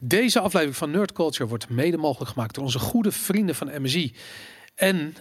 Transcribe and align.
Deze 0.00 0.40
aflevering 0.40 0.76
van 0.76 0.90
Nerd 0.90 1.12
Culture 1.12 1.48
wordt 1.48 1.68
mede 1.68 1.96
mogelijk 1.96 2.30
gemaakt 2.30 2.54
door 2.54 2.64
onze 2.64 2.78
goede 2.78 3.12
vrienden 3.12 3.54
van 3.54 3.82
MSI. 3.82 4.14
En 4.74 5.14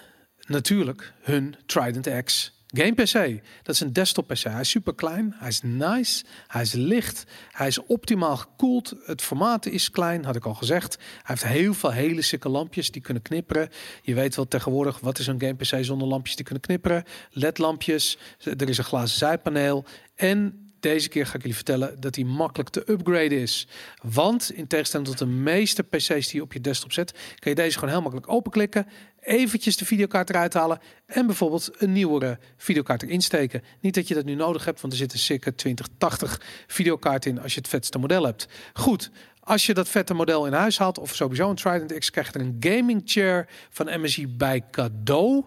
natuurlijk 0.47 1.13
hun 1.21 1.55
Trident 1.65 2.23
X 2.23 2.57
Game 2.67 2.93
PC. 2.93 3.41
Dat 3.63 3.75
is 3.75 3.81
een 3.81 3.93
desktop 3.93 4.27
PC. 4.27 4.43
Hij 4.43 4.59
is 4.59 4.69
super 4.69 4.95
klein, 4.95 5.35
hij 5.37 5.47
is 5.47 5.61
nice, 5.61 6.23
hij 6.47 6.61
is 6.61 6.73
licht, 6.73 7.23
hij 7.51 7.67
is 7.67 7.85
optimaal 7.85 8.37
gekoeld. 8.37 8.93
Het 9.05 9.21
formaat 9.21 9.65
is 9.65 9.91
klein, 9.91 10.25
had 10.25 10.35
ik 10.35 10.45
al 10.45 10.53
gezegd. 10.53 10.97
Hij 10.97 11.21
heeft 11.23 11.43
heel 11.43 11.73
veel 11.73 11.91
hele 11.91 12.21
sikke 12.21 12.49
lampjes 12.49 12.91
die 12.91 13.01
kunnen 13.01 13.23
knipperen. 13.23 13.69
Je 14.01 14.13
weet 14.13 14.35
wel 14.35 14.47
tegenwoordig 14.47 14.99
wat 14.99 15.19
is 15.19 15.27
een 15.27 15.41
game 15.41 15.55
PC 15.55 15.85
zonder 15.85 16.07
lampjes 16.07 16.35
die 16.35 16.45
kunnen 16.45 16.63
knipperen. 16.63 17.03
LED 17.31 17.57
lampjes, 17.57 18.17
er 18.43 18.69
is 18.69 18.77
een 18.77 18.83
glazen 18.83 19.17
zijpaneel 19.17 19.85
en 20.15 20.66
deze 20.79 21.09
keer 21.09 21.25
ga 21.25 21.33
ik 21.33 21.41
jullie 21.41 21.55
vertellen 21.55 21.99
dat 21.99 22.15
hij 22.15 22.23
makkelijk 22.23 22.69
te 22.69 22.91
upgraden 22.91 23.39
is. 23.39 23.67
Want 24.01 24.51
in 24.51 24.67
tegenstelling 24.67 25.09
tot 25.09 25.17
de 25.17 25.25
meeste 25.25 25.83
PC's 25.83 26.07
die 26.07 26.35
je 26.35 26.41
op 26.41 26.53
je 26.53 26.61
desktop 26.61 26.91
zet, 26.91 27.11
kan 27.11 27.51
je 27.51 27.55
deze 27.55 27.73
gewoon 27.73 27.93
heel 27.93 28.01
makkelijk 28.01 28.31
openklikken, 28.31 28.87
eventjes 29.19 29.77
de 29.77 29.85
videokaart 29.85 30.29
eruit 30.29 30.53
halen 30.53 30.79
en 31.05 31.25
bijvoorbeeld 31.25 31.71
een 31.77 31.91
nieuwere 31.91 32.39
videokaart 32.57 33.03
erin 33.03 33.21
steken. 33.21 33.63
Niet 33.79 33.95
dat 33.95 34.07
je 34.07 34.13
dat 34.13 34.25
nu 34.25 34.35
nodig 34.35 34.65
hebt, 34.65 34.81
want 34.81 34.93
er 34.93 34.99
zitten 34.99 35.19
circa 35.19 35.51
2080 35.55 36.41
videokaart 36.67 37.25
in 37.25 37.41
als 37.41 37.53
je 37.53 37.59
het 37.59 37.69
vetste 37.69 37.97
model 37.97 38.23
hebt. 38.23 38.47
Goed, 38.73 39.11
als 39.47 39.65
je 39.65 39.73
dat 39.73 39.89
vette 39.89 40.13
model 40.13 40.45
in 40.45 40.53
huis 40.53 40.77
haalt 40.77 40.97
of 40.97 41.15
sowieso 41.15 41.49
een 41.49 41.55
Trident 41.55 41.97
X, 41.97 42.09
krijg 42.09 42.33
je 42.33 42.39
er 42.39 42.45
een 42.45 42.57
gaming 42.59 43.01
chair 43.05 43.47
van 43.69 44.01
MSI 44.01 44.27
bij 44.27 44.63
cadeau. 44.71 45.45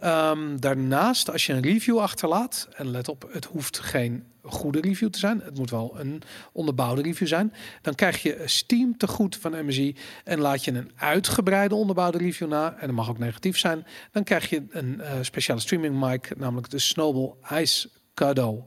Ehm, 0.00 0.56
daarnaast, 0.56 1.30
als 1.30 1.46
je 1.46 1.52
een 1.52 1.62
review 1.62 1.98
achterlaat, 1.98 2.68
en 2.76 2.90
let 2.90 3.08
op, 3.08 3.28
het 3.32 3.44
hoeft 3.44 3.78
geen 3.78 4.24
goede 4.42 4.80
review 4.80 5.08
te 5.08 5.18
zijn, 5.18 5.40
het 5.40 5.58
moet 5.58 5.70
wel 5.70 5.94
een 5.98 6.22
onderbouwde 6.52 7.02
review 7.02 7.28
zijn, 7.28 7.52
dan 7.82 7.94
krijg 7.94 8.22
je 8.22 8.42
Steam 8.44 8.96
te 8.96 9.06
goed 9.06 9.36
van 9.36 9.66
MSI 9.66 9.96
en 10.24 10.40
laat 10.40 10.64
je 10.64 10.72
een 10.72 10.90
uitgebreide 10.96 11.74
onderbouwde 11.74 12.18
review 12.18 12.48
na, 12.48 12.76
en 12.78 12.86
dat 12.86 12.96
mag 12.96 13.08
ook 13.08 13.18
negatief 13.18 13.58
zijn, 13.58 13.86
dan 14.12 14.24
krijg 14.24 14.50
je 14.50 14.62
een 14.70 14.94
uh, 15.00 15.12
speciale 15.20 15.60
streaming 15.60 16.00
mic, 16.00 16.36
namelijk 16.36 16.70
de 16.70 16.78
Snowball 16.78 17.60
Ice 17.60 17.88
cadeau. 18.14 18.62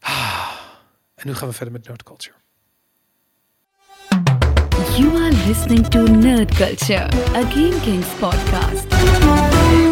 Ah, 0.00 0.50
en 1.14 1.26
nu 1.26 1.34
gaan 1.34 1.48
we 1.48 1.54
verder 1.54 1.72
met 1.72 1.88
Nerd 1.88 2.02
Culture. 2.02 2.36
You 4.96 5.22
are 5.22 5.46
listening 5.46 5.86
to 5.88 6.02
Nerd 6.02 6.54
Culture, 6.54 7.08
a 7.34 7.42
Game 7.50 7.80
Kings 7.80 8.08
podcast. 8.18 9.89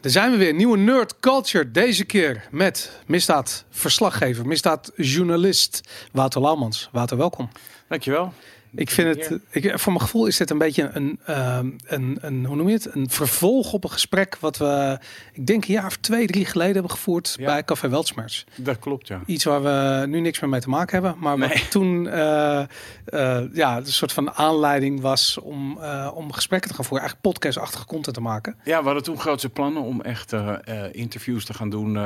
Daar 0.00 0.12
zijn 0.12 0.30
we 0.30 0.36
weer. 0.36 0.54
Nieuwe 0.54 0.76
Nerd 0.76 1.20
Culture. 1.20 1.70
Deze 1.70 2.04
keer 2.04 2.44
met 2.50 3.00
misdaadverslaggever, 3.06 4.46
misdaadjournalist 4.46 5.80
Wouter 6.12 6.40
Laumans. 6.40 6.88
Wouter, 6.92 7.16
welkom. 7.16 7.48
Dankjewel. 7.88 8.32
Ik 8.74 8.90
vind 8.90 9.16
het, 9.16 9.40
ik, 9.50 9.78
voor 9.78 9.92
mijn 9.92 10.04
gevoel 10.04 10.26
is 10.26 10.36
dit 10.36 10.50
een 10.50 10.58
beetje 10.58 10.90
een, 10.92 11.20
ehm, 11.24 11.70
een, 11.86 12.18
een, 12.20 12.44
hoe 12.44 12.56
noem 12.56 12.68
je 12.68 12.74
het? 12.74 12.94
Een 12.94 13.10
vervolg 13.10 13.72
op 13.72 13.84
een 13.84 13.90
gesprek 13.90 14.36
wat 14.40 14.56
we, 14.56 14.98
ik 15.32 15.46
denk 15.46 15.64
een 15.64 15.74
jaar 15.74 15.86
of 15.86 15.96
twee, 15.96 16.26
drie 16.26 16.44
geleden 16.44 16.72
hebben 16.72 16.90
gevoerd 16.90 17.36
bij 17.38 17.64
Café 17.64 17.88
Weltsmerts. 17.88 18.44
Dat 18.56 18.78
klopt, 18.78 19.08
ja. 19.08 19.20
Iets 19.26 19.44
waar 19.44 19.62
we 19.62 20.06
nu 20.06 20.20
niks 20.20 20.40
meer 20.40 20.50
mee 20.50 20.60
te 20.60 20.68
maken 20.68 21.02
hebben, 21.02 21.22
maar 21.22 21.38
wat 21.38 21.70
toen 21.70 22.04
uh, 22.04 22.62
ja, 23.52 23.76
een 23.76 23.86
soort 23.86 24.12
van 24.12 24.32
aanleiding 24.32 25.00
was 25.00 25.38
om, 25.38 25.78
uh, 25.78 26.10
om 26.14 26.32
gesprekken 26.32 26.70
te 26.70 26.76
gaan 26.76 26.84
voeren, 26.84 27.06
eigenlijk 27.06 27.34
podcastachtige 27.34 27.86
content 27.86 28.14
te 28.14 28.20
maken. 28.20 28.56
Ja, 28.64 28.78
we 28.78 28.84
hadden 28.84 29.02
toen 29.02 29.18
grootse 29.18 29.48
plannen 29.48 29.82
om 29.82 30.00
echt 30.00 30.34
interviews 30.92 31.44
te 31.44 31.54
gaan 31.54 31.70
doen 31.70 31.98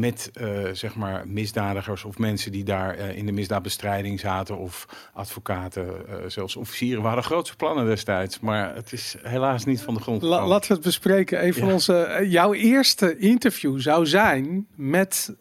met 0.00 0.30
zeg 0.72 0.94
maar 0.94 1.28
misdadigers 1.28 2.04
of 2.04 2.18
mensen 2.18 2.52
die 2.52 2.64
daar 2.64 2.98
in 2.98 3.26
de 3.26 3.32
misdaadbestrijding 3.32 4.20
zaten 4.20 4.58
of 4.58 4.86
advocaten, 5.12 5.86
uh, 5.86 6.14
zelfs 6.26 6.56
officieren. 6.56 7.00
We 7.00 7.06
hadden 7.06 7.24
grootste 7.24 7.56
plannen 7.56 7.86
destijds, 7.86 8.40
maar 8.40 8.74
het 8.74 8.92
is 8.92 9.16
helaas 9.22 9.64
niet 9.64 9.80
van 9.80 9.94
de 9.94 10.00
grond 10.00 10.22
La, 10.22 10.46
laten 10.46 10.68
we 10.68 10.74
het 10.74 10.82
bespreken. 10.82 11.44
Een 11.46 11.54
van 11.54 11.72
onze, 11.72 12.26
jouw 12.28 12.52
eerste 12.52 13.18
interview 13.18 13.80
zou 13.80 14.06
zijn 14.06 14.66
met 14.74 15.34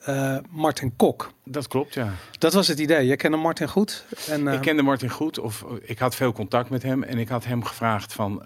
Martin 0.49 0.95
Kok. 0.95 1.31
Dat 1.45 1.67
klopt, 1.67 1.93
ja. 1.93 2.13
Dat 2.37 2.53
was 2.53 2.67
het 2.67 2.79
idee. 2.79 3.07
Je 3.07 3.15
kende 3.15 3.37
Martin 3.37 3.67
goed? 3.67 4.05
En, 4.27 4.47
ik 4.47 4.61
kende 4.61 4.81
Martin 4.81 5.09
goed, 5.09 5.39
of 5.39 5.65
ik 5.81 5.99
had 5.99 6.15
veel 6.15 6.31
contact 6.31 6.69
met 6.69 6.83
hem 6.83 7.03
en 7.03 7.17
ik 7.17 7.29
had 7.29 7.45
hem 7.45 7.63
gevraagd 7.63 8.13
van, 8.13 8.43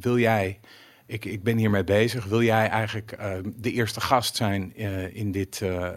wil 0.00 0.18
jij 0.18 0.58
ik, 1.06 1.24
ik 1.24 1.42
ben 1.42 1.56
hiermee 1.56 1.84
bezig. 1.84 2.24
Wil 2.24 2.42
jij 2.42 2.68
eigenlijk 2.68 3.16
uh, 3.20 3.32
de 3.56 3.72
eerste 3.72 4.00
gast 4.00 4.36
zijn 4.36 4.72
uh, 4.76 5.16
in, 5.16 5.32
dit, 5.32 5.60
uh, 5.62 5.88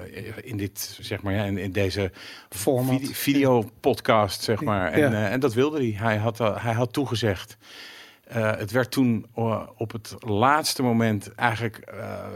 in 0.42 0.58
dit, 0.58 0.98
zeg 1.02 1.22
maar, 1.22 1.34
ja, 1.34 1.44
in, 1.44 1.58
in 1.58 1.72
deze 1.72 2.12
format, 2.50 3.00
vid 3.00 3.18
video 3.18 3.70
podcast, 3.80 4.44
zeg 4.44 4.62
maar. 4.62 4.92
En, 4.92 5.12
ja. 5.12 5.30
en 5.30 5.40
dat 5.40 5.54
wilde 5.54 5.78
hij. 5.78 5.96
Hij 5.98 6.18
had, 6.18 6.38
hij 6.38 6.74
had 6.74 6.94
toegezegd. 6.94 7.58
het 8.32 8.72
werd 8.72 8.92
toen 8.92 9.26
op 9.78 9.92
het 9.92 10.16
laatste 10.20 10.82
moment 10.82 11.36
eigenlijk 11.36 11.82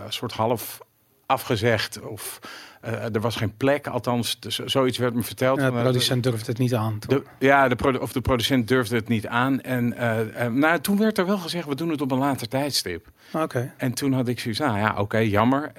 een 0.06 0.14
soort 0.14 0.34
half 0.34 0.80
afgezegd 1.26 2.02
of 2.02 2.40
er 2.84 3.20
was 3.20 3.36
geen 3.36 3.58
plek, 3.58 3.88
althans, 3.88 4.40
dus 4.40 4.60
zoiets 4.60 4.98
werd 4.98 5.14
me 5.14 5.24
verteld. 5.24 5.60
Ja, 5.60 5.72
de 5.72 5.82
producent 5.82 6.24
durfde 6.24 6.52
het 6.52 6.60
niet 6.60 6.76
aan. 6.76 7.00
De, 7.08 7.24
ja, 7.40 7.68
de 7.68 8.00
of 8.00 8.12
de 8.12 8.22
producent 8.22 8.68
durfde 8.68 8.96
het 8.96 9.08
niet 9.08 9.28
aan. 9.28 9.62
En 9.62 9.94
uh, 9.94 10.48
nou, 10.48 10.80
toen 10.80 10.98
werd 10.98 11.18
er 11.18 11.26
wel 11.26 11.38
gezegd, 11.38 11.68
we 11.68 11.76
doen 11.76 11.90
het 11.90 12.02
op 12.02 12.12
een 12.12 12.18
later 12.18 12.48
tijdstip. 12.48 13.08
Oké. 13.34 13.74
En 13.78 13.94
toen 13.94 14.14
had 14.14 14.28
ik 14.28 14.40
zoiets, 14.40 14.62
ah 14.62 14.78
ja, 14.78 14.96
oké, 14.98 15.18
jammer. 15.18 15.72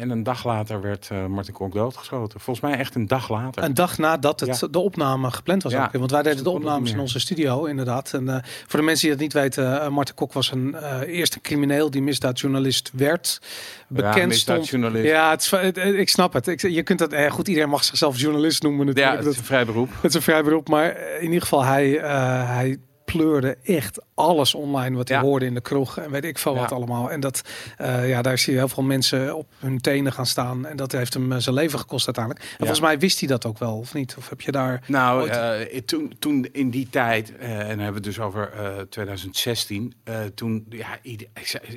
en 0.00 0.10
een 0.10 0.22
dag 0.22 0.44
later 0.44 0.80
werd 0.80 1.10
Martin 1.28 1.54
Kok 1.54 1.72
doodgeschoten. 1.72 2.40
Volgens 2.40 2.70
mij 2.70 2.78
echt 2.78 2.94
een 2.94 3.06
dag 3.06 3.30
later. 3.30 3.64
Een 3.64 3.74
dag 3.74 3.98
nadat 3.98 4.40
het, 4.40 4.58
ja. 4.60 4.66
de 4.70 4.78
opname 4.78 5.30
gepland 5.30 5.62
was. 5.62 5.72
Ja. 5.72 5.84
Ook. 5.84 5.92
Want 5.92 6.10
wij 6.10 6.22
deden 6.22 6.44
de 6.44 6.50
opnames 6.50 6.92
in 6.92 7.00
onze 7.00 7.18
studio, 7.18 7.64
inderdaad. 7.64 8.12
En 8.14 8.42
voor 8.66 8.78
de 8.78 8.84
mensen 8.84 9.08
die 9.08 9.16
dat 9.16 9.20
niet 9.20 9.32
weten, 9.32 9.92
Martin 9.92 10.14
Kok 10.14 10.32
was 10.32 10.52
een 10.52 10.74
eerste 11.04 11.40
crimineel 11.40 11.90
die 11.90 12.02
misdaadjournalist 12.02 12.90
werd. 12.94 13.40
Bekend 13.88 14.32
ja, 14.32 14.38
stond. 14.38 14.68
Ja, 14.94 15.30
het, 15.30 15.50
het, 15.50 15.76
ik 15.76 16.08
snap 16.08 16.32
het. 16.32 16.46
Ik, 16.46 16.60
je 16.60 16.82
kunt 16.82 16.98
dat 16.98 17.12
eh, 17.12 17.30
goed. 17.30 17.48
Iedereen 17.48 17.68
mag 17.68 17.84
zichzelf 17.84 18.18
journalist 18.18 18.62
noemen. 18.62 18.86
Natuurlijk. 18.86 19.14
Ja, 19.14 19.22
het 19.22 19.32
is 19.32 19.38
een 19.38 19.44
vrij 19.44 19.64
beroep. 19.64 19.90
Het 19.94 20.04
is 20.04 20.14
een 20.14 20.22
vrij 20.22 20.42
beroep. 20.42 20.68
Maar 20.68 20.96
in 21.18 21.26
ieder 21.26 21.42
geval, 21.42 21.64
hij, 21.64 21.88
uh, 21.88 22.50
hij 22.50 22.78
pleurde 23.16 23.56
echt 23.62 23.98
alles 24.14 24.54
online 24.54 24.96
wat 24.96 25.08
hij 25.08 25.18
hoorde 25.18 25.46
in 25.46 25.54
de 25.54 25.60
kroeg 25.60 25.98
en 25.98 26.10
weet 26.10 26.24
ik 26.24 26.38
veel 26.38 26.54
wat 26.54 26.72
allemaal. 26.72 27.10
En 27.10 27.20
dat, 27.20 27.42
uh, 27.80 28.08
ja, 28.08 28.22
daar 28.22 28.38
zie 28.38 28.52
je 28.52 28.58
heel 28.58 28.68
veel 28.68 28.82
mensen 28.82 29.36
op 29.36 29.46
hun 29.58 29.80
tenen 29.80 30.12
gaan 30.12 30.26
staan 30.26 30.66
en 30.66 30.76
dat 30.76 30.92
heeft 30.92 31.14
hem 31.14 31.32
uh, 31.32 31.38
zijn 31.38 31.54
leven 31.54 31.78
gekost 31.78 32.06
uiteindelijk. 32.06 32.44
En 32.44 32.56
volgens 32.58 32.80
mij 32.80 32.98
wist 32.98 33.18
hij 33.18 33.28
dat 33.28 33.46
ook 33.46 33.58
wel, 33.58 33.78
of 33.78 33.94
niet? 33.94 34.14
Of 34.18 34.28
heb 34.28 34.40
je 34.40 34.52
daar? 34.52 34.82
Nou, 34.86 35.20
ooit... 35.20 35.70
uh, 35.72 35.80
toen, 35.80 36.12
toen 36.18 36.48
in 36.52 36.70
die 36.70 36.88
tijd, 36.90 37.36
en 37.36 37.48
dan 37.48 37.66
hebben 37.66 37.86
we 37.86 37.94
het 37.94 38.04
dus 38.04 38.20
over 38.20 38.50
2016, 38.88 39.94
toen, 40.34 40.66
ja, 40.70 40.98
ik, 41.02 41.28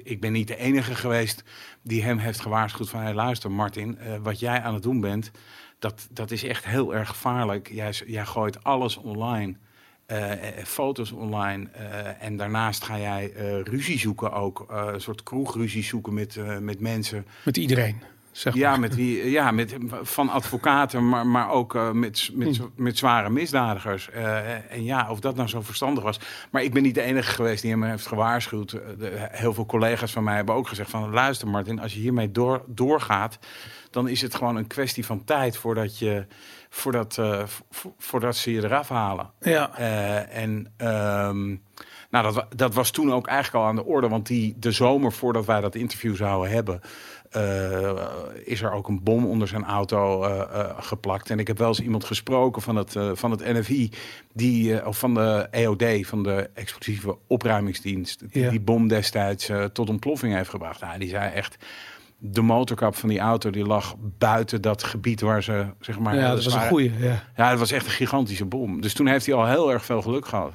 ik 0.04 0.20
ben 0.20 0.32
niet 0.32 0.48
de 0.48 0.58
enige 0.58 0.96
geweest 0.96 1.44
die 1.82 2.04
hem 2.04 2.18
heeft 2.18 2.40
gewaarschuwd 2.40 2.90
van, 2.90 3.02
hey, 3.02 3.14
luister 3.14 3.52
Martin, 3.52 3.98
wat 4.22 4.40
jij 4.40 4.62
aan 4.62 4.74
het 4.74 4.84
doen 4.84 5.02
bent, 5.02 5.32
dat, 5.80 6.08
dat 6.12 6.32
is 6.32 6.44
echt 6.44 6.66
heel 6.66 6.96
erg 6.96 7.08
gevaarlijk. 7.08 7.70
Jij, 7.72 7.94
jij 8.06 8.26
gooit 8.26 8.64
alles 8.64 8.98
online. 8.98 9.56
Uh, 10.12 10.32
foto's 10.66 11.12
online. 11.12 11.68
Uh, 11.76 12.24
en 12.24 12.38
daarnaast 12.38 12.84
ga 12.84 12.98
jij 12.98 13.32
uh, 13.36 13.62
ruzie 13.62 14.00
zoeken 14.00 14.32
ook. 14.32 14.66
een 14.70 15.02
soort 15.02 15.24
kroegruzie 15.24 15.84
zoeken 15.84 16.14
met, 16.14 16.38
met 16.60 16.80
mensen. 16.80 17.26
Met 17.44 17.58
iedereen. 17.58 18.02
Zeg 18.32 18.54
maar. 18.54 18.62
Ja, 18.62 18.78
met 18.78 18.96
wie, 18.96 19.30
ja 19.30 19.52
met, 19.52 19.76
van 20.02 20.30
advocaten, 20.30 21.10
maar, 21.10 21.28
maar 21.28 21.50
ook 21.50 21.94
met, 21.94 22.30
met, 22.34 22.60
met 22.76 22.98
zware 22.98 23.30
misdadigers. 23.30 24.10
en 24.70 24.84
ja, 24.84 25.12
of 25.12 25.20
dat 25.20 25.36
nou 25.36 25.48
zo 25.48 25.62
verstandig 25.62 26.04
was. 26.04 26.20
Maar 26.50 26.64
ik 26.64 26.74
ben 26.74 26.84
niet 26.84 26.96
de 26.96 27.02
enige 27.02 27.32
geweest 27.32 27.62
die 27.62 27.72
hem 27.72 27.84
heeft 27.84 28.08
gewaarschuwd. 28.08 28.70
De, 28.70 29.28
heel 29.32 29.54
veel 29.54 29.66
collega's 29.66 30.12
van 30.12 30.24
mij 30.24 30.36
hebben 30.36 30.56
ook 30.56 30.68
gezegd 30.68 30.90
van... 30.90 31.10
luister 31.10 31.48
Martin, 31.48 31.80
als 31.80 31.94
je 31.94 32.00
hiermee 32.00 32.32
door, 32.32 32.64
doorgaat... 32.68 33.40
dan 33.90 34.08
is 34.08 34.22
het 34.22 34.36
gewoon 34.36 34.56
een 34.56 34.68
kwestie 34.68 35.06
van 35.06 35.24
tijd 35.24 35.58
voordat 35.58 36.00
je 36.00 36.26
voordat, 36.70 37.18
uh, 37.20 37.44
voordat 37.98 38.36
ze 38.36 38.52
je 38.52 38.64
eraf 38.64 38.90
halen. 38.90 39.32
Ja. 39.40 39.80
Uh, 39.80 40.38
en 40.38 40.74
um, 40.78 41.62
nou, 42.10 42.34
dat, 42.34 42.46
dat 42.56 42.74
was 42.74 42.92
toen 42.92 43.14
ook 43.14 43.28
eigenlijk 43.28 43.64
al 43.64 43.70
aan 43.70 43.76
de 43.76 43.86
orde. 43.86 44.08
Want 44.08 44.28
die, 44.28 44.56
de 44.60 44.72
zomer 44.72 45.12
voordat 45.12 45.46
wij 45.46 45.62
dat 45.62 45.76
interview 45.76 46.16
zouden 46.16 46.52
hebben... 46.52 46.82
Uh, 47.38 47.92
is 48.44 48.62
er 48.62 48.72
ook 48.72 48.88
een 48.88 49.04
bom 49.04 49.26
onder 49.26 49.48
zijn 49.48 49.66
auto 49.66 50.22
geplakt. 50.80 51.30
En 51.30 51.40
ik 51.40 51.48
heb 51.48 51.58
wel 51.58 51.68
eens 51.68 51.82
iemand 51.82 52.04
gesproken 52.04 52.62
van 52.62 52.76
het, 52.76 52.96
van 53.14 53.32
het 53.32 53.46
NFI... 53.46 53.92
Die, 54.34 54.86
of 54.86 55.00
van 55.00 55.14
de 55.14 55.48
EOD, 55.52 55.84
van 56.02 56.24
de 56.24 56.50
explosieve 56.54 57.18
opruimingsdienst... 57.28 58.20
die 58.32 58.44
ja. 58.44 58.50
die 58.50 58.60
bom 58.60 58.88
destijds 58.88 59.52
tot 59.74 59.90
ontploffing 59.90 60.34
heeft 60.34 60.50
gebracht. 60.50 60.82
Nou, 60.82 61.00
die 61.00 61.10
zei 61.10 61.34
echt 61.34 61.58
de 62.22 62.42
motorkap 62.42 62.96
van 62.96 63.10
die 63.10 63.20
auto 63.20 63.50
die 63.50 63.66
lag 63.66 63.96
buiten 64.18 64.62
dat 64.62 64.84
gebied 64.84 65.22
waar 65.22 65.44
ze 65.44 65.66
zeg 65.80 66.00
maar. 66.00 66.16
Ja, 66.16 66.36
dat 66.36 66.44
was 66.44 66.54
een 66.54 66.68
goede. 66.68 66.92
Ja. 67.00 67.24
ja, 67.36 67.50
het 67.50 67.60
was 67.60 67.72
echt 67.72 67.86
een 67.86 67.92
gigantische 67.92 68.46
bom. 68.46 68.82
Dus 68.82 68.94
toen 68.94 69.08
heeft 69.08 69.26
hij 69.26 69.36
al 69.36 69.46
heel 69.48 69.72
erg 69.72 69.86
veel 69.86 70.02
geluk 70.02 70.26
gehad. 70.28 70.52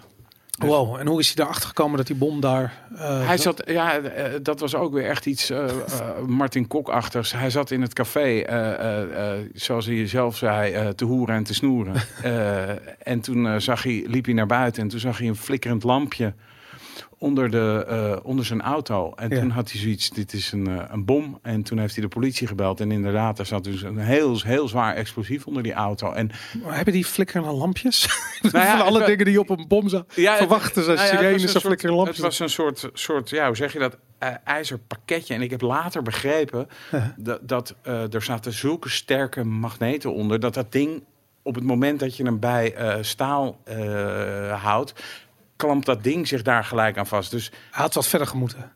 Wow, 0.58 0.96
en 0.96 1.06
hoe 1.06 1.20
is 1.20 1.26
hij 1.26 1.36
daarachter 1.36 1.68
gekomen 1.68 1.96
dat 1.96 2.06
die 2.06 2.16
bom 2.16 2.40
daar... 2.40 2.72
eh, 2.96 3.26
Hij 3.26 3.38
zat, 3.38 3.62
ja, 3.66 3.98
eh, 3.98 4.32
dat 4.42 4.60
was 4.60 4.74
ook 4.74 4.92
weer 4.92 5.08
echt 5.08 5.26
iets 5.26 5.50
uh, 5.50 5.58
uh, 5.58 6.26
Martin 6.26 6.66
Kok-achtigs. 6.66 7.32
Hij 7.32 7.50
zat 7.50 7.70
in 7.70 7.82
het 7.82 7.92
café, 7.92 8.44
zoals 9.54 9.86
hij 9.86 10.06
zelf 10.06 10.36
zei, 10.36 10.94
te 10.94 11.04
hoeren 11.04 11.34
en 11.34 11.44
te 11.44 11.54
snoeren. 11.54 11.94
en 13.02 13.20
toen 13.20 13.60
zag 13.60 13.82
hij, 13.82 14.04
liep 14.06 14.24
hij 14.24 14.34
naar 14.34 14.46
buiten 14.46 14.82
en 14.82 14.88
toen 14.88 15.00
zag 15.00 15.18
hij 15.18 15.28
een 15.28 15.36
flikkerend 15.36 15.82
lampje 15.82 16.34
onder, 17.18 17.50
de, 17.50 17.86
uh, 17.90 18.26
onder 18.26 18.44
zijn 18.44 18.62
auto. 18.62 19.12
En 19.16 19.30
ja. 19.30 19.40
toen 19.40 19.50
had 19.50 19.70
hij 19.70 19.80
zoiets, 19.80 20.10
dit 20.10 20.32
is 20.32 20.52
een, 20.52 20.68
uh, 20.68 20.82
een 20.88 21.04
bom. 21.04 21.38
En 21.42 21.62
toen 21.62 21.78
heeft 21.78 21.94
hij 21.94 22.02
de 22.02 22.08
politie 22.10 22.46
gebeld. 22.46 22.80
En 22.80 22.92
inderdaad, 22.92 23.38
er 23.38 23.46
zat 23.46 23.64
dus 23.64 23.82
een 23.82 23.98
heel, 23.98 24.40
heel 24.40 24.68
zwaar 24.68 24.94
explosief 24.94 25.46
onder 25.46 25.62
die 25.62 25.72
auto. 25.72 26.12
En, 26.12 26.30
maar 26.64 26.76
hebben 26.76 26.94
die 26.94 27.04
flikkerende 27.04 27.52
lampjes? 27.52 28.06
Nou 28.52 28.64
ja, 28.64 28.76
Van 28.76 28.86
alle 28.86 28.98
het, 28.98 29.06
dingen 29.06 29.24
die 29.24 29.40
op 29.40 29.50
een 29.50 29.64
bom 29.68 29.88
zou 29.88 30.04
ja, 30.14 30.36
verwachten. 30.36 30.84
Zijn 30.84 30.96
nou 30.96 31.08
ja, 31.08 31.16
sirenes 31.16 31.56
of 31.56 31.62
flikkerende 31.62 31.96
lampjes. 31.96 32.16
Het 32.16 32.26
was 32.26 32.38
een 32.38 32.48
soort, 32.48 32.90
soort, 32.92 33.30
ja, 33.30 33.46
hoe 33.46 33.56
zeg 33.56 33.72
je 33.72 33.78
dat? 33.78 33.96
Uh, 34.22 34.28
ijzerpakketje. 34.44 35.34
En 35.34 35.42
ik 35.42 35.50
heb 35.50 35.60
later 35.60 36.02
begrepen 36.02 36.68
dat, 37.16 37.48
dat 37.48 37.74
er 37.84 38.22
zaten 38.22 38.52
zulke 38.52 38.88
sterke 38.88 39.44
magneten 39.44 40.14
onder. 40.14 40.40
Dat 40.40 40.54
dat 40.54 40.72
ding 40.72 41.02
op 41.42 41.54
het 41.54 41.64
moment 41.64 42.00
dat 42.00 42.16
je 42.16 42.24
hem 42.24 42.38
bij 42.38 42.74
staal 43.00 43.60
houdt 44.50 44.94
klampt 45.56 45.86
dat 45.86 46.04
ding 46.04 46.28
zich 46.28 46.42
daar 46.42 46.64
gelijk 46.64 46.98
aan 46.98 47.06
vast. 47.06 47.30
Dus 47.30 47.50
hij 47.50 47.82
had 47.82 47.94
wat 47.94 48.06
verder 48.06 48.28
gemoeten. 48.28 48.72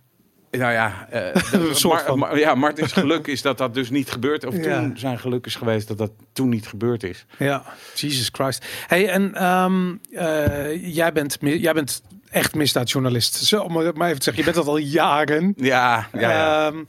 Nou 0.51 0.73
ja, 0.73 1.09
uh, 1.85 2.15
Mar 2.15 2.39
ja, 2.39 2.55
Martins 2.55 2.93
geluk 2.93 3.27
is 3.27 3.43
dat 3.43 3.59
dat 3.59 3.75
dus 3.75 3.91
niet 3.91 4.11
gebeurt. 4.11 4.47
Of 4.47 4.57
ja. 4.57 4.79
toen 4.79 4.99
zijn 4.99 5.19
geluk 5.19 5.47
is 5.47 5.55
geweest 5.55 5.89
dat 5.89 5.99
dat 5.99 6.11
toen 6.33 6.49
niet 6.49 6.67
gebeurd 6.67 7.03
is. 7.03 7.27
Ja, 7.39 7.63
Jesus 7.95 8.29
Christ. 8.33 8.67
Hey, 8.87 9.09
en 9.09 9.45
um, 9.45 10.01
uh, 10.11 10.95
jij, 10.95 11.13
bent, 11.13 11.37
jij 11.41 11.73
bent 11.73 12.03
echt 12.31 12.55
misdaadjournalist. 12.55 13.35
Zo, 13.35 13.69
maar 13.69 13.85
even 13.87 13.95
te 13.95 14.23
zeggen, 14.23 14.37
je 14.37 14.43
bent 14.43 14.57
dat 14.57 14.67
al 14.67 14.77
jaren. 14.77 15.55
Ja, 15.57 16.09
ja, 16.13 16.31
ja. 16.31 16.67
Um, 16.67 16.85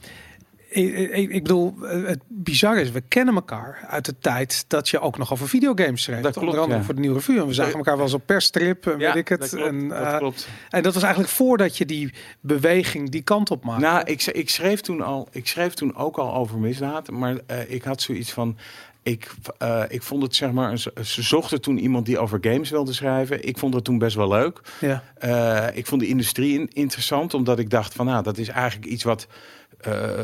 ik, 0.69 1.29
ik, 1.29 1.43
bedoel, 1.43 1.75
het 1.81 2.19
bizar 2.27 2.77
is, 2.77 2.91
we 2.91 3.01
kennen 3.07 3.35
elkaar 3.35 3.85
uit 3.87 4.05
de 4.05 4.15
tijd 4.19 4.65
dat 4.67 4.89
je 4.89 4.99
ook 4.99 5.17
nog 5.17 5.31
over 5.31 5.47
videogames 5.47 6.03
schreef. 6.03 6.21
Dat 6.21 6.31
klopt, 6.31 6.47
Onder 6.47 6.61
andere 6.61 6.79
ja. 6.79 6.85
voor 6.85 6.95
de 6.95 6.99
nieuwe 6.99 7.15
revue. 7.15 7.39
En 7.39 7.47
we 7.47 7.53
zagen 7.53 7.73
elkaar 7.73 7.95
wel 7.95 8.05
eens 8.05 8.13
op 8.13 8.25
persstrip, 8.25 8.87
en 8.87 8.99
ja, 8.99 9.07
weet 9.07 9.15
ik 9.15 9.27
het. 9.27 9.39
Dat 9.39 9.49
klopt, 9.49 9.67
en, 9.67 9.87
dat 9.87 10.01
uh, 10.01 10.17
klopt. 10.17 10.47
en 10.69 10.83
dat 10.83 10.93
was 10.93 11.03
eigenlijk 11.03 11.33
voordat 11.33 11.77
je 11.77 11.85
die 11.85 12.13
beweging 12.39 13.09
die 13.09 13.21
kant 13.21 13.51
op 13.51 13.63
maakte. 13.63 13.85
Nou, 13.85 14.03
ik, 14.05 14.25
ik, 14.25 14.49
schreef 14.49 14.81
toen 14.81 15.01
al, 15.01 15.27
ik 15.31 15.47
schreef 15.47 15.73
toen 15.73 15.95
ook 15.95 16.17
al 16.17 16.33
over 16.33 16.57
misdaad, 16.57 17.09
maar 17.09 17.33
uh, 17.33 17.71
ik 17.71 17.83
had 17.83 18.01
zoiets 18.01 18.31
van. 18.31 18.57
Ik, 19.03 19.31
uh, 19.63 19.83
ik 19.87 20.03
vond 20.03 20.23
het 20.23 20.35
zeg 20.35 20.51
maar, 20.51 20.77
ze 20.77 21.21
zochten 21.21 21.61
toen 21.61 21.77
iemand 21.77 22.05
die 22.05 22.19
over 22.19 22.37
games 22.41 22.69
wilde 22.69 22.93
schrijven. 22.93 23.47
Ik 23.47 23.57
vond 23.57 23.73
het 23.73 23.83
toen 23.83 23.97
best 23.97 24.15
wel 24.15 24.27
leuk. 24.27 24.61
Ja. 24.79 25.71
Ik 25.73 25.87
vond 25.87 26.01
de 26.01 26.07
industrie 26.07 26.67
interessant, 26.73 27.33
omdat 27.33 27.59
ik 27.59 27.69
dacht 27.69 27.93
van 27.93 28.05
nou, 28.05 28.23
dat 28.23 28.37
is 28.37 28.47
eigenlijk 28.47 28.91
iets 28.91 29.03
wat 29.03 29.27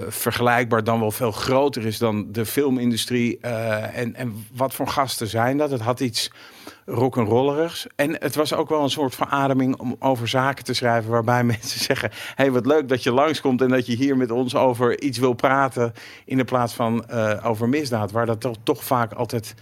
vergelijkbaar 0.08 0.84
dan 0.84 1.00
wel 1.00 1.12
veel 1.12 1.32
groter 1.32 1.86
is 1.86 1.98
dan 1.98 2.32
de 2.32 2.46
filmindustrie. 2.46 3.38
Uh, 3.42 3.98
en, 3.98 4.16
en 4.16 4.48
wat 4.54 4.74
voor 4.74 4.88
gasten 4.88 5.28
zijn 5.28 5.58
dat? 5.58 5.72
Het 5.72 5.82
had 5.82 6.00
iets 6.00 6.32
rock'n'rollerigs. 6.86 7.88
En 7.96 8.16
het 8.20 8.36
was 8.36 8.54
ook 8.54 8.70
wel 8.70 8.84
een 8.84 8.90
soort 8.90 9.16
verademing 9.16 9.80
om 9.80 9.96
over 10.00 10.28
zaken 10.28 10.64
te 10.64 10.74
schrijven 10.74 11.12
waarbij 11.12 11.44
mensen 11.54 11.80
zeggen: 11.80 12.12
hey, 12.36 12.52
wat 12.52 12.66
leuk 12.66 12.90
dat 12.90 13.04
je 13.04 13.12
langskomt 13.12 13.62
en 13.62 13.70
dat 13.70 13.86
je 13.86 13.96
hier 13.96 14.18
met 14.18 14.32
ons 14.32 14.56
over 14.56 15.02
iets 15.02 15.18
wil 15.18 15.34
praten. 15.34 15.94
In 16.26 16.38
de 16.38 16.46
plaats 16.46 16.74
van 16.74 17.06
uh, 17.12 17.46
over 17.46 17.70
misdaad, 17.70 18.12
waar 18.12 18.26
dat 18.26 18.42
toch, 18.42 18.56
toch 18.64 18.84
vaak 18.84 19.14
altijd 19.14 19.56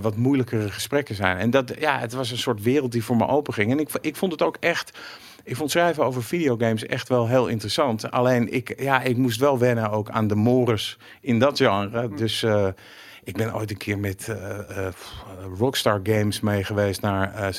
wat 0.00 0.16
moeilijkere 0.16 0.70
gesprekken 0.70 1.14
zijn. 1.14 1.38
En 1.38 1.50
dat, 1.50 1.72
ja, 1.78 1.98
het 1.98 2.12
was 2.12 2.30
een 2.30 2.38
soort 2.38 2.62
wereld 2.62 2.92
die 2.92 3.04
voor 3.04 3.16
me 3.16 3.26
open 3.26 3.54
ging. 3.54 3.70
En 3.70 3.78
ik, 3.78 3.88
ik 4.00 4.16
vond 4.16 4.32
het 4.32 4.42
ook 4.42 4.56
echt. 4.60 4.98
Ik 5.44 5.56
vond 5.56 5.70
schrijven 5.70 6.04
over 6.04 6.22
videogames 6.22 6.86
echt 6.86 7.08
wel 7.08 7.28
heel 7.28 7.46
interessant. 7.46 8.10
Alleen 8.10 8.52
ik, 8.52 8.80
ja, 8.80 9.02
ik 9.02 9.16
moest 9.16 9.40
wel 9.40 9.58
wennen 9.58 9.90
ook 9.90 10.10
aan 10.10 10.26
de 10.26 10.34
mores 10.34 10.98
in 11.20 11.38
dat 11.38 11.58
genre. 11.58 12.08
Dus 12.14 12.42
uh, 12.42 12.68
ik 13.24 13.36
ben 13.36 13.54
ooit 13.54 13.70
een 13.70 13.76
keer 13.76 13.98
met 13.98 14.26
uh, 14.30 14.36
uh, 14.36 14.86
Rockstar 15.58 16.00
Games 16.02 16.40
mee 16.40 16.64
geweest 16.64 17.00
naar 17.00 17.54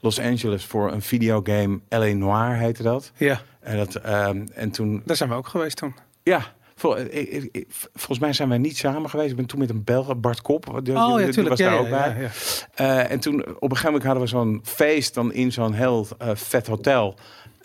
Los 0.00 0.20
Angeles 0.20 0.64
voor 0.64 0.92
een 0.92 1.02
videogame. 1.02 1.80
L.A. 1.88 2.12
Noir 2.12 2.56
heette 2.56 2.82
dat. 2.82 3.12
Ja. 3.16 3.40
En, 3.60 3.76
dat, 3.76 4.06
um, 4.06 4.48
en 4.54 4.70
toen... 4.70 5.02
Daar 5.04 5.16
zijn 5.16 5.28
we 5.28 5.34
ook 5.34 5.48
geweest 5.48 5.76
toen. 5.76 5.94
Ja, 6.22 6.52
Vol, 6.84 6.98
ik, 6.98 7.48
ik, 7.52 7.66
volgens 7.94 8.18
mij 8.18 8.32
zijn 8.32 8.48
wij 8.48 8.58
niet 8.58 8.76
samen 8.76 9.10
geweest. 9.10 9.30
Ik 9.30 9.36
ben 9.36 9.46
toen 9.46 9.58
met 9.58 9.70
een 9.70 9.84
Belg, 9.84 10.20
Bart 10.20 10.42
Kop. 10.42 10.68
Oh 10.68 10.80
ja, 10.84 10.92
was 10.92 11.34
ja, 11.34 11.42
daar 11.42 11.58
ja, 11.58 11.76
ook 11.76 11.88
bij. 11.88 12.30
Uh, 12.80 13.10
en 13.10 13.20
toen 13.20 13.40
op 13.40 13.46
een 13.46 13.76
gegeven 13.76 13.84
moment 13.84 14.04
hadden 14.04 14.22
we 14.22 14.28
zo'n 14.28 14.60
feest 14.62 15.14
dan 15.14 15.32
in 15.32 15.52
zo'n 15.52 15.72
heel 15.72 16.06
vet 16.34 16.66
hotel. 16.66 17.14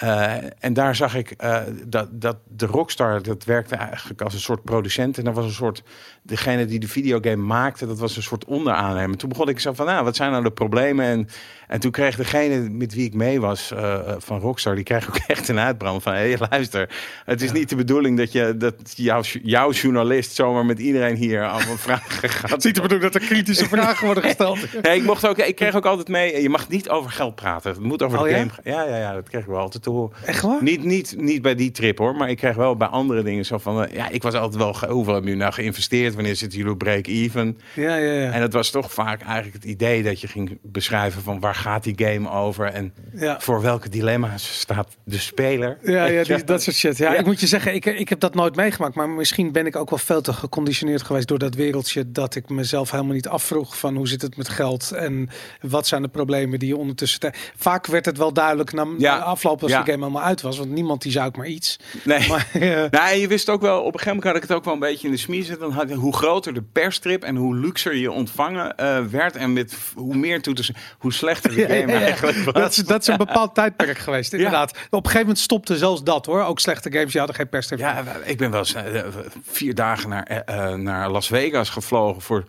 Uh, 0.04 0.36
en 0.60 0.74
daar 0.74 0.96
zag 0.96 1.16
ik 1.16 1.34
uh, 1.44 1.60
dat, 1.86 2.08
dat 2.12 2.38
de 2.48 2.66
Rockstar, 2.66 3.22
dat 3.22 3.44
werkte 3.44 3.76
eigenlijk 3.76 4.22
als 4.22 4.34
een 4.34 4.40
soort 4.40 4.64
producent. 4.64 5.18
En 5.18 5.24
dat 5.24 5.36
was 5.36 5.46
een 5.46 5.52
soort, 5.52 5.84
degene 6.24 6.66
die 6.66 6.80
de 6.80 6.88
videogame 6.88 7.44
maakte, 7.44 7.88
dat 7.88 8.00
was 8.00 8.16
een 8.16 8.24
soort 8.24 8.46
onderaannemer. 8.46 9.18
Toen 9.18 9.30
begon 9.30 9.50
ik 9.50 9.60
zo 9.60 9.74
van, 9.74 9.86
nou, 9.86 10.04
wat 10.04 10.16
zijn 10.16 10.32
nou 10.32 10.44
de 10.44 10.52
problemen? 10.52 11.06
En, 11.06 11.28
en 11.68 11.80
toen 11.80 11.92
kreeg 11.92 12.16
degene 12.16 12.70
met 12.70 12.94
wie 12.94 13.06
ik 13.06 13.14
mee 13.14 13.42
was 13.42 13.72
uh, 13.72 14.00
van 14.18 14.40
Rockstar, 14.40 14.76
die 14.76 14.84
kreeg 14.84 15.10
ook 15.10 15.18
echt 15.28 15.48
een 15.48 15.60
uitbrand 15.60 16.04
van, 16.04 16.14
hé, 16.14 16.32
hey, 16.32 16.48
luister, 16.50 16.90
het 17.26 17.42
is 17.42 17.48
ja. 17.48 17.54
niet 17.54 17.70
de 17.70 17.76
bedoeling 17.76 18.18
dat, 18.18 18.32
je, 18.32 18.58
dat 18.58 18.76
jouw, 18.96 19.22
jouw 19.44 19.72
journalist 19.72 20.36
zomaar 20.36 20.66
met 20.66 20.80
iedereen 20.80 21.16
hier 21.16 21.48
allemaal 21.48 21.78
vragen 21.88 22.30
gaat. 22.30 22.50
Het 22.50 22.60
is 22.60 22.66
niet 22.66 22.76
de 22.76 22.82
bedoeling 22.82 23.12
dat 23.12 23.22
er 23.22 23.28
kritische 23.28 23.68
vragen 23.76 24.06
worden 24.06 24.24
gesteld. 24.24 24.60
ik, 24.82 25.04
mocht 25.04 25.28
ook, 25.28 25.38
ik 25.38 25.56
kreeg 25.56 25.76
ook 25.76 25.86
altijd 25.86 26.08
mee, 26.08 26.42
je 26.42 26.50
mag 26.50 26.70
niet 26.70 26.90
over 26.90 27.12
geld 27.12 27.36
praten. 27.36 27.72
Het 27.72 27.80
moet 27.80 28.04
over 28.04 28.18
oh, 28.18 28.24
de 28.24 28.30
ja? 28.30 28.38
game 28.38 28.50
gaan. 28.50 28.64
Ja, 28.64 28.84
ja, 28.84 28.98
ja, 28.98 29.14
dat 29.14 29.30
kreeg 29.30 29.42
ik 29.42 29.48
wel 29.48 29.60
altijd 29.60 29.88
Echt 30.26 30.42
waar? 30.42 30.64
Niet, 30.64 30.84
niet, 30.84 31.16
niet 31.18 31.42
bij 31.42 31.56
die 31.56 31.72
trip 31.72 31.98
hoor, 31.98 32.16
maar 32.16 32.30
ik 32.30 32.38
kreeg 32.38 32.56
wel 32.56 32.76
bij 32.76 32.88
andere 32.88 33.24
dingen 33.24 33.46
zo 33.46 33.58
van, 33.58 33.84
uh, 33.84 33.94
ja, 33.94 34.10
ik 34.10 34.24
was 34.24 34.34
altijd 34.34 34.56
wel, 34.56 34.90
hoeveel 34.90 35.14
hebben 35.14 35.24
jullie 35.24 35.38
nou 35.38 35.54
geïnvesteerd? 35.54 36.16
Wanneer 36.16 36.36
zitten 36.36 36.58
jullie 36.58 36.74
op 36.74 36.80
break-even? 36.80 37.58
Ja, 37.76 37.96
ja, 37.96 38.14
ja. 38.14 38.32
En 38.32 38.42
het 38.42 38.54
was 38.54 38.70
toch 38.70 38.94
vaak 38.94 39.22
eigenlijk 39.22 39.54
het 39.54 39.64
idee 39.64 40.04
dat 40.04 40.22
je 40.22 40.28
ging 40.28 40.58
beschrijven 40.62 41.22
van 41.22 41.40
waar 41.40 41.56
gaat 41.56 41.84
die 41.84 41.94
game 41.96 42.30
over 42.30 42.66
en 42.66 42.94
ja. 43.14 43.40
voor 43.40 43.62
welke 43.62 43.90
dilemma's 43.90 44.60
staat 44.60 44.98
de 45.04 45.18
speler. 45.18 45.78
Ja, 45.84 46.06
ja 46.06 46.24
die, 46.24 46.44
dat 46.44 46.64
soort 46.64 46.76
shit. 46.76 46.98
Ja, 46.98 47.12
ja, 47.14 47.20
ik 47.20 47.26
moet 47.26 47.40
je 47.40 47.48
zeggen, 47.48 47.74
ik, 47.74 47.86
ik 47.86 48.10
heb 48.10 48.20
dat 48.20 48.36
nooit 48.36 48.56
meegemaakt, 48.56 48.96
maar 48.96 49.10
misschien 49.10 49.52
ben 49.52 49.66
ik 49.66 49.76
ook 49.76 49.90
wel 49.90 50.00
veel 50.00 50.22
te 50.22 50.34
geconditioneerd 50.34 51.02
geweest 51.02 51.28
door 51.28 51.40
dat 51.40 51.56
wereldje 51.56 52.12
dat 52.12 52.36
ik 52.36 52.50
mezelf 52.50 52.92
helemaal 52.92 53.14
niet 53.14 53.28
afvroeg 53.28 53.78
van 53.78 53.96
hoe 53.96 54.08
zit 54.08 54.22
het 54.22 54.38
met 54.38 54.50
geld 54.50 54.92
en 54.92 55.30
wat 55.62 55.88
zijn 55.88 56.02
de 56.02 56.08
problemen 56.08 56.60
die 56.60 56.68
je 56.68 56.78
ondertussen... 56.78 57.34
Vaak 57.56 57.86
werd 57.86 58.06
het 58.06 58.18
wel 58.18 58.34
duidelijk 58.34 58.74
na, 58.74 58.88
Ja. 58.98 59.18
afloop 59.18 59.64
als 59.64 59.72
Ja. 59.80 59.86
de 59.86 59.92
game 59.92 60.04
helemaal 60.04 60.28
uit 60.28 60.42
was, 60.42 60.58
want 60.58 60.70
niemand 60.70 61.02
die 61.02 61.12
zei 61.12 61.26
ook 61.26 61.38
maar 61.38 61.48
iets. 61.48 61.80
Nee. 62.04 62.28
Maar, 62.28 62.48
eh, 62.54 62.84
Nou, 62.90 63.16
je 63.16 63.28
wist 63.28 63.50
ook 63.50 63.62
wel, 63.62 63.80
op 63.80 63.86
een 63.86 64.00
gegeven 64.00 64.08
moment 64.08 64.28
had 64.28 64.36
ik 64.36 64.42
het 64.42 64.52
ook 64.52 64.66
wel 64.66 64.74
een 64.74 64.80
beetje 64.80 65.08
in 65.08 65.14
de 65.14 65.20
smie 65.20 65.44
zitten. 65.44 65.68
Dan 65.68 65.78
had 65.78 65.90
je, 65.90 65.96
hoe 65.96 66.16
groter 66.16 66.54
de 66.54 66.62
persstrip 66.62 67.24
en 67.24 67.36
hoe 67.36 67.56
luxer 67.56 67.96
je 67.96 68.12
ontvangen 68.12 68.76
uh, 68.80 69.00
werd. 69.06 69.36
En 69.36 69.54
met 69.54 69.78
hoe 69.96 70.16
meer 70.16 70.42
toeters, 70.42 70.72
hoe 70.98 71.14
slechter 71.14 71.56
de 71.56 71.62
game 71.62 71.92
ja, 71.92 72.02
eigenlijk 72.02 72.38
was. 72.38 72.54
Dat 72.54 72.72
is, 72.72 72.78
dat 72.78 73.02
is 73.02 73.08
een 73.08 73.18
bepaald 73.28 73.56
tijdperk 73.56 73.98
geweest, 73.98 74.34
inderdaad. 74.34 74.72
Op 74.72 74.78
een 74.92 74.98
gegeven 74.98 75.20
moment 75.20 75.40
stopte 75.40 75.78
zelfs 75.78 76.04
dat 76.04 76.26
hoor. 76.26 76.44
Ook 76.44 76.60
slechte 76.60 76.92
games, 76.92 77.12
die 77.12 77.18
hadden 77.18 77.36
geen 77.36 77.50
persstrip. 77.50 77.80
Ja, 77.80 78.04
ik 78.24 78.38
ben 78.38 78.52
wel 78.52 78.60
eens 78.60 78.74
eh, 78.74 79.04
vier 79.44 79.76
dagen 79.76 80.10
naar, 80.10 80.24
eh, 80.24 80.72
eh, 80.72 80.80
naar 80.80 81.10
Las 81.10 81.28
Vegas 81.28 81.70
gevlogen 81.70 82.22
voor, 82.22 82.44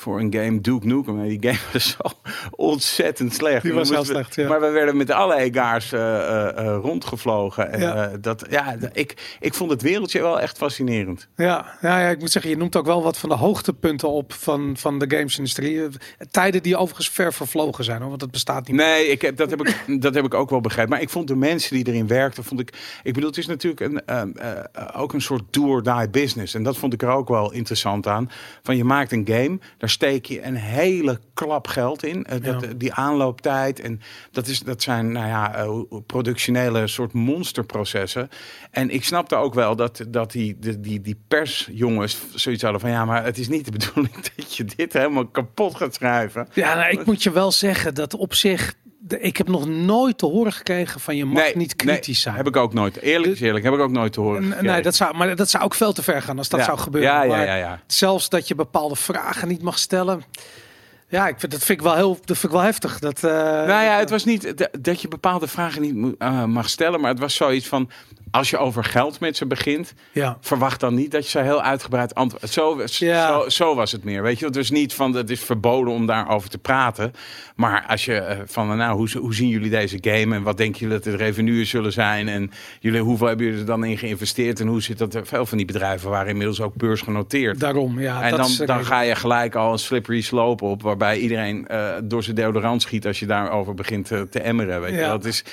voor 0.00 0.20
een 0.20 0.34
game 0.34 0.60
Duke 0.60 0.86
Nukem. 0.86 1.20
En 1.20 1.28
die 1.28 1.38
game 1.40 1.58
was 1.72 1.90
zo 1.90 2.30
ontzettend 2.50 3.34
slecht. 3.34 3.62
Die 3.62 3.72
was 3.72 3.88
heel 3.90 4.04
slecht, 4.04 4.34
ja. 4.34 4.48
Maar 4.48 4.60
we 4.60 4.68
werden 4.68 4.96
met 4.96 5.10
alle 5.10 5.36
egaars 5.36 5.92
eh, 5.92 6.00
eh, 6.00 6.58
eh, 6.58 6.78
rondgevlogen. 6.82 7.72
En, 7.72 7.80
Ja. 7.80 8.10
dat, 8.20 8.46
ja, 8.50 8.76
ik, 8.92 9.36
ik 9.40 9.54
vond 9.54 9.70
het 9.70 9.82
wereldje 9.82 10.20
wel 10.20 10.40
echt 10.40 10.56
fascinerend. 10.56 11.28
Ja, 11.36 11.78
ja, 11.80 12.00
ja, 12.00 12.08
ik 12.08 12.18
moet 12.18 12.30
zeggen, 12.30 12.50
je 12.50 12.56
noemt 12.56 12.76
ook 12.76 12.86
wel 12.86 13.02
wat 13.02 13.18
van 13.18 13.28
de 13.28 13.34
hoogtepunten 13.34 14.08
op 14.08 14.32
van, 14.32 14.76
van 14.76 14.98
de 14.98 15.16
gamesindustrie. 15.16 15.86
Tijden 16.30 16.62
die 16.62 16.76
overigens 16.76 17.10
ver 17.10 17.32
vervlogen 17.32 17.84
zijn, 17.84 17.98
hoor, 17.98 18.08
want 18.08 18.20
dat 18.20 18.30
bestaat 18.30 18.66
niet 18.66 18.76
meer. 18.76 18.86
Nee, 18.86 19.06
ik 19.06 19.22
heb, 19.22 19.36
dat, 19.36 19.50
heb 19.50 19.66
ik, 19.66 19.84
dat 20.02 20.14
heb 20.14 20.24
ik 20.24 20.34
ook 20.34 20.50
wel 20.50 20.60
begrepen. 20.60 20.90
Maar 20.90 21.00
ik 21.00 21.10
vond 21.10 21.28
de 21.28 21.36
mensen 21.36 21.74
die 21.74 21.86
erin 21.86 22.06
werkten, 22.06 22.44
vond 22.44 22.60
ik. 22.60 22.98
Ik 23.02 23.14
bedoel, 23.14 23.28
het 23.28 23.38
is 23.38 23.46
natuurlijk 23.46 23.80
een, 23.80 24.04
ehm, 24.06 24.30
eh, 24.30 25.00
ook 25.00 25.12
een 25.12 25.22
soort 25.22 25.42
do 25.50 25.66
or 25.66 25.82
die 25.82 26.10
business. 26.10 26.54
En 26.54 26.62
dat 26.62 26.76
vond 26.76 26.92
ik 26.92 27.02
er 27.02 27.08
ook 27.08 27.28
wel 27.28 27.52
interessant 27.52 28.06
aan. 28.06 28.30
Van 28.62 28.76
je 28.76 28.84
maakt 28.84 29.12
een 29.12 29.26
game, 29.28 29.58
daar 29.78 29.89
steek 29.90 30.24
je 30.24 30.42
een 30.42 30.54
hele 30.56 31.20
klap 31.34 31.66
geld 31.66 32.04
in. 32.04 32.24
Eh, 32.24 32.42
dat, 32.42 32.62
Ja. 32.62 32.68
Die 32.76 32.92
aanlooptijd. 32.92 33.80
En 33.80 34.00
dat, 34.30 34.46
is, 34.46 34.60
dat 34.60 34.82
zijn, 34.82 35.12
nou 35.12 35.26
ja, 35.26 35.54
eh, 35.54 36.00
productionele 36.06 36.86
soort 36.86 37.12
monsterprocessen. 37.12 38.28
En 38.70 38.90
ik 38.90 39.04
snapte 39.04 39.34
ook 39.34 39.54
wel 39.54 39.76
dat, 39.76 40.04
dat 40.08 40.32
die, 40.32 40.56
die, 40.58 40.80
die, 40.80 41.00
die 41.00 41.20
persjongens 41.28 42.18
zoiets 42.34 42.62
hadden 42.62 42.80
van 42.80 42.90
ja, 42.90 43.04
maar 43.04 43.24
het 43.24 43.38
is 43.38 43.48
niet 43.48 43.64
de 43.64 43.70
bedoeling 43.78 44.14
dat 44.14 44.56
je 44.56 44.64
dit 44.64 44.92
helemaal 44.92 45.26
kapot 45.26 45.74
gaat 45.76 45.94
schrijven. 45.94 46.48
Ja, 46.52 46.74
nou, 46.74 46.90
ik 46.90 47.06
moet 47.06 47.22
je 47.22 47.30
wel 47.30 47.52
zeggen 47.52 47.94
dat 47.94 48.14
op 48.14 48.34
zich. 48.34 48.74
Ik 49.18 49.36
heb 49.36 49.48
nog 49.48 49.66
nooit 49.66 50.18
te 50.18 50.26
horen 50.26 50.52
gekregen 50.52 51.00
van 51.00 51.16
je 51.16 51.24
mag 51.24 51.54
niet 51.54 51.76
kritisch 51.76 52.20
zijn. 52.20 52.34
Heb 52.34 52.46
ik 52.46 52.56
ook 52.56 52.72
nooit. 52.72 52.96
Eerlijk 53.00 53.32
is 53.32 53.40
eerlijk, 53.40 53.64
heb 53.64 53.74
ik 53.74 53.80
ook 53.80 53.90
nooit 53.90 54.12
te 54.12 54.20
horen. 54.20 54.42
Gekregen. 54.42 54.64
Nee, 54.64 54.82
dat 54.82 54.94
zou, 54.94 55.16
maar 55.16 55.36
dat 55.36 55.50
zou 55.50 55.64
ook 55.64 55.74
veel 55.74 55.92
te 55.92 56.02
ver 56.02 56.22
gaan 56.22 56.38
als 56.38 56.48
dat 56.48 56.60
Ja. 56.60 56.66
zou 56.66 56.78
gebeuren. 56.78 57.10
Ja, 57.10 57.22
ja, 57.22 57.42
ja, 57.42 57.54
ja. 57.54 57.80
Zelfs 57.86 58.28
dat 58.28 58.48
je 58.48 58.54
bepaalde 58.54 58.96
vragen 58.96 59.48
niet 59.48 59.62
mag 59.62 59.78
stellen. 59.78 60.22
Ja, 61.08 61.28
ik 61.28 61.34
vind, 61.38 61.52
dat 61.52 61.64
vind 61.64 61.78
ik 61.78 61.84
wel 61.84 61.94
heel, 61.94 62.14
dat 62.24 62.38
vind 62.38 62.52
ik 62.52 62.58
wel 62.58 62.60
heftig. 62.60 62.98
Dat, 62.98 63.22
uh, 63.24 63.30
nou 63.32 63.68
ja, 63.84 63.98
het 63.98 64.10
was 64.10 64.24
niet 64.24 64.68
dat 64.80 65.00
je 65.00 65.08
bepaalde 65.08 65.46
vragen 65.46 65.82
niet 65.82 66.14
eh, 66.18 66.44
mag 66.44 66.68
stellen, 66.68 67.00
maar 67.00 67.10
het 67.10 67.18
was 67.18 67.34
zoiets 67.34 67.66
van 67.68 67.90
als 68.30 68.50
je 68.50 68.58
over 68.58 68.84
geld 68.84 69.20
met 69.20 69.36
ze 69.36 69.46
begint, 69.46 69.94
ja. 70.12 70.38
verwacht 70.40 70.80
dan 70.80 70.94
niet 70.94 71.10
dat 71.10 71.24
je 71.24 71.30
zo 71.30 71.42
heel 71.42 71.62
uitgebreid 71.62 72.14
antwoord. 72.14 72.50
Zo, 72.50 72.82
Ja. 72.98 73.28
zo, 73.28 73.48
zo 73.48 73.74
was 73.74 73.92
het 73.92 74.04
meer. 74.04 74.22
Weet 74.22 74.38
je, 74.38 74.46
het 74.46 74.56
was 74.56 74.70
niet 74.70 74.94
van 74.94 75.14
het 75.14 75.30
is 75.30 75.40
verboden 75.40 75.92
om 75.94 76.06
daarover 76.06 76.50
te 76.50 76.58
praten. 76.58 77.12
Maar 77.56 77.84
als 77.88 78.04
je 78.04 78.14
eh, 78.14 78.38
van 78.46 78.76
nou, 78.76 78.96
hoe, 78.96 79.08
hoe 79.18 79.34
zien 79.34 79.48
jullie 79.48 79.70
deze 79.70 79.98
game 80.00 80.34
en 80.34 80.42
wat 80.42 80.56
denken 80.56 80.80
jullie 80.80 80.94
dat 80.94 81.04
de 81.04 81.16
revenues 81.16 81.70
zullen 81.70 81.92
zijn 81.92 82.28
en 82.28 82.50
jullie 82.80 83.00
hoeveel 83.00 83.26
hebben 83.26 83.46
jullie 83.46 83.60
er 83.60 83.66
dan 83.66 83.84
in 83.84 83.98
geïnvesteerd 83.98 84.60
en 84.60 84.66
hoe 84.66 84.82
zit 84.82 84.98
dat? 84.98 85.18
Veel 85.22 85.46
van 85.46 85.56
die 85.56 85.66
bedrijven 85.66 86.10
waren 86.10 86.28
inmiddels 86.28 86.60
ook 86.60 86.74
beursgenoteerd. 86.74 87.60
Daarom, 87.60 88.00
ja. 88.00 88.22
En 88.22 88.30
dat 88.30 88.38
dan, 88.38 88.48
is 88.48 88.56
dan 88.56 88.84
ga 88.84 89.00
je 89.00 89.14
gelijk 89.14 89.54
al 89.54 89.72
een 89.72 89.78
slippery 89.78 90.20
slope 90.20 90.64
op, 90.64 90.82
waarbij 90.82 91.18
iedereen 91.18 91.68
eh, 91.68 91.88
door 92.04 92.22
zijn 92.22 92.36
deodorant 92.36 92.82
schiet 92.82 93.06
als 93.06 93.18
je 93.18 93.26
daarover 93.26 93.74
begint 93.74 94.06
te, 94.06 94.26
te 94.30 94.40
emmeren. 94.40 94.80
Weet 94.80 94.94
je. 94.94 94.98
Ja. 94.98 95.08
Dat 95.08 95.24
is, 95.24 95.44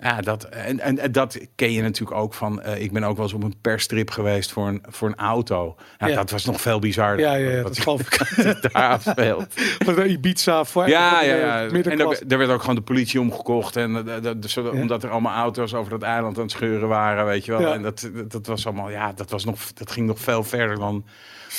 ja, 0.00 0.20
dat, 0.20 0.44
en, 0.44 0.80
en, 0.80 0.98
en 0.98 1.12
dat 1.12 1.38
ken 1.54 1.72
je 1.72 1.82
natuurlijk 1.82 2.20
ook 2.20 2.34
van. 2.34 2.62
eh, 2.62 2.82
ik 2.82 2.92
ben 2.92 3.04
ook 3.04 3.16
wel 3.16 3.24
eens 3.24 3.34
op 3.34 3.42
een 3.42 3.54
perstrip 3.60 4.10
geweest 4.10 4.52
voor 4.52 4.68
een, 4.68 4.82
voor 4.88 5.08
een 5.08 5.16
auto. 5.16 5.76
Ja, 5.98 6.06
Ja. 6.06 6.14
Dat 6.14 6.30
was 6.30 6.44
nog 6.44 6.60
veel 6.60 6.78
bizarder. 6.78 7.26
Ja, 7.26 7.34
ja, 7.34 7.50
ja, 7.50 7.62
wat 7.62 7.76
dat 7.84 8.00
ik. 8.00 8.36
daar 8.72 8.88
afspeelt. 8.88 9.46
Van 9.84 9.94
de 9.94 10.06
Ibiza 10.08 10.64
voor 10.64 10.88
Ja, 10.88 11.22
ja, 11.22 11.34
ja. 11.34 11.62
En 11.68 11.84
er, 12.00 12.22
er 12.28 12.38
werd 12.38 12.50
ook 12.50 12.60
gewoon 12.60 12.74
de 12.74 12.80
politie 12.82 13.20
omgekocht. 13.20 13.76
En 13.76 13.96
eh, 14.14 14.22
dat- 14.22 14.36
zodat- 14.50 14.72
Ja. 14.74 14.80
omdat 14.80 15.02
er 15.02 15.10
allemaal 15.10 15.34
auto's 15.36 15.74
over 15.74 15.90
dat 15.90 16.02
eiland 16.02 16.36
aan 16.36 16.42
het 16.42 16.50
scheuren 16.52 16.88
waren, 16.88 17.24
weet 17.24 17.44
je 17.44 17.52
wel. 17.52 17.72
En 17.72 17.82
dat, 17.82 18.10
dat, 18.14 18.32
dat 18.32 18.46
was 18.46 18.66
allemaal, 18.66 18.90
ja, 18.90 19.12
dat, 19.12 19.30
was 19.30 19.44
nog, 19.44 19.72
dat 19.72 19.90
ging 19.90 20.06
nog 20.06 20.18
veel 20.20 20.44
verder 20.44 20.78
dan, 20.78 21.04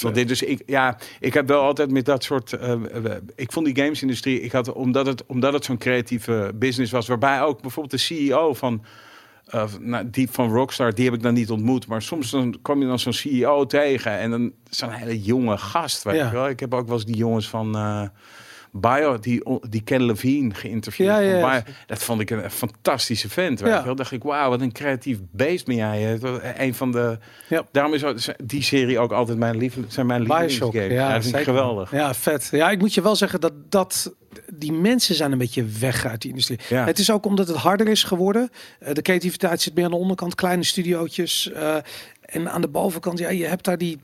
dan 0.02 0.14
dit. 0.14 0.28
Dus 0.28 0.42
ik, 0.42 0.62
ja, 0.66 0.98
ik 1.20 1.34
heb 1.34 1.48
wel 1.48 1.62
altijd 1.62 1.92
met 1.92 2.06
dat 2.06 2.24
soort. 2.24 2.54
eh, 2.54 2.76
ik 3.36 3.52
vond 3.52 3.66
die 3.66 3.76
gamesindustrie, 3.84 4.42
ik 4.42 4.52
had, 4.52 4.74
omdat 4.74 5.06
het, 5.06 5.26
omdat 5.26 5.54
het 5.54 5.66
zo'n 5.66 5.78
creatieve 5.78 6.52
business 6.56 6.92
was, 6.92 7.08
waarbij 7.08 7.42
ook 7.42 7.62
bijvoorbeeld 7.62 7.94
de 8.02 8.06
CEO 8.16 8.54
van. 8.54 8.84
eh, 9.46 9.64
nou, 9.80 10.10
die 10.10 10.30
van 10.32 10.52
Rockstar, 10.54 10.94
die 10.94 11.06
heb 11.06 11.14
ik 11.14 11.22
dan 11.22 11.34
niet 11.34 11.50
ontmoet. 11.52 11.88
Maar 11.88 12.02
soms 12.02 12.30
dan 12.32 12.56
kwam 12.62 12.80
je 12.82 12.88
dan 12.88 13.00
zo'n 13.00 13.14
CEO 13.14 13.66
tegen. 13.66 14.18
En 14.20 14.32
dan 14.32 14.52
zo'n 14.70 14.90
hele 14.90 15.22
jonge 15.22 15.58
gast. 15.58 16.04
Weet 16.04 16.16
Ja. 16.16 16.32
wel. 16.32 16.50
Ik 16.50 16.60
heb 16.60 16.74
ook 16.74 16.86
wel 16.86 16.96
eens 16.96 17.06
die 17.06 17.16
jongens 17.16 17.50
van 17.50 17.76
eh, 17.76 18.04
Bio, 18.76 19.20
die, 19.20 19.44
die 19.70 19.82
Ken 19.84 20.04
Levine 20.06 20.54
geïnterviewd. 20.54 21.08
Ja. 21.08 21.64
Dat 21.86 22.04
vond 22.04 22.22
ik 22.22 22.30
een 22.30 22.52
fantastische 22.52 23.30
vent. 23.30 23.60
Weet 23.60 23.70
Ja. 23.72 23.78
je 23.80 23.86
wel. 23.86 23.96
dacht 23.96 24.12
ik, 24.12 24.24
wauw, 24.24 24.50
wat 24.50 24.62
een 24.62 24.72
creatief 24.72 25.18
beest 25.32 25.66
ben 25.66 25.76
jij. 25.76 26.20
Dat- 26.20 26.42
Een 26.58 26.74
van 26.74 26.92
de... 26.92 27.18
Ja. 27.50 27.66
Daarom 27.72 27.94
is 27.94 28.04
die 28.44 28.64
serie 28.64 29.00
ook 29.00 29.12
altijd 29.12 29.38
mijn 29.38 29.58
liefde, 29.58 29.82
zijn 29.88 30.06
mijn 30.06 30.22
lievelingsgames. 30.22 30.92
ja, 30.92 31.14
dat 31.14 31.24
vind 31.24 31.36
ik 31.36 31.44
geweldig. 31.44 31.92
Ja, 31.92 32.14
vet. 32.14 32.48
Ja, 32.52 32.70
ik 32.72 32.80
moet 32.80 32.94
je 32.94 33.02
wel 33.02 33.16
zeggen 33.16 33.42
dat, 33.42 33.54
dat 33.70 34.14
die 34.54 34.72
mensen 34.72 35.16
zijn 35.16 35.32
een 35.32 35.38
beetje 35.38 35.66
weg 35.80 36.06
uit 36.06 36.22
die 36.22 36.30
industrie. 36.30 36.60
Ja. 36.70 36.86
Het 36.86 37.00
is 37.00 37.12
ook 37.12 37.26
omdat 37.26 37.48
het 37.48 37.58
harder 37.58 37.88
is 37.88 38.04
geworden. 38.04 38.50
Eh, 38.80 38.94
de 38.94 39.02
creativiteit 39.02 39.62
zit 39.62 39.76
meer 39.76 39.86
aan 39.86 39.92
de 39.92 39.98
onderkant, 39.98 40.36
kleine 40.36 40.64
studiootjes. 40.64 41.52
eh, 41.52 41.76
en 42.22 42.52
aan 42.52 42.62
de 42.62 42.68
bovenkant, 42.68 43.20
ja, 43.20 43.30
je 43.30 43.46
hebt 43.46 43.66
daar 43.66 43.78
die 43.78 44.00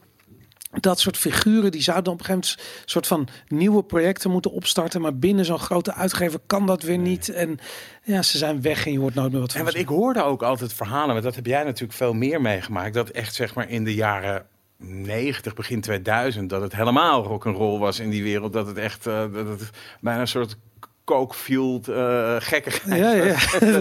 dat 0.70 1.00
soort 1.00 1.18
figuren 1.18 1.72
die 1.72 1.82
zouden 1.82 2.14
op 2.14 2.20
een 2.20 2.26
gegeven 2.26 2.56
moment 2.58 2.84
soort 2.86 3.08
van 3.08 3.28
nieuwe 3.48 3.84
projecten 3.84 4.32
moeten 4.32 4.52
opstarten, 4.52 5.02
maar 5.02 5.18
binnen 5.18 5.46
zo'n 5.46 5.60
grote 5.60 5.94
uitgever 5.94 6.40
kan 6.46 6.66
dat 6.66 6.84
weer 6.84 6.98
niet. 6.98 7.30
En 7.30 7.60
ja, 8.04 8.22
ze 8.22 8.38
zijn 8.38 8.62
weg 8.62 8.86
en 8.86 8.92
je 8.92 9.00
hoort 9.00 9.16
nooit 9.16 9.32
meer 9.32 9.42
wat 9.42 9.52
van 9.52 9.60
En 9.60 9.66
wat 9.66 9.76
ze. 9.76 9.80
ik 9.80 9.88
hoorde 9.88 10.24
ook 10.24 10.44
altijd 10.44 10.74
verhalen, 10.74 11.14
maar 11.14 11.24
dat 11.24 11.36
heb 11.36 11.46
jij 11.46 11.64
natuurlijk 11.64 11.94
veel 11.94 12.14
meer 12.14 12.42
meegemaakt. 12.42 12.94
Dat 12.94 13.10
echt 13.10 13.36
zeg 13.36 13.56
maar 13.56 13.70
in 13.70 13.84
de 13.84 13.94
jaren 13.94 14.46
90, 14.78 15.54
begin 15.54 15.82
2000, 15.82 16.50
dat 16.50 16.62
het 16.62 16.76
helemaal 16.76 17.24
rock 17.24 17.46
and 17.46 17.58
roll 17.58 17.80
was 17.80 18.00
in 18.00 18.10
die 18.10 18.24
wereld. 18.24 18.54
Dat 18.54 18.68
het 18.68 18.78
echt 18.78 19.08
uh, 19.08 19.14
dat 19.34 19.48
het 19.48 19.70
bijna 20.02 20.22
een 20.22 20.28
soort 20.28 20.58
coke-fueled 21.04 21.88
uh, 21.88 22.36
gekkigheid 22.40 23.00
Ja, 23.00 23.12
ja, 23.12 23.24
ja. 23.24 23.36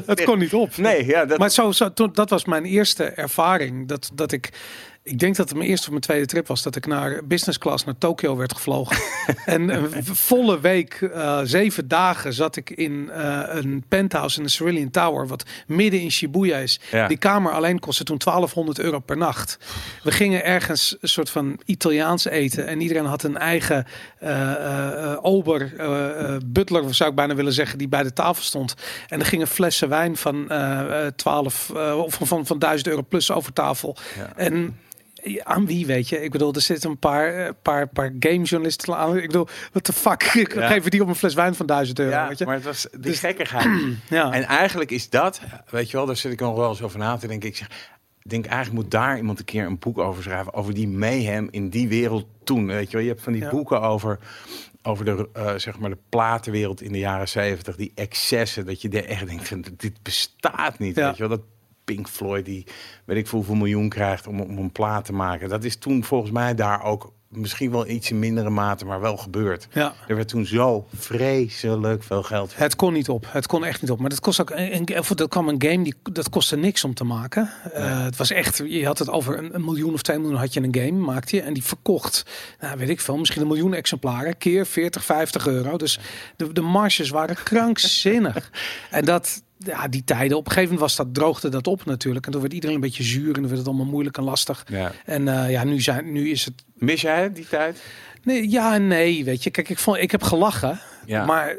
het 0.07 0.25
kon 0.31 0.39
niet 0.39 0.55
op. 0.55 0.77
Nee, 0.77 1.07
ja, 1.07 1.25
dat... 1.25 1.39
Maar 1.39 1.51
zo, 1.51 1.73
zo, 1.73 1.93
toen, 1.93 2.11
dat 2.13 2.31
was 2.31 2.45
mijn 2.45 2.65
eerste 2.65 3.05
ervaring. 3.05 3.89
Dat, 3.89 4.11
dat 4.15 4.33
ik, 4.33 4.53
ik 5.09 5.19
denk 5.19 5.37
dat 5.37 5.49
het 5.49 5.57
mijn 5.57 5.71
eerste 5.71 5.85
of 5.85 5.91
mijn 5.91 6.03
tweede 6.03 6.27
trip 6.27 6.47
was. 6.47 6.63
Dat 6.63 6.77
ik 6.77 6.87
naar 6.87 7.21
business 7.25 7.59
class 7.59 7.85
naar 7.85 7.99
Tokio 7.99 8.37
werd 8.37 8.55
gevlogen. 8.55 8.97
en 9.45 9.69
een 9.69 10.05
volle 10.05 10.61
week, 10.61 11.01
uh, 11.01 11.41
zeven 11.43 11.89
dagen, 11.89 12.33
zat 12.33 12.57
ik 12.57 12.71
in 12.71 13.11
uh, 13.11 13.43
een 13.49 13.85
penthouse 13.89 14.39
in 14.39 14.45
de 14.45 14.51
Cerulean 14.51 14.91
Tower. 14.91 15.27
Wat 15.27 15.45
midden 15.67 16.01
in 16.01 16.11
Shibuya 16.11 16.57
is. 16.57 16.81
Ja. 16.91 17.09
Die 17.09 17.17
kamer 17.17 17.53
alleen 17.53 17.79
kostte 17.79 18.05
toen 18.05 18.19
1200 18.19 18.79
euro 18.79 18.99
per 18.99 19.17
nacht. 19.17 19.59
We 20.03 20.11
gingen 20.11 20.45
ergens 20.45 20.97
een 21.01 21.09
soort 21.09 21.31
van 21.31 21.61
Italiaans 21.65 22.25
eten. 22.25 22.67
En 22.67 22.81
iedereen 22.81 23.05
had 23.05 23.23
een 23.23 23.37
eigen 23.37 23.87
uh, 24.23 25.17
ober, 25.21 25.73
butler 26.47 26.95
zou 26.95 27.11
ik 27.11 27.17
bijna 27.17 27.35
willen 27.35 27.53
zeggen. 27.53 27.79
Die 27.79 27.89
bij 27.89 28.03
de 28.03 28.13
tafel 28.13 28.43
stond. 28.43 28.75
En 29.09 29.21
er 29.21 29.27
gingen 29.27 29.47
flessen 29.47 29.89
wijn 29.89 30.17
van 30.17 30.53
12 31.17 31.71
of 31.71 32.19
van, 32.23 32.47
van 32.47 32.59
1000 32.59 32.89
euro 32.89 33.03
plus 33.09 33.31
over 33.31 33.53
tafel. 33.53 33.97
Ja. 34.17 34.33
En 34.37 34.77
aan 35.43 35.67
wie 35.67 35.87
weet 35.87 36.09
je? 36.09 36.23
Ik 36.23 36.31
bedoel, 36.31 36.53
er 36.55 36.61
zitten 36.61 36.91
een 36.91 36.99
paar, 36.99 37.55
paar, 37.55 37.89
paar 37.89 38.13
gamejournalisten 38.21 38.97
aan. 38.97 39.17
Ik 39.17 39.27
bedoel, 39.27 39.49
wat 39.73 39.87
de 39.87 39.93
fuck? 39.93 40.23
Ik 40.35 40.55
Ja. 40.55 40.67
geef 40.69 40.85
die 40.89 41.03
op 41.03 41.09
een 41.09 41.15
fles 41.15 41.35
wijn 41.35 41.55
van 41.55 41.67
1000 41.67 41.99
euro. 41.99 42.11
Ja, 42.11 42.29
weet 42.29 42.39
je? 42.39 42.45
maar 42.45 42.55
het 42.55 42.65
was 42.65 42.87
die 42.91 43.01
Dus- 43.01 43.19
gekkigheid. 43.21 43.69
ja. 44.09 44.33
En 44.33 44.43
eigenlijk 44.45 44.91
is 44.91 45.11
dat, 45.11 45.41
weet 45.71 45.91
je 45.91 45.97
wel, 45.97 46.07
daar 46.07 46.17
zit 46.17 46.33
ik 46.33 46.41
nog 46.41 46.57
wel 46.57 46.69
eens 46.69 46.83
over 46.83 46.99
na 46.99 47.17
te 47.17 47.27
denken. 47.27 47.49
Ik 47.49 47.57
zeg, 47.57 47.91
denk 48.23 48.47
eigenlijk 48.47 48.83
moet 48.83 48.91
daar 48.91 49.17
iemand 49.17 49.39
een 49.39 49.45
keer 49.45 49.67
een 49.67 49.79
boek 49.79 49.99
over 49.99 50.23
schrijven. 50.23 50.55
Over 50.55 50.75
die 50.75 50.89
mayhem 50.89 51.49
in 51.51 51.69
die 51.69 51.89
wereld 51.89 52.27
toen. 52.45 52.67
Weet 52.67 52.87
je 52.91 52.93
wel, 52.97 53.03
je 53.07 53.11
hebt 53.13 53.23
van 53.23 53.33
die 53.33 53.43
Ja. 53.43 53.51
boeken 53.51 53.81
over, 53.81 54.19
over 54.83 55.05
de, 55.05 55.29
eh, 55.33 55.55
zeg 55.57 55.79
maar 55.79 55.91
de 55.91 55.99
platenwereld 56.09 56.83
in 56.83 56.93
de 56.93 56.99
jaren 56.99 57.29
zeventig. 57.29 57.77
Die 57.77 57.93
excessen, 57.95 58.67
dat 58.67 58.83
je 58.83 58.89
er 58.89 59.05
echt 59.05 59.27
denkt, 59.27 59.81
dit 59.81 60.03
bestaat 60.03 60.79
niet. 60.79 60.97
Ja. 60.97 61.07
Weet 61.07 61.17
je 61.17 61.29
wel, 61.29 61.37
dat 61.37 61.47
Pink 61.95 62.09
Floyd 62.09 62.45
die, 62.45 62.67
weet 63.05 63.17
ik 63.17 63.27
veel 63.27 63.39
hoeveel 63.39 63.57
miljoen 63.57 63.89
krijgt 63.89 64.27
om, 64.27 64.41
om 64.41 64.59
een 64.59 64.73
plaat 64.73 65.05
te 65.05 65.13
maken. 65.13 65.49
Dat 65.49 65.65
is 65.65 65.77
toen 65.77 66.05
volgens 66.05 66.31
mij 66.31 66.55
daar 66.55 66.85
ook 66.85 67.13
misschien 67.29 67.71
wel 67.71 67.87
iets 67.89 68.11
in 68.11 68.19
mindere 68.19 68.51
mate, 68.51 68.85
maar 68.85 69.01
wel 69.01 69.17
gebeurd. 69.17 69.69
ja. 69.73 69.95
Er 70.09 70.17
werd 70.17 70.29
toen 70.29 70.47
zo 70.47 70.87
vreselijk 70.97 72.03
veel 72.03 72.23
geld. 72.23 72.57
Het 72.57 72.77
kon 72.77 72.93
niet 72.93 73.09
op. 73.09 73.27
Het 73.29 73.47
kon 73.47 73.65
echt 73.65 73.81
niet 73.81 73.91
op. 73.91 73.99
Maar 73.99 74.11
dat 74.11 74.21
kost 74.21 74.41
ook. 74.41 74.51
Een, 74.51 74.75
een, 74.75 75.05
dat 75.15 75.29
kwam 75.29 75.49
een 75.49 75.63
game 75.63 75.85
die 75.85 75.95
dat 76.03 76.31
kostte 76.31 76.57
niks 76.57 76.85
om 76.85 76.95
te 76.95 77.05
maken. 77.05 77.51
Uh, 77.75 78.05
het 78.05 78.17
was 78.17 78.31
echt. 78.31 78.63
Je 78.67 78.87
had 78.87 78.99
het 78.99 79.11
over 79.11 79.39
een, 79.39 79.55
een, 79.55 79.65
miljoen 79.65 79.93
of 79.93 80.03
twee 80.03 80.19
miljoen 80.19 80.39
had 80.39 80.53
je 80.53 80.61
een 80.63 80.75
game 80.75 81.05
maakte 81.05 81.37
je 81.37 81.43
en 81.43 81.53
die 81.53 81.65
verkocht. 81.65 82.25
Nou, 82.61 82.79
weet 82.79 82.89
ik 82.89 83.01
veel. 83.01 83.17
Misschien 83.17 83.43
een 83.43 83.49
miljoen 83.49 83.75
exemplaren 83.75 84.39
keer 84.39 84.67
40, 84.67 85.05
50 85.05 85.47
euro. 85.47 85.77
Dus 85.77 86.01
de, 86.37 86.53
de 86.53 86.61
marges 86.61 87.11
waren 87.11 87.37
krankzinnig. 87.43 88.51
en 88.91 89.05
dat. 89.05 89.43
Ja, 89.59 89.89
die 89.89 90.05
tijden. 90.05 90.37
Op 90.37 90.47
een 90.47 90.53
gegeven 90.53 90.75
moment 90.75 90.81
was 90.81 90.97
dat, 91.07 91.15
droogde 91.15 91.49
dat 91.49 91.67
op 91.67 91.85
natuurlijk. 91.85 92.27
En 92.27 92.33
toen 92.33 92.41
werd 92.41 92.53
iedereen 92.53 92.75
een 92.75 92.81
beetje 92.81 93.03
zuur 93.03 93.27
en 93.27 93.33
dan 93.33 93.47
werd 93.47 93.59
het 93.59 93.67
allemaal 93.67 93.87
moeilijk 93.87 94.17
en 94.17 94.25
lastig. 94.25 94.65
Ja. 94.69 94.93
En 95.05 95.27
uh, 95.27 95.51
ja, 95.51 95.65
nu, 95.65 95.81
zijn, 95.81 96.13
nu 96.13 96.31
is 96.31 96.45
het 96.45 96.65
Mis 96.75 97.01
jij 97.01 97.33
die 97.33 97.47
tijd? 97.49 97.83
Nee, 98.23 98.51
ja 98.51 98.75
en 98.75 98.87
nee, 98.87 99.25
weet 99.25 99.43
je. 99.43 99.51
Kijk, 99.51 99.69
ik, 99.69 99.79
vond, 99.79 99.97
ik 99.97 100.11
heb 100.11 100.23
gelachen, 100.23 100.81
Ja. 101.07 101.25
maar 101.25 101.57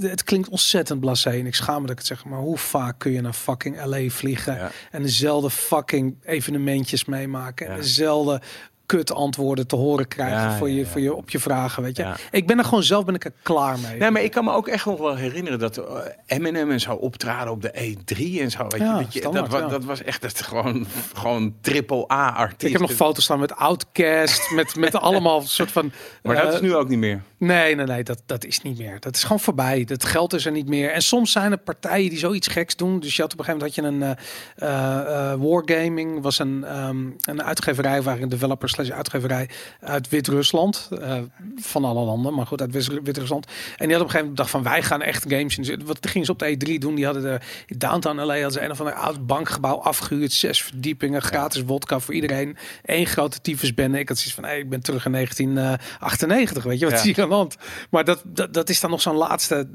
het 0.00 0.24
klinkt 0.24 0.48
ontzettend 0.48 1.00
blasé. 1.00 1.30
En 1.30 1.46
ik 1.46 1.54
schaam 1.54 1.74
me 1.74 1.80
dat 1.82 1.90
ik 1.90 1.98
het 1.98 2.06
zeg, 2.06 2.24
maar 2.24 2.38
hoe 2.38 2.58
vaak 2.58 2.98
kun 2.98 3.12
je 3.12 3.20
naar 3.20 3.32
fucking 3.32 3.84
LA 3.84 4.08
vliegen 4.08 4.54
Ja. 4.54 4.70
en 4.90 5.02
dezelfde 5.02 5.50
fucking 5.50 6.16
evenementjes 6.24 7.04
meemaken 7.04 7.68
en 7.68 7.76
dezelfde 7.76 8.40
kut 8.86 9.12
antwoorden 9.12 9.66
te 9.66 9.76
horen 9.76 10.08
krijgen 10.08 10.36
Ja, 10.38 10.56
voor, 10.56 10.70
je, 10.70 10.76
ja. 10.80 10.86
voor 10.86 11.00
je 11.00 11.14
op 11.14 11.30
je 11.30 11.38
vragen, 11.38 11.82
weet 11.82 11.96
je. 11.96 12.12
Ik 12.30 12.46
ben 12.46 12.58
er 12.58 12.64
gewoon 12.64 12.82
zelf 12.82 13.04
ben 13.04 13.14
ik 13.14 13.24
er 13.24 13.32
klaar 13.42 13.78
mee. 13.78 13.98
Nee, 13.98 14.10
maar 14.10 14.22
ik 14.22 14.30
kan 14.30 14.44
me 14.44 14.52
ook 14.52 14.68
echt 14.68 14.84
nog 14.86 14.98
wel 14.98 15.16
herinneren 15.16 15.58
dat 15.58 15.80
Eminem 16.26 16.70
en 16.70 16.80
zo 16.80 16.92
optraden 16.92 17.52
op 17.52 17.62
de 17.62 17.70
E3 17.74 18.40
en 18.40 18.50
zo. 18.50 18.66
Weet 18.68 18.80
je, 18.80 18.94
weet 18.96 19.12
je, 19.12 19.20
dat, 19.20 19.30
standaard, 19.32 19.52
wa- 19.52 19.58
ja. 19.58 19.68
dat 19.68 19.84
was 19.84 20.02
echt 20.02 20.22
het 20.22 20.42
gewoon, 20.42 20.86
gewoon 21.14 21.54
triple 21.60 22.12
A 22.12 22.30
artiest. 22.30 22.62
ik 22.62 22.72
heb 22.72 22.80
nog 22.80 22.92
foto's 22.92 23.24
staan 23.24 23.38
met 23.40 23.56
Outcast, 23.56 24.50
met, 24.50 24.76
met 24.76 24.94
allemaal 24.96 25.40
soort 25.42 25.72
van... 25.72 25.92
Maar 26.22 26.36
dat 26.36 26.46
eh, 26.48 26.52
is 26.54 26.60
nu 26.60 26.74
ook 26.74 26.88
niet 26.88 26.98
meer. 26.98 27.22
Nee, 27.38 27.74
nee, 27.74 27.86
nee, 27.86 28.02
dat, 28.02 28.22
dat 28.26 28.44
is 28.44 28.62
niet 28.62 28.78
meer. 28.78 29.00
Dat 29.00 29.16
is 29.16 29.22
gewoon 29.22 29.40
voorbij. 29.40 29.84
Dat 29.84 30.04
geld 30.04 30.32
is 30.32 30.46
er 30.46 30.52
niet 30.52 30.68
meer. 30.68 30.90
En 30.90 31.02
soms 31.02 31.32
zijn 31.32 31.52
er 31.52 31.58
partijen 31.58 32.10
die 32.10 32.18
zoiets 32.18 32.48
geks 32.48 32.76
doen. 32.76 33.00
Dus 33.00 33.16
je 33.16 33.22
had 33.22 33.32
op 33.32 33.38
een 33.38 33.44
gegeven 33.44 33.68
moment 33.68 34.00
had 34.00 34.08
je 34.08 34.16
een 34.62 34.68
uh, 34.68 35.38
uh, 35.38 35.50
Wargaming, 35.50 36.22
was 36.22 36.38
een, 36.38 36.78
um, 36.86 37.16
een 37.24 37.42
uitgeverij, 37.42 38.02
waar 38.02 38.20
een 38.20 38.28
developer 38.28 38.68
slash 38.68 38.90
uitgeverij 38.90 39.48
uit 39.80 40.08
Wit-Rusland. 40.08 40.88
Uh, 40.92 41.18
van 41.56 41.84
alle 41.84 42.04
landen, 42.04 42.34
maar 42.34 42.46
goed, 42.46 42.60
uit 42.60 42.72
Wit-Rusland. 43.02 43.46
En 43.76 43.86
die 43.86 43.88
had 43.88 43.88
op 43.88 43.90
een 43.90 43.98
gegeven 43.98 44.18
moment 44.18 44.36
dacht 44.36 44.50
van 44.50 44.62
wij 44.62 44.82
gaan 44.82 45.02
echt 45.02 45.24
games 45.28 45.58
in. 45.58 45.82
Wat 45.84 45.98
gingen 46.00 46.26
ze 46.26 46.32
op 46.32 46.38
de 46.38 46.56
E3 46.56 46.78
doen? 46.78 46.94
Die 46.94 47.04
hadden 47.04 47.22
de 47.22 47.40
in 47.66 47.78
Downtown 47.78 48.20
LA 48.20 48.32
hadden 48.32 48.52
ze 48.52 48.60
een 48.60 48.70
of 48.70 48.78
ander 48.80 48.94
oud 48.94 49.26
bankgebouw 49.26 49.76
afgehuurd. 49.76 50.32
Zes 50.32 50.62
verdiepingen, 50.62 51.22
gratis 51.22 51.62
wodka 51.62 52.00
voor 52.00 52.14
iedereen. 52.14 52.56
Eén 52.84 53.06
grote 53.06 53.40
tyfusbende. 53.40 53.98
Ik 53.98 54.08
had 54.08 54.16
zoiets 54.16 54.34
van, 54.34 54.44
hey, 54.44 54.58
ik 54.58 54.68
ben 54.68 54.82
terug 54.82 55.04
in 55.04 55.12
1998, 55.12 56.64
weet 56.64 56.78
je 56.78 56.90
wat 56.90 57.04
Ja. 57.04 57.25
hand. 57.40 57.56
Maar 57.90 58.04
dat, 58.04 58.22
dat, 58.24 58.54
dat 58.54 58.68
is 58.68 58.80
dan 58.80 58.90
nog 58.90 59.00
zo'n 59.00 59.16
laatste... 59.16 59.68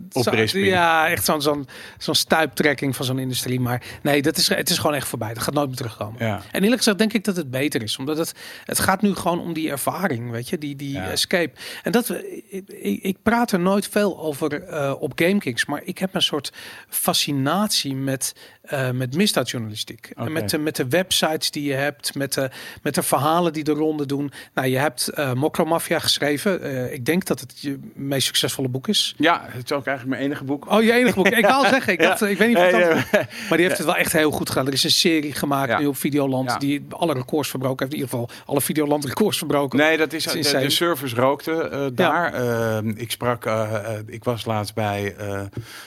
Ja, 0.66 1.08
echt 1.10 1.26
zo'n 1.26 1.42
zo'n 1.42 1.68
zo'n 1.98 2.16
stuiptrekking 2.16 2.96
van 2.96 3.06
zo'n 3.06 3.20
industrie. 3.20 3.60
Maar 3.60 3.84
nee, 4.04 4.22
dat 4.22 4.38
is, 4.38 4.50
het 4.50 4.70
is 4.70 4.78
gewoon 4.78 4.96
echt 4.96 5.08
voorbij. 5.08 5.34
Dat 5.34 5.44
gaat 5.44 5.54
nooit 5.54 5.68
meer 5.68 5.78
terugkomen. 5.78 6.26
Ja. 6.26 6.42
En 6.52 6.62
eerlijk 6.62 6.78
gezegd 6.78 6.98
denk 6.98 7.14
ik 7.14 7.24
dat 7.24 7.36
het 7.36 7.52
beter 7.52 7.82
is. 7.82 7.98
Omdat 7.98 8.18
het, 8.18 8.34
het 8.66 8.80
gaat 8.80 9.02
nu 9.02 9.16
gewoon 9.16 9.40
om 9.40 9.54
die 9.54 9.70
ervaring, 9.70 10.32
weet 10.32 10.50
je. 10.50 10.58
Die, 10.58 10.76
die 10.76 10.94
Ja. 10.94 11.10
escape. 11.10 11.52
En 11.84 11.92
dat, 11.92 12.10
ik, 12.50 13.00
ik, 13.02 13.18
praat 13.24 13.52
er 13.52 13.60
nooit 13.60 13.88
veel 13.88 14.20
over 14.20 14.64
eh, 14.64 14.94
op 15.00 15.12
GameKings. 15.16 15.66
Maar 15.66 15.82
ik 15.84 15.98
heb 15.98 16.16
een 16.16 16.22
soort 16.22 16.52
fascinatie 16.90 17.96
met, 17.96 18.36
eh, 18.62 18.92
met 18.92 19.16
misdaadjournalistiek. 19.16 20.12
En 20.16 20.32
met 20.32 20.50
de, 20.50 20.58
met 20.58 20.76
de 20.76 20.88
websites 20.88 21.52
die 21.52 21.64
je 21.64 21.74
hebt. 21.74 22.16
Met 22.16 22.34
de, 22.34 22.50
met 22.82 22.96
de 22.96 23.04
verhalen 23.04 23.54
die 23.54 23.64
de 23.64 23.72
ronde 23.72 24.06
doen. 24.06 24.32
Nou, 24.54 24.68
je 24.68 24.78
hebt 24.78 25.08
eh 25.08 25.34
Mokromafia 25.34 26.00
geschreven. 26.00 26.94
Ik 26.94 27.06
denk 27.06 27.26
dat 27.26 27.40
het 27.42 27.60
je 27.60 27.80
meest 27.96 28.26
succesvolle 28.28 28.68
boek 28.68 28.88
is. 28.88 29.14
Ja, 29.18 29.46
het 29.50 29.64
is 29.66 29.72
ook 29.72 29.86
eigenlijk 29.86 30.18
mijn 30.18 30.30
enige 30.30 30.44
boek. 30.44 30.72
Oh, 30.72 30.84
je 30.84 30.92
enige 30.94 31.16
boek. 31.16 31.28
Ik 31.28 31.46
wou 31.46 31.68
zeggen, 31.76 31.94
ik, 31.94 32.02
Ja. 32.02 32.14
ik 32.28 32.38
weet 32.38 32.48
niet 32.48 32.58
of 32.58 32.64
anders- 32.74 33.12
nee. 33.12 33.24
maar 33.50 33.58
die 33.58 33.66
heeft 33.68 33.78
het 33.78 33.86
wel 33.86 33.96
echt 33.96 34.14
heel 34.14 34.32
goed 34.32 34.50
gedaan. 34.50 34.68
Er 34.68 34.74
is 34.74 34.84
een 34.84 34.92
serie 34.92 35.34
gemaakt 35.34 35.80
nu 35.80 35.86
op 35.86 35.98
Videoland 35.98 36.60
die 36.60 36.86
alle 36.90 37.14
records 37.14 37.50
verbroken 37.50 37.80
heeft. 37.88 37.92
In 37.92 38.00
ieder 38.08 38.10
geval 38.20 38.46
alle 38.46 38.62
Videoland 38.62 39.06
records 39.06 39.38
verbroken. 39.38 39.78
Nee, 39.80 39.98
dat 39.98 40.14
is 40.14 40.24
de, 40.24 40.40
de 40.60 40.70
servers 40.70 41.14
rookten 41.14 41.72
eh, 41.72 41.86
daar. 41.94 42.34
Ehm, 42.34 42.90
ik 42.90 43.12
sprak, 43.12 43.46
eh, 43.46 43.76
eh, 43.76 44.00
ik 44.06 44.24
was 44.24 44.46
laatst 44.46 44.74
bij 44.76 45.16
eh, 45.18 45.42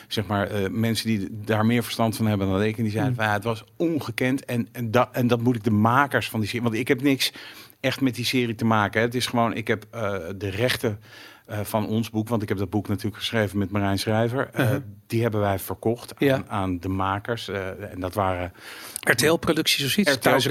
zeg 0.09 0.27
maar 0.27 0.51
eh, 0.51 0.71
mensen 0.71 1.07
die 1.07 1.29
daar 1.31 1.67
meer 1.67 1.83
verstand 1.83 2.17
van 2.17 2.27
hebben 2.27 2.49
dan 2.49 2.63
ik. 2.63 2.77
En 2.77 2.83
die 2.83 2.93
zeiden 2.93 3.13
Mm. 3.13 3.19
van 3.19 3.27
ja, 3.29 3.33
het 3.33 3.45
was 3.45 3.65
ongekend. 3.77 4.45
En, 4.45 4.69
en, 4.73 4.91
dat, 4.91 5.09
en 5.13 5.27
dat 5.27 5.41
moet 5.41 5.57
ik 5.57 5.65
de 5.65 5.71
makers 5.71 6.29
van 6.29 6.41
die 6.41 6.49
serie. 6.49 6.65
Want 6.65 6.75
ik 6.75 6.89
heb 6.89 7.03
niks 7.03 7.33
echt 7.81 8.01
met 8.01 8.15
die 8.15 8.25
serie 8.25 8.55
te 8.55 8.65
maken. 8.65 9.01
Hè. 9.01 9.07
Het 9.07 9.15
is 9.15 9.27
gewoon, 9.27 9.55
ik 9.55 9.69
heb 9.69 9.85
eh, 9.91 10.15
de 10.37 10.49
rechten. 10.51 11.01
Eh, 11.47 11.61
van 11.61 11.87
ons 11.87 12.11
boek, 12.11 12.29
want 12.29 12.43
ik 12.43 12.49
heb 12.49 12.59
dat 12.59 12.71
boek 12.71 12.89
natuurlijk 12.89 13.17
geschreven 13.17 13.59
met 13.59 13.71
Marijn 13.71 13.99
Schrijver. 13.99 14.49
eh, 14.53 14.65
Uh-huh. 14.65 14.81
Die 15.07 15.23
hebben 15.23 15.41
wij 15.41 15.59
verkocht 15.59 16.13
Ja. 16.19 16.35
aan, 16.35 16.49
aan 16.49 16.81
de 16.81 16.89
makers. 16.89 17.49
eh, 17.49 17.93
en 17.93 18.01
dat 18.01 18.15
waren 18.15 18.53
RTL-producties 19.01 19.85
of 19.85 19.91
zoiets. 19.91 20.19
Thuis 20.19 20.47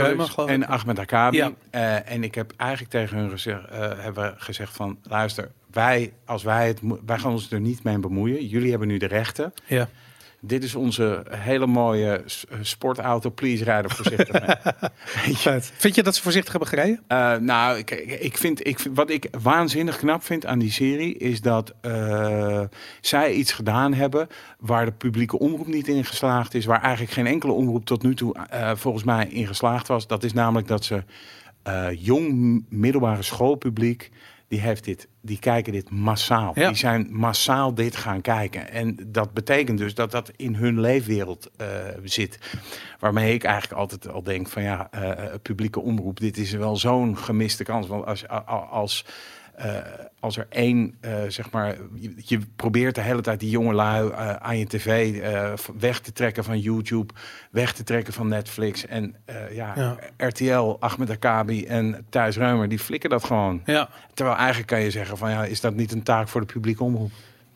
en 0.46 0.68
Ahmed 0.68 1.00
Akabi. 1.00 1.38
Ja. 1.38 1.52
En 2.04 2.24
ik 2.24 2.36
heb 2.36 2.54
eigenlijk 2.58 2.92
tegen 2.92 3.18
hun 3.18 3.30
gezegd, 3.30 3.62
hebben 3.98 4.34
gezegd 4.38 4.76
van, 4.76 4.98
luister, 5.04 5.52
wij, 5.72 6.14
als 6.26 6.44
wij 6.44 6.68
het, 6.68 6.80
wij 7.06 7.18
gaan 7.20 7.32
ons 7.32 7.52
er 7.52 7.60
niet 7.60 7.84
mee 7.84 7.98
bemoeien. 8.00 8.46
Jullie 8.46 8.70
hebben 8.70 8.88
nu 8.88 8.98
de 8.98 9.06
rechten. 9.08 9.54
Ja. 9.66 9.90
Dit 10.46 10.64
is 10.64 10.76
onze 10.76 11.26
hele 11.30 11.68
mooie 11.68 12.24
sportauto. 12.62 13.30
Please 13.30 13.64
rijden 13.64 13.92
voorzichtig 13.92 14.32
mee. 14.32 15.62
Vind 15.78 15.96
je 15.96 16.04
dat 16.04 16.16
ze 16.16 16.22
voorzichtig 16.22 16.52
hebben 16.52 16.70
gereden? 16.70 17.02
Eh, 17.08 17.36
nou, 17.36 17.78
ik, 17.78 17.92
ik, 18.20 18.38
vind, 18.38 18.68
ik, 18.68 18.80
wat 18.94 19.10
ik 19.10 19.28
waanzinnig 19.42 19.98
knap 19.98 20.24
vind 20.24 20.46
aan 20.46 20.60
die 20.60 20.72
serie 20.72 21.18
is 21.18 21.42
dat 21.42 21.74
eh, 21.82 22.62
zij 23.02 23.34
iets 23.34 23.52
gedaan 23.52 23.94
hebben 23.94 24.28
waar 24.60 24.86
de 24.86 24.92
publieke 24.92 25.40
omroep 25.40 25.68
niet 25.68 25.88
in 25.88 26.06
geslaagd 26.06 26.54
is, 26.54 26.66
waar 26.66 26.82
eigenlijk 26.82 27.14
geen 27.14 27.28
enkele 27.28 27.54
omroep 27.54 27.86
tot 27.86 28.04
nu 28.04 28.16
toe 28.16 28.36
eh, 28.36 28.72
volgens 28.76 29.04
mij 29.04 29.28
in 29.28 29.48
geslaagd 29.48 29.88
was. 29.88 30.08
Dat 30.08 30.24
is 30.24 30.34
namelijk 30.34 30.68
dat 30.68 30.86
ze 30.86 31.04
jong 31.98 32.64
middelbare 32.70 33.24
schoolpubliek 33.24 34.12
die 34.54 34.62
heeft 34.62 34.84
dit, 34.84 35.08
die 35.22 35.40
kijken 35.40 35.74
dit 35.74 35.90
massaal. 35.90 36.52
Ja. 36.56 36.68
Die 36.68 36.78
zijn 36.78 37.08
massaal 37.12 37.74
dit 37.74 37.96
gaan 37.96 38.22
kijken. 38.22 38.70
En 38.72 38.98
dat 39.08 39.34
betekent 39.34 39.78
dus 39.78 39.96
dat 39.96 40.12
dat 40.12 40.32
in 40.36 40.56
hun 40.56 40.80
leefwereld 40.80 41.50
eh, 41.58 41.68
zit. 42.04 42.40
Waarmee 43.00 43.34
ik 43.34 43.44
eigenlijk 43.44 43.80
altijd 43.80 44.10
al 44.10 44.24
denk 44.24 44.48
van 44.48 44.64
ja, 44.64 44.88
eh, 44.92 45.10
eh, 45.10 45.34
publieke 45.42 45.80
omroep, 45.80 46.20
dit 46.20 46.38
is 46.38 46.52
wel 46.52 46.76
zo'n 46.76 47.18
gemiste 47.18 47.64
kans. 47.64 47.88
Want 47.88 48.06
als, 48.06 48.28
als, 48.70 49.06
eh, 49.56 49.78
als 50.20 50.38
er 50.38 50.46
één, 50.50 50.98
eh, 51.02 51.22
zeg 51.28 51.52
maar, 51.52 51.78
je, 51.94 52.14
je 52.18 52.40
probeert 52.56 52.96
de 52.96 53.02
hele 53.02 53.22
tijd 53.22 53.40
die 53.40 53.50
jonge 53.50 53.74
lui 53.74 54.10
eh, 54.10 54.36
aan 54.36 54.58
je 54.58 54.66
tv 54.66 55.22
weg 55.80 56.00
te 56.00 56.12
trekken 56.12 56.44
van 56.44 56.60
YouTube, 56.60 57.14
weg 57.52 57.74
te 57.74 57.84
trekken 57.84 58.14
van 58.14 58.28
Netflix. 58.28 58.86
En 58.86 59.16
ja, 59.52 59.74
Ja. 59.76 59.98
RTL, 60.18 60.76
Ahmed 60.80 61.10
Akabi 61.10 61.66
en 61.66 62.06
Thijs 62.10 62.38
Reumer, 62.38 62.70
die 62.70 62.80
flikken 62.80 63.10
dat 63.10 63.24
gewoon. 63.24 63.62
Ja. 63.66 63.90
Terwijl 64.14 64.38
eigenlijk 64.38 64.68
kan 64.68 64.82
je 64.82 64.92
zeggen 64.92 65.18
van 65.18 65.30
ja, 65.30 65.46
is 65.46 65.62
dat 65.62 65.76
niet 65.76 65.92
een 65.92 66.04
taak 66.04 66.28
voor 66.28 66.42
de 66.42 66.54
publieke 66.54 66.84
omroep? 66.84 67.12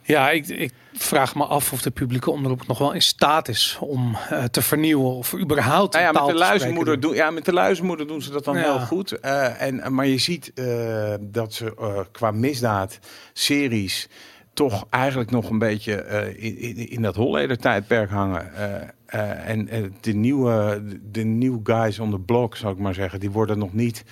Ja, 0.08 0.30
ik, 0.30 0.48
ik 0.48 0.74
vraag 0.94 1.36
me 1.36 1.44
af 1.46 1.74
of 1.74 1.82
de 1.82 1.92
publieke 1.92 2.32
omroep 2.32 2.68
nog 2.68 2.78
wel 2.78 2.94
in 2.94 3.02
staat 3.02 3.48
is 3.48 3.78
om 3.80 4.16
eh, 4.30 4.44
te 4.44 4.62
vernieuwen 4.62 5.12
of 5.12 5.34
überhaupt 5.34 5.94
Nou 5.94 6.06
ja, 6.06 6.12
met 6.12 6.28
de, 6.28 6.40
luizenmoeder 6.40 7.00
doen, 7.00 7.16
ja, 7.16 7.32
met 7.32 7.46
de 7.46 7.54
luizenmoeder 7.54 8.08
doen 8.08 8.22
ze 8.22 8.32
dat 8.32 8.44
dan 8.44 8.56
Ja. 8.56 8.62
heel 8.62 8.80
goed. 8.80 9.12
Eh, 9.12 9.62
en, 9.62 9.94
maar 9.94 10.08
je 10.08 10.18
ziet 10.18 10.52
eh, 10.54 11.14
dat 11.20 11.54
ze 11.54 11.74
eh, 11.80 12.00
qua 12.12 12.32
misdaad, 12.32 13.00
series, 13.34 14.08
toch 14.54 14.86
eigenlijk 14.90 15.32
nog 15.32 15.50
een 15.50 15.60
beetje 15.60 15.96
eh, 15.96 16.44
in, 16.44 16.58
in, 16.58 16.90
in 16.90 17.02
dat 17.02 17.16
Holleder 17.16 17.58
tijdperk 17.58 18.10
hangen. 18.10 18.56
Eh, 18.56 18.76
eh, 19.06 19.50
en 19.50 19.67
eh, 19.67 19.84
de, 20.02 20.13
nieuwe, 20.13 20.84
de 21.12 21.24
nieuwe 21.24 21.60
guys 21.63 22.00
on 22.00 22.12
the 22.12 22.20
block, 22.20 22.56
zou 22.56 22.74
ik 22.74 22.80
maar 22.80 22.93
zeggen, 22.93 23.20
die 23.20 23.32
worden 23.32 23.58
nog 23.58 23.74
niet... 23.74 24.04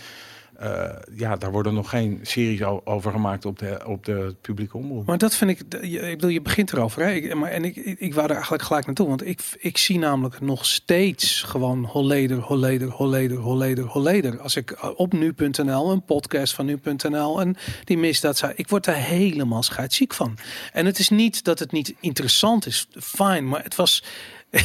eh, 0.57 0.89
ja, 1.15 1.35
daar 1.35 1.51
worden 1.51 1.73
nog 1.73 1.89
geen 1.89 2.19
series 2.21 2.61
over 2.63 3.11
gemaakt 3.11 3.45
op 3.45 3.59
de, 3.59 3.81
op 3.85 4.05
de 4.05 4.35
publieke 4.41 4.77
omroep. 4.77 5.05
Maar 5.05 5.17
dat 5.17 5.35
vind 5.35 5.51
ik, 5.51 5.59
ik 5.81 6.01
bedoel, 6.01 6.29
je 6.29 6.41
begint 6.41 6.73
erover. 6.73 7.03
Hè? 7.03 7.11
Ik, 7.11 7.35
maar, 7.35 7.51
en 7.51 7.63
ik, 7.63 7.75
ik, 7.75 7.99
ik 7.99 8.13
wou 8.13 8.25
er 8.25 8.33
eigenlijk 8.33 8.63
gelijk 8.63 8.85
naartoe. 8.85 9.07
Want 9.07 9.27
ik, 9.27 9.41
ik 9.57 9.77
zie 9.77 9.99
namelijk 9.99 10.41
nog 10.41 10.65
steeds 10.65 11.43
gewoon 11.43 11.85
Holleder, 11.85 12.37
Holleder, 12.37 12.89
Holleder, 12.89 13.37
Holleder, 13.37 13.83
Holleder. 13.85 14.39
Als 14.39 14.55
ik 14.55 14.71
eh, 14.71 14.89
op 14.95 15.13
nu.nl, 15.13 15.91
een 15.91 16.03
podcast 16.03 16.53
van 16.53 16.65
nu.nl 16.65 17.41
en 17.41 17.55
die 17.83 17.97
misdaad 17.97 18.37
zei, 18.37 18.53
ik 18.55 18.69
word 18.69 18.85
daar 18.85 18.95
helemaal 18.95 19.63
scheidsziek 19.63 20.13
van. 20.13 20.37
En 20.73 20.85
het 20.85 20.99
is 20.99 21.09
niet 21.09 21.43
dat 21.43 21.59
het 21.59 21.71
niet 21.71 21.93
interessant 21.99 22.65
is, 22.65 22.87
fijn, 22.99 23.47
maar 23.47 23.63
het 23.63 23.75
was 23.75 24.03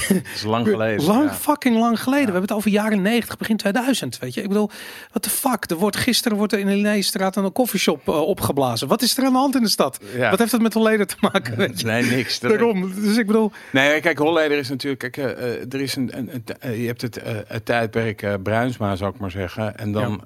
Dat 0.09 0.22
is 0.35 0.42
lang 0.42 0.66
geleden. 0.74 1.05
lang 1.07 1.24
ja. 1.24 1.35
fucking 1.35 1.79
lang 1.79 2.03
geleden. 2.03 2.26
We 2.26 2.31
hebben 2.33 2.48
het 2.48 2.53
over 2.59 2.70
jaren 2.70 3.03
90, 3.03 3.37
begin 3.37 3.57
2000, 3.57 4.18
weet 4.18 4.35
je. 4.35 4.42
Ik 4.42 4.48
bedoel, 4.48 4.70
wat 5.12 5.24
de 5.24 5.31
fuck? 5.31 5.70
Er 5.70 5.76
wordt 5.76 5.96
gisteren 5.96 6.37
wordt 6.38 6.53
er 6.53 6.59
in 6.59 6.66
de 6.66 6.72
Linnéestraat 6.74 7.37
een 7.37 7.53
koffieshop 7.53 8.09
eh, 8.09 8.20
opgeblazen. 8.20 8.88
Wat 8.88 9.03
is 9.03 9.16
er 9.18 9.24
aan 9.24 9.33
de 9.33 9.38
hand 9.38 9.55
in 9.57 9.62
de 9.62 9.68
stad? 9.68 9.98
Ja. 10.16 10.31
Wat 10.31 10.38
heeft 10.38 10.50
dat 10.50 10.61
met 10.61 10.74
Holleder 10.74 11.07
te 11.07 11.16
maken? 11.20 11.57
Weet 11.57 11.81
je? 11.81 11.87
Nee, 11.87 12.03
niks. 12.05 12.40
Daarom. 12.40 12.94
Dus 12.94 13.16
ik 13.16 13.26
bedoel, 13.26 13.53
Nee, 13.72 14.00
kijk, 14.00 14.18
Holleder 14.18 14.59
is 14.59 14.68
natuurlijk. 14.68 15.12
Kijk, 15.12 15.16
eh, 15.16 15.53
eh, 15.55 15.72
er 15.72 15.81
is 15.81 15.96
een, 15.96 16.11
een, 16.18 16.31
een- 16.61 16.81
je 16.81 16.87
hebt 16.87 17.03
het, 17.03 17.20
het 17.46 17.64
tijdperk 17.64 18.42
Bruinsma, 18.42 18.96
zou 18.96 19.12
ik 19.14 19.20
maar 19.20 19.31
zeggen. 19.31 19.79
En 19.79 19.92
dan 19.92 20.22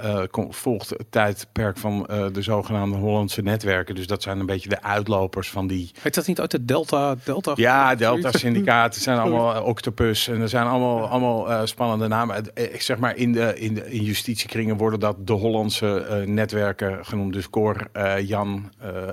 volgt 0.50 0.90
het 0.90 1.04
tijdperk 1.10 1.78
van 1.78 2.06
de 2.32 2.42
zogenaamde 2.42 2.96
Hollandse 2.96 3.42
netwerken. 3.42 3.94
Dus 3.94 4.06
dat 4.06 4.22
zijn 4.22 4.38
een 4.40 4.46
beetje 4.46 4.68
de 4.68 4.82
uitlopers 4.82 5.50
van 5.50 5.66
die. 5.66 5.90
heet 6.02 6.14
dat 6.14 6.26
niet 6.26 6.40
uit 6.40 6.50
de 6.50 6.64
Delta? 6.64 7.14
Delta 7.24 7.52
Ja, 7.54 7.94
Delta 7.94 8.32
Syndicaat. 8.32 8.94
Het 8.94 9.02
zijn 9.02 9.18
allemaal 9.20 9.53
Octopus. 9.62 10.28
En 10.28 10.40
er 10.40 10.48
zijn 10.48 10.66
allemaal, 10.66 11.08
allemaal 11.08 11.50
eh, 11.50 11.60
spannende 11.64 12.08
namen. 12.08 12.54
Eh, 12.54 12.74
Ik 12.74 12.82
zeg 12.82 12.98
maar, 12.98 13.16
in, 13.16 13.32
de, 13.32 13.58
in, 13.58 13.74
de, 13.74 13.90
in 13.90 14.02
justitiekringen 14.02 14.76
worden 14.76 15.00
dat 15.00 15.26
de 15.26 15.32
Hollandse 15.32 15.96
eh, 16.00 16.26
netwerken 16.26 17.06
genoemd. 17.06 17.32
Dus 17.32 17.50
Cor, 17.50 17.88
Jan, 18.20 18.72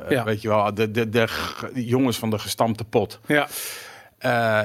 Ja. 0.10 0.24
weet 0.24 0.42
je 0.42 0.48
wel, 0.48 0.74
de, 0.74 0.92
de, 0.92 1.10
de, 1.10 1.28
jongens 1.74 2.18
van 2.18 2.30
de 2.30 2.40
gestampte 2.40 2.84
pot. 2.84 3.20
Ja. 3.26 3.48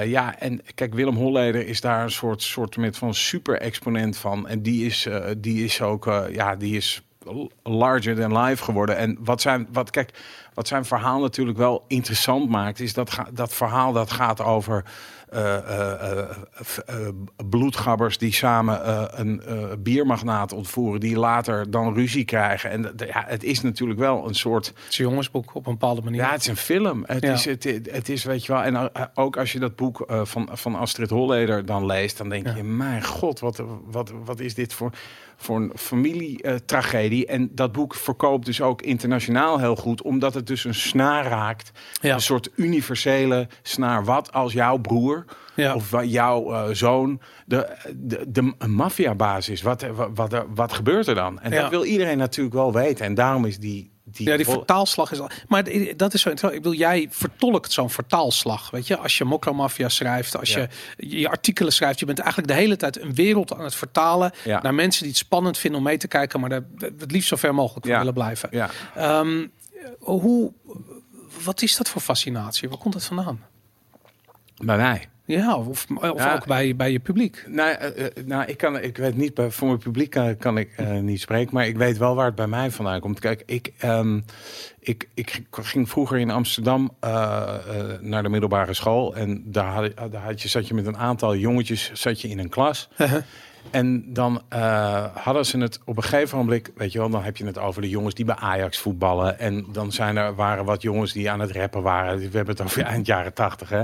Ja, 0.05 0.39
en 0.39 0.61
kijk, 0.75 0.95
Willem 0.95 1.17
Holleder 1.17 1.67
is 1.67 1.81
daar 1.81 2.03
een 2.03 2.11
soort, 2.11 2.43
soort 2.43 2.77
met 2.77 2.99
van 2.99 3.15
super 3.15 3.61
exponent 3.61 4.17
van. 4.17 4.49
En 4.49 4.63
die 4.63 4.87
is, 4.87 5.09
die 5.39 5.65
is 5.65 5.83
ook, 5.83 6.27
ja, 6.33 6.57
die 6.57 6.77
is 6.77 7.03
larger 7.63 8.17
than 8.17 8.39
life 8.39 8.65
geworden. 8.65 8.97
En 8.97 9.19
wat 9.21 9.41
zijn, 9.41 9.69
wat, 9.73 9.91
kijk, 9.91 10.11
wat 10.55 10.69
zijn 10.69 10.85
verhaal 10.85 11.21
natuurlijk 11.21 11.59
wel 11.59 11.85
interessant 11.89 12.49
maakt, 12.49 12.81
is 12.81 12.95
dat, 12.95 13.19
dat 13.33 13.53
verhaal 13.55 13.93
dat 13.93 14.11
gaat 14.11 14.41
over 14.41 14.85
eh, 15.29 15.57
eh, 15.57 16.19
eh, 16.87 16.97
bloedgabbers 17.49 18.19
die 18.19 18.33
samen 18.33 18.81
een 19.21 19.43
biermagnaat 19.79 20.53
ontvoeren, 20.53 21.01
die 21.01 21.19
later 21.19 21.71
dan 21.71 21.95
ruzie 21.95 22.25
krijgen. 22.25 22.71
En 22.71 22.93
ja, 23.07 23.25
het 23.27 23.45
is 23.45 23.61
natuurlijk 23.63 23.99
wel 23.99 24.29
een 24.29 24.35
soort 24.35 24.67
Het 24.67 24.93
is 24.93 24.99
een 24.99 25.05
jongensboek 25.05 25.55
op 25.55 25.67
een 25.67 25.73
bepaalde 25.73 26.03
manier. 26.03 26.21
ja, 26.21 26.31
het 26.31 26.41
is 26.41 26.47
een 26.47 26.57
film. 26.57 27.05
Het, 27.07 27.23
Ja. 27.23 27.33
is, 27.33 27.45
het, 27.45 27.65
het 27.91 28.09
is, 28.09 28.25
weet 28.25 28.47
je 28.47 28.53
wel, 28.53 28.63
en 28.63 28.91
ook 29.15 29.37
als 29.37 29.53
je 29.53 29.59
dat 29.59 29.77
boek 29.77 30.05
van, 30.23 30.49
van 30.53 30.75
Astrid 30.75 31.11
Holleder 31.11 31.67
dan 31.67 31.87
leest, 31.87 32.19
dan 32.19 32.29
denk 32.29 32.47
Ja. 32.47 32.55
je, 32.57 32.63
mijn 32.63 33.05
god, 33.05 33.41
wat, 33.41 33.63
wat, 33.87 34.13
wat 34.25 34.41
is 34.41 34.55
dit 34.55 34.73
voor, 34.73 34.91
voor 35.37 35.57
een 35.57 35.73
familietragedie? 35.77 37.27
en 37.27 37.49
dat 37.53 37.73
boek 37.73 37.95
verkoopt 37.95 38.47
dus 38.47 38.61
ook 38.61 38.83
internationaal 38.83 39.59
heel 39.59 39.77
goed, 39.77 40.03
omdat 40.03 40.35
het 40.35 40.47
dus 40.47 40.65
een 40.65 40.75
snaar 40.75 41.27
raakt. 41.27 41.71
Ja. 42.01 42.15
Een 42.15 42.21
soort 42.21 42.51
universele 42.57 43.49
snaar. 43.63 44.05
Wat 44.05 44.33
als 44.33 44.53
jouw 44.53 44.77
broer 44.77 45.25
Ja. 45.55 45.75
of 45.75 46.05
jouw 46.05 46.53
uh, 46.53 46.65
zoon 46.73 47.21
de, 47.47 47.77
de, 47.97 48.25
de, 48.29 48.67
maffiabaas 48.67 49.49
is? 49.49 49.63
Wat, 49.63 49.83
wat, 49.95 50.11
wat, 50.15 50.45
wat 50.55 50.73
gebeurt 50.73 51.07
er 51.07 51.15
dan? 51.15 51.41
En 51.41 51.53
Ja. 51.53 51.61
dat 51.61 51.71
wil 51.71 51.85
iedereen 51.85 52.19
natuurlijk 52.19 52.55
wel 52.55 52.73
weten. 52.73 53.07
En 53.07 53.15
daarom 53.15 53.45
is 53.45 53.59
die... 53.59 53.95
die 54.17 54.29
Ja, 54.29 54.37
die 54.37 54.47
vertaalslag 54.47 55.13
is 55.13 55.21
al. 55.21 55.31
Maar 55.49 55.65
dat 55.97 56.15
is 56.15 56.21
zo 56.21 56.29
interessant. 56.31 56.53
Ik 56.53 56.63
bedoel, 56.63 56.79
jij 56.79 57.07
vertolkt 57.11 57.73
zo'n 57.73 57.91
vertaalslag. 57.91 58.71
Weet 58.71 58.87
je, 58.87 58.97
als 58.99 59.19
je 59.19 59.25
Mokromafia 59.25 59.89
schrijft, 59.89 60.37
als 60.37 60.53
Ja. 60.53 60.67
je 60.97 61.19
je 61.19 61.29
artikelen 61.29 61.73
schrijft, 61.73 61.99
je 61.99 62.07
bent 62.07 62.19
eigenlijk 62.19 62.49
de 62.49 62.55
hele 62.59 62.77
tijd 62.77 63.01
een 63.01 63.15
wereld 63.15 63.53
aan 63.55 63.65
het 63.65 63.75
vertalen 63.75 64.33
Ja. 64.45 64.63
naar 64.63 64.75
mensen 64.75 65.01
die 65.03 65.11
het 65.11 65.19
spannend 65.21 65.59
vinden 65.59 65.81
om 65.81 65.87
mee 65.87 65.97
te 65.97 66.09
kijken, 66.09 66.41
maar 66.41 66.49
daar 66.49 66.65
het 66.99 67.11
liefst 67.11 67.29
zo 67.29 67.37
ver 67.37 67.55
mogelijk 67.55 67.87
van 67.87 67.97
willen 67.99 68.15
blijven. 68.15 68.49
Ja. 68.53 68.71
Ehm, 68.95 69.47
hoe, 69.99 70.53
wat 71.45 71.63
is 71.63 71.77
dat 71.77 71.89
voor 71.89 72.01
fascinatie? 72.03 72.69
Waar 72.69 72.79
komt 72.79 72.95
dat 72.95 73.05
vandaan? 73.05 73.45
Bij 74.57 74.77
mij. 74.77 75.09
Ja, 75.27 75.57
of, 75.57 75.67
of 75.69 75.87
Ja. 76.19 76.35
ook 76.35 76.47
bij, 76.47 76.77
bij 76.77 76.93
je 76.93 76.99
publiek. 76.99 77.45
Nou, 77.49 77.71
eh, 77.71 78.05
eh, 78.07 78.11
nou 78.27 78.45
ik, 78.45 78.57
kan, 78.57 78.79
ik 78.81 78.97
weet 78.97 79.17
niet, 79.17 79.41
voor 79.49 79.67
mijn 79.67 79.79
publiek 79.79 80.11
kan, 80.11 80.37
kan 80.37 80.59
ik 80.59 80.73
eh, 80.77 80.99
niet 80.99 81.21
spreken, 81.21 81.55
maar 81.55 81.67
ik 81.67 81.77
weet 81.77 81.99
wel 81.99 82.15
waar 82.15 82.27
het 82.27 82.35
bij 82.35 82.47
mij 82.47 82.71
vandaan 82.71 83.01
komt. 83.01 83.19
Kijk, 83.21 83.43
ik, 83.47 83.73
ehm, 83.79 84.21
ik, 84.81 85.09
ik 85.15 85.43
ging 85.51 85.89
vroeger 85.89 86.19
in 86.19 86.31
Amsterdam 86.31 86.91
eh, 87.01 87.11
eh, 87.69 88.01
naar 88.01 88.23
de 88.23 88.29
middelbare 88.29 88.75
school 88.75 89.15
en 89.17 89.43
daar, 89.47 89.73
had, 89.73 89.85
je- 89.85 90.09
daar 90.11 90.23
had 90.23 90.43
je, 90.43 90.49
zat 90.49 90.69
je 90.69 90.75
met 90.75 90.87
een 90.87 90.99
aantal 90.99 91.37
jongetjes 91.37 91.91
zat 91.93 92.21
je 92.21 92.29
in 92.29 92.39
een 92.39 92.49
klas. 92.49 92.89
En 93.71 94.13
dan 94.13 94.43
eh, 94.49 95.05
hadden 95.15 95.47
ze 95.47 95.59
het 95.59 95.81
op 95.85 95.97
een 95.97 96.03
gegeven 96.03 96.39
moment, 96.39 96.71
weet 96.77 96.93
je 96.93 96.99
wel, 96.99 97.11
dan 97.11 97.23
heb 97.23 97.37
je 97.37 97.47
het 97.47 97.59
over 97.59 97.83
de 97.83 97.89
jongens 97.89 98.15
die 98.15 98.25
bij 98.25 98.35
Ajax 98.35 98.79
voetballen. 98.79 99.39
En 99.39 99.67
dan 99.73 99.93
zijn 99.93 100.17
er, 100.17 100.35
waren 100.35 100.65
wat 100.65 100.83
jongens 100.83 101.13
die 101.13 101.31
aan 101.31 101.41
het 101.41 101.51
rappen 101.53 101.83
waren. 101.83 102.19
We 102.19 102.23
hebben 102.37 102.55
het 102.55 102.61
over 102.65 102.83
eind 102.83 103.07
jaren 103.07 103.33
tachtig, 103.35 103.69
hè. 103.69 103.83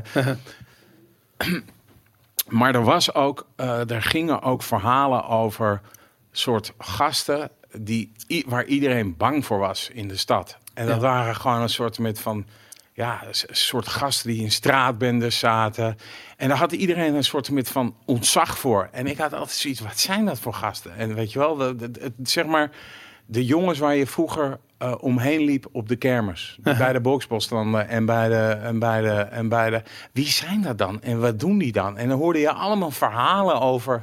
maar 2.59 2.75
er 2.75 2.85
was 2.85 3.15
ook, 3.15 3.47
eh, 3.57 3.91
er 3.91 4.03
gingen 4.03 4.43
ook 4.43 4.63
verhalen 4.63 5.27
over 5.29 5.81
soort 6.33 6.73
gasten 6.79 7.51
die, 7.79 8.13
waar 8.47 8.65
iedereen 8.65 9.17
bang 9.17 9.45
voor 9.47 9.59
was 9.59 9.91
in 9.93 10.09
de 10.09 10.17
stad. 10.17 10.57
En 10.75 10.87
dat 10.87 10.95
Ja. 10.95 11.01
waren 11.03 11.37
gewoon 11.37 11.61
een 11.61 11.69
soort 11.69 11.99
met 11.99 12.21
van, 12.21 12.47
ja, 12.93 13.23
een 13.27 13.57
soort 13.57 13.89
gasten 13.89 14.31
die 14.31 14.43
in 14.43 14.51
straatbendes 14.51 15.39
zaten. 15.39 15.97
En 16.37 16.49
daar 16.49 16.59
had 16.59 16.73
iedereen 16.73 17.15
een 17.15 17.25
soort 17.25 17.51
met 17.51 17.69
van 17.69 17.97
ontzag 18.05 18.59
voor. 18.59 18.89
En 18.93 19.07
ik 19.07 19.19
had 19.19 19.33
altijd 19.33 19.57
zoiets, 19.57 19.81
wat 19.81 19.99
zijn 19.99 20.25
dat 20.25 20.39
voor 20.39 20.55
gasten? 20.55 20.97
En 20.97 21.15
weet 21.15 21.33
je 21.33 21.39
wel, 21.39 21.57
de, 21.57 22.13
zeg 22.23 22.47
maar, 22.47 22.71
de 23.33 23.45
jongens 23.45 23.79
waar 23.79 23.97
je 23.97 24.07
vroeger 24.07 24.59
eh, 24.79 24.95
omheen 25.01 25.41
liep 25.41 25.67
op 25.73 25.89
de 25.89 25.97
kermis. 25.97 26.59
Bij 26.79 26.93
de 26.93 27.01
boksbosstanden 27.01 27.89
en 27.89 28.05
bij 28.05 28.29
de, 28.29 28.59
en, 28.63 28.79
bij 28.79 29.01
de, 29.01 29.09
en 29.11 29.49
bij 29.49 29.71
de... 29.71 29.83
Wie 30.13 30.27
zijn 30.27 30.63
dat 30.63 30.79
dan? 30.79 31.03
En 31.03 31.21
wat 31.21 31.41
doen 31.41 31.59
die 31.59 31.73
dan? 31.73 31.99
En 31.99 32.09
dan 32.09 32.19
hoorde 32.19 32.39
je 32.39 32.53
allemaal 32.53 32.91
verhalen 32.91 33.61
over... 33.61 34.03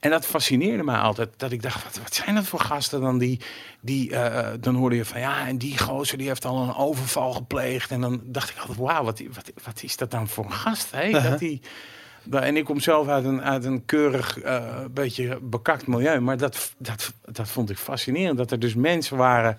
En 0.00 0.10
dat 0.10 0.26
fascineerde 0.26 0.82
mij 0.82 0.96
altijd. 0.96 1.28
Dat 1.36 1.52
ik 1.52 1.62
dacht, 1.62 1.84
wat, 1.84 1.98
wat 2.02 2.14
zijn 2.14 2.34
dat 2.34 2.46
voor 2.46 2.60
gasten 2.60 3.00
dan? 3.00 3.18
Die, 3.18 3.40
die, 3.80 4.16
eh, 4.16 4.52
dan 4.60 4.74
hoorde 4.74 4.96
je 4.96 5.04
van, 5.04 5.20
ja, 5.20 5.46
en 5.46 5.58
die 5.58 5.78
gozer 5.78 6.18
die 6.18 6.28
heeft 6.28 6.44
al 6.44 6.62
een 6.62 6.74
overval 6.74 7.32
gepleegd. 7.32 7.90
En 7.90 8.00
dan 8.00 8.20
dacht 8.24 8.50
ik 8.50 8.58
altijd, 8.58 8.78
wauw, 8.78 9.04
wat, 9.04 9.22
wat, 9.34 9.52
wat 9.64 9.82
is 9.82 9.96
dat 9.96 10.10
dan 10.10 10.28
voor 10.28 10.44
een 10.44 10.52
gast? 10.52 10.90
Hè? 10.90 11.10
Dat 11.30 11.38
die, 11.38 11.60
en 12.30 12.56
ik 12.56 12.64
kom 12.64 12.80
zelf 12.80 13.08
uit 13.08 13.24
een, 13.24 13.42
uit 13.42 13.64
een 13.64 13.84
keurig, 13.84 14.40
eh, 14.40 14.64
beetje 14.90 15.38
bekakt 15.42 15.86
milieu. 15.86 16.20
Maar 16.20 16.36
dat, 16.36 16.74
dat, 16.78 17.12
dat 17.24 17.48
vond 17.48 17.70
ik 17.70 17.78
fascinerend. 17.78 18.38
Dat 18.38 18.50
er 18.50 18.58
dus 18.58 18.74
mensen 18.74 19.16
waren 19.16 19.58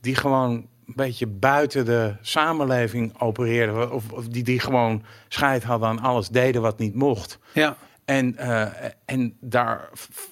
die 0.00 0.14
gewoon 0.14 0.50
een 0.86 0.94
beetje 0.96 1.26
buiten 1.26 1.84
de 1.84 2.14
samenleving 2.20 3.20
opereerden. 3.20 3.92
Of, 3.92 4.12
of 4.12 4.28
die, 4.28 4.42
die 4.42 4.60
gewoon 4.60 5.02
scheid 5.28 5.62
hadden 5.62 5.88
aan 5.88 6.00
alles, 6.00 6.28
deden 6.28 6.62
wat 6.62 6.78
niet 6.78 6.94
mocht. 6.94 7.38
Ja, 7.52 7.76
En, 8.04 8.36
eh, 8.36 8.66
en 9.04 9.36
daar 9.40 9.88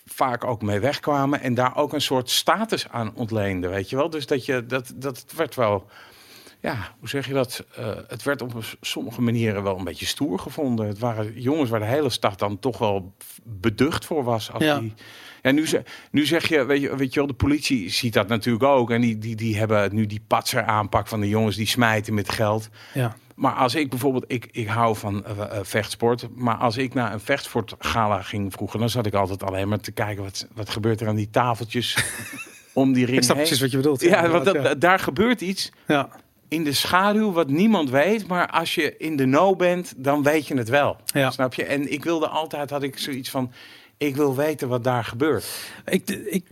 vaak 0.07 0.45
ook 0.45 0.63
mee 0.63 0.81
wegkwamen. 0.81 1.41
En 1.41 1.55
daar 1.55 1.77
ook 1.77 1.93
een 1.93 2.01
soort 2.01 2.31
status 2.31 2.89
aan 2.89 3.15
ontleenden, 3.15 3.71
weet 3.71 3.91
je 3.91 3.97
wel. 3.97 4.11
Dus 4.11 4.27
dat 4.27 4.45
je, 4.45 4.67
dat, 4.67 4.93
dat 4.95 5.25
werd 5.37 5.55
wel, 5.55 5.87
ja, 6.61 6.95
hoe 6.99 7.09
zeg 7.09 7.27
je 7.27 7.33
dat? 7.33 7.65
Eh, 7.77 7.91
het 8.09 8.23
werd 8.23 8.43
op 8.43 8.53
sommige 8.81 9.23
manieren 9.23 9.63
wel 9.63 9.79
een 9.79 9.85
beetje 9.85 10.07
stoer 10.07 10.39
gevonden. 10.39 10.87
Het 10.87 10.99
waren 10.99 11.41
jongens 11.41 11.71
waar 11.71 11.81
de 11.81 11.87
hele 11.87 12.11
stad 12.11 12.39
dan 12.39 12.59
toch 12.59 12.79
wel 12.79 13.15
beducht 13.45 14.05
voor 14.05 14.25
was. 14.25 14.53
Als 14.53 14.63
Ja. 14.65 14.79
die, 14.79 14.93
ja, 15.43 15.51
nu, 15.51 15.67
ze- 15.67 15.83
nu 16.11 16.27
zeg 16.27 16.49
je 16.49 16.65
weet, 16.65 16.81
je, 16.81 16.97
weet 16.97 17.13
je 17.15 17.19
wel, 17.21 17.29
de 17.29 17.35
politie 17.35 17.91
ziet 17.91 18.13
dat 18.13 18.29
natuurlijk 18.29 18.65
ook. 18.65 18.91
En 18.91 19.01
die, 19.01 19.19
die, 19.19 19.37
die 19.37 19.57
hebben 19.59 19.95
nu 19.95 20.07
die 20.07 20.23
patser 20.27 20.63
aanpak 20.63 21.07
van 21.07 21.21
de 21.21 21.29
jongens 21.29 21.57
die 21.57 21.67
smijten 21.67 22.15
met 22.15 22.29
geld. 22.31 22.69
ja. 22.95 23.17
Maar 23.35 23.53
als 23.55 23.75
ik 23.75 23.91
bijvoorbeeld, 23.91 24.25
ik, 24.27 24.49
ik 24.51 24.67
hou 24.69 24.97
van 24.97 25.25
eh, 25.25 25.41
eh, 25.41 25.59
vechtsport. 25.63 26.29
Maar 26.35 26.55
als 26.57 26.77
ik 26.77 26.95
naar 26.95 27.13
een 27.13 27.21
vechtsportgala 27.21 28.23
ging 28.23 28.53
vroeger, 28.53 28.79
dan 28.79 28.91
zat 28.91 29.07
ik 29.07 29.15
altijd 29.15 29.43
alleen 29.43 29.69
maar 29.69 29.81
te 29.81 29.93
kijken 29.93 30.23
wat, 30.23 30.47
wat 30.55 30.71
gebeurt 30.71 31.01
er 31.01 31.09
aan 31.09 31.15
die 31.17 31.31
tafeltjes 31.31 31.97
om 32.73 32.93
die 32.93 33.05
ring 33.05 33.17
Ik 33.17 33.23
snap 33.25 33.37
heen. 33.37 33.45
precies 33.45 33.63
wat 33.63 33.71
je 33.71 33.77
bedoelt. 33.77 34.01
Ja, 34.01 34.29
want 34.29 34.45
dat, 34.45 34.81
daar 34.81 34.99
gebeurt 34.99 35.41
iets 35.41 35.73
ja. 35.87 36.09
In 36.51 36.65
de 36.65 36.73
schaduw 36.73 37.33
wat 37.33 37.49
niemand 37.49 37.91
weet. 37.91 38.27
Maar 38.27 38.51
als 38.51 38.75
je 38.75 38.97
in 38.97 39.17
de 39.17 39.25
know 39.25 39.59
bent, 39.59 39.93
dan 39.97 40.23
weet 40.23 40.47
je 40.47 40.57
het 40.57 40.69
wel. 40.69 40.97
Ja. 41.05 41.31
Snap 41.31 41.55
je? 41.55 41.65
En 41.65 41.93
ik 41.93 42.05
wilde 42.05 42.29
altijd, 42.29 42.71
had 42.71 42.83
ik 42.83 42.99
zoiets 42.99 43.31
van, 43.31 43.53
ik 43.97 44.17
wil 44.17 44.37
weten 44.37 44.69
wat 44.69 44.85
daar 44.85 45.05
gebeurt. 45.05 45.47
Ik, 45.85 46.11
ik, 46.11 46.45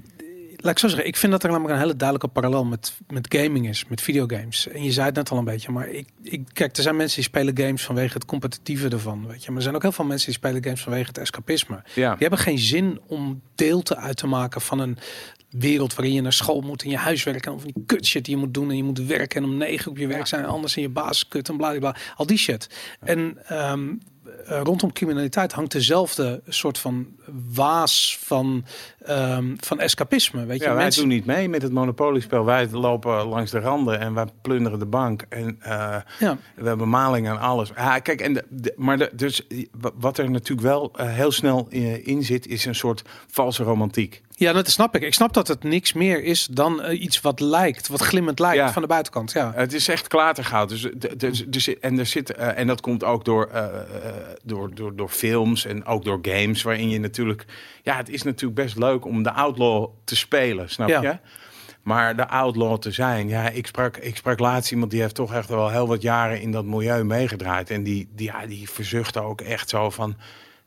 laat 0.60 0.72
ik 0.72 0.78
zo 0.78 0.88
zeggen, 0.88 1.06
ik 1.06 1.16
vind 1.16 1.32
dat 1.32 1.42
er 1.42 1.50
namelijk 1.50 1.74
een 1.74 1.80
hele 1.80 1.96
duidelijke 1.96 2.32
parallel 2.32 2.64
met, 2.64 2.98
met 3.08 3.34
gaming 3.34 3.68
is, 3.68 3.84
met 3.88 4.00
videogames. 4.00 4.68
En 4.68 4.84
je 4.84 4.92
zei 4.92 5.06
het 5.06 5.14
net 5.14 5.30
al 5.30 5.38
een 5.38 5.44
beetje, 5.44 5.72
maar 5.72 5.88
ik, 5.88 6.08
ik, 6.22 6.42
kijk, 6.52 6.76
er 6.76 6.82
zijn 6.82 6.96
mensen 6.96 7.16
die 7.16 7.28
spelen 7.28 7.58
games 7.58 7.82
vanwege 7.82 8.14
het 8.14 8.24
competitieve 8.24 8.88
ervan, 8.88 9.26
weet 9.26 9.44
je. 9.44 9.48
Maar 9.48 9.56
er 9.56 9.62
zijn 9.62 9.74
ook 9.74 9.82
heel 9.82 9.92
veel 9.92 10.04
mensen 10.04 10.26
die 10.26 10.38
spelen 10.38 10.64
games 10.64 10.82
vanwege 10.82 11.06
het 11.06 11.18
escapisme. 11.18 11.82
Ja. 11.94 12.10
Die 12.10 12.20
hebben 12.20 12.38
geen 12.38 12.58
zin 12.58 13.00
om 13.06 13.40
deel 13.54 13.82
te 13.82 13.96
uit 13.96 14.16
te 14.16 14.26
maken 14.26 14.60
van 14.60 14.78
een 14.78 14.98
wereld 15.50 15.94
waarin 15.94 16.14
je 16.14 16.20
naar 16.20 16.32
school 16.32 16.60
moet 16.60 16.82
en 16.82 16.90
je 16.90 16.96
huiswerk 16.96 17.46
en 17.46 17.52
of 17.52 17.62
die 17.62 17.82
kut 17.86 18.06
shit 18.06 18.24
die 18.24 18.34
je 18.34 18.40
moet 18.40 18.54
doen 18.54 18.70
en 18.70 18.76
je 18.76 18.84
moet 18.84 18.98
werken 18.98 19.42
en 19.42 19.48
om 19.48 19.56
negen 19.56 19.90
op 19.90 19.98
je 19.98 20.06
werk 20.06 20.26
zijn 20.26 20.42
en 20.42 20.48
anders 20.48 20.76
in 20.76 20.82
je 20.82 20.88
baas 20.88 21.28
kut 21.28 21.48
en 21.48 21.56
bla 21.56 21.70
bla 21.70 21.78
bla. 21.78 21.96
Al 22.16 22.26
die 22.26 22.38
shit. 22.38 22.70
En 23.00 23.38
eh, 23.46 23.72
rondom 24.46 24.92
criminaliteit 24.92 25.52
hangt 25.52 25.72
dezelfde 25.72 26.42
soort 26.48 26.78
van 26.78 27.06
waas 27.54 28.18
van, 28.20 28.64
ehm, 29.04 29.54
van 29.56 29.80
escapisme. 29.80 30.44
Weet 30.46 30.58
je, 30.58 30.64
Ja, 30.64 30.72
wij 30.74 30.82
mensen. 30.82 31.02
doen 31.02 31.10
niet 31.10 31.24
mee 31.26 31.48
met 31.48 31.62
het 31.62 31.72
monopoliespel. 31.72 32.44
Wij 32.44 32.68
lopen 32.70 33.26
langs 33.26 33.50
de 33.50 33.58
randen 33.60 34.00
en 34.00 34.14
wij 34.14 34.26
plunderen 34.42 34.78
de 34.78 34.86
bank. 34.86 35.22
En 35.28 35.56
eh, 35.60 35.96
Ja, 36.18 36.36
we 36.54 36.66
hebben 36.68 36.88
maling 36.88 37.28
aan 37.28 37.38
alles. 37.40 37.70
Ja, 37.76 37.98
kijk, 37.98 38.20
en 38.20 38.32
de, 38.32 38.44
de- 38.48 38.74
maar 38.76 38.98
de, 38.98 39.10
dus 39.14 39.46
wa- 39.80 39.90
wat 39.94 40.18
er 40.18 40.30
natuurlijk 40.30 40.68
wel 40.68 40.92
eh, 40.96 41.08
heel 41.08 41.30
snel 41.32 41.66
eh, 41.70 42.06
in 42.06 42.22
zit, 42.24 42.46
is 42.46 42.64
een 42.64 42.74
soort 42.74 43.02
valse 43.26 43.62
romantiek. 43.62 44.22
Ja, 44.38 44.52
dat 44.52 44.68
snap 44.70 44.94
ik. 44.96 45.02
Ik 45.02 45.14
snap 45.14 45.32
dat 45.32 45.48
het 45.48 45.62
niks 45.62 45.92
meer 45.92 46.22
is 46.24 46.46
dan 46.50 46.82
eh, 46.82 47.00
iets 47.00 47.20
wat 47.20 47.40
lijkt, 47.40 47.88
wat 47.88 48.00
glimmend 48.00 48.38
lijkt 48.38 48.56
Ja. 48.56 48.72
van 48.72 48.82
de 48.82 48.88
buitenkant. 48.88 49.32
Ja, 49.32 49.52
Het 49.54 49.72
is 49.72 49.88
echt 49.88 50.06
klatergoud. 50.08 50.68
Dus, 50.68 50.88
dus, 51.16 51.44
dus, 51.46 51.78
en, 51.78 51.98
er 51.98 52.06
zit, 52.06 52.34
eh, 52.34 52.58
en 52.58 52.66
dat 52.66 52.80
komt 52.80 53.04
ook 53.04 53.24
door, 53.24 53.46
eh, 53.46 53.66
door, 54.44 54.74
door, 54.74 54.96
door 54.96 55.08
films 55.08 55.64
en 55.64 55.84
ook 55.84 56.04
door 56.04 56.18
games, 56.22 56.62
waarin 56.62 56.90
je 56.90 56.98
natuurlijk... 57.00 57.44
Ja, 57.82 57.96
het 57.96 58.08
is 58.08 58.22
natuurlijk 58.22 58.60
best 58.60 58.76
leuk 58.76 59.04
om 59.04 59.22
de 59.22 59.32
outlaw 59.32 59.88
te 60.04 60.16
spelen, 60.16 60.70
snap 60.70 60.88
Ja. 60.88 61.02
je? 61.02 61.18
Maar 61.82 62.16
de 62.16 62.28
outlaw 62.28 62.78
te 62.78 62.90
zijn, 62.90 63.28
ja, 63.28 63.48
ik 63.48 63.66
sprak, 63.66 63.96
ik 63.96 64.16
sprak 64.16 64.38
laatst 64.38 64.72
iemand 64.72 64.90
die 64.90 65.00
heeft 65.00 65.14
toch 65.14 65.34
echt 65.34 65.48
wel 65.48 65.68
heel 65.70 65.86
wat 65.88 66.02
jaren 66.02 66.40
in 66.40 66.50
dat 66.52 66.64
milieu 66.64 67.04
meegedraaid. 67.04 67.70
En 67.70 67.82
die, 67.82 68.08
die, 68.14 68.26
ja, 68.26 68.46
die 68.46 68.70
verzuchtte 68.70 69.20
ook 69.20 69.40
echt 69.40 69.68
zo 69.68 69.90
van, 69.90 70.16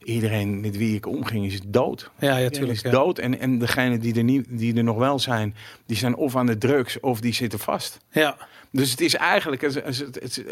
iedereen 0.04 0.60
met 0.60 0.78
wie 0.78 0.96
ik 0.96 1.06
omging 1.08 1.46
is 1.46 1.60
dood. 1.68 2.02
ja, 2.20 2.28
ja, 2.28 2.32
Iedereen 2.34 2.52
tuurlijk. 2.52 2.78
is 2.78 2.82
Ja. 2.84 2.90
dood. 2.92 3.20
En, 3.20 3.40
en 3.40 3.60
degene 3.60 3.98
die 3.98 4.16
er, 4.16 4.24
niet, 4.24 4.46
die 4.50 4.76
er 4.78 4.84
nog 4.84 4.98
wel 4.98 5.20
zijn, 5.20 5.56
die 5.86 5.98
zijn 5.98 6.16
of 6.16 6.36
aan 6.36 6.46
de 6.46 6.58
drugs 6.58 7.00
of 7.00 7.20
die 7.22 7.34
zitten 7.34 7.60
vast. 7.60 7.98
ja. 8.12 8.38
Dus 8.74 8.92
het 8.92 9.02
is 9.02 9.16
eigenlijk 9.16 9.62
is 9.62 9.76
het, 9.76 9.86
het, 9.86 10.16
het- 10.22 10.44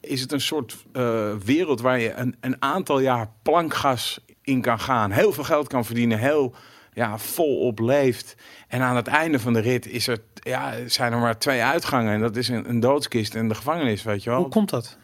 is 0.00 0.20
het 0.20 0.32
een 0.32 0.40
soort 0.40 0.76
eh, 0.92 1.32
wereld 1.44 1.80
waar 1.80 2.00
je 2.00 2.12
een, 2.12 2.36
een 2.40 2.56
aantal 2.62 2.98
jaar 3.00 3.28
plankgas 3.42 4.18
in 4.42 4.60
kan 4.60 4.80
gaan. 4.80 5.10
Heel 5.10 5.32
veel 5.32 5.44
geld 5.44 5.68
kan 5.68 5.84
verdienen, 5.84 6.18
heel 6.18 6.54
ja, 6.92 7.18
volop 7.18 7.78
leeft. 7.78 8.34
En 8.68 8.80
aan 8.80 8.96
het 8.96 9.06
einde 9.06 9.38
van 9.38 9.52
de 9.52 9.60
rit 9.60 9.86
is 9.86 10.06
er, 10.06 10.18
ja, 10.34 10.72
zijn 10.86 11.12
er 11.12 11.18
maar 11.18 11.38
twee 11.38 11.62
uitgangen. 11.62 12.12
En 12.14 12.20
dat 12.20 12.36
is 12.36 12.48
een, 12.48 12.68
een 12.68 12.80
doodskist 12.80 13.34
en 13.34 13.48
de 13.48 13.54
gevangenis, 13.54 14.02
weet 14.02 14.22
je 14.22 14.30
wel. 14.30 14.38
Hoe 14.40 14.48
komt 14.48 14.70
dat? 14.70 14.96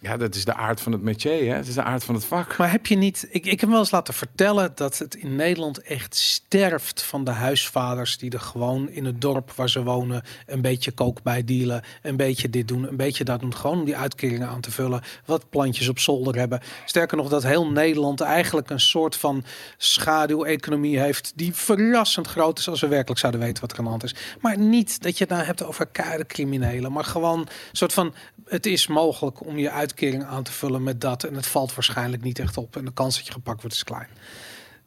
Ja, 0.00 0.16
dat 0.16 0.34
is 0.34 0.44
de 0.44 0.54
aard 0.54 0.80
van 0.80 0.92
het 0.92 1.02
métier, 1.02 1.50
hè? 1.50 1.54
Het 1.54 1.68
is 1.68 1.74
de 1.74 1.82
aard 1.82 2.04
van 2.04 2.14
het 2.14 2.24
vak. 2.24 2.56
Maar 2.56 2.70
heb 2.70 2.86
je 2.86 2.96
niet... 2.96 3.26
Ik, 3.30 3.46
ik 3.46 3.60
heb 3.60 3.70
wel 3.70 3.78
eens 3.78 3.90
laten 3.90 4.14
vertellen 4.14 4.72
dat 4.74 4.98
het 4.98 5.14
in 5.14 5.36
Nederland 5.36 5.82
echt 5.82 6.16
sterft 6.16 7.02
van 7.02 7.24
de 7.24 7.30
huisvaders 7.30 8.18
die 8.18 8.30
er 8.30 8.40
gewoon 8.40 8.88
in 8.88 9.04
het 9.04 9.20
dorp 9.20 9.52
waar 9.52 9.68
ze 9.68 9.82
wonen 9.82 10.22
een 10.46 10.60
beetje 10.60 10.90
kook 10.90 11.22
bij 11.22 11.44
dealen, 11.44 11.82
een 12.02 12.16
beetje 12.16 12.50
dit 12.50 12.68
doen, 12.68 12.88
een 12.88 12.96
beetje 12.96 13.24
dat 13.24 13.40
doen, 13.40 13.54
gewoon 13.54 13.78
om 13.78 13.84
die 13.84 13.96
uitkeringen 13.96 14.48
aan 14.48 14.60
te 14.60 14.70
vullen, 14.70 15.02
wat 15.24 15.50
plantjes 15.50 15.88
op 15.88 15.98
zolder 15.98 16.36
hebben. 16.36 16.60
Sterker 16.84 17.16
nog, 17.16 17.28
dat 17.28 17.42
heel 17.42 17.70
Nederland 17.70 18.20
eigenlijk 18.20 18.70
een 18.70 18.80
soort 18.80 19.16
van 19.16 19.44
schaduweconomie 19.76 20.98
heeft 20.98 21.32
die 21.34 21.54
verrassend 21.54 22.26
groot 22.26 22.58
is 22.58 22.68
als 22.68 22.80
we 22.80 22.88
werkelijk 22.88 23.20
zouden 23.20 23.40
weten 23.40 23.60
wat 23.60 23.72
er 23.72 23.78
aan 23.78 23.84
de 23.84 23.90
hand 23.90 24.04
is. 24.04 24.14
Maar 24.40 24.58
niet 24.58 25.02
dat 25.02 25.18
je 25.18 25.24
het 25.24 25.32
nou 25.32 25.44
hebt 25.44 25.62
over 25.62 25.86
keiharde 25.86 26.26
criminelen, 26.26 26.92
maar 26.92 27.04
gewoon 27.04 27.40
een 27.40 27.48
soort 27.72 27.92
van 27.92 28.14
het 28.48 28.66
is 28.66 28.86
mogelijk 28.86 29.46
om 29.46 29.58
je 29.58 29.68
uitkering 29.78 30.24
aan 30.24 30.42
te 30.42 30.52
vullen 30.52 30.82
met 30.82 31.00
dat 31.00 31.24
en 31.24 31.34
het 31.34 31.46
valt 31.46 31.74
waarschijnlijk 31.74 32.22
niet 32.22 32.38
echt 32.38 32.56
op 32.56 32.76
en 32.76 32.84
de 32.84 32.92
kans 32.92 33.16
dat 33.16 33.26
je 33.26 33.32
gepakt 33.32 33.60
wordt 33.60 33.76
is 33.76 33.84
klein. 33.84 34.08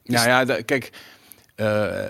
Nou 0.03 0.27
ja, 0.27 0.61
kijk, 0.61 0.91
eh, 1.55 2.05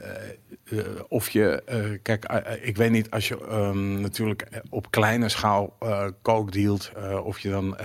eh, 0.72 0.86
of 1.08 1.30
je, 1.30 1.64
eh, 1.66 1.80
kijk, 2.02 2.26
ik 2.62 2.78
weet 2.78 2.92
niet 2.92 3.10
als 3.10 3.28
je 3.28 3.48
ehm, 3.48 4.02
natuurlijk 4.02 4.48
op 4.70 4.92
kleine 4.92 5.30
schaal 5.30 5.78
kook 6.22 6.52
dealt, 6.52 6.92
eh, 6.96 7.26
of 7.26 7.40
je 7.40 7.50
dan, 7.50 7.78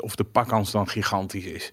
of 0.00 0.14
de 0.14 0.24
pakkans 0.24 0.70
dan 0.70 0.88
gigantisch 0.88 1.44
is. 1.44 1.72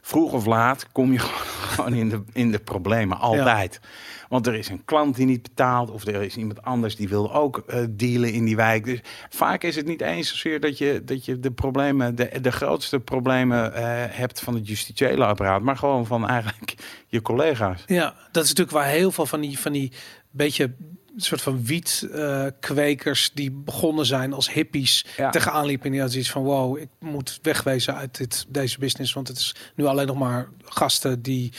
vroeg 0.00 0.32
of 0.32 0.46
laat 0.46 0.86
kom 0.92 1.12
je 1.12 1.18
gewoon 1.68 1.94
in 1.94 2.08
de, 2.08 2.22
in 2.32 2.50
de 2.50 2.58
problemen. 2.58 3.18
Altijd. 3.18 3.80
Want 4.28 4.46
er 4.46 4.54
is 4.54 4.68
een 4.68 4.84
klant 4.84 5.16
die 5.16 5.26
niet 5.26 5.42
betaalt. 5.42 5.90
Of 5.90 6.06
er 6.06 6.22
is 6.22 6.36
iemand 6.36 6.62
anders 6.62 6.96
die 6.96 7.08
wil 7.08 7.34
ook 7.34 7.62
eh, 7.66 7.84
dealen 7.90 8.32
in 8.32 8.44
die 8.44 8.56
wijk. 8.56 8.84
Dus 8.84 9.00
vaak 9.28 9.62
is 9.62 9.76
het 9.76 9.86
niet 9.86 10.00
eens 10.00 10.28
zozeer 10.28 10.60
dat 10.60 10.78
je, 10.78 11.02
dat 11.04 11.24
je 11.24 11.40
de 11.40 11.50
problemen, 11.50 12.14
de, 12.14 12.40
de 12.40 12.52
grootste 12.52 13.00
problemen 13.00 13.74
eh, 13.74 13.82
hebt 14.16 14.40
van 14.40 14.54
het 14.54 14.68
justitiële 14.68 15.24
apparaat. 15.24 15.62
Maar 15.62 15.76
gewoon 15.76 16.06
van 16.06 16.28
eigenlijk 16.28 16.74
je 17.06 17.22
collega's. 17.22 17.82
Ja, 17.86 18.14
dat 18.32 18.42
is 18.44 18.48
natuurlijk 18.48 18.76
waar 18.76 18.88
heel 18.88 19.10
veel 19.10 19.26
van 19.26 19.40
die, 19.40 19.58
van 19.58 19.72
die 19.72 19.92
beetje 20.30 20.70
soort 21.16 21.42
van 21.42 21.64
wietkwekers 21.64 23.30
die 23.34 23.50
begonnen 23.50 24.06
zijn 24.06 24.32
als 24.32 24.52
hippies 24.52 25.06
Ja. 25.16 25.30
tegenaan 25.30 25.66
liepen. 25.66 25.86
En 25.86 25.92
die 25.92 26.00
hadden 26.00 26.18
iets 26.18 26.30
van 26.30 26.42
wow, 26.42 26.78
ik 26.78 26.88
moet 27.00 27.38
wegwezen 27.42 27.94
uit 27.94 28.16
dit, 28.16 28.46
deze 28.48 28.78
business. 28.78 29.12
Want 29.12 29.28
het 29.28 29.36
is 29.36 29.54
nu 29.74 29.84
alleen 29.84 30.06
nog 30.06 30.18
maar 30.18 30.48
gasten 30.64 31.22
die 31.22 31.52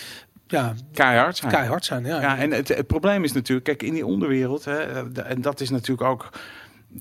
ja, 0.47 0.73
Keihard 0.93 1.37
zijn. 1.37 1.51
keihard 1.51 1.85
zijn. 1.85 2.05
Ja, 2.05 2.21
Ja, 2.21 2.37
en 2.37 2.51
het, 2.51 2.67
het 2.67 2.87
probleem 2.87 3.23
is 3.23 3.31
natuurlijk, 3.31 3.65
kijk, 3.65 3.83
in 3.83 3.93
die 3.93 4.05
onderwereld, 4.05 4.65
hè, 4.65 5.11
de- 5.11 5.21
en 5.21 5.41
dat 5.41 5.61
is 5.61 5.69
natuurlijk 5.69 6.07
ook, 6.09 6.29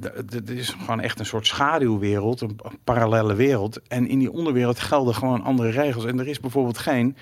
het 0.00 0.50
is 0.50 0.68
gewoon 0.68 1.00
echt 1.00 1.18
een 1.18 1.26
soort 1.26 1.46
schaduwwereld, 1.46 2.40
een, 2.40 2.58
een 2.62 2.78
parallele 2.84 3.34
wereld. 3.34 3.80
En 3.88 4.08
in 4.08 4.18
die 4.18 4.32
onderwereld 4.32 4.78
gelden 4.80 5.14
gewoon 5.14 5.42
andere 5.42 5.70
regels. 5.70 6.04
En 6.04 6.18
er 6.18 6.28
is 6.28 6.40
bijvoorbeeld 6.40 6.78
geen 6.78 7.16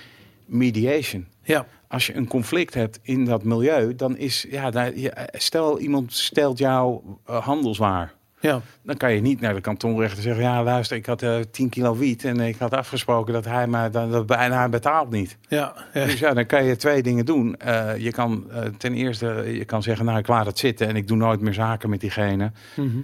mediation. 0.46 1.26
ja. 1.42 1.66
Als 1.88 2.06
je 2.06 2.14
een 2.16 2.26
conflict 2.28 2.74
hebt 2.74 2.98
in 3.02 3.24
dat 3.24 3.44
milieu, 3.44 3.94
dan 3.94 4.16
is, 4.16 4.46
ja, 4.50 4.70
daar, 4.70 4.92
stel 5.32 5.78
iemand 5.78 6.12
stelt 6.12 6.58
jou 6.58 7.00
eh, 7.26 7.36
handelswaar. 7.44 8.14
Ja. 8.42 8.60
Dan 8.82 8.96
kan 8.96 9.12
je 9.12 9.20
niet 9.20 9.40
naar 9.40 9.54
de 9.54 9.60
kantonrechter 9.60 10.22
zeggen: 10.22 10.42
Ja, 10.42 10.62
luister, 10.62 10.96
ik 10.96 11.06
had 11.06 11.22
eh 11.22 11.36
10 11.50 11.68
kilo 11.68 11.96
wiet 11.96 12.24
en 12.24 12.40
ik 12.40 12.56
had 12.58 12.74
afgesproken 12.74 13.32
dat 13.32 13.44
hij 13.44 13.66
mij 13.66 13.90
dan 13.90 14.10
dat 14.10 14.26
bijna 14.26 14.58
hij 14.58 14.68
betaalt 14.68 15.10
niet. 15.10 15.38
ja, 15.48 15.74
ja. 15.92 16.04
Dus 16.04 16.18
ja, 16.18 16.34
dan 16.34 16.46
kan 16.46 16.64
je 16.64 16.76
twee 16.76 17.02
dingen 17.02 17.24
doen. 17.24 17.56
Eh, 17.56 17.96
je 17.96 18.10
kan 18.12 18.50
eh, 18.50 18.62
ten 18.78 18.94
eerste 18.94 19.26
je 19.46 19.64
kan 19.64 19.82
zeggen, 19.82 20.04
nou 20.04 20.18
ik 20.18 20.26
laat 20.26 20.46
het 20.46 20.58
zitten 20.58 20.88
en 20.88 20.96
ik 20.96 21.08
doe 21.08 21.16
nooit 21.16 21.40
meer 21.40 21.54
zaken 21.54 21.90
met 21.90 22.00
diegene. 22.00 22.52
Mhm. 22.76 22.98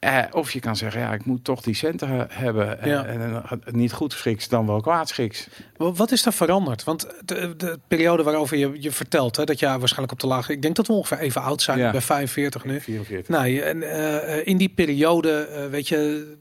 Eh, 0.00 0.18
of 0.30 0.52
je 0.52 0.60
kan 0.60 0.76
zeggen, 0.76 1.00
ja, 1.00 1.12
ik 1.12 1.24
moet 1.24 1.44
toch 1.44 1.60
die 1.60 1.74
centen 1.74 2.08
he- 2.08 2.24
hebben. 2.28 2.80
En, 2.80 2.88
Ja. 2.88 3.04
en, 3.04 3.20
eh, 3.44 3.52
niet 3.72 3.92
goed 3.92 4.12
schiks, 4.12 4.48
dan 4.48 4.66
wel 4.66 4.80
kwaad 4.80 5.08
schiks. 5.08 5.48
Wa- 5.76 5.92
Wat 5.92 6.10
is 6.12 6.26
er 6.26 6.32
veranderd? 6.32 6.84
Want 6.84 7.06
de, 7.24 7.54
de 7.56 7.78
periode 7.88 8.22
waarover 8.22 8.56
je, 8.56 8.72
je 8.78 8.92
vertelt, 8.92 9.36
hè, 9.36 9.44
dat 9.44 9.58
jij 9.58 9.78
waarschijnlijk 9.78 10.12
op 10.12 10.20
de 10.20 10.26
lage... 10.26 10.52
Ik 10.52 10.62
denk 10.62 10.76
dat 10.76 10.86
we 10.86 10.92
ongeveer 10.92 11.18
even 11.18 11.42
oud 11.42 11.62
zijn, 11.62 11.78
Ja. 11.78 11.90
ben 11.90 12.02
45 12.02 12.64
nu. 12.64 12.80
44. 12.80 13.28
Nou, 13.28 13.56
en 13.58 13.82
eh, 13.82 14.46
in 14.46 14.56
die 14.56 14.68
periode, 14.68 15.32
eh, 15.40 15.66
weet 15.66 15.88
je, 15.88 16.34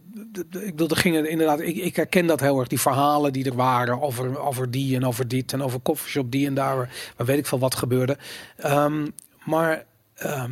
ik 0.52 0.72
bedoel, 0.72 0.90
er 0.90 0.98
gingen 0.98 1.30
inderdaad, 1.30 1.60
ik, 1.60 1.76
ik 1.76 1.96
herken 1.96 2.26
dat 2.26 2.40
heel 2.40 2.60
erg, 2.60 2.68
die 2.68 2.80
verhalen 2.82 3.34
die 3.34 3.46
er 3.46 3.56
waren 3.56 4.02
over, 4.02 4.40
over 4.40 4.72
die 4.72 4.96
en 4.96 5.06
over 5.06 5.28
dit 5.28 5.54
en 5.54 5.64
over 5.64 5.82
coffeeshop 5.82 6.32
die 6.32 6.48
en 6.48 6.54
daar, 6.54 6.76
waar, 7.18 7.26
weet 7.26 7.38
ik 7.38 7.46
veel 7.46 7.60
wat 7.60 7.76
gebeurde. 7.76 8.18
Ehm, 8.58 9.08
maar 9.46 9.84
ehm, 10.16 10.52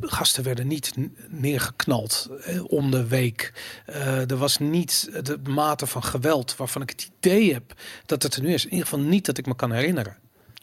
gasten 0.00 0.44
werden 0.44 0.66
niet 0.66 0.92
neergeknald 1.28 2.28
eh, 2.44 2.64
om 2.72 2.90
de 2.90 3.06
week. 3.06 3.52
Eh, 3.86 4.30
er 4.30 4.36
was 4.36 4.58
niet 4.58 5.10
de 5.22 5.38
mate 5.48 5.86
van 5.86 6.04
geweld 6.04 6.56
waarvan 6.56 6.82
ik 6.82 6.90
het 6.90 7.10
idee 7.18 7.52
heb 7.52 7.72
dat 8.06 8.22
het 8.22 8.34
er 8.34 8.42
nu 8.42 8.52
is. 8.52 8.64
In 8.64 8.70
ieder 8.70 8.86
geval 8.88 9.04
niet 9.04 9.26
dat 9.26 9.38
ik 9.38 9.46
me 9.46 9.54
kan 9.56 9.72
herinneren. 9.72 10.16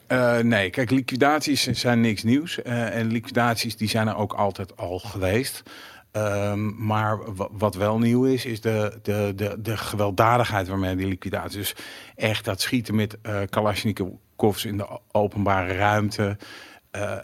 Eh, 0.07 0.37
nee, 0.37 0.69
kijk, 0.69 0.89
liquidaties 0.91 1.63
zijn 1.63 2.01
niks 2.01 2.23
nieuws. 2.23 2.61
Eh, 2.61 2.95
en 2.95 3.07
liquidaties 3.11 3.77
die 3.77 3.89
zijn 3.89 4.07
er 4.07 4.15
ook 4.15 4.33
altijd 4.33 4.77
al 4.77 4.99
geweest. 4.99 5.63
Ehm, 6.11 6.85
maar 6.85 7.35
wa- 7.35 7.49
wat 7.51 7.75
wel 7.75 7.99
nieuw 7.99 8.25
is, 8.25 8.45
is 8.45 8.61
de, 8.61 8.99
de, 9.01 9.33
de, 9.35 9.55
de 9.61 9.77
gewelddadigheid 9.77 10.67
waarmee 10.67 10.95
die 10.95 11.07
liquidaties... 11.07 11.55
Dus 11.57 11.75
echt 12.15 12.45
dat 12.45 12.61
schieten 12.61 12.95
met 12.95 13.17
eh 13.21 13.39
Kalashnikovs 13.49 14.65
in 14.65 14.77
de 14.77 14.99
openbare 15.11 15.73
ruimte. 15.73 16.37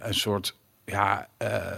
een 0.02 0.14
soort 0.14 0.58
ja, 0.86 1.28
eh, 1.38 1.56
eh, 1.58 1.72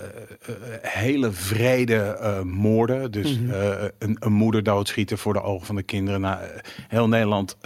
hele 0.81 1.31
vrede 1.31 1.95
eh, 1.95 2.41
moorden. 2.41 3.11
Dus 3.11 3.39
Mhm. 3.39 3.51
een, 3.97 4.17
een 4.19 4.33
moeder 4.33 4.63
doodschieten 4.63 5.17
voor 5.17 5.33
de 5.33 5.41
ogen 5.41 5.65
van 5.65 5.75
de 5.75 5.83
kinderen. 5.83 6.21
Nou, 6.21 6.39
heel 6.87 7.07
Nederland 7.07 7.57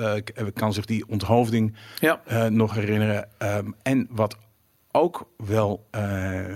kan 0.54 0.74
zich 0.74 0.86
die 0.86 1.08
onthoofding 1.08 1.76
Ja, 2.00 2.22
nog 2.50 2.74
herinneren. 2.74 3.30
Ehm, 3.38 3.72
en 3.84 4.08
wat 4.10 4.38
ook 4.92 5.30
wel 5.38 5.86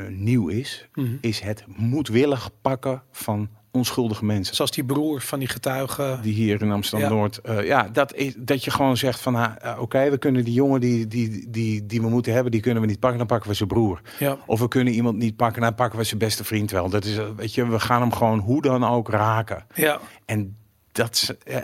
nieuw 0.09 0.47
is, 0.47 0.87
Mhm. 0.93 1.15
is 1.21 1.39
het 1.39 1.63
moedwillig 1.67 2.49
pakken 2.61 3.01
van 3.11 3.49
onschuldige 3.77 4.25
mensen. 4.25 4.55
zoals 4.55 4.71
die 4.71 4.83
broer 4.85 5.21
van 5.21 5.39
die 5.39 5.47
getuige. 5.47 6.19
Die 6.21 6.33
hier 6.33 6.61
in 6.61 6.71
Amsterdam-Noord. 6.71 7.37
eh, 7.37 7.65
ja, 7.65 7.89
dat, 7.89 8.13
is, 8.13 8.33
dat 8.37 8.63
je 8.63 8.71
gewoon 8.71 8.97
zegt 8.97 9.19
van, 9.19 9.35
eh, 9.35 9.77
oké, 9.79 10.09
we 10.09 10.17
kunnen 10.17 10.43
die 10.43 10.53
jongen 10.53 10.79
die, 10.79 11.07
die, 11.07 11.49
die, 11.49 11.85
die 11.85 12.01
we 12.01 12.09
moeten 12.09 12.33
hebben, 12.33 12.51
die 12.51 12.61
kunnen 12.61 12.81
we 12.81 12.87
niet 12.87 12.99
pakken, 12.99 13.17
dan 13.17 13.27
pakken 13.27 13.49
we 13.49 13.55
zijn 13.55 13.69
broer. 13.69 14.01
Ja, 14.19 14.37
Of 14.45 14.59
we 14.59 14.67
kunnen 14.67 14.93
iemand 14.93 15.17
niet 15.17 15.35
pakken, 15.35 15.61
dan 15.61 15.75
pakken 15.75 15.99
we 15.99 16.05
zijn 16.05 16.19
beste 16.19 16.43
vriend 16.43 16.71
wel. 16.71 16.89
Dat 16.89 17.05
is, 17.05 17.17
eh, 17.17 17.25
weet 17.35 17.53
je, 17.53 17.67
we 17.67 17.79
gaan 17.79 18.01
hem 18.01 18.13
gewoon 18.13 18.39
hoe 18.39 18.61
dan 18.61 18.83
ook 18.85 19.09
raken. 19.09 19.65
ja, 19.73 19.99
En 20.25 20.57
dat, 20.91 21.35
eh, 21.43 21.57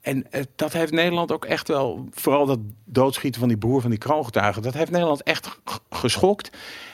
en 0.00 0.26
dat 0.56 0.72
heeft 0.72 0.92
Nederland 0.92 1.32
ook 1.32 1.44
echt 1.44 1.68
wel, 1.68 2.08
vooral 2.10 2.46
dat 2.46 2.58
doodschieten 2.84 3.40
van 3.40 3.48
die 3.48 3.58
broer 3.58 3.80
van 3.80 3.90
die 3.90 3.98
kroongetuige, 3.98 4.60
dat 4.60 4.74
heeft 4.74 4.90
Nederland 4.90 5.22
echt 5.22 5.60
geschokt. 5.90 6.50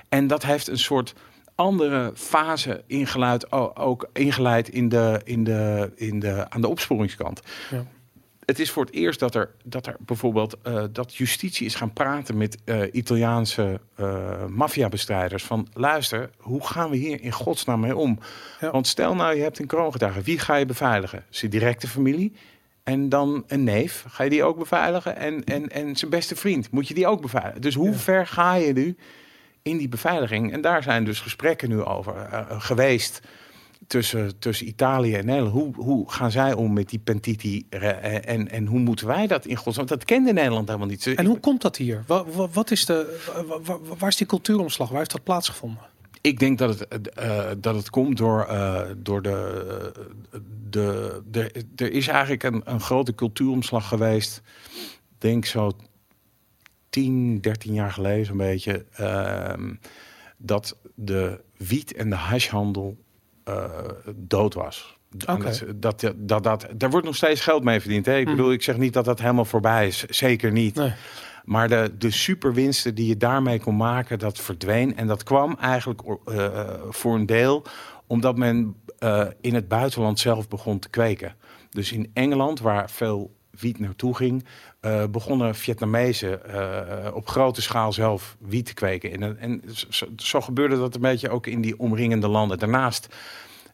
En 0.08 0.26
dat 0.26 0.42
heeft 0.44 0.68
een 0.68 0.78
soort 0.78 1.14
andere 1.58 2.12
fase 2.14 2.82
ingeleid, 2.86 3.52
o- 3.52 3.70
ook 3.74 4.08
ingeleid 4.12 4.68
in 4.68 4.88
de, 4.88 5.20
in 5.24 5.44
de, 5.44 5.92
in 5.94 6.18
de, 6.20 6.50
aan 6.50 6.60
de 6.60 6.68
opsporingskant. 6.68 7.40
ja. 7.70 7.84
Het 8.44 8.58
is 8.58 8.70
voor 8.70 8.84
het 8.84 8.94
eerst 8.94 9.20
dat 9.20 9.34
er, 9.34 9.50
dat 9.64 9.86
er 9.86 9.96
bijvoorbeeld 10.00 10.56
eh, 10.62 10.84
dat 10.92 11.14
justitie 11.14 11.66
is 11.66 11.74
gaan 11.74 11.92
praten 11.92 12.36
met 12.36 12.58
eh, 12.64 12.80
Italiaanse 12.92 13.80
eh 13.94 14.46
maffiabestrijders. 14.46 15.44
Van 15.44 15.68
luister, 15.72 16.30
hoe 16.38 16.66
gaan 16.66 16.90
we 16.90 16.96
hier 16.96 17.22
in 17.22 17.32
godsnaam 17.32 17.80
mee 17.80 17.96
om? 17.96 18.18
Ja. 18.60 18.70
Want 18.70 18.86
stel 18.86 19.14
nou, 19.14 19.34
je 19.36 19.42
hebt 19.42 19.58
een 19.58 19.66
kroongetuige. 19.66 20.20
Wie 20.22 20.38
ga 20.38 20.54
je 20.56 20.66
beveiligen? 20.66 21.24
Zijn 21.28 21.50
directe 21.50 21.88
familie? 21.88 22.32
En 22.84 23.08
dan 23.08 23.44
een 23.46 23.64
neef. 23.64 24.04
Ga 24.08 24.24
je 24.24 24.30
die 24.30 24.44
ook 24.44 24.58
beveiligen? 24.58 25.16
En, 25.16 25.44
en, 25.44 25.68
en 25.68 25.96
zijn 25.96 26.10
beste 26.10 26.36
vriend. 26.36 26.70
Moet 26.70 26.88
je 26.88 26.94
die 26.94 27.06
ook 27.06 27.20
beveiligen? 27.20 27.60
Dus 27.60 27.74
hoe 27.74 27.90
Ja. 27.90 27.94
ver 27.96 28.26
ga 28.26 28.54
je 28.54 28.72
nu 28.72 28.96
in 29.68 29.76
die 29.78 29.88
beveiliging? 29.88 30.52
En 30.52 30.60
daar 30.60 30.82
zijn 30.82 31.04
dus 31.04 31.20
gesprekken 31.20 31.68
nu 31.68 31.82
over 31.82 32.16
eh, 32.16 32.44
geweest 32.48 33.20
tussen, 33.86 34.38
tussen 34.38 34.66
Italië 34.68 35.14
en 35.14 35.26
Nederland. 35.26 35.52
Hoe, 35.54 35.74
hoe 35.84 36.10
gaan 36.12 36.30
zij 36.30 36.52
om 36.52 36.72
met 36.72 36.88
die 36.88 36.98
pentiti? 36.98 37.66
eh, 37.70 38.28
En, 38.28 38.50
en 38.50 38.66
hoe 38.66 38.78
moeten 38.80 39.06
wij 39.06 39.26
dat 39.26 39.46
in 39.46 39.56
godsnaam? 39.56 39.86
Dat 39.86 40.04
kende 40.04 40.32
Nederland 40.32 40.66
helemaal 40.66 40.88
niet. 40.88 41.06
En 41.06 41.26
hoe 41.26 41.40
komt 41.40 41.62
dat 41.62 41.76
hier? 41.76 42.04
Wa- 42.06 42.24
wa- 42.24 42.48
Wat, 42.52 42.70
is 42.70 42.84
de, 42.84 43.18
wa- 43.46 43.60
wa- 43.60 43.78
waar 43.98 44.08
is 44.08 44.16
die 44.16 44.26
cultuuromslag? 44.26 44.88
Waar 44.88 44.98
heeft 44.98 45.10
dat 45.12 45.24
plaatsgevonden? 45.24 45.82
Ik 46.20 46.38
denk 46.38 46.58
dat 46.58 46.78
het, 46.88 47.08
eh, 47.08 47.44
dat 47.58 47.74
het 47.74 47.90
komt 47.90 48.16
door, 48.16 48.44
eh, 48.44 48.82
door 48.96 49.22
de, 49.22 49.92
de, 50.70 51.22
de. 51.30 51.64
Er 51.76 51.92
is 51.92 52.08
eigenlijk 52.08 52.42
een, 52.42 52.62
een 52.64 52.80
grote 52.80 53.14
cultuuromslag 53.14 53.88
geweest. 53.88 54.42
Denk 55.18 55.44
zo 55.44 55.72
10, 57.02 57.40
13 57.40 57.72
jaar 57.74 57.92
geleden, 57.92 58.26
zo'n 58.26 58.36
beetje. 58.36 58.84
ehm, 58.92 59.74
dat 60.36 60.76
de 60.94 61.40
wiet- 61.56 61.94
en 61.94 62.10
de 62.10 62.16
hashhandel 62.16 62.96
eh, 63.44 63.64
dood 64.14 64.54
was. 64.54 64.98
Oké. 65.26 65.42
Dat, 65.42 66.00
dat, 66.00 66.12
dat, 66.16 66.42
dat, 66.44 66.66
daar 66.76 66.90
wordt 66.90 67.06
nog 67.06 67.16
steeds 67.16 67.40
geld 67.40 67.64
mee 67.64 67.80
verdiend. 67.80 68.06
Hè? 68.06 68.16
Ik 68.18 68.26
Hmm. 68.26 68.36
bedoel, 68.36 68.52
ik 68.52 68.62
zeg 68.62 68.76
niet 68.76 68.92
dat 68.92 69.04
dat 69.04 69.20
helemaal 69.20 69.44
voorbij 69.44 69.86
is. 69.86 70.04
Zeker 70.04 70.52
niet. 70.52 70.74
Nee. 70.74 70.92
Maar 71.44 71.68
de, 71.68 71.94
de 71.98 72.10
superwinsten 72.10 72.94
die 72.94 73.06
je 73.06 73.16
daarmee 73.16 73.60
kon 73.60 73.76
maken, 73.76 74.18
dat 74.18 74.38
verdween. 74.40 74.96
En 74.96 75.06
dat 75.06 75.22
kwam 75.22 75.56
eigenlijk 75.60 76.00
eh, 76.24 76.70
voor 76.88 77.14
een 77.14 77.26
deel 77.26 77.64
omdat 78.06 78.36
men 78.38 78.74
eh, 78.98 79.26
in 79.40 79.54
het 79.54 79.68
buitenland 79.68 80.18
zelf 80.18 80.48
begon 80.48 80.78
te 80.78 80.88
kweken. 80.88 81.34
Dus 81.70 81.92
in 81.92 82.10
Engeland, 82.12 82.60
waar 82.60 82.90
veel 82.90 83.36
wiet 83.60 83.78
naartoe 83.78 84.16
ging, 84.16 84.44
eh, 84.80 85.04
begonnen 85.10 85.54
Vietnamezen 85.54 86.44
eh, 86.44 87.14
op 87.14 87.28
grote 87.28 87.62
schaal 87.62 87.92
zelf 87.92 88.36
wiet 88.40 88.66
te 88.66 88.74
kweken. 88.74 89.10
En, 89.20 89.38
en 89.38 89.62
zo, 89.88 90.06
zo 90.16 90.40
gebeurde 90.40 90.76
dat 90.78 90.94
een 90.94 91.00
beetje 91.00 91.30
ook 91.30 91.46
in 91.46 91.60
die 91.60 91.78
omringende 91.78 92.28
landen. 92.28 92.58
Daarnaast 92.58 93.08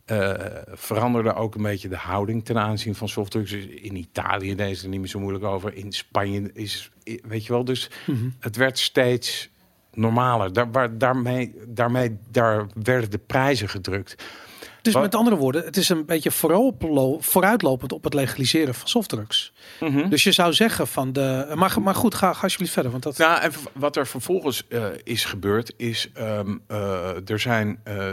eh, 0.05 0.33
veranderde 0.67 1.35
ook 1.35 1.55
een 1.55 1.63
beetje 1.63 1.89
de 1.89 1.97
houding 1.97 2.45
ten 2.45 2.59
aanzien 2.59 2.95
van 2.95 3.09
softdrugs. 3.09 3.51
Dus 3.51 3.65
in 3.67 3.97
Italië 3.97 4.55
deed 4.55 4.77
ze 4.77 4.85
er 4.85 4.91
niet 4.91 5.01
meer 5.01 5.09
zo 5.09 5.21
moeilijk 5.21 5.45
over. 5.45 5.75
In 5.75 5.93
Spanje 5.93 6.51
is, 6.53 6.91
weet 7.23 7.47
je 7.47 7.53
wel, 7.53 7.65
dus 7.65 7.91
Mhm. 8.07 8.29
het 8.39 8.57
werd 8.57 8.79
steeds 8.79 9.49
normaler. 9.93 10.53
Daar, 10.53 10.71
waar, 10.71 10.99
daarmee, 10.99 11.55
daarmee 11.67 12.17
daar 12.31 12.67
werden 12.83 13.11
de 13.11 13.19
prijzen 13.19 13.69
gedrukt. 13.69 14.25
Dus 14.85 14.93
Wat- 14.93 15.03
met 15.03 15.15
andere 15.15 15.37
woorden, 15.37 15.65
het 15.65 15.77
is 15.77 15.89
een 15.89 16.07
beetje 16.07 16.31
vooruitlopend 17.21 17.93
op 17.93 18.05
het 18.05 18.15
legaliseren 18.15 18.75
van 18.75 18.89
softdrugs. 18.89 19.53
Dus 20.09 20.23
je 20.23 20.33
zou 20.33 20.53
zeggen 20.53 20.87
van 20.87 21.13
de. 21.13 21.53
Maar, 21.55 21.83
maar 21.83 21.95
goed, 21.95 22.15
ga, 22.15 22.33
ga 22.33 22.43
alsjeblieft 22.43 22.73
verder. 22.73 22.91
Want 22.91 23.03
dat. 23.03 23.19
Nou, 23.19 23.41
en 23.41 23.53
wat 23.73 23.97
er 23.97 24.07
vervolgens 24.07 24.69
eh, 24.69 24.87
is 25.05 25.25
gebeurd, 25.25 25.73
is 25.77 26.11
ehm, 26.15 26.57
eh, 26.67 27.31
er 27.31 27.39
zijn 27.41 27.81
eh, 27.85 28.09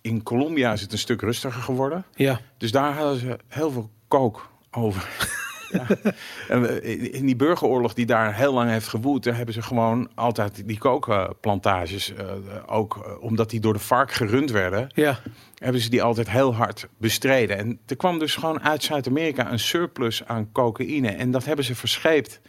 in 0.00 0.22
Colombia 0.22 0.72
is 0.72 0.80
het 0.80 0.92
een 0.92 0.98
stuk 0.98 1.20
rustiger 1.20 1.62
geworden. 1.62 2.04
Ja. 2.14 2.40
Dus 2.58 2.70
daar 2.70 2.94
hadden 2.94 3.18
ze 3.18 3.38
heel 3.46 3.70
veel 3.70 3.90
kook 4.08 4.50
over. 4.70 5.08
En 6.48 6.62
we- 6.62 6.82
in 7.12 7.26
die 7.26 7.36
burgeroorlog 7.36 7.94
die 7.94 8.06
daar 8.06 8.34
heel 8.34 8.52
lang 8.52 8.70
heeft 8.70 8.88
gewoed, 8.88 9.24
daar 9.24 9.36
hebben 9.36 9.54
ze 9.54 9.62
gewoon 9.62 10.10
altijd 10.14 10.62
die 10.66 10.78
kookplantages, 10.78 12.14
eh, 12.14 12.24
ook 12.66 12.96
eh, 13.06 13.22
omdat 13.22 13.50
die 13.50 13.60
door 13.60 13.72
de 13.72 13.78
vark 13.78 14.12
gerund 14.12 14.50
werden, 14.50 14.90
Ja, 14.94 15.18
hebben 15.54 15.80
ze 15.80 15.90
die 15.90 16.02
altijd 16.02 16.30
heel 16.30 16.54
hard 16.54 16.88
bestreden. 16.98 17.58
En 17.58 17.78
er 17.86 17.96
kwam 17.96 18.18
dus 18.18 18.36
gewoon 18.36 18.60
uit 18.62 18.82
Zuid-Amerika 18.82 19.52
een 19.52 19.58
surplus 19.58 20.24
aan 20.26 20.52
cocaïne. 20.52 21.08
En 21.08 21.30
dat 21.30 21.44
hebben 21.44 21.64
ze 21.64 21.74
verscheept 21.74 22.40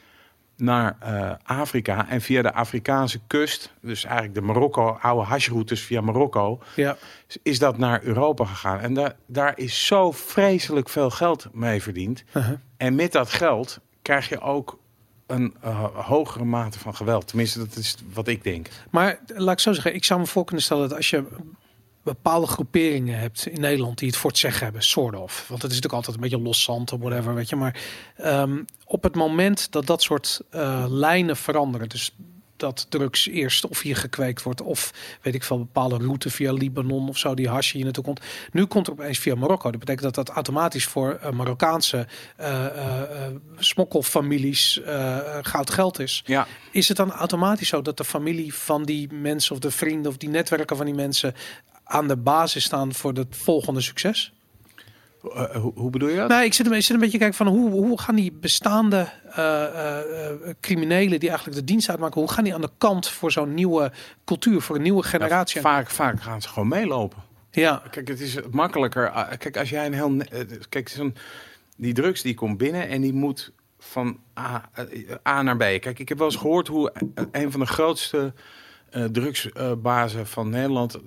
naar 0.60 0.98
eh, 1.00 1.32
Afrika. 1.44 2.10
En 2.10 2.22
via 2.22 2.42
de 2.42 2.54
Afrikaanse 2.54 3.20
kust, 3.28 3.74
dus 3.82 4.04
eigenlijk 4.04 4.34
de 4.34 4.42
Marokko, 4.42 4.98
oude 5.02 5.26
hashroutes 5.26 5.82
via 5.82 6.02
Marokko, 6.02 6.62
ja. 6.76 6.98
is 7.44 7.60
dat 7.60 7.78
naar 7.78 8.04
Europa 8.04 8.46
gegaan. 8.46 8.80
En 8.80 8.94
daar 8.94 9.16
daar 9.26 9.54
is 9.58 9.86
zo 9.86 10.12
vreselijk 10.12 10.90
veel 10.90 11.10
geld 11.10 11.48
mee 11.54 11.82
verdiend. 11.82 12.24
Uh-huh. 12.34 12.58
En 12.78 12.96
met 12.96 13.12
dat 13.12 13.32
geld 13.32 13.80
krijg 14.02 14.30
je 14.30 14.40
ook 14.40 14.80
een 15.28 15.56
eh, 15.62 15.84
hogere 15.94 16.46
mate 16.46 16.80
van 16.80 16.96
geweld. 16.96 17.28
Tenminste, 17.28 17.60
dat 17.60 17.76
is 17.76 17.98
wat 18.14 18.28
ik 18.28 18.44
denk. 18.44 18.68
Maar 18.90 19.20
laat 19.28 19.54
ik 19.54 19.60
zo 19.60 19.74
zeggen, 19.74 19.96
ik 19.96 20.06
zou 20.06 20.20
me 20.20 20.26
voor 20.26 20.46
kunnen 20.46 20.64
stellen 20.64 20.90
dat 20.90 20.98
als 20.98 21.10
je 21.10 21.24
bepaalde 22.04 22.48
groeperingen 22.48 23.20
hebt 23.20 23.46
in 23.46 23.62
Nederland 23.62 23.98
die 23.98 24.08
het 24.08 24.18
voor 24.18 24.30
het 24.30 24.40
zeggen 24.40 24.64
hebben, 24.64 24.84
soort 24.84 25.16
of. 25.16 25.46
Want 25.48 25.62
het 25.62 25.72
is 25.72 25.78
natuurlijk 25.78 25.94
altijd 25.94 26.16
een 26.16 26.22
beetje 26.22 26.42
los 26.48 26.64
zand 26.64 26.92
of 26.92 27.00
whatever, 27.00 27.34
weet 27.34 27.50
je. 27.50 27.56
Maar 27.56 27.82
ehm, 28.16 28.64
op 28.86 29.04
het 29.04 29.16
moment 29.16 29.72
dat 29.72 29.86
dat 29.86 30.02
soort 30.02 30.42
eh, 30.50 30.86
lijnen 30.88 31.38
veranderen, 31.38 31.90
dus 31.90 32.16
dat 32.58 32.86
drugs 32.90 33.28
eerst 33.28 33.68
of 33.68 33.82
hier 33.82 33.96
gekweekt 33.96 34.44
wordt, 34.44 34.62
of 34.62 34.94
weet 35.22 35.34
ik 35.34 35.44
veel, 35.44 35.58
bepaalde 35.58 35.98
route 35.98 36.30
via 36.30 36.54
Libanon 36.54 37.10
of 37.10 37.18
zo, 37.18 37.34
die 37.34 37.50
hash 37.50 37.72
hier 37.72 37.84
naartoe 37.84 38.04
komt. 38.04 38.22
Nu 38.52 38.66
komt 38.66 38.88
er 38.88 38.94
opeens 38.94 39.20
via 39.20 39.36
Marokko. 39.36 39.72
Dat 39.72 39.80
betekent 39.80 40.16
dat 40.16 40.26
dat 40.26 40.36
automatisch 40.36 40.86
voor 40.86 41.14
eh, 41.14 41.32
Marokkaanse 41.32 42.08
eh, 42.36 42.66
smokkelfamilies 43.58 44.82
goud 45.42 45.70
geld 45.70 46.00
is. 46.00 46.24
Ja, 46.26 46.48
Is 46.72 46.88
het 46.88 46.98
dan 46.98 47.12
automatisch 47.12 47.68
zo 47.68 47.82
dat 47.82 47.98
de 47.98 48.06
familie 48.06 48.54
van 48.54 48.84
die 48.84 49.14
mensen 49.14 49.54
of 49.54 49.60
de 49.60 49.72
vrienden 49.72 50.12
of 50.12 50.18
die 50.18 50.30
netwerken 50.30 50.78
van 50.78 50.86
die 50.86 50.96
mensen 50.96 51.34
aan 51.90 52.08
de 52.08 52.18
basis 52.18 52.64
staan 52.64 52.94
voor 52.94 53.14
het 53.14 53.28
volgende 53.38 53.82
succes? 53.82 54.34
Eh, 55.34 55.56
hoe, 55.56 55.72
hoe 55.76 55.90
bedoel 55.90 56.10
je 56.10 56.16
dat? 56.16 56.30
Nou, 56.30 56.44
ik 56.44 56.54
zit 56.54 56.66
een, 56.66 56.74
ik 56.74 56.82
zit 56.82 56.94
een 56.96 57.00
beetje 57.02 57.18
kijken 57.18 57.38
van 57.38 57.48
hoe, 57.48 57.70
hoe 57.70 58.00
gaan 58.02 58.16
die 58.16 58.32
bestaande 58.32 59.08
eh, 59.32 59.64
eh, 59.64 60.00
eh, 60.32 60.56
criminelen 60.60 61.20
die 61.20 61.30
eigenlijk 61.30 61.60
de 61.60 61.64
dienst 61.66 61.90
uitmaken, 61.90 62.22
hoe 62.22 62.32
gaan 62.32 62.44
die 62.44 62.54
aan 62.54 62.62
de 62.62 62.70
kant 62.78 63.08
voor 63.10 63.32
zo'n 63.32 63.54
nieuwe 63.54 63.92
cultuur, 64.26 64.62
voor 64.62 64.76
een 64.76 64.82
nieuwe 64.82 65.04
generatie? 65.04 65.56
Ja, 65.56 65.62
vaak, 65.62 65.90
vaak 65.90 66.22
gaan 66.22 66.42
ze 66.42 66.50
gewoon 66.50 66.68
meelopen. 66.68 67.24
Ja, 67.52 67.82
Kijk, 67.92 68.08
het 68.08 68.20
is 68.20 68.38
makkelijker. 68.52 69.36
Kijk, 69.38 69.58
als 69.58 69.70
jij 69.70 69.86
een 69.86 69.94
heel. 69.94 70.18
eh, 70.20 70.40
Kijk, 70.70 70.90
zo'n 70.90 71.16
die 71.78 71.94
drugs 71.94 72.22
die 72.22 72.34
komt 72.34 72.58
binnen 72.58 72.88
en 72.90 73.02
die 73.02 73.14
moet 73.14 73.52
van 73.80 74.20
A, 74.40 74.70
eh, 74.74 74.86
A 75.28 75.42
naar 75.42 75.56
B. 75.58 75.60
Kijk, 75.60 76.00
ik 76.00 76.10
heb 76.10 76.18
wel 76.18 76.28
eens 76.28 76.36
gehoord 76.36 76.68
hoe 76.68 76.92
een 77.32 77.52
van 77.52 77.60
de 77.60 77.66
grootste 77.66 78.34
eh, 78.92 79.04
drugsbazen 79.04 80.28
van 80.28 80.50
Nederland 80.50 80.96
eh, 80.96 81.02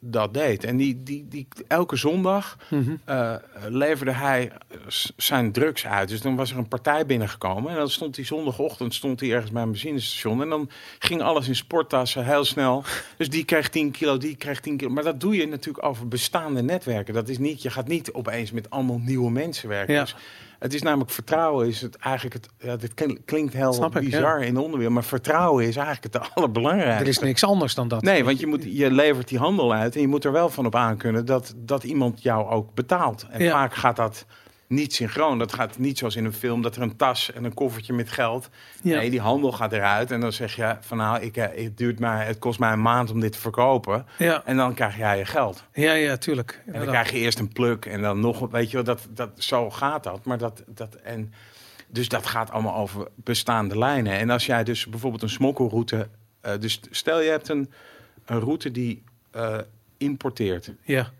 dat 0.00 0.34
deed. 0.34 0.64
En 0.64 0.76
die, 0.76 1.02
die, 1.02 1.28
die 1.28 1.48
elke 1.68 1.96
zondag 1.96 2.56
Mhm. 2.70 2.94
eh, 3.04 3.34
leverde 3.68 4.10
hij 4.12 4.52
zijn 5.16 5.52
drugs 5.52 5.86
uit. 5.86 6.08
Dus 6.08 6.20
dan 6.20 6.36
was 6.36 6.50
er 6.50 6.58
een 6.58 6.68
partij 6.68 7.06
binnengekomen. 7.06 7.70
En 7.70 7.76
dan 7.76 7.90
stond 7.90 8.16
hij 8.16 8.24
zondagochtend 8.24 8.94
stond 8.94 9.20
hij 9.20 9.32
ergens 9.32 9.50
bij 9.52 9.62
een 9.62 9.70
benzinestation. 9.70 10.42
En 10.42 10.48
dan 10.48 10.70
ging 10.98 11.22
alles 11.22 11.48
in 11.48 11.56
sporttassen 11.56 12.24
heel 12.24 12.44
snel. 12.44 12.84
Dus 13.18 13.28
die 13.30 13.44
kreeg 13.44 13.68
10 13.68 13.90
kilo, 13.90 14.16
die 14.16 14.36
kreeg 14.36 14.60
10 14.60 14.76
kilo. 14.76 14.90
Maar 14.90 15.04
dat 15.04 15.20
doe 15.20 15.36
je 15.36 15.46
natuurlijk 15.46 15.84
over 15.86 16.08
bestaande 16.08 16.62
netwerken. 16.62 17.14
Dat 17.14 17.28
is 17.28 17.38
niet, 17.38 17.62
je 17.62 17.70
gaat 17.70 17.88
niet 17.88 18.12
opeens 18.12 18.50
met 18.50 18.70
allemaal 18.70 18.98
nieuwe 18.98 19.30
mensen 19.30 19.68
werken. 19.68 19.94
Ja. 19.94 20.00
Dus 20.00 20.14
het 20.64 20.74
is 20.74 20.82
namelijk 20.82 21.10
vertrouwen 21.10 21.66
is 21.66 21.80
het 21.80 21.96
eigenlijk 21.96 22.34
het. 22.34 22.48
Ja, 22.58 22.76
dit 22.76 22.94
klin- 22.94 23.22
klinkt 23.24 23.52
heel 23.52 23.84
ik, 23.84 23.92
bizar 23.92 24.42
in 24.42 24.54
de 24.54 24.60
onderwereld. 24.60 24.94
Maar 24.94 25.04
vertrouwen 25.04 25.64
is 25.66 25.76
eigenlijk 25.76 26.14
het 26.14 26.30
allerbelangrijkste. 26.34 27.02
er 27.02 27.08
is 27.08 27.18
niks 27.18 27.44
anders 27.44 27.74
dan 27.74 27.88
dat. 27.88 28.02
Nee, 28.02 28.24
want 28.24 28.40
je, 28.40 28.46
moet, 28.46 28.64
je 28.66 28.90
levert 28.90 29.28
die 29.28 29.38
handel 29.38 29.72
uit 29.74 29.94
en 29.94 30.00
je 30.00 30.08
moet 30.08 30.24
er 30.24 30.32
wel 30.32 30.48
van 30.48 30.66
op 30.66 30.74
aankunnen 30.74 31.24
dat, 31.26 31.54
dat 31.56 31.84
iemand 31.84 32.22
jou 32.22 32.48
ook 32.48 32.74
betaalt. 32.74 33.26
En 33.30 33.42
Ja. 33.42 33.50
vaak 33.50 33.74
gaat 33.74 33.96
dat 33.96 34.26
niet 34.66 34.94
synchroon. 34.94 35.38
Dat 35.38 35.52
gaat 35.52 35.78
niet 35.78 35.98
zoals 35.98 36.16
in 36.16 36.24
een 36.24 36.32
film, 36.32 36.62
dat 36.62 36.76
er 36.76 36.82
een 36.82 36.96
tas 36.96 37.32
en 37.32 37.44
een 37.44 37.54
koffertje 37.54 37.92
met 37.92 38.10
geld. 38.10 38.48
Ja. 38.82 38.96
Nee, 38.96 39.10
die 39.10 39.20
handel 39.20 39.52
gaat 39.52 39.72
eruit 39.72 40.10
en 40.10 40.20
dan 40.20 40.32
zeg 40.32 40.56
je 40.56 40.76
van 40.80 40.96
nou, 40.96 41.20
ik, 41.22 41.36
eh, 41.36 41.64
het, 41.64 41.76
duurt 41.78 41.98
mij, 41.98 42.26
het 42.26 42.38
kost 42.38 42.58
mij 42.58 42.72
een 42.72 42.82
maand 42.82 43.10
om 43.10 43.20
dit 43.20 43.32
te 43.32 43.38
verkopen. 43.38 44.06
Ja, 44.18 44.42
En 44.44 44.56
dan 44.56 44.74
krijg 44.74 44.96
jij 44.96 45.18
je 45.18 45.24
geld. 45.24 45.64
ja, 45.72 45.92
ja, 45.92 46.16
tuurlijk. 46.16 46.50
En 46.50 46.56
dan 46.64 46.74
Inderdaad. 46.74 46.94
krijg 46.94 47.10
je 47.10 47.24
eerst 47.24 47.38
een 47.38 47.52
pluk 47.52 47.86
en 47.86 48.02
dan 48.02 48.20
nog, 48.20 48.50
weet 48.50 48.70
je 48.70 48.76
wel, 48.76 48.84
dat, 48.84 49.06
dat, 49.10 49.30
zo 49.36 49.70
gaat 49.70 50.04
dat. 50.04 50.24
Maar 50.24 50.38
dat, 50.38 50.62
dat, 50.66 50.94
en, 50.94 51.32
dus 51.88 52.08
dat 52.08 52.26
gaat 52.26 52.50
allemaal 52.50 52.76
over 52.76 53.08
bestaande 53.14 53.78
lijnen. 53.78 54.12
En 54.12 54.30
als 54.30 54.46
jij 54.46 54.64
dus 54.64 54.86
bijvoorbeeld 54.86 55.22
een 55.22 55.28
smokkelroute, 55.28 56.08
eh, 56.40 56.52
dus 56.60 56.80
stel 56.90 57.20
je 57.20 57.30
hebt 57.30 57.48
een, 57.48 57.70
een 58.24 58.40
route 58.40 58.70
die 58.70 59.02
eh, 59.30 59.58
importeert. 59.96 60.72
Ja, 60.82 61.10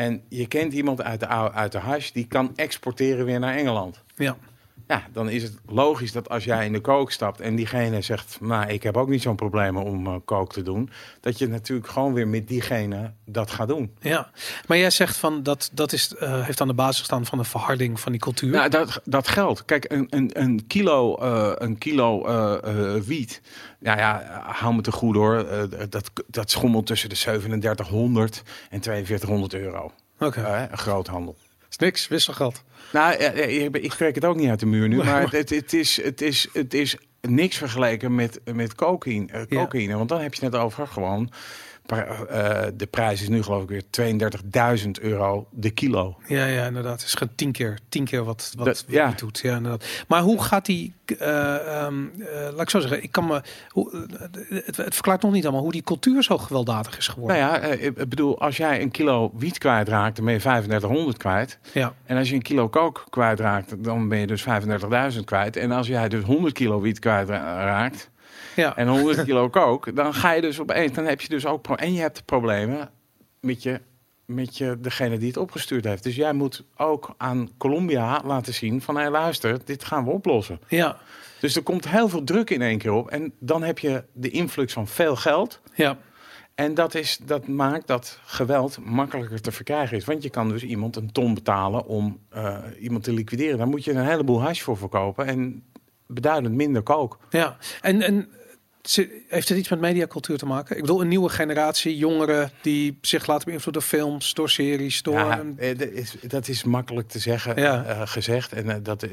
En 0.00 0.22
je 0.28 0.46
kent 0.46 0.72
iemand 0.72 1.02
uit 1.02 1.20
de, 1.20 1.26
uit 1.52 1.72
de 1.72 1.78
hash, 1.78 2.10
die 2.10 2.26
kan 2.26 2.52
exporteren 2.56 3.24
weer 3.24 3.38
naar 3.38 3.54
Engeland. 3.54 4.02
ja. 4.16 4.36
Ja, 4.90 5.06
dan 5.12 5.28
is 5.28 5.42
het 5.42 5.58
logisch 5.66 6.12
dat 6.12 6.28
als 6.28 6.44
jij 6.44 6.66
in 6.66 6.72
de 6.72 6.80
kook 6.80 7.10
stapt 7.10 7.40
en 7.40 7.56
diegene 7.56 8.00
zegt, 8.00 8.38
nou, 8.40 8.68
ik 8.68 8.82
heb 8.82 8.96
ook 8.96 9.08
niet 9.08 9.22
zo'n 9.22 9.36
probleem 9.36 9.76
om 9.76 10.06
eh, 10.06 10.14
kook 10.24 10.52
te 10.52 10.62
doen, 10.62 10.90
dat 11.20 11.38
je 11.38 11.48
natuurlijk 11.48 11.88
gewoon 11.88 12.12
weer 12.12 12.28
met 12.28 12.48
diegene 12.48 13.12
dat 13.24 13.50
gaat 13.50 13.68
doen. 13.68 13.94
Ja, 14.00 14.30
maar 14.66 14.78
jij 14.78 14.90
zegt 14.90 15.16
van 15.16 15.42
dat 15.42 15.70
dat 15.72 15.92
is, 15.92 16.14
eh, 16.14 16.44
heeft 16.44 16.60
aan 16.60 16.68
de 16.68 16.74
basis 16.74 16.98
gestaan 16.98 17.26
van 17.26 17.38
de 17.38 17.44
verharding 17.44 18.00
van 18.00 18.12
die 18.12 18.20
cultuur. 18.20 18.50
Nou, 18.50 18.68
dat, 18.68 19.00
dat 19.04 19.28
geldt. 19.28 19.64
Kijk, 19.64 19.92
een, 19.92 20.06
een, 20.10 20.30
een 20.32 20.66
kilo, 20.66 21.16
eh, 21.16 21.52
een 21.54 21.78
kilo 21.78 22.08
wiet. 23.04 23.40
Nou 23.78 23.98
ja, 23.98 24.42
hou 24.46 24.74
me 24.74 24.80
te 24.80 24.92
goed 24.92 25.14
hoor. 25.14 25.46
dat, 25.88 26.10
dat 26.26 26.50
schommelt 26.50 26.86
tussen 26.86 27.08
de 27.08 27.14
3700 27.14 28.42
en 28.70 28.82
4200 28.82 29.54
euro. 29.54 29.92
Oké, 30.18 30.68
een 30.70 30.78
groothandel. 30.78 31.36
Is 31.70 31.76
niks, 31.76 32.08
wisselgeld. 32.08 32.62
Nou, 32.92 33.14
ik, 33.14 33.76
ik 33.76 33.92
trek 33.92 34.14
het 34.14 34.24
ook 34.24 34.36
niet 34.36 34.48
uit 34.48 34.60
de 34.60 34.66
muur 34.66 34.88
nu. 34.88 34.96
Maar 34.96 35.32
het, 35.32 35.50
het, 35.50 35.72
is, 35.72 36.02
het, 36.02 36.20
is, 36.20 36.48
het 36.52 36.74
is 36.74 36.96
niks 37.20 37.56
vergeleken 37.56 38.14
met, 38.14 38.40
met 38.54 38.74
cocaïne, 38.74 39.32
eh, 39.32 39.40
Ja. 39.48 39.62
cocaïne. 39.62 39.96
Want 39.96 40.08
dan 40.08 40.20
heb 40.20 40.34
je 40.34 40.44
het 40.44 40.54
over 40.54 40.86
gewoon... 40.86 41.30
eh, 41.98 42.62
de 42.74 42.86
prijs 42.86 43.22
is 43.22 43.28
nu 43.28 43.42
geloof 43.42 43.62
ik 43.62 43.68
weer 43.68 43.82
32.000 44.84 44.90
euro 45.00 45.46
de 45.50 45.70
kilo. 45.70 46.16
Ja, 46.26 46.44
ja, 46.46 46.66
inderdaad. 46.66 46.92
Het 46.98 47.02
is 47.06 47.14
gewoon 47.14 47.34
tien 47.34 47.52
keer, 47.52 47.78
tien 47.88 48.04
keer 48.04 48.24
wat, 48.24 48.52
wat, 48.56 48.66
Dat- 48.66 48.84
ja. 48.88 49.12
doet. 49.16 49.38
Ja, 49.42 49.56
inderdaad. 49.56 49.86
Maar 50.08 50.22
hoe 50.22 50.42
gaat 50.42 50.66
die, 50.66 50.92
eh, 51.18 51.54
ehm, 51.82 52.04
eh, 52.18 52.42
laat 52.42 52.60
ik 52.60 52.70
zo 52.70 52.80
zeggen, 52.80 53.02
ik 53.02 53.12
kan 53.12 53.26
me, 53.26 53.42
hoe, 53.68 54.06
het, 54.64 54.76
het 54.76 54.94
verklaart 54.94 55.22
nog 55.22 55.32
niet 55.32 55.44
allemaal 55.44 55.62
hoe 55.62 55.72
die 55.72 55.82
cultuur 55.82 56.22
zo 56.22 56.38
gewelddadig 56.38 56.98
is 56.98 57.08
geworden. 57.08 57.36
Nou 57.38 57.50
ja, 57.52 57.66
ik 57.68 57.94
bedoel, 58.08 58.40
als 58.40 58.56
jij 58.56 58.82
een 58.82 58.90
kilo 58.90 59.30
wiet 59.34 59.58
kwijtraakt, 59.58 60.16
dan 60.16 60.24
ben 60.24 60.34
je 60.34 60.40
3500 60.40 61.16
kwijt. 61.16 61.58
Ja, 61.72 61.94
En 62.04 62.16
als 62.16 62.28
je 62.28 62.34
een 62.34 62.42
kilo 62.42 62.68
kook 62.68 63.04
kwijtraakt, 63.10 63.84
dan 63.84 64.08
ben 64.08 64.18
je 64.18 64.26
dus 64.26 64.42
35.000 64.42 65.24
kwijt. 65.24 65.56
En 65.56 65.70
als 65.72 65.86
jij 65.86 66.08
dus 66.08 66.24
100 66.24 66.54
kilo 66.54 66.80
wiet 66.80 66.98
kwijtraakt 66.98 68.09
ja, 68.56 68.76
en 68.76 68.88
100 68.88 69.24
kilo 69.24 69.48
kook, 69.48 69.96
dan 69.96 70.14
ga 70.14 70.32
je 70.32 70.40
dus 70.40 70.60
opeens, 70.60 70.92
dan 70.92 71.04
heb 71.04 71.20
je 71.20 71.28
dus 71.28 71.46
ook 71.46 71.68
en 71.68 71.92
je 71.92 72.00
hebt 72.00 72.24
problemen 72.24 72.90
met 73.40 73.62
je 73.62 73.80
met 74.30 74.56
je 74.56 74.76
degene 74.80 75.18
die 75.18 75.28
het 75.28 75.36
opgestuurd 75.36 75.84
heeft. 75.84 76.02
Dus 76.02 76.16
jij 76.16 76.32
moet 76.32 76.64
ook 76.76 77.14
aan 77.16 77.50
Colombia 77.58 78.22
laten 78.24 78.54
zien 78.54 78.82
van, 78.82 78.96
hé 78.96 79.08
luister, 79.10 79.64
dit 79.64 79.84
gaan 79.84 80.04
we 80.04 80.10
oplossen. 80.10 80.60
ja, 80.68 80.98
Dus 81.40 81.56
er 81.56 81.62
komt 81.62 81.88
heel 81.88 82.08
veel 82.08 82.24
druk 82.24 82.50
in 82.50 82.62
één 82.62 82.78
keer 82.78 82.92
op. 82.92 83.08
En 83.10 83.32
dan 83.38 83.62
heb 83.62 83.78
je 83.78 84.04
de 84.12 84.30
influx 84.30 84.72
van 84.72 84.86
veel 84.86 85.16
geld. 85.16 85.60
ja. 85.74 85.98
En 86.54 86.74
dat, 86.74 86.94
is, 86.94 87.18
dat 87.22 87.46
maakt 87.46 87.86
dat 87.86 88.18
geweld 88.24 88.78
makkelijker 88.84 89.40
te 89.40 89.52
verkrijgen 89.52 89.96
is. 89.96 90.04
Want 90.04 90.22
je 90.22 90.30
kan 90.30 90.48
dus 90.48 90.62
iemand 90.62 90.96
een 90.96 91.12
ton 91.12 91.34
betalen 91.34 91.86
om 91.86 92.18
eh, 92.28 92.56
iemand 92.80 93.04
te 93.04 93.12
liquideren. 93.12 93.58
Daar 93.58 93.66
moet 93.68 93.84
je 93.84 93.92
een 93.92 94.06
heleboel 94.06 94.42
hash 94.42 94.60
voor 94.60 94.76
verkopen. 94.76 95.26
En 95.26 95.62
beduidend 96.06 96.54
minder 96.54 96.82
kook. 96.82 97.18
ja. 97.30 97.56
En, 97.80 98.02
en 98.02 98.28
heeft 99.28 99.48
het 99.48 99.58
iets 99.58 99.68
met 99.68 99.80
mediacultuur 99.80 100.38
te 100.38 100.46
maken? 100.46 100.74
Ik 100.76 100.80
bedoel, 100.82 101.00
een 101.00 101.08
nieuwe 101.08 101.28
generatie 101.28 101.96
jongeren 101.96 102.50
die 102.62 102.98
zich 103.00 103.26
laten 103.26 103.44
beïnvloeden 103.48 103.82
door 103.82 103.90
films, 103.90 104.34
door 104.34 104.50
series, 104.50 105.02
door... 105.02 105.14
Ja, 105.18 105.38
een- 105.38 105.58
eh, 105.58 105.78
dat 106.28 106.48
is, 106.48 106.64
makkelijk 106.64 107.08
te 107.08 107.18
zeggen, 107.18 107.60
Ja. 107.60 107.84
eh, 107.84 108.00
gezegd. 108.04 108.52
En 108.52 108.70
eh, 108.70 108.76
dat, 108.82 109.06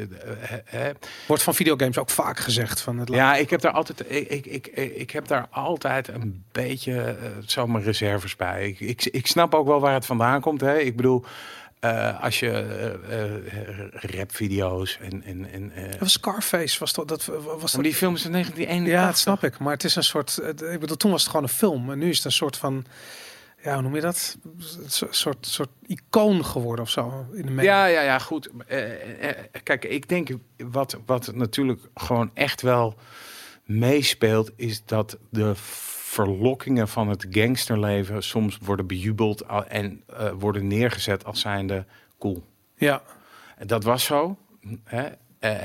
wordt 1.27 1.43
van 1.43 1.56
videogames 1.56 1.97
ook 1.97 2.10
vaak 2.10 2.39
gezegd. 2.39 2.82
Van 2.82 2.97
het 2.99 3.10
ja, 3.10 3.36
ik 3.36 3.49
heb 3.49 3.62
daar 3.62 3.71
altijd, 3.71 4.03
ik, 4.12 4.30
ik, 4.45 4.67
ik, 4.67 4.67
ik 4.95 5.12
heb 5.12 5.27
daar 5.27 5.47
altijd 5.51 6.08
een 6.08 6.43
beetje 6.51 7.15
zo 7.45 7.67
mijn 7.67 7.84
reserves 7.84 8.36
bij. 8.36 8.67
Ik, 8.67 8.80
ik, 8.80 9.06
ik 9.06 9.27
snap 9.27 9.53
ook 9.56 9.67
wel 9.67 9.80
waar 9.80 9.93
het 9.93 10.06
vandaan 10.06 10.41
komt. 10.41 10.62
Hè. 10.62 10.77
Ik 10.77 10.95
bedoel, 10.95 11.23
eh, 11.79 12.23
als 12.23 12.39
je 12.39 12.51
eh, 12.51 14.11
rapvideo's 14.11 14.97
en, 15.01 15.23
en, 15.23 15.51
en 15.51 15.71
Dat 15.91 15.99
was 15.99 16.11
Scarface, 16.11 16.79
was 16.79 16.93
dat, 16.93 17.07
dat 17.07 17.25
was 17.25 17.45
Maar 17.45 17.71
dat, 17.71 17.83
die 17.83 17.93
film 17.93 18.15
is 18.15 18.25
in 18.25 18.31
1981. 18.31 18.93
Ja, 18.93 19.05
dat 19.05 19.17
snap 19.17 19.43
ik. 19.43 19.59
Maar 19.59 19.73
het 19.73 19.83
is 19.83 19.95
een 19.95 20.03
soort. 20.03 20.37
Ik 20.71 20.79
bedoel, 20.79 20.97
toen 20.97 21.11
was 21.11 21.21
het 21.21 21.29
gewoon 21.29 21.45
een 21.45 21.53
film. 21.53 21.91
En 21.91 21.97
nu 21.99 22.09
is 22.09 22.15
het 22.15 22.25
een 22.25 22.32
soort 22.32 22.57
van. 22.57 22.86
ja, 23.63 23.73
hoe 23.73 23.82
noem 23.82 23.95
je 23.95 24.01
dat? 24.01 24.38
Een 24.43 24.89
so- 24.89 25.07
soort, 25.09 25.45
soort 25.47 25.69
icoon 25.86 26.45
geworden 26.45 26.86
of 26.86 26.91
zo 26.91 27.25
in 27.34 27.45
de 27.45 27.51
media. 27.51 27.86
Ja, 27.88 27.93
ja, 27.93 28.01
ja, 28.01 28.19
goed. 28.19 28.49
Kijk, 29.63 29.86
ik 29.86 30.09
denk 30.09 30.30
wat, 30.57 30.97
wat 31.05 31.34
natuurlijk 31.36 31.82
gewoon 31.95 32.32
echt 32.34 32.61
wel 32.61 32.95
meespeelt, 33.63 34.51
is 34.55 34.86
dat 34.86 35.17
de 35.30 35.55
verlokkingen 36.26 36.88
van 36.88 37.09
het 37.09 37.26
gangsterleven 37.30 38.24
soms 38.24 38.57
worden 38.61 38.88
bejubeld 38.88 39.47
al- 39.47 39.65
en 39.65 40.03
eh, 40.07 40.32
worden 40.39 40.68
neergezet 40.68 41.26
als 41.26 41.41
zijnde 41.41 41.86
cool. 42.20 42.43
Ja, 42.76 43.01
Dat 43.65 43.84
was 43.84 44.03
zo. 44.03 44.38
Hè? 44.84 45.07
Eh, 45.39 45.55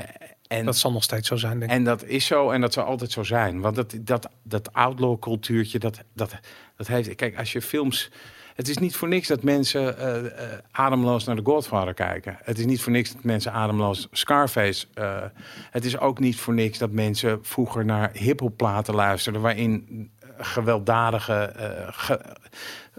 en, 0.47 0.65
dat 0.65 0.77
zal 0.77 0.91
nog 0.91 1.03
steeds 1.03 1.27
zo 1.27 1.35
zijn, 1.35 1.59
denk 1.59 1.71
ik. 1.71 1.77
en 1.77 1.83
dat 1.83 2.03
is 2.03 2.25
zo 2.25 2.49
en 2.49 2.61
dat 2.61 2.73
zal 2.73 2.83
altijd 2.83 3.11
zo 3.11 3.23
zijn. 3.23 3.61
Want 3.61 3.75
dat, 3.75 3.95
dat, 4.01 4.29
dat 4.43 4.73
outlaw 4.73 5.19
cultuurtje, 5.19 5.79
dat, 5.79 6.03
dat, 6.13 6.39
dat 6.75 6.87
heeft... 6.87 7.15
Kijk, 7.15 7.37
als 7.37 7.51
je 7.51 7.61
films... 7.61 8.11
Het 8.55 8.67
is 8.67 8.77
niet 8.77 8.95
voor 8.95 9.07
niks 9.07 9.27
dat 9.27 9.43
mensen 9.43 9.97
eh, 9.97 10.25
eh, 10.25 10.59
ademloos 10.71 11.23
naar 11.23 11.35
de 11.35 11.41
Godfather 11.43 11.93
kijken. 11.93 12.37
Het 12.43 12.59
is 12.59 12.65
niet 12.65 12.81
voor 12.81 12.91
niks 12.91 13.13
dat 13.13 13.23
mensen 13.23 13.51
ademloos 13.51 14.07
Scarface... 14.11 14.87
eh, 14.93 15.23
het 15.71 15.85
is 15.85 15.97
ook 15.99 16.19
niet 16.19 16.35
voor 16.35 16.53
niks 16.53 16.77
dat 16.77 16.91
mensen 16.91 17.39
vroeger 17.41 17.85
naar 17.85 18.09
hiphopplaten 18.13 18.95
luisterden... 18.95 19.41
waarin 19.41 20.11
gewelddadige... 20.45 21.33
eh, 21.33 21.87
ge- 21.91 22.35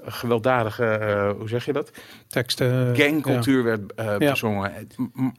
gewelddadige, 0.03 0.85
eh, 0.87 1.31
hoe 1.39 1.49
zeg 1.49 1.65
je 1.65 1.73
dat? 1.73 1.91
Teksten. 2.29 2.97
gangcultuur 2.97 3.65
werd 3.65 3.95
eh 3.95 4.05
Ja. 4.19 4.31
bezongen. 4.31 4.89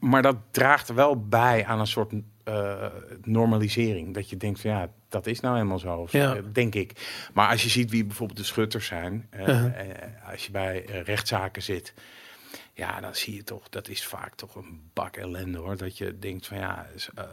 Maar 0.00 0.22
dat 0.22 0.36
draagt 0.50 0.92
wel 0.94 1.26
bij 1.28 1.64
aan 1.66 1.80
een 1.80 1.86
soort 1.86 2.12
eh, 2.44 2.74
normalisering. 3.22 4.14
Dat 4.14 4.30
je 4.30 4.36
denkt 4.36 4.60
van 4.60 4.70
ja, 4.70 4.88
dat 5.08 5.26
is 5.26 5.40
nou 5.40 5.54
helemaal 5.54 5.78
zo. 5.78 6.06
Ja. 6.10 6.34
eh, 6.34 6.42
Denk 6.52 6.74
ik. 6.74 6.92
Maar 7.34 7.48
als 7.50 7.62
je 7.62 7.68
ziet 7.68 7.90
wie 7.90 8.04
bijvoorbeeld 8.04 8.38
de 8.38 8.44
schutters 8.44 8.86
zijn. 8.86 9.26
eh, 9.30 9.40
Uh-huh. 9.48 9.64
eh, 9.80 10.30
als 10.32 10.44
je 10.46 10.50
bij 10.50 10.84
eh, 10.84 11.02
rechtszaken 11.02 11.62
zit. 11.62 11.94
Ja, 12.76 13.00
dan 13.00 13.14
zie 13.14 13.34
je 13.34 13.42
toch, 13.42 13.68
dat 13.68 13.88
is 13.88 14.06
vaak 14.06 14.34
toch 14.34 14.54
een 14.54 14.90
bak 14.92 15.16
ellende 15.16 15.58
hoor. 15.58 15.76
Dat 15.76 15.98
je 15.98 16.18
denkt 16.18 16.46
van 16.46 16.58
ja, 16.58 16.86
is, 16.94 17.08
eh, 17.14 17.24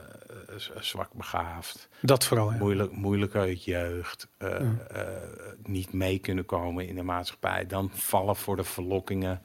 is, 0.55 0.69
eh, 0.75 0.81
zwak 0.81 1.13
begaafd. 1.13 1.87
Dat 2.01 2.25
vooral, 2.25 2.51
ja. 2.51 2.57
Moeilijk, 2.57 2.91
moeilijk 2.91 3.35
uit 3.35 3.63
jeugd. 3.63 4.27
eh, 4.37 4.49
Ja. 4.49 5.21
niet 5.63 5.93
mee 5.93 6.19
kunnen 6.19 6.45
komen 6.45 6.87
in 6.87 6.95
de 6.95 7.03
maatschappij. 7.03 7.67
Dan 7.67 7.89
vallen 7.93 8.35
voor 8.35 8.55
de 8.55 8.63
verlokkingen. 8.63 9.41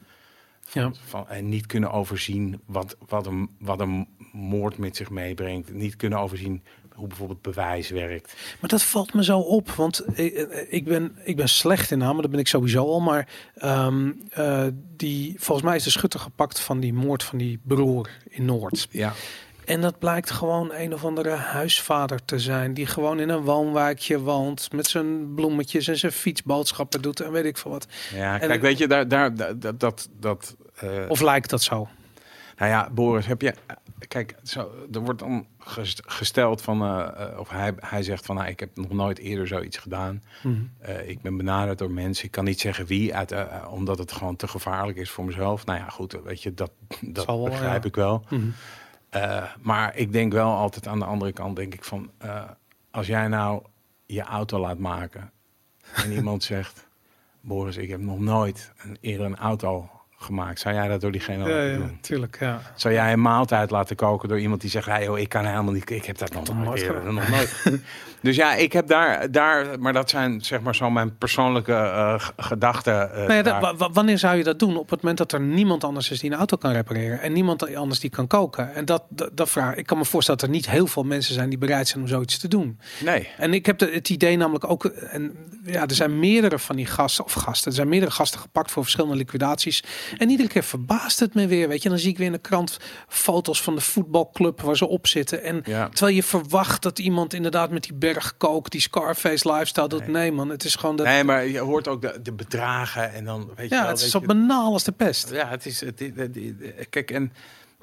Van, 0.61 0.81
Ja. 0.81 0.91
van, 1.05 1.27
en 1.29 1.49
niet 1.49 1.65
kunnen 1.65 1.91
overzien 1.91 2.61
wat, 2.65 2.97
wat, 3.07 3.25
een, 3.25 3.55
wat 3.59 3.79
een 3.79 4.07
moord 4.31 4.77
met 4.77 4.95
zich 4.95 5.09
meebrengt. 5.09 5.73
Niet 5.73 5.95
kunnen 5.95 6.19
overzien 6.19 6.63
hoe 6.99 7.07
bijvoorbeeld 7.07 7.41
bewijs 7.41 7.89
werkt. 7.89 8.33
Maar 8.59 8.69
dat 8.69 8.83
valt 8.83 9.13
me 9.13 9.23
zo 9.23 9.39
op, 9.39 9.69
want 9.71 10.03
ik, 10.19 10.33
ik, 10.69 10.85
ben, 10.85 11.15
ik 11.23 11.35
ben 11.35 11.49
slecht 11.49 11.91
in 11.91 11.97
namen, 11.97 12.21
dat 12.21 12.31
ben 12.31 12.39
ik 12.39 12.47
sowieso 12.47 12.85
al. 12.85 12.99
Maar 12.99 13.27
ehm, 13.55 14.11
eh, 14.31 14.63
die, 14.95 15.35
volgens 15.37 15.67
mij 15.67 15.75
is 15.75 15.83
de 15.83 15.89
schutter 15.89 16.19
gepakt 16.19 16.59
van 16.59 16.79
die 16.79 16.93
moord 16.93 17.23
van 17.23 17.37
die 17.37 17.59
broer 17.63 18.09
in 18.29 18.45
Noord. 18.45 18.87
Ja. 18.91 19.13
En 19.65 19.81
dat 19.81 19.99
blijkt 19.99 20.31
gewoon 20.31 20.73
een 20.73 20.93
of 20.93 21.05
andere 21.05 21.29
huisvader 21.29 22.25
te 22.25 22.39
zijn. 22.39 22.73
Die 22.73 22.85
gewoon 22.85 23.19
in 23.19 23.29
een 23.29 23.41
woonwijkje 23.43 24.19
woont. 24.19 24.71
Met 24.71 24.87
zijn 24.87 25.33
bloemetjes 25.33 25.87
en 25.87 25.97
zijn 25.97 26.11
fietsboodschappen 26.11 27.01
doet. 27.01 27.19
En 27.19 27.31
weet 27.31 27.45
ik 27.45 27.57
veel 27.57 27.71
wat. 27.71 27.87
Ja, 28.13 28.39
En- 28.39 28.47
kijk, 28.47 28.61
weet 28.61 28.77
je, 28.77 28.87
daar, 28.87 29.07
daar, 29.07 29.35
daar- 29.35 29.59
dat, 29.59 29.79
dat, 29.79 30.09
dat 30.19 30.55
eh, 30.75 30.89
Of 31.07 31.21
lijkt 31.21 31.49
dat 31.49 31.61
zo? 31.61 31.87
Nou 32.57 32.71
ja, 32.71 32.89
Boris, 32.91 33.25
heb 33.25 33.41
je. 33.41 33.53
Kijk, 34.07 34.35
zo, 34.43 34.71
er 34.91 34.99
wordt 34.99 35.19
dan 35.19 35.47
ges- 35.59 36.01
gesteld 36.05 36.61
van. 36.61 36.81
eh, 36.81 37.31
eh, 37.31 37.39
of 37.39 37.49
hij, 37.49 37.73
hij 37.79 38.03
zegt 38.03 38.25
van. 38.25 38.35
Nou, 38.35 38.47
ik 38.47 38.59
heb 38.59 38.75
nog 38.77 38.89
nooit 38.91 39.19
eerder 39.19 39.47
zoiets 39.47 39.77
gedaan. 39.77 40.23
Mhm. 40.43 40.55
Eh, 40.79 41.09
ik 41.09 41.21
ben 41.21 41.37
benaderd 41.37 41.77
door 41.77 41.91
mensen. 41.91 42.25
Ik 42.25 42.31
kan 42.31 42.43
niet 42.43 42.59
zeggen 42.59 42.85
wie, 42.85 43.15
uit, 43.15 43.33
omdat 43.69 43.97
het 43.97 44.11
gewoon 44.11 44.35
te 44.35 44.47
gevaarlijk 44.47 44.97
is 44.97 45.09
voor 45.09 45.25
mezelf. 45.25 45.65
Nou 45.65 45.79
ja, 45.79 45.89
goed, 45.89 46.19
weet 46.23 46.43
je, 46.43 46.53
dat, 46.53 46.71
dat 47.01 47.25
wel, 47.25 47.43
begrijp 47.43 47.81
ja. 47.83 47.87
ik 47.89 47.95
wel. 47.95 48.23
Mhm. 48.29 48.47
Maar 49.61 49.95
ik 49.95 50.11
denk 50.11 50.31
wel 50.33 50.51
altijd 50.55 50.87
aan 50.87 50.99
de 50.99 51.05
andere 51.05 51.31
kant, 51.31 51.55
denk 51.55 51.73
ik 51.73 51.83
van. 51.83 52.11
als 52.91 53.07
jij 53.07 53.27
nou 53.27 53.63
je 54.05 54.21
auto 54.21 54.59
laat 54.59 54.77
maken. 54.79 55.31
en 55.95 56.11
iemand 56.11 56.43
zegt. 56.53 56.87
Boris, 57.41 57.77
ik 57.77 57.89
heb 57.89 57.99
nog 57.99 58.19
nooit 58.19 58.71
een, 58.77 58.97
eerder 59.01 59.25
een 59.25 59.37
auto 59.37 59.89
gemaakt. 60.19 60.59
Zou 60.59 60.75
jij 60.75 60.87
dat 60.87 61.01
door 61.01 61.11
diegene 61.11 61.49
Ja, 61.49 61.61
ja, 61.61 61.77
doen? 61.77 61.97
tuurlijk. 62.01 62.37
Ja. 62.39 62.61
Zou 62.75 62.93
jij 62.93 63.13
een 63.13 63.21
maaltijd 63.21 63.71
laten 63.71 63.95
koken 63.95 64.29
door 64.29 64.39
iemand 64.39 64.61
die 64.61 64.69
zegt, 64.69 64.85
hey, 64.85 65.03
joh, 65.03 65.19
ik 65.19 65.29
kan 65.29 65.45
helemaal 65.45 65.73
niet, 65.73 65.89
ik 65.89 66.05
heb 66.05 66.17
dat 66.17 66.33
nog 66.33 66.63
nooit, 66.63 67.03
nog 67.03 67.29
nooit. 67.29 67.63
dus 68.21 68.35
ja, 68.35 68.53
ik 68.55 68.73
heb 68.73 68.87
daar, 68.87 69.31
daar, 69.31 69.79
maar 69.79 69.93
dat 69.93 70.09
zijn 70.09 70.41
zeg 70.41 70.61
maar 70.61 70.75
zo 70.75 70.89
mijn 70.89 71.17
persoonlijke 71.17 71.73
eh, 71.73 72.27
gedachten. 72.37 73.13
eh, 73.13 73.27
Nou 73.43 73.77
dat- 73.77 73.89
wanneer 73.93 74.17
zou 74.17 74.37
je 74.37 74.43
dat 74.43 74.59
doen? 74.59 74.77
Op 74.77 74.89
het 74.89 74.99
moment 75.01 75.17
dat 75.17 75.31
er 75.31 75.41
niemand 75.41 75.83
anders 75.83 76.11
is 76.11 76.19
die 76.19 76.31
een 76.31 76.37
auto 76.37 76.57
kan 76.57 76.71
repareren. 76.71 77.21
En 77.21 77.33
niemand 77.33 77.75
anders 77.75 77.99
die 77.99 78.09
kan 78.09 78.27
koken. 78.27 78.73
En 78.75 78.85
dat, 78.85 79.03
dat, 79.09 79.29
dat 79.37 79.49
vraag 79.49 79.75
ik 79.75 79.85
kan 79.85 79.97
me 79.97 80.05
voorstellen 80.05 80.39
dat 80.39 80.49
er 80.49 80.55
niet 80.55 80.69
heel 80.69 80.87
veel 80.87 81.03
mensen 81.03 81.33
zijn 81.33 81.49
die 81.49 81.57
bereid 81.57 81.87
zijn 81.87 82.03
om 82.03 82.09
zoiets 82.09 82.37
te 82.37 82.47
doen. 82.47 82.79
nee. 83.03 83.27
En 83.37 83.53
ik 83.53 83.65
heb 83.65 83.77
de, 83.77 83.89
het 83.93 84.09
idee 84.09 84.37
namelijk 84.37 84.69
ook, 84.69 84.85
en 84.85 85.35
ja, 85.65 85.81
er 85.87 85.95
zijn 85.95 86.19
meerdere 86.19 86.59
van 86.59 86.75
die 86.75 86.85
gasten, 86.85 87.25
of 87.25 87.33
gasten, 87.33 87.69
er 87.69 87.75
zijn 87.75 87.89
meerdere 87.89 88.11
gasten 88.11 88.39
gepakt 88.39 88.71
voor 88.71 88.83
verschillende 88.83 89.15
liquidaties. 89.17 89.83
En 90.17 90.29
iedere 90.29 90.49
keer 90.49 90.63
verbaast 90.63 91.19
het 91.19 91.33
me 91.33 91.47
weer, 91.47 91.67
weet 91.67 91.83
je. 91.83 91.89
Dan 91.89 91.97
zie 91.99 92.09
ik 92.09 92.17
weer 92.17 92.25
in 92.27 92.31
de 92.31 92.37
krant 92.39 92.77
foto's 93.07 93.61
van 93.61 93.75
de 93.75 93.81
voetbalclub 93.81 94.61
waar 94.61 94.77
ze 94.77 94.87
op 94.87 95.07
zitten. 95.07 95.43
En 95.43 95.61
Ja. 95.65 95.89
terwijl 95.89 96.15
je 96.15 96.23
verwacht 96.23 96.81
dat 96.83 96.99
iemand 96.99 97.33
inderdaad 97.33 97.71
met 97.71 97.83
die 97.83 97.93
berg 98.13 98.37
kookt, 98.37 98.71
die 98.71 98.81
Scarface 98.81 99.51
lifestyle 99.51 99.87
doet. 99.87 99.99
Nee. 99.99 100.09
Nee, 100.11 100.31
man, 100.31 100.49
het 100.49 100.63
is 100.63 100.75
gewoon 100.75 100.95
dat. 100.95 101.05
nee, 101.05 101.23
maar 101.23 101.45
je 101.47 101.59
hoort 101.59 101.87
ook 101.87 102.01
de, 102.01 102.19
de 102.23 102.31
bedragen 102.33 103.13
en 103.13 103.25
dan 103.25 103.51
weet 103.55 103.69
je 103.69 103.75
ja, 103.75 103.81
wel, 103.81 103.89
het 103.91 103.99
is 104.01 104.11
zo 104.11 104.19
je- 104.19 104.25
banaal 104.25 104.73
als 104.73 104.83
de 104.83 104.91
pest. 104.91 105.29
Ja, 105.31 105.47
het 105.49 105.65
is, 105.65 105.79
het, 105.79 105.99
het- 105.99 106.15
het- 106.15 106.89
kijk, 106.89 107.11
en 107.11 107.33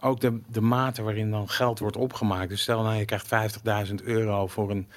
ook 0.01 0.21
de, 0.21 0.41
de 0.49 0.61
mate 0.61 1.03
waarin 1.03 1.31
dan 1.31 1.49
geld 1.49 1.79
wordt 1.79 1.97
opgemaakt. 1.97 2.49
Dus 2.49 2.61
stel 2.61 2.83
nou, 2.83 2.97
je 2.97 3.05
krijgt 3.05 3.27
50.000 3.89 3.95
euro 4.05 4.47
voor 4.47 4.71
een, 4.71 4.89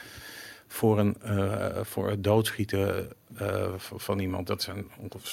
voor 0.67 0.99
een 0.99 1.15
eh, 1.21 1.77
voor 1.83 2.09
het 2.09 2.23
doodschieten 2.23 3.11
eh, 3.37 3.67
van, 3.77 4.19
iemand. 4.19 4.47
Dat 4.47 4.61
zijn 4.61 4.85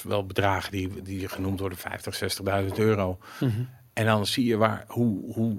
wel 0.04 0.26
bedragen 0.26 0.70
die, 0.72 1.02
die 1.02 1.28
genoemd 1.28 1.60
worden, 1.60 1.78
50, 1.78 2.38
60.000 2.64 2.74
euro. 2.76 3.18
Mhm. 3.40 3.50
En 3.92 4.04
dan 4.06 4.26
zie 4.26 4.44
je 4.46 4.56
waar, 4.56 4.84
hoe, 4.88 5.32
hoe 5.34 5.56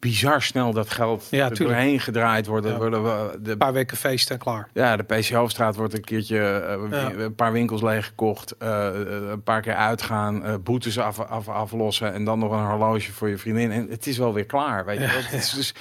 bizar 0.00 0.42
snel 0.42 0.72
dat 0.72 0.90
geld 0.90 1.26
Ja, 1.30 1.50
er 1.50 1.56
doorheen 1.56 2.00
gedraaid 2.00 2.46
wordt. 2.46 2.66
Ja. 2.66 2.76
worden 2.76 3.02
we- 3.02 3.38
de 3.42 3.50
Een 3.50 3.56
paar 3.58 3.72
weken 3.72 3.96
feesten 3.96 4.34
en 4.34 4.40
klaar. 4.40 4.68
ja, 4.74 4.96
de 4.96 5.02
PC 5.02 5.28
Hoofdstraat 5.28 5.76
wordt 5.76 5.94
een 5.94 6.04
keertje 6.04 6.38
eh, 6.40 7.22
een 7.24 7.34
paar 7.34 7.52
winkels 7.52 7.82
leeggekocht, 7.82 8.56
eh, 8.58 8.86
eh, 8.88 9.30
een 9.30 9.42
paar 9.42 9.60
keer 9.60 9.74
uitgaan, 9.74 10.44
eh, 10.44 10.54
boetes 10.62 10.98
af, 10.98 11.18
af, 11.20 11.48
aflossen 11.48 12.12
en 12.12 12.24
dan 12.24 12.38
nog 12.38 12.52
een 12.52 12.66
horloge 12.66 13.12
voor 13.12 13.28
je 13.28 13.38
vriendin. 13.38 13.70
En 13.70 13.86
het 13.90 14.06
is 14.06 14.18
wel 14.18 14.34
weer 14.34 14.46
klaar, 14.46 14.84
weet 14.84 14.98
je. 15.00 15.06
wel. 15.06 15.16
Het 15.22 15.32
is 15.32 15.50
dus, 15.60 15.74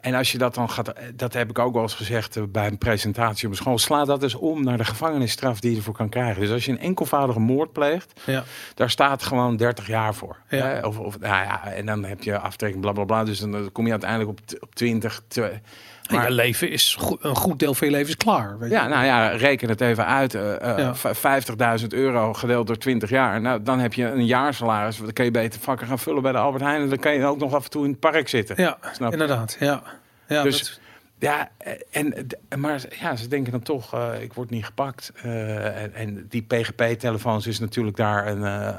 en 0.00 0.14
als 0.14 0.32
je 0.32 0.38
dat 0.38 0.54
dan 0.54 0.70
gaat, 0.70 0.88
eh, 0.88 1.04
dat 1.14 1.32
heb 1.32 1.50
ik 1.50 1.58
ook 1.58 1.72
wel 1.72 1.82
eens 1.82 1.94
gezegd 1.94 2.36
eh, 2.36 2.42
bij 2.48 2.66
een 2.66 2.78
presentatie 2.78 3.46
op 3.46 3.50
een 3.52 3.56
school, 3.58 3.78
sla 3.78 4.04
dat 4.04 4.22
eens 4.22 4.34
om 4.34 4.64
naar 4.64 4.76
de 4.76 4.84
gevangenisstraf 4.84 5.60
die 5.60 5.70
je 5.70 5.76
ervoor 5.76 5.94
kan 5.94 6.08
krijgen. 6.08 6.40
Dus 6.40 6.50
als 6.50 6.64
je 6.64 6.72
een 6.72 6.78
enkelvoudige 6.80 7.40
moord 7.40 7.72
pleegt, 7.72 8.20
Ja. 8.26 8.44
daar 8.74 8.90
staat 8.90 9.22
gewoon 9.22 9.56
30 9.56 9.86
jaar 9.86 10.14
voor. 10.14 10.36
Ja. 10.48 10.66
Hè? 10.66 10.86
Of, 10.86 10.98
of, 10.98 11.18
nou 11.18 11.44
ja, 11.44 11.64
en 11.72 11.86
dan 11.86 12.04
heb 12.04 12.22
je 12.22 12.38
aftrekking, 12.38 12.82
bla 12.82 12.92
bla 12.92 13.04
bla. 13.04 13.24
Dus 13.24 13.38
dan 13.38 13.56
eh, 13.56 13.60
kom 13.72 13.84
je 13.84 13.90
uiteindelijk 13.90 14.30
op, 14.30 14.40
op 14.60 14.74
20. 14.74 15.22
twe- 15.28 15.60
En 16.08 16.22
je 16.22 16.30
leven 16.30 16.70
is 16.70 16.96
een 17.20 17.36
goed 17.36 17.58
deel 17.58 17.74
van 17.74 17.86
je 17.86 17.92
leven 17.92 18.08
is 18.08 18.16
klaar. 18.16 18.58
Weet 18.58 18.70
je. 18.70 18.74
ja, 18.76 18.88
nou 18.88 19.04
ja, 19.04 19.28
reken 19.28 19.68
het 19.68 19.80
even 19.80 20.06
uit. 20.06 20.34
eh, 20.34 20.70
eh, 20.72 20.78
Ja. 20.78 20.94
v- 20.94 21.16
50.000 21.16 21.92
euro 21.92 22.32
gedeeld 22.34 22.66
door 22.66 22.78
20 22.78 23.10
jaar. 23.10 23.40
Nou, 23.40 23.62
dan 23.62 23.78
heb 23.78 23.94
je 23.94 24.04
een 24.04 24.26
jaarsalaris. 24.26 24.96
Dan 24.98 25.12
kan 25.12 25.24
je 25.24 25.30
beter 25.30 25.60
vakken 25.60 25.86
gaan 25.86 25.98
vullen 25.98 26.22
bij 26.22 26.32
de 26.32 26.38
Albert 26.38 26.64
Heijn. 26.64 26.82
En 26.82 26.88
dan 26.88 26.98
kan 26.98 27.14
je 27.14 27.24
ook 27.24 27.38
nog 27.38 27.54
af 27.54 27.64
en 27.64 27.70
toe 27.70 27.84
in 27.84 27.90
het 27.90 28.00
park 28.00 28.28
zitten. 28.28 28.54
Ja, 28.58 28.78
Snap 28.92 29.12
inderdaad. 29.12 29.56
Ja. 29.60 29.82
Ja, 30.28 30.42
Dus- 30.42 30.58
dat- 30.58 30.80
Ja, 31.18 31.48
eh, 31.58 31.72
en, 31.90 32.26
maar 32.58 32.82
ja, 33.00 33.16
ze 33.16 33.28
denken 33.28 33.52
dan 33.52 33.62
toch, 33.62 33.94
eh, 33.94 34.08
ik 34.20 34.32
word 34.32 34.50
niet 34.50 34.64
gepakt. 34.64 35.12
Eh, 35.22 35.82
en, 35.82 35.94
en 35.94 36.26
die 36.28 36.42
PGP-telefoons 36.42 37.46
is 37.46 37.58
natuurlijk 37.58 37.96
daar 37.96 38.26
een, 38.26 38.44
eh, 38.44 38.74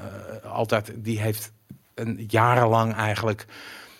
altijd, 0.51 0.91
die 0.95 1.19
heeft 1.21 1.51
een 1.95 2.25
jarenlang 2.27 2.95
eigenlijk, 2.95 3.45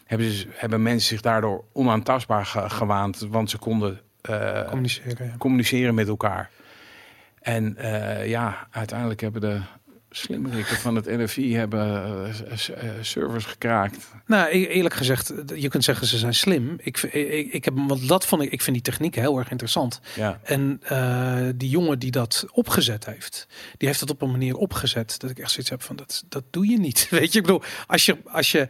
hebben, 0.08 0.32
ze, 0.32 0.48
hebben 0.52 0.82
mensen 0.82 1.08
zich 1.08 1.22
daardoor 1.22 1.64
onaantastbaar 1.74 2.46
ge- 2.46 2.70
gewaand. 2.70 3.20
Want 3.30 3.50
ze 3.50 3.58
konden 3.58 4.00
eh, 4.22 4.68
communiceren. 4.68 5.26
Ja. 5.26 5.36
communiceren 5.38 5.96
met 5.96 6.08
elkaar. 6.08 6.50
En 7.42 7.78
eh, 7.78 8.28
ja, 8.28 8.68
uiteindelijk 8.72 9.22
hebben 9.22 9.42
de 9.42 9.60
slimmerikken 10.10 10.78
van 10.78 10.96
het 10.96 11.06
NFI 11.06 11.56
hebben 11.56 12.26
eh, 12.26 12.34
servers 13.02 13.46
gekraakt. 13.46 14.08
Nou, 14.26 14.50
e- 14.50 14.66
eerlijk 14.66 14.96
gezegd, 14.96 15.34
je 15.56 15.68
kunt 15.68 15.84
zeggen 15.84 16.08
ze 16.08 16.18
zijn 16.18 16.34
slim. 16.34 16.76
Ik, 16.82 16.98
ik, 17.02 17.54
ik 17.54 17.66
heb, 17.66 17.74
want 17.88 18.08
dat 18.08 18.26
vond 18.26 18.42
ik, 18.42 18.52
ik 18.52 18.62
vind 18.62 18.76
die 18.76 18.86
techniek 18.86 19.16
heel 19.16 19.38
erg 19.38 19.50
interessant. 19.52 20.00
Ja, 20.16 20.40
En 20.44 20.80
eh, 20.84 21.46
die 21.56 21.70
jongen 21.70 22.00
die 22.00 22.12
dat 22.12 22.46
opgezet 22.52 23.06
heeft, 23.06 23.48
die 23.78 23.88
heeft 23.88 24.00
dat 24.00 24.10
op 24.10 24.22
een 24.22 24.32
manier 24.32 24.56
opgezet 24.56 25.20
dat 25.20 25.30
ik 25.30 25.40
echt 25.40 25.52
zoiets 25.52 25.70
heb 25.70 25.82
van 25.82 25.96
dat, 25.96 26.24
dat 26.30 26.44
doe 26.50 26.68
je 26.68 26.80
niet. 26.80 27.08
Weet 27.20 27.32
je, 27.34 27.40
ik 27.40 27.46
bedoel, 27.46 27.62
als 27.88 28.06
je, 28.06 28.18
als 28.26 28.52
je 28.52 28.68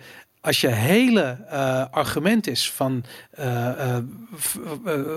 als 0.48 0.62
je 0.62 0.68
hele 0.68 1.38
eh, 1.50 1.86
argument 1.92 2.48
is 2.48 2.72
van 2.72 3.04
eh, 3.32 3.98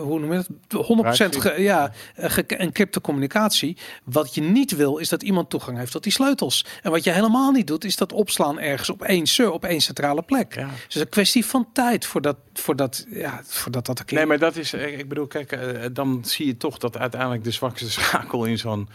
hoe 0.01 0.19
noem 0.21 0.33
je 0.33 0.39
het? 0.39 1.37
100% 1.37 1.39
ge, 1.39 1.55
ja, 1.63 1.93
ge- 2.17 2.43
encrypte 2.47 3.01
communicatie. 3.01 3.77
Wat 4.05 4.35
je 4.35 4.41
niet 4.41 4.77
wil, 4.77 4.99
is 4.99 5.09
dat 5.09 5.23
iemand 5.23 5.51
toegang 5.51 5.79
heeft 5.79 5.93
tot 5.93 6.03
die 6.03 6.13
sleutels. 6.13 6.65
En 6.83 6.91
wat 6.91 7.05
je 7.05 7.11
helemaal 7.11 7.53
niet 7.53 7.67
doet, 7.67 7.85
is 7.85 7.97
dat 7.97 8.13
opslaan 8.13 8.59
ergens 8.61 8.91
op 8.91 9.03
één 9.03 9.27
ser, 9.27 9.51
op 9.51 9.65
één 9.65 9.81
centrale 9.81 10.23
plek. 10.23 10.55
Ja. 10.55 10.69
Dus 10.89 11.01
een 11.01 11.09
kwestie 11.09 11.47
van 11.47 11.69
tijd 11.73 12.07
voordat, 12.07 12.37
voordat, 12.53 13.07
ja, 13.09 13.41
voordat 13.45 13.87
dat. 13.87 14.11
Nee, 14.11 14.27
maar 14.27 14.39
dat 14.39 14.57
is, 14.57 14.75
ik 14.75 15.09
bedoel, 15.09 15.27
kijk, 15.27 15.59
dan 15.95 16.21
zie 16.25 16.47
je 16.47 16.57
toch 16.57 16.79
dat 16.79 16.99
uiteindelijk 16.99 17.45
de 17.45 17.51
zwakste 17.51 17.91
schakel 17.91 18.45
in 18.45 18.59
zo'n 18.59 18.89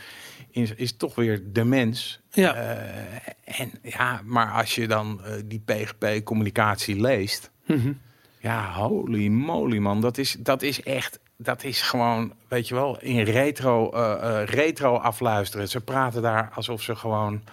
is, 0.55 0.73
is 0.75 0.97
toch 0.97 1.15
weer 1.15 1.41
de 1.53 1.63
mens. 1.63 2.19
Ja. 2.36 2.53
Eh, 2.55 3.59
en 3.61 3.71
ja, 3.83 4.21
maar 4.23 4.51
als 4.51 4.75
je 4.75 4.88
dan 4.88 5.21
eh, 5.25 5.31
die 5.45 5.59
PGP-communicatie 5.65 7.01
leest, 7.01 7.51
Mhm. 7.65 7.91
ja, 8.39 8.73
holy 8.73 9.27
moly 9.27 9.77
man, 9.77 10.01
dat 10.01 10.17
is, 10.17 10.36
dat 10.39 10.61
is 10.61 10.83
echt, 10.83 11.19
dat 11.38 11.63
is 11.63 11.81
gewoon, 11.81 12.33
weet 12.47 12.67
je 12.67 12.73
wel, 12.73 12.99
in 13.01 13.23
retro, 13.23 13.91
eh, 13.91 14.41
retro 14.45 14.95
afluisteren. 14.97 15.69
Ze 15.69 15.81
praten 15.81 16.21
daar 16.21 16.51
alsof 16.55 16.81
ze 16.81 16.95
gewoon, 16.95 17.43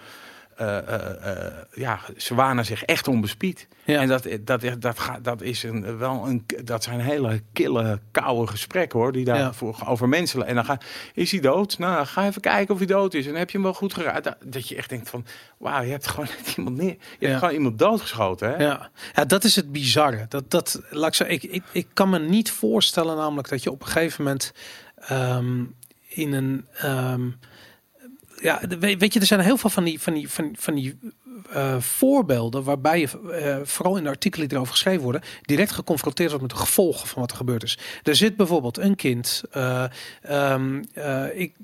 eh, 0.55 1.45
ja, 1.73 1.99
ze 2.17 2.35
wanen 2.35 2.65
zich 2.65 2.83
echt 2.83 3.07
onbespied. 3.07 3.67
Ja. 3.85 3.99
En 4.01 4.07
dat, 4.07 4.27
dat, 4.41 4.61
dat, 4.79 4.99
gaat, 4.99 5.23
dat, 5.23 5.41
is 5.41 5.63
een, 5.63 5.97
wel 5.97 6.27
een, 6.27 6.45
dat 6.63 6.83
zijn 6.83 6.99
hele 6.99 7.41
kille, 7.53 7.99
koude 8.11 8.51
gesprekken 8.51 8.99
hoor, 8.99 9.11
die 9.11 9.25
daar 9.25 9.37
Ja. 9.37 9.51
over 9.85 10.09
mensen. 10.09 10.45
En 10.45 10.55
dan 10.55 10.65
ga, 10.65 10.77
is 11.13 11.31
hij 11.31 11.39
dood? 11.39 11.77
Nou, 11.77 12.05
ga 12.05 12.25
even 12.27 12.41
kijken 12.41 12.73
of 12.73 12.77
hij 12.77 12.87
dood 12.87 13.13
is. 13.13 13.27
En 13.27 13.35
heb 13.35 13.49
je 13.49 13.53
hem 13.57 13.65
wel 13.65 13.73
goed 13.73 13.93
geraakt? 13.93 14.23
Dat, 14.23 14.35
dat 14.43 14.67
je 14.67 14.75
echt 14.75 14.89
denkt 14.89 15.09
van, 15.09 15.25
wauw, 15.57 15.81
je 15.81 15.91
hebt 15.91 16.07
gewoon 16.07 16.27
iemand 16.57 16.77
neer, 16.77 16.89
je 16.89 16.97
Ja. 17.19 17.27
hebt 17.27 17.39
gewoon 17.39 17.53
iemand 17.53 17.79
doodgeschoten. 17.79 18.49
Hè? 18.49 18.63
Ja. 18.63 18.89
ja, 19.13 19.25
dat 19.25 19.43
is 19.43 19.55
het 19.55 19.71
bizarre. 19.71 20.25
Dat, 20.29 20.51
dat, 20.51 20.81
laat 20.89 21.07
ik, 21.07 21.13
zeggen, 21.15 21.35
ik, 21.35 21.43
ik, 21.43 21.63
ik 21.71 21.87
kan 21.93 22.09
me 22.09 22.19
niet 22.19 22.51
voorstellen 22.51 23.15
namelijk 23.17 23.49
dat 23.49 23.63
je 23.63 23.71
op 23.71 23.81
een 23.81 23.87
gegeven 23.87 24.23
moment 24.23 24.53
ehm, 24.95 25.63
in 26.07 26.33
een... 26.33 26.65
ehm, 26.77 27.29
ja, 28.43 28.61
weet, 28.79 29.13
je, 29.13 29.19
er 29.19 29.25
zijn 29.25 29.39
heel 29.39 29.57
veel 29.57 29.69
van 29.69 29.83
die, 29.83 30.01
van 30.01 30.13
die, 30.13 30.29
van, 30.29 30.55
van 30.57 30.75
die 30.75 30.97
eh, 31.51 31.79
voorbeelden 31.79 32.63
waarbij 32.63 32.99
je, 32.99 33.31
eh, 33.31 33.57
vooral 33.63 33.97
in 33.97 34.03
de 34.03 34.09
artikelen 34.09 34.47
die 34.47 34.57
erover 34.57 34.73
geschreven 34.73 35.03
worden, 35.03 35.21
direct 35.41 35.71
geconfronteerd 35.71 36.29
wordt 36.29 36.45
met 36.45 36.53
de 36.53 36.65
gevolgen 36.65 37.07
van 37.07 37.21
wat 37.21 37.31
er 37.31 37.37
gebeurd 37.37 37.63
is. 37.63 37.77
Er 38.03 38.15
zit 38.15 38.35
bijvoorbeeld 38.35 38.77
een 38.77 38.95
kind, 38.95 39.43
eh, 39.51 39.85
ehm, 40.21 40.83
eh, 40.93 41.39
ik, 41.39 41.55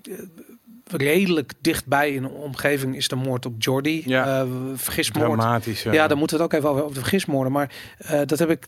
redelijk 0.92 1.54
dichtbij 1.62 2.12
in 2.12 2.24
een 2.24 2.30
omgeving 2.32 2.96
is 2.96 3.08
de 3.08 3.16
moord 3.16 3.46
op 3.46 3.54
Jordi. 3.58 4.04
Ja. 4.06 4.40
Eh, 4.42 4.48
vergismoord. 4.76 5.40
Dramatisch. 5.40 5.86
eh. 5.86 5.94
Ja, 5.94 6.08
dan 6.08 6.18
moeten 6.18 6.38
we 6.38 6.44
het 6.44 6.54
ook 6.54 6.60
even 6.60 6.70
over, 6.84 6.94
de 6.94 7.00
vergismoorden. 7.00 7.52
Maar 7.52 7.72
eh, 7.98 8.22
dat 8.26 8.40
heb 8.40 8.50
ik. 8.50 8.68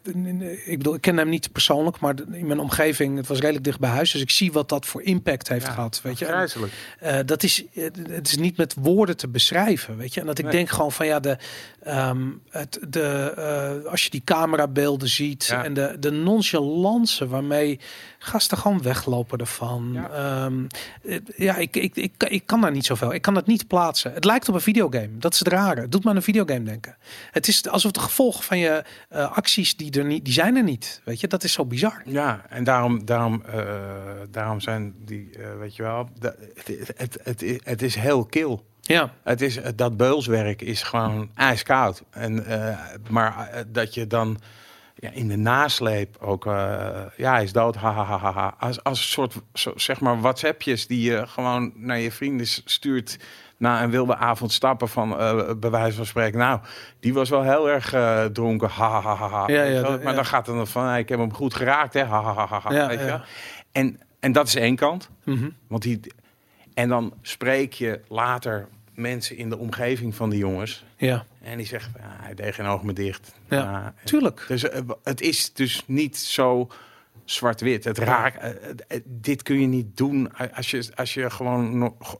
Ik 0.65 0.77
bedoel, 0.77 0.93
ik 0.95 1.01
ken 1.01 1.17
hem 1.17 1.29
niet 1.29 1.51
persoonlijk, 1.51 1.99
maar 1.99 2.13
in 2.31 2.47
mijn 2.47 2.59
omgeving, 2.59 3.17
het 3.17 3.27
was 3.27 3.39
redelijk 3.39 3.63
dicht 3.65 3.79
bij 3.79 3.89
huis. 3.89 4.11
Dus 4.11 4.21
ik 4.21 4.29
zie 4.29 4.51
wat 4.51 4.69
dat 4.69 4.85
voor 4.85 5.01
impact 5.01 5.47
heeft 5.47 5.65
Ja, 5.65 5.71
gehad. 5.71 5.99
Weet 6.03 6.19
je, 6.19 6.25
En, 6.25 6.47
eh, 6.99 7.19
dat 7.25 7.43
is, 7.43 7.63
het 8.09 8.27
is 8.27 8.37
niet 8.37 8.57
met 8.57 8.75
woorden 8.79 9.17
te 9.17 9.27
beschrijven. 9.27 9.97
Weet 9.97 10.13
je, 10.13 10.19
en 10.19 10.25
dat 10.25 10.37
ik 10.37 10.43
Nee. 10.45 10.53
denk 10.53 10.69
gewoon 10.69 10.91
van 10.91 11.05
ja, 11.05 11.19
de, 11.19 11.37
ehm, 11.83 12.27
het, 12.49 12.79
de, 12.89 13.83
als 13.89 14.03
je 14.03 14.09
die 14.09 14.21
camerabeelden 14.23 15.07
ziet 15.09 15.45
Ja. 15.45 15.63
en 15.63 15.73
de, 15.73 15.95
de 15.99 16.11
nonchalance 16.11 17.27
waarmee 17.27 17.79
gasten 18.23 18.57
gewoon 18.57 18.81
weglopen 18.81 19.39
ervan. 19.39 19.89
Ja. 19.93 20.09
Ja, 21.03 21.19
ja 21.35 21.55
ik, 21.55 21.75
ik, 21.75 21.95
ik, 21.95 22.23
ik 22.23 22.45
kan 22.45 22.61
daar 22.61 22.71
niet 22.71 22.85
zoveel. 22.85 23.13
Ik 23.13 23.21
kan 23.21 23.33
dat 23.33 23.47
niet 23.47 23.67
plaatsen. 23.67 24.13
Het 24.13 24.25
lijkt 24.25 24.49
op 24.49 24.55
een 24.55 24.61
videogame. 24.61 25.17
Dat 25.17 25.33
is 25.33 25.39
het 25.39 25.47
rare. 25.47 25.81
Het 25.81 25.91
doet 25.91 26.03
me 26.03 26.09
aan 26.09 26.15
een 26.15 26.21
videogame 26.21 26.63
denken. 26.63 26.97
Het 27.31 27.47
is 27.47 27.67
alsof 27.69 27.91
de 27.91 27.99
gevolgen 27.99 28.43
van 28.43 28.57
je 28.57 28.83
eh, 29.09 29.31
acties 29.31 29.77
die 29.77 29.91
er 29.99 30.05
niet, 30.05 30.23
die 30.25 30.33
zijn 30.33 30.55
er 30.55 30.63
niet. 30.63 31.01
Weet 31.05 31.19
je, 31.19 31.27
dat 31.27 31.43
is 31.43 31.51
zo 31.53 31.65
bizar. 31.65 32.01
Ja, 32.05 32.41
en 32.49 32.63
daarom, 32.63 33.05
daarom, 33.05 33.43
eh, 33.45 33.63
daarom 34.29 34.59
zijn 34.61 34.93
die, 35.05 35.29
eh, 35.37 35.57
weet 35.59 35.75
je 35.75 35.83
wel, 35.83 36.09
de- 36.19 36.51
het, 36.55 36.91
het, 36.97 37.17
het, 37.23 37.41
is- 37.41 37.59
het 37.63 37.81
is 37.81 37.95
heel 37.95 38.25
kil. 38.25 38.65
Ja, 38.81 39.13
Het 39.23 39.41
is, 39.41 39.57
dat 39.75 39.97
beulswerk 39.97 40.61
is 40.61 40.83
gewoon 40.83 41.29
ijskoud. 41.35 42.03
En, 42.09 42.45
maar 43.09 43.63
dat 43.67 43.93
je 43.93 44.07
dan 44.07 44.39
ja, 45.01 45.09
in 45.11 45.27
de 45.27 45.35
nasleep 45.35 46.17
ook, 46.19 46.45
eh, 46.45 47.01
ja, 47.17 47.33
hij 47.33 47.43
is 47.43 47.51
dood, 47.51 47.75
ha, 47.75 47.93
ha, 47.93 48.17
ha, 48.17 48.31
ha. 48.31 48.55
Als, 48.59 48.83
als 48.83 48.99
een 48.99 49.05
soort, 49.05 49.35
zo, 49.53 49.71
zeg 49.75 49.99
maar, 49.99 50.21
WhatsAppjes 50.21 50.87
die 50.87 51.11
je 51.11 51.27
gewoon 51.27 51.71
naar 51.75 51.99
je 51.99 52.11
vrienden 52.11 52.47
stuurt 52.47 53.19
na 53.57 53.83
een 53.83 53.89
wilde 53.89 54.15
avond 54.15 54.51
stappen 54.51 54.89
van, 54.89 55.19
eh 55.19 55.53
bij 55.57 55.69
wijze 55.69 55.95
van 55.95 56.05
spreken, 56.05 56.39
nou, 56.39 56.59
die 56.99 57.13
was 57.13 57.29
wel 57.29 57.43
heel 57.43 57.69
erg 57.69 57.93
eh, 57.93 58.25
dronken, 58.25 58.69
ha, 58.69 59.01
ha, 59.01 59.15
ha, 59.15 59.27
ha. 59.29 59.43
Ja, 59.47 59.63
ja, 59.63 59.81
maar 59.81 60.01
ja. 60.01 60.13
dan 60.13 60.25
gaat 60.25 60.45
het 60.47 60.55
dan 60.55 60.67
van, 60.67 60.85
hey, 60.85 60.99
ik 60.99 61.09
heb 61.09 61.19
hem 61.19 61.33
goed 61.33 61.53
geraakt, 61.53 61.93
hè, 61.93 62.03
ha, 62.03 62.21
ha, 62.21 62.47
ha, 62.47 62.59
ha, 62.59 62.87
weet 62.87 62.99
je. 62.99 63.19
En, 63.71 63.99
en 64.19 64.31
dat 64.31 64.47
is 64.47 64.55
één 64.55 64.75
kant. 64.75 65.09
Mhm. 65.23 65.49
Want 65.67 65.81
die, 65.81 65.99
en 66.73 66.89
dan 66.89 67.13
spreek 67.21 67.73
je 67.73 68.01
later 68.07 68.67
mensen 68.93 69.37
in 69.37 69.49
de 69.49 69.57
omgeving 69.57 70.15
van 70.15 70.29
die 70.29 70.39
jongens. 70.39 70.85
ja. 70.97 71.25
En 71.41 71.57
die 71.57 71.65
zeggen, 71.65 71.93
ja, 71.97 72.15
hij 72.21 72.33
deed 72.33 72.53
geen 72.55 72.65
oog 72.65 72.83
meer 72.83 72.93
dicht. 72.93 73.31
Ja, 73.49 73.93
tuurlijk. 74.03 74.45
dus 74.47 74.69
eh, 74.69 74.81
het 75.03 75.21
is 75.21 75.53
dus 75.53 75.83
niet 75.87 76.17
zo 76.17 76.67
zwart-wit. 77.25 77.83
Het 77.83 77.97
raakt, 77.97 78.37
eh, 78.37 78.49
eh, 78.87 79.01
dit 79.05 79.43
kun 79.43 79.59
je 79.61 79.67
niet 79.67 79.97
doen 79.97 80.31
als 80.55 80.71
je, 80.71 80.89
als 80.95 81.13
je 81.13 81.29
gewoon 81.29 81.77
nog 81.77 82.19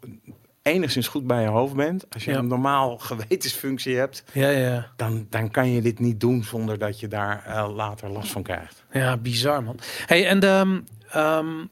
enigszins 0.61 1.07
goed 1.07 1.27
bij 1.27 1.41
je 1.41 1.47
hoofd 1.47 1.73
bent. 1.75 2.05
Als 2.13 2.25
je 2.25 2.31
Ja. 2.31 2.37
een 2.37 2.47
normaal 2.47 2.97
gewetensfunctie 3.09 3.97
hebt, 3.97 4.23
Ja, 4.33 4.49
ja. 4.49 4.91
dan, 4.95 5.27
dan 5.29 5.51
kan 5.51 5.69
je 5.71 5.81
dit 5.81 5.99
niet 5.99 6.19
doen 6.19 6.43
zonder 6.43 6.77
dat 6.77 6.99
je 6.99 7.07
daar 7.07 7.67
later 7.69 8.09
last 8.09 8.31
van 8.31 8.43
krijgt. 8.43 8.83
Ja, 8.91 9.17
bizar 9.17 9.63
man. 9.63 9.79
Hey, 10.05 10.27
en 10.27 10.39
de, 10.39 10.83
ehm, 11.09 11.65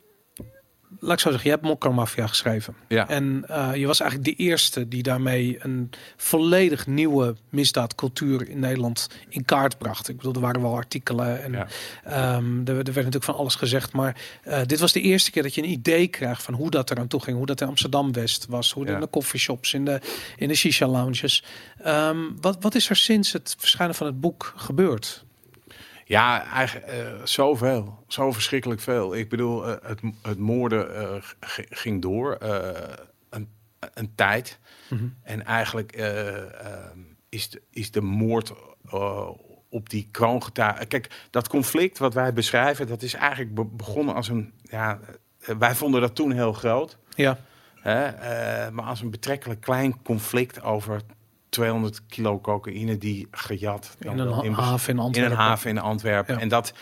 laat 0.99 1.13
ik 1.13 1.19
zo 1.19 1.29
zeggen, 1.31 1.49
je 1.49 1.57
hebt 1.61 1.91
Mafia 1.93 2.27
geschreven. 2.27 2.75
Ja. 2.87 3.07
En 3.09 3.43
eh, 3.47 3.75
je 3.75 3.87
was 3.87 3.99
eigenlijk 3.99 4.37
de 4.37 4.43
eerste 4.43 4.87
die 4.87 5.03
daarmee 5.03 5.57
een 5.59 5.89
volledig 6.17 6.87
nieuwe 6.87 7.35
misdaadcultuur 7.49 8.49
in 8.49 8.59
Nederland 8.59 9.07
in 9.29 9.45
kaart 9.45 9.77
bracht. 9.77 10.09
Ik 10.09 10.15
bedoel, 10.17 10.33
er 10.33 10.39
waren 10.39 10.61
wel 10.61 10.75
artikelen 10.75 11.43
en 11.43 11.51
Ja. 11.51 11.67
ehm, 12.03 12.59
er, 12.59 12.67
er 12.67 12.75
werd 12.75 12.95
natuurlijk 12.95 13.23
van 13.23 13.35
alles 13.35 13.55
gezegd. 13.55 13.93
Maar 13.93 14.15
eh, 14.43 14.61
dit 14.65 14.79
was 14.79 14.91
de 14.91 15.01
eerste 15.01 15.31
keer 15.31 15.43
dat 15.43 15.55
je 15.55 15.61
een 15.63 15.69
idee 15.69 16.07
krijgt 16.07 16.43
van 16.43 16.53
hoe 16.53 16.69
dat 16.69 16.91
eraan 16.91 17.07
toe 17.07 17.21
ging. 17.21 17.37
Hoe 17.37 17.45
dat 17.45 17.61
in 17.61 17.67
Amsterdam-West 17.67 18.45
was. 18.49 18.71
Hoe 18.71 18.85
Ja. 18.85 18.93
in 18.93 18.99
de 18.99 19.09
coffeeshops, 19.09 19.73
in 19.73 19.85
de, 19.85 19.99
in 20.37 20.47
de 20.47 20.55
shisha-lounges. 20.55 21.43
Ehm, 21.83 22.17
wat, 22.41 22.57
wat 22.59 22.75
is 22.75 22.89
er 22.89 22.95
sinds 22.95 23.31
het 23.31 23.55
verschijnen 23.59 23.95
van 23.95 24.07
het 24.07 24.19
boek 24.19 24.53
gebeurd? 24.55 25.27
Ja, 26.09 26.43
eigenlijk 26.45 26.87
eh, 26.87 27.05
zoveel. 27.23 28.03
Zo 28.07 28.31
verschrikkelijk 28.31 28.81
veel. 28.81 29.15
Ik 29.15 29.29
bedoel, 29.29 29.67
eh, 29.67 29.89
het, 29.89 29.99
het 30.21 30.37
moorden 30.37 30.95
eh, 30.95 31.15
ging 31.69 32.01
door 32.01 32.37
een, 33.29 33.49
een 33.93 34.15
tijd. 34.15 34.59
Mhm. 34.89 35.03
En 35.23 35.45
eigenlijk 35.45 35.91
eh, 35.91 36.37
eh, 36.37 36.89
is, 37.29 37.49
de, 37.49 37.61
is 37.71 37.91
de 37.91 38.01
moord 38.01 38.53
op 39.69 39.89
die 39.89 40.07
kroongetuige... 40.11 40.85
Kijk, 40.85 41.27
dat 41.29 41.47
conflict 41.47 41.97
wat 41.97 42.13
wij 42.13 42.33
beschrijven, 42.33 42.87
dat 42.87 43.01
is 43.01 43.13
eigenlijk 43.13 43.53
be- 43.55 43.65
begonnen 43.65 44.15
als 44.15 44.27
een... 44.27 44.53
Ja, 44.63 44.99
wij 45.57 45.75
vonden 45.75 46.01
dat 46.01 46.15
toen 46.15 46.31
heel 46.31 46.53
groot. 46.53 46.97
Ja, 47.15 47.37
Hè? 47.81 48.11
maar 48.71 48.85
als 48.85 49.01
een 49.01 49.09
betrekkelijk 49.09 49.61
klein 49.61 50.01
conflict 50.01 50.61
over 50.61 51.01
200 51.49 52.01
kilo 52.07 52.39
cocaïne 52.39 52.97
die 52.97 53.27
gejat... 53.31 53.95
dan 53.99 54.19
in 54.19 54.19
een 54.19 54.53
haven 54.53 54.89
in 54.89 54.95
in 54.97 55.03
Antwerpen. 55.03 55.31
een 55.31 55.37
haven 55.37 55.69
in 55.69 55.77
Antwerpen. 55.77 56.35
Ja. 56.35 56.41
En 56.41 56.47
dat, 56.47 56.73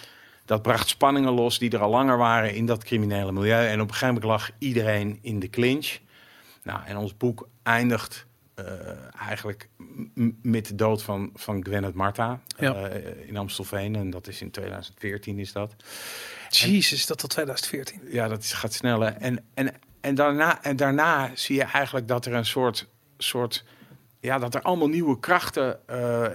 dat 0.46 0.62
bracht 0.62 0.88
spanningen 0.88 1.32
los 1.32 1.60
die 1.60 1.70
er 1.72 1.80
al 1.80 1.90
langer 1.90 2.18
waren 2.18 2.54
in 2.56 2.66
dat 2.66 2.84
criminele 2.84 3.32
milieu. 3.32 3.68
En 3.68 3.82
op 3.82 3.88
een 3.88 3.94
gegeven 3.94 4.14
moment 4.14 4.24
lag 4.24 4.50
iedereen 4.58 5.20
in 5.22 5.40
de 5.40 5.50
clinch. 5.50 5.98
Nou, 6.64 6.80
en 6.86 6.98
ons 6.98 7.18
boek 7.18 7.48
eindigt 7.64 8.26
eh, 8.54 8.66
eigenlijk 9.28 9.70
met 10.42 10.68
de 10.68 10.76
dood 10.76 11.04
van, 11.04 11.30
van 11.36 11.64
Gwennet 11.66 11.94
Marta 11.94 12.42
Ja. 12.60 12.74
eh, 12.74 13.28
in 13.28 13.38
Amstelveen. 13.38 13.96
En 13.96 14.10
dat 14.10 14.28
is 14.28 14.42
in 14.42 14.52
2014 14.52 15.40
is 15.40 15.52
dat. 15.52 15.76
Jezus, 16.50 17.06
dat 17.06 17.18
tot 17.18 17.30
2014. 17.30 18.02
Ja, 18.12 18.28
dat 18.28 18.44
is, 18.44 18.54
gaat 18.54 18.74
sneller. 18.74 19.14
En, 19.14 19.46
en, 19.54 19.74
en, 20.02 20.16
daarna, 20.16 20.64
en 20.64 20.76
daarna 20.76 21.32
zie 21.34 21.56
je 21.56 21.64
eigenlijk 21.64 22.08
dat 22.08 22.26
er 22.26 22.34
een 22.34 22.46
soort, 22.46 22.88
soort 23.18 23.64
ja, 24.20 24.40
dat 24.40 24.56
er 24.56 24.62
allemaal 24.62 24.88
nieuwe 24.88 25.20
krachten 25.20 25.88
eh, 25.88 26.26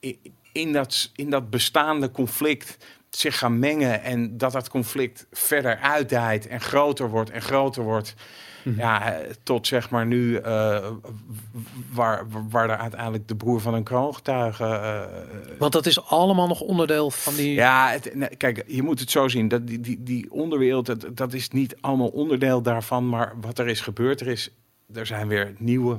in, 0.00 0.18
in, 0.52 0.72
dat, 0.72 1.10
in 1.14 1.30
dat 1.30 1.50
bestaande 1.50 2.10
conflict 2.10 2.76
zich 3.10 3.38
gaan 3.38 3.58
mengen. 3.58 4.02
En 4.02 4.38
dat 4.38 4.52
dat 4.52 4.68
conflict 4.68 5.26
verder 5.30 5.78
uitdijt 5.78 6.46
en 6.46 6.60
groter 6.60 7.08
wordt 7.08 7.30
en 7.30 7.42
groter 7.42 7.82
wordt. 7.82 8.14
Ja, 8.76 9.12
eh, 9.12 9.30
tot 9.42 9.66
zeg 9.66 9.90
maar 9.90 10.06
nu, 10.06 10.36
eh, 10.36 10.90
waar, 11.92 12.26
waar 12.50 12.70
er 12.70 12.76
uiteindelijk 12.76 13.28
de 13.28 13.36
broer 13.36 13.60
van 13.60 13.74
een 13.74 13.82
kroongetuige 13.82 15.08
Want 15.58 15.72
dat 15.72 15.86
is 15.86 16.04
allemaal 16.04 16.48
nog 16.48 16.60
onderdeel 16.60 17.10
van 17.10 17.34
die... 17.34 17.54
ja, 17.54 17.90
het, 17.90 18.14
nee, 18.14 18.36
kijk, 18.36 18.64
je 18.66 18.82
moet 18.82 19.00
het 19.00 19.10
zo 19.10 19.28
zien. 19.28 19.48
Dat 19.48 19.66
die, 19.66 19.80
die, 19.80 20.02
die 20.02 20.32
onderwereld, 20.32 20.86
dat, 20.86 21.06
dat 21.14 21.32
is 21.32 21.48
niet 21.50 21.76
allemaal 21.80 22.08
onderdeel 22.08 22.62
daarvan. 22.62 23.08
Maar 23.08 23.34
wat 23.40 23.58
er 23.58 23.68
is 23.68 23.80
gebeurd, 23.80 24.20
er, 24.20 24.28
is, 24.28 24.50
er 24.92 25.06
zijn 25.06 25.28
weer 25.28 25.54
nieuwe 25.58 25.96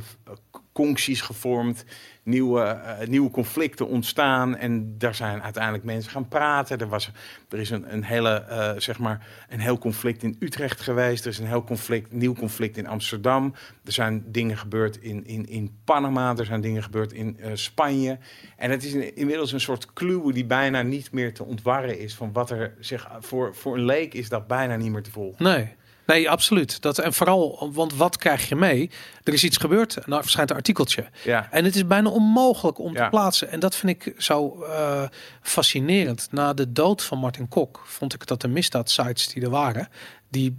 concties 0.86 1.22
gevormd, 1.22 1.86
nieuwe, 2.24 2.62
eh, 2.62 3.08
nieuwe 3.08 3.30
conflicten 3.30 3.88
ontstaan. 3.88 4.58
En 4.58 4.98
daar 4.98 5.16
zijn 5.16 5.42
uiteindelijk 5.42 5.84
mensen 5.84 6.12
gaan 6.12 6.28
praten. 6.28 6.80
Er, 6.80 6.88
was, 6.88 7.12
er 7.50 7.60
is 7.60 7.70
een, 7.70 7.94
een, 7.94 8.04
hele, 8.04 8.30
eh, 8.30 8.72
zeg 8.78 9.00
maar, 9.00 9.28
een 9.50 9.60
heel 9.60 9.78
conflict 9.78 10.24
in 10.24 10.36
Utrecht 10.40 10.82
geweest. 10.82 11.26
Er 11.26 11.32
is 11.32 11.40
een 11.40 11.48
heel 11.48 11.64
conflict, 11.64 12.12
nieuw 12.12 12.34
conflict 12.34 12.78
in 12.78 12.88
Amsterdam. 12.88 13.54
Er 13.84 13.92
zijn 13.92 14.24
dingen 14.28 14.58
gebeurd 14.58 14.98
in, 14.98 15.26
in, 15.26 15.48
in 15.48 15.80
Panama. 15.84 16.36
Er 16.38 16.46
zijn 16.46 16.62
dingen 16.62 16.84
gebeurd 16.84 17.14
in 17.14 17.38
eh, 17.40 17.52
Spanje. 17.54 18.18
En 18.58 18.72
het 18.72 18.84
is 18.84 18.94
inmiddels 18.94 19.52
een 19.52 19.60
soort 19.60 19.94
clue 19.94 20.34
die 20.34 20.46
bijna 20.46 20.82
niet 20.82 21.12
meer 21.12 21.34
te 21.34 21.44
ontwarren 21.44 22.00
is. 22.00 22.16
Van 22.16 22.32
wat 22.32 22.50
er 22.50 22.74
zich 22.80 23.08
voor, 23.20 23.56
voor 23.56 23.76
een 23.76 23.86
leek 23.86 24.14
is 24.14 24.30
dat 24.30 24.48
bijna 24.48 24.76
niet 24.76 24.92
meer 24.92 25.04
te 25.04 25.12
volgen. 25.12 25.44
Nee. 25.44 25.78
Nee, 26.14 26.30
absoluut. 26.30 26.82
Dat, 26.82 26.98
en 26.98 27.14
vooral, 27.14 27.70
want 27.74 27.96
wat 27.96 28.18
krijg 28.18 28.50
je 28.50 28.56
mee? 28.56 28.90
Er 29.24 29.34
is 29.34 29.44
iets 29.44 29.58
gebeurd 29.58 29.98
daar 30.06 30.22
verschijnt 30.22 30.50
een 30.50 30.56
artikeltje. 30.56 31.06
Ja. 31.24 31.48
En 31.52 31.66
het 31.66 31.76
is 31.76 31.88
bijna 31.88 32.10
onmogelijk 32.10 32.80
om 32.80 32.94
te 32.94 33.08
plaatsen. 33.10 33.50
En 33.50 33.60
dat 33.60 33.76
vind 33.76 34.06
ik 34.06 34.14
zo 34.22 34.64
eh, 34.64 35.04
fascinerend. 35.42 36.28
Na 36.32 36.54
de 36.54 36.72
dood 36.72 37.04
van 37.04 37.18
Martin 37.18 37.48
Kok 37.48 37.82
vond 37.86 38.14
ik 38.14 38.28
dat 38.28 38.42
de 38.42 38.48
misdaadsites 38.48 39.28
die 39.28 39.44
er 39.44 39.50
waren, 39.50 39.88
die 40.30 40.58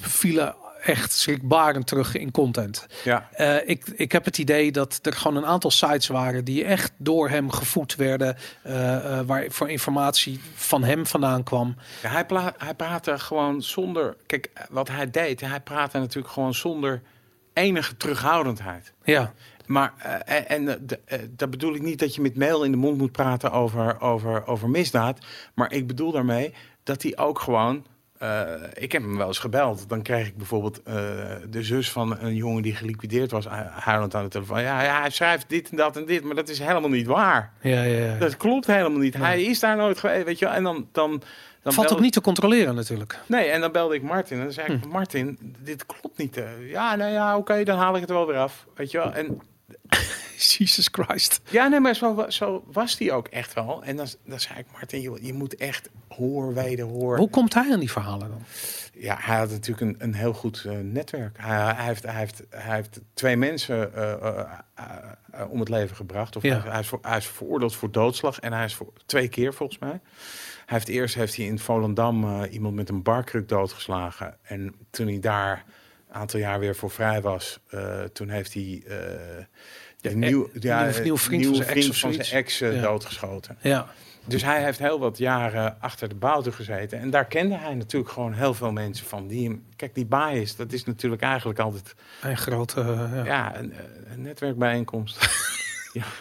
vielen 0.00 0.54
echt 0.82 1.12
schrikbarend 1.12 1.86
terug 1.86 2.14
in 2.16 2.30
content. 2.30 2.86
Ja. 3.04 3.28
Eh, 3.32 3.68
ik, 3.68 3.86
ik 3.86 4.12
heb 4.12 4.24
het 4.24 4.38
idee 4.38 4.72
dat 4.72 4.98
er 5.02 5.12
gewoon 5.12 5.36
een 5.36 5.46
aantal 5.46 5.70
sites 5.70 6.06
waren 6.06 6.44
die 6.44 6.64
echt 6.64 6.92
door 6.96 7.28
hem 7.28 7.50
gevoed 7.50 7.94
werden, 7.96 8.36
eh, 8.62 9.18
eh, 9.18 9.26
waar 9.26 9.44
voor 9.48 9.70
informatie 9.70 10.40
van 10.54 10.84
hem 10.84 11.06
vandaan 11.06 11.42
kwam. 11.42 11.76
Ja, 12.02 12.08
hij, 12.08 12.26
pla- 12.26 12.54
hij 12.58 12.74
praatte 12.74 13.18
gewoon 13.18 13.62
zonder. 13.62 14.16
Kijk, 14.26 14.50
wat 14.70 14.88
hij 14.88 15.10
deed, 15.10 15.40
hij 15.40 15.60
praatte 15.60 15.98
natuurlijk 15.98 16.32
gewoon 16.32 16.54
zonder 16.54 17.02
enige 17.52 17.96
terughoudendheid. 17.96 18.92
Ja, 19.04 19.32
Maar, 19.66 19.92
eh, 20.24 20.50
en 20.50 20.64
de- 20.86 21.00
dat 21.30 21.50
bedoel 21.50 21.74
ik 21.74 21.82
niet 21.82 21.98
dat 21.98 22.14
je 22.14 22.20
met 22.20 22.36
mail 22.36 22.64
in 22.64 22.70
de 22.70 22.76
mond 22.76 22.98
moet 22.98 23.12
praten 23.12 23.52
over, 23.52 24.00
over, 24.00 24.46
over 24.46 24.68
misdaad. 24.68 25.18
Maar 25.54 25.72
ik 25.72 25.86
bedoel 25.86 26.12
daarmee 26.12 26.54
dat 26.82 27.02
hij 27.02 27.16
ook 27.16 27.38
gewoon. 27.38 27.84
Eh, 28.18 28.42
ik 28.74 28.92
heb 28.92 29.02
hem 29.02 29.16
wel 29.16 29.26
eens 29.26 29.38
gebeld. 29.38 29.88
Dan 29.88 30.02
kreeg 30.02 30.26
ik 30.26 30.36
bijvoorbeeld 30.36 30.82
eh, 30.82 30.94
de 31.48 31.62
zus 31.62 31.90
van 31.90 32.18
een 32.20 32.34
jongen 32.34 32.62
die 32.62 32.74
geliquideerd 32.74 33.30
was, 33.30 33.44
hu- 33.44 33.50
huilend 33.70 34.14
aan 34.14 34.22
de 34.24 34.30
telefoon. 34.30 34.62
Ja, 34.62 34.82
ja, 34.82 35.00
hij 35.00 35.10
schrijft 35.10 35.48
dit 35.48 35.70
en 35.70 35.76
dat 35.76 35.96
en 35.96 36.04
dit, 36.06 36.24
maar 36.24 36.34
dat 36.34 36.48
is 36.48 36.58
helemaal 36.58 36.90
niet 36.90 37.06
waar. 37.06 37.52
ja, 37.62 37.82
ja. 37.82 38.04
ja. 38.06 38.18
Dat 38.18 38.36
klopt 38.36 38.66
helemaal 38.66 38.98
niet. 39.00 39.14
Hij 39.16 39.42
is 39.42 39.60
daar 39.60 39.76
nooit 39.76 39.98
geweest, 39.98 40.24
weet 40.24 40.38
je 40.38 40.44
wel. 40.44 40.54
En 40.54 40.62
dan, 40.62 40.88
dan, 40.92 41.22
dan 41.62 41.72
Valt 41.72 41.92
ook 41.92 42.00
niet 42.00 42.12
te 42.12 42.20
controleren 42.20 42.74
natuurlijk. 42.74 43.18
Nee, 43.26 43.48
en 43.48 43.60
dan 43.60 43.72
belde 43.72 43.94
ik 43.94 44.02
Martin 44.02 44.36
en 44.38 44.42
dan 44.44 44.52
zei 44.52 44.72
ik, 44.72 44.86
Martin, 44.86 45.38
dit 45.58 45.86
klopt 45.86 46.18
niet. 46.18 46.36
eh. 46.36 46.70
Ja, 46.70 46.94
nou 46.96 47.12
ja, 47.12 47.36
oké, 47.36 47.64
dan 47.64 47.78
haal 47.78 47.94
ik 47.94 48.00
het 48.00 48.10
wel 48.10 48.26
weer 48.26 48.36
af. 48.38 48.66
Weet 48.74 48.90
je 48.90 48.98
wel. 48.98 49.12
En 49.12 49.40
Jesus 50.58 50.88
Christ. 50.92 51.40
ja, 51.50 51.68
nee, 51.68 51.80
maar 51.80 51.94
zo, 51.94 52.14
wa- 52.14 52.30
zo 52.30 52.64
was 52.72 52.96
die 52.96 53.12
ook 53.12 53.28
echt 53.28 53.52
wel. 53.54 53.82
En 53.84 53.96
dan, 53.96 54.06
dan 54.26 54.40
zei 54.40 54.58
ik, 54.58 54.66
Martin, 54.72 55.00
joh, 55.00 55.18
je 55.22 55.32
moet 55.32 55.56
echt 55.56 55.90
hoor, 56.08 56.54
wederhoor. 56.54 57.16
Hoe 57.16 57.30
komt 57.30 57.54
hij 57.54 57.72
aan 57.72 57.80
die 57.80 57.90
verhalen 57.90 58.28
dan? 58.28 58.42
Ja, 58.94 59.16
hij 59.20 59.36
had 59.38 59.50
natuurlijk 59.50 59.80
een, 59.80 59.96
een 59.98 60.14
heel 60.14 60.32
goed 60.32 60.64
eh, 60.66 60.78
netwerk. 60.78 61.36
Hij, 61.40 61.74
hij, 61.74 61.84
heeft, 61.84 62.02
hij, 62.02 62.14
heeft, 62.14 62.42
hij 62.50 62.74
heeft 62.74 63.00
twee 63.14 63.36
mensen 63.36 63.94
eh, 63.94 64.12
eh, 64.74 65.50
om 65.50 65.60
het 65.60 65.68
leven 65.68 65.96
gebracht. 65.96 66.36
Of 66.36 66.42
Ja. 66.42 66.60
hij, 66.60 66.70
hij 66.70 66.80
is 66.80 66.88
voor, 66.88 66.98
hij 67.02 67.16
is 67.16 67.26
veroordeeld 67.26 67.74
voor 67.76 67.90
doodslag 67.90 68.38
en 68.40 68.52
hij 68.52 68.64
is 68.64 68.74
voor 68.74 68.92
twee 69.06 69.28
keer 69.28 69.54
volgens 69.54 69.78
mij. 69.78 70.00
Hij 70.66 70.76
heeft 70.76 70.88
eerst 70.88 71.14
heeft 71.14 71.36
hij 71.36 71.44
in 71.46 71.58
Volendam 71.58 72.24
eh, 72.24 72.52
iemand 72.52 72.74
met 72.74 72.88
een 72.88 73.02
barkruk 73.02 73.48
doodgeslagen. 73.48 74.36
En 74.42 74.74
toen 74.90 75.06
hij 75.06 75.18
daar 75.20 75.64
een 76.08 76.14
aantal 76.14 76.40
jaar 76.40 76.58
weer 76.58 76.76
voor 76.76 76.90
vrij 76.90 77.20
was, 77.20 77.58
eh, 77.68 78.00
toen 78.02 78.28
heeft 78.28 78.54
hij 78.54 78.82
eh, 78.86 78.96
de 80.00 80.10
e- 80.10 80.14
nieuw, 80.14 80.48
ja, 80.60 80.82
nieuwe- 80.84 81.00
nieuwe 81.02 81.18
vriend 81.18 81.44
van 81.46 81.54
zijn 81.54 81.68
ex 81.76 81.88
of 81.88 81.96
van 81.98 82.12
zijn 82.12 82.26
ex 82.44 82.60
eh, 82.60 82.74
Ja. 82.74 82.80
doodgeschoten. 82.82 83.56
Ja, 83.60 83.86
Dus 84.24 84.44
hij 84.44 84.62
heeft 84.64 84.78
heel 84.78 84.98
wat 84.98 85.18
jaren 85.18 85.76
achter 85.80 86.08
de 86.08 86.14
bouten 86.14 86.52
gezeten. 86.52 86.98
En 86.98 87.10
daar 87.10 87.24
kende 87.24 87.56
hij 87.56 87.74
natuurlijk 87.74 88.12
gewoon 88.12 88.32
heel 88.32 88.54
veel 88.54 88.72
mensen 88.72 89.06
van. 89.06 89.26
Die 89.26 89.44
hem, 89.48 89.64
kijk, 89.76 89.94
die 89.94 90.06
bias, 90.06 90.56
dat 90.56 90.72
is 90.72 90.84
natuurlijk 90.84 91.22
eigenlijk 91.22 91.58
altijd 91.58 91.94
een 92.22 92.36
grote. 92.36 92.80
eh, 92.80 93.10
ja. 93.14 93.24
ja, 93.24 93.58
een, 93.58 93.72
een 94.12 94.22
netwerkbijeenkomst. 94.22 95.16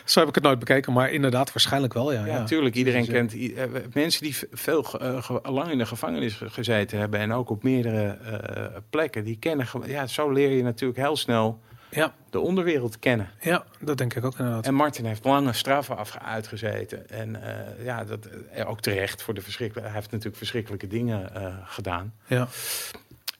Zo 0.05 0.19
heb 0.19 0.29
ik 0.29 0.35
het 0.35 0.43
nooit 0.43 0.59
bekeken, 0.59 0.93
maar 0.93 1.11
inderdaad 1.11 1.53
waarschijnlijk 1.53 1.93
wel. 1.93 2.11
Ja, 2.13 2.19
Ja, 2.19 2.25
ja. 2.33 2.39
natuurlijk. 2.39 2.75
Iedereen 2.75 2.99
Dus, 3.05 3.09
eh, 3.09 3.13
kent 3.15 3.33
eh, 3.73 3.81
mensen 3.93 4.23
die 4.23 4.35
veel 4.51 4.99
eh, 4.99 5.29
lang 5.43 5.71
in 5.71 5.77
de 5.77 5.85
gevangenis 5.85 6.33
ge- 6.33 6.49
gezeten 6.49 6.99
hebben. 6.99 7.19
En 7.19 7.31
ook 7.33 7.49
op 7.49 7.63
meerdere 7.63 8.07
eh, 8.07 8.65
plekken. 8.89 9.23
Die 9.23 9.37
kennen, 9.39 9.67
ja, 9.85 10.07
zo 10.07 10.29
leer 10.31 10.49
je 10.51 10.63
natuurlijk 10.63 10.99
heel 10.99 11.15
snel 11.17 11.59
Ja, 11.89 12.13
de 12.29 12.39
onderwereld 12.39 12.99
kennen. 12.99 13.29
ja, 13.41 13.65
dat 13.79 13.97
denk 13.97 14.13
ik 14.13 14.25
ook 14.25 14.37
inderdaad. 14.39 14.65
En 14.65 14.73
Martin 14.73 15.05
heeft 15.05 15.25
lange 15.25 15.53
straffen 15.53 15.97
afge- 15.97 16.19
uitgezeten. 16.19 17.09
En 17.09 17.41
eh, 17.43 17.85
ja, 17.85 18.03
dat, 18.03 18.25
eh, 18.51 18.69
ook 18.69 18.81
terecht 18.81 19.21
voor 19.21 19.33
de 19.33 19.41
verschrikkelijke. 19.41 19.89
Hij 19.89 19.99
heeft 19.99 20.11
natuurlijk 20.11 20.37
verschrikkelijke 20.37 20.87
dingen 20.87 21.35
eh, 21.35 21.53
gedaan. 21.63 22.13
Ja. 22.27 22.47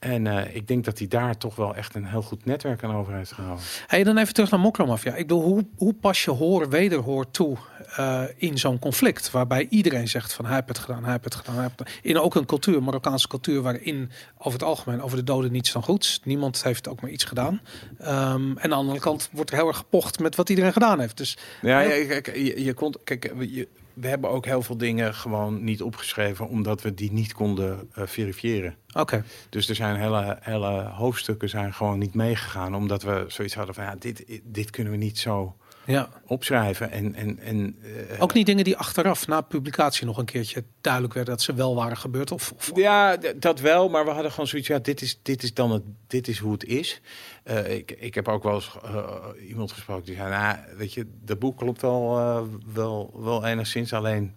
En 0.08 0.28
eh, 0.28 0.56
ik 0.56 0.68
denk 0.68 0.86
dat 0.86 0.98
hij 0.98 1.08
daar 1.08 1.38
toch 1.38 1.56
wel 1.56 1.76
echt 1.76 1.96
een 1.96 2.06
heel 2.06 2.22
goed 2.22 2.46
netwerk 2.46 2.84
aan 2.84 2.96
over 2.96 3.14
heeft 3.14 3.32
gehouden. 3.32 3.66
Hey, 3.88 4.04
dan 4.04 4.18
even 4.18 4.34
terug 4.34 4.52
naar 4.52 4.60
Mokromafia. 4.60 5.12
Ik 5.12 5.28
bedoel, 5.28 5.44
hoe, 5.44 5.66
hoe 5.76 5.94
pas 5.94 6.24
je 6.24 6.32
hoor 6.32 6.70
wederhoor 6.70 7.32
toe 7.32 7.58
eh, 7.96 8.24
in 8.36 8.58
zo'n 8.58 8.80
conflict? 8.80 9.32
Waarbij 9.32 9.68
iedereen 9.70 10.08
zegt 10.08 10.34
van 10.34 10.46
hij 10.46 10.54
heeft 10.54 10.68
het 10.68 10.78
gedaan, 10.78 11.04
hij 11.04 11.12
heeft 11.12 11.24
het 11.24 11.36
gedaan. 11.36 11.54
Hij 11.54 11.64
heeft 11.64 11.80
het 11.80 11.88
gedaan. 11.90 12.12
In 12.12 12.20
ook 12.20 12.36
een 12.36 12.46
cultuur, 12.46 12.84
Marokkaanse 12.84 13.28
cultuur, 13.28 13.62
waarin 13.62 14.12
over 14.38 14.60
het 14.60 14.68
algemeen 14.68 15.02
over 15.02 15.18
de 15.18 15.24
doden 15.24 15.52
niets 15.52 15.72
dan 15.72 15.84
goeds. 15.84 16.20
Niemand 16.24 16.64
heeft 16.64 16.88
ook 16.88 17.02
maar 17.02 17.12
iets 17.12 17.24
gedaan. 17.24 17.62
Ehm, 18.00 18.50
en 18.50 18.62
aan 18.62 18.70
de 18.70 18.76
andere 18.76 19.00
kant 19.00 19.30
wordt 19.32 19.52
er 19.52 19.58
heel 19.58 19.68
erg 19.68 19.78
gepocht 19.78 20.20
met 20.20 20.36
wat 20.36 20.50
iedereen 20.50 20.74
gedaan 20.74 21.00
heeft. 21.00 21.18
Dus 21.18 21.38
Ja, 21.62 21.80
ja, 21.80 22.06
kijk, 22.06 22.36
je, 22.36 22.64
je 22.64 22.74
kon, 22.74 22.96
kijk, 23.04 23.34
je, 23.40 23.68
we 24.00 24.08
hebben 24.08 24.30
ook 24.30 24.46
heel 24.46 24.62
veel 24.62 24.78
dingen 24.78 25.14
gewoon 25.14 25.64
niet 25.64 25.82
opgeschreven, 25.82 26.48
omdat 26.48 26.82
we 26.82 26.94
die 26.94 27.12
niet 27.12 27.34
konden 27.34 27.90
eh, 27.94 28.04
verifiëren. 28.06 28.76
oké, 28.94 29.24
Dus 29.50 29.70
er 29.70 29.76
zijn 29.76 29.96
hele, 29.96 30.38
hele 30.42 30.82
hoofdstukken 30.82 31.50
zijn 31.50 31.74
gewoon 31.74 32.00
niet 32.00 32.14
meegegaan, 32.14 32.76
omdat 32.76 33.04
we 33.04 33.26
zoiets 33.28 33.56
hadden 33.56 33.76
van 33.76 33.84
ja, 33.84 33.96
dit, 34.00 34.42
dit 34.44 34.70
kunnen 34.70 34.94
we 34.94 35.00
niet 35.00 35.18
zo 35.20 35.56
ja. 35.88 36.10
opschrijven. 36.26 36.92
En, 36.92 37.16
en, 37.16 37.40
en, 37.40 37.76
eh, 38.10 38.22
Ook 38.22 38.34
niet 38.34 38.46
dingen 38.46 38.64
die 38.64 38.78
achteraf, 38.78 39.28
na 39.28 39.42
publicatie, 39.42 40.06
nog 40.06 40.18
een 40.18 40.26
keertje 40.26 40.64
duidelijk 40.82 41.14
werden 41.14 41.34
dat 41.34 41.44
ze 41.44 41.54
wel 41.54 41.76
waren 41.76 41.98
gebeurd. 41.98 42.32
Of, 42.32 42.52
of 42.52 42.72
Ja, 42.76 43.18
dat 43.36 43.60
wel, 43.60 43.90
maar 43.90 44.06
we 44.06 44.12
hadden 44.12 44.32
gewoon 44.32 44.48
zoiets. 44.48 44.68
Ja, 44.68 44.80
dit 44.80 45.02
is, 45.02 45.20
dit 45.22 45.44
is 45.44 45.54
dan 45.54 45.72
het, 45.72 45.84
dit 46.08 46.28
is 46.28 46.38
hoe 46.38 46.52
het 46.52 46.64
is. 46.64 47.02
Eh, 47.44 47.76
ik, 47.76 47.92
ik 47.92 48.16
heb 48.16 48.28
ook 48.28 48.44
wel 48.44 48.54
eens 48.54 48.78
eh, 48.84 49.16
iemand 49.48 49.72
gesproken 49.72 50.06
die 50.06 50.16
zei: 50.16 50.30
Nou, 50.30 50.58
weet 50.78 50.94
je, 50.94 51.08
de 51.24 51.36
boek 51.36 51.58
klopt 51.58 51.82
wel, 51.82 52.50
wel, 52.74 53.14
wel 53.16 53.46
enigszins. 53.46 53.94
Alleen 53.94 54.36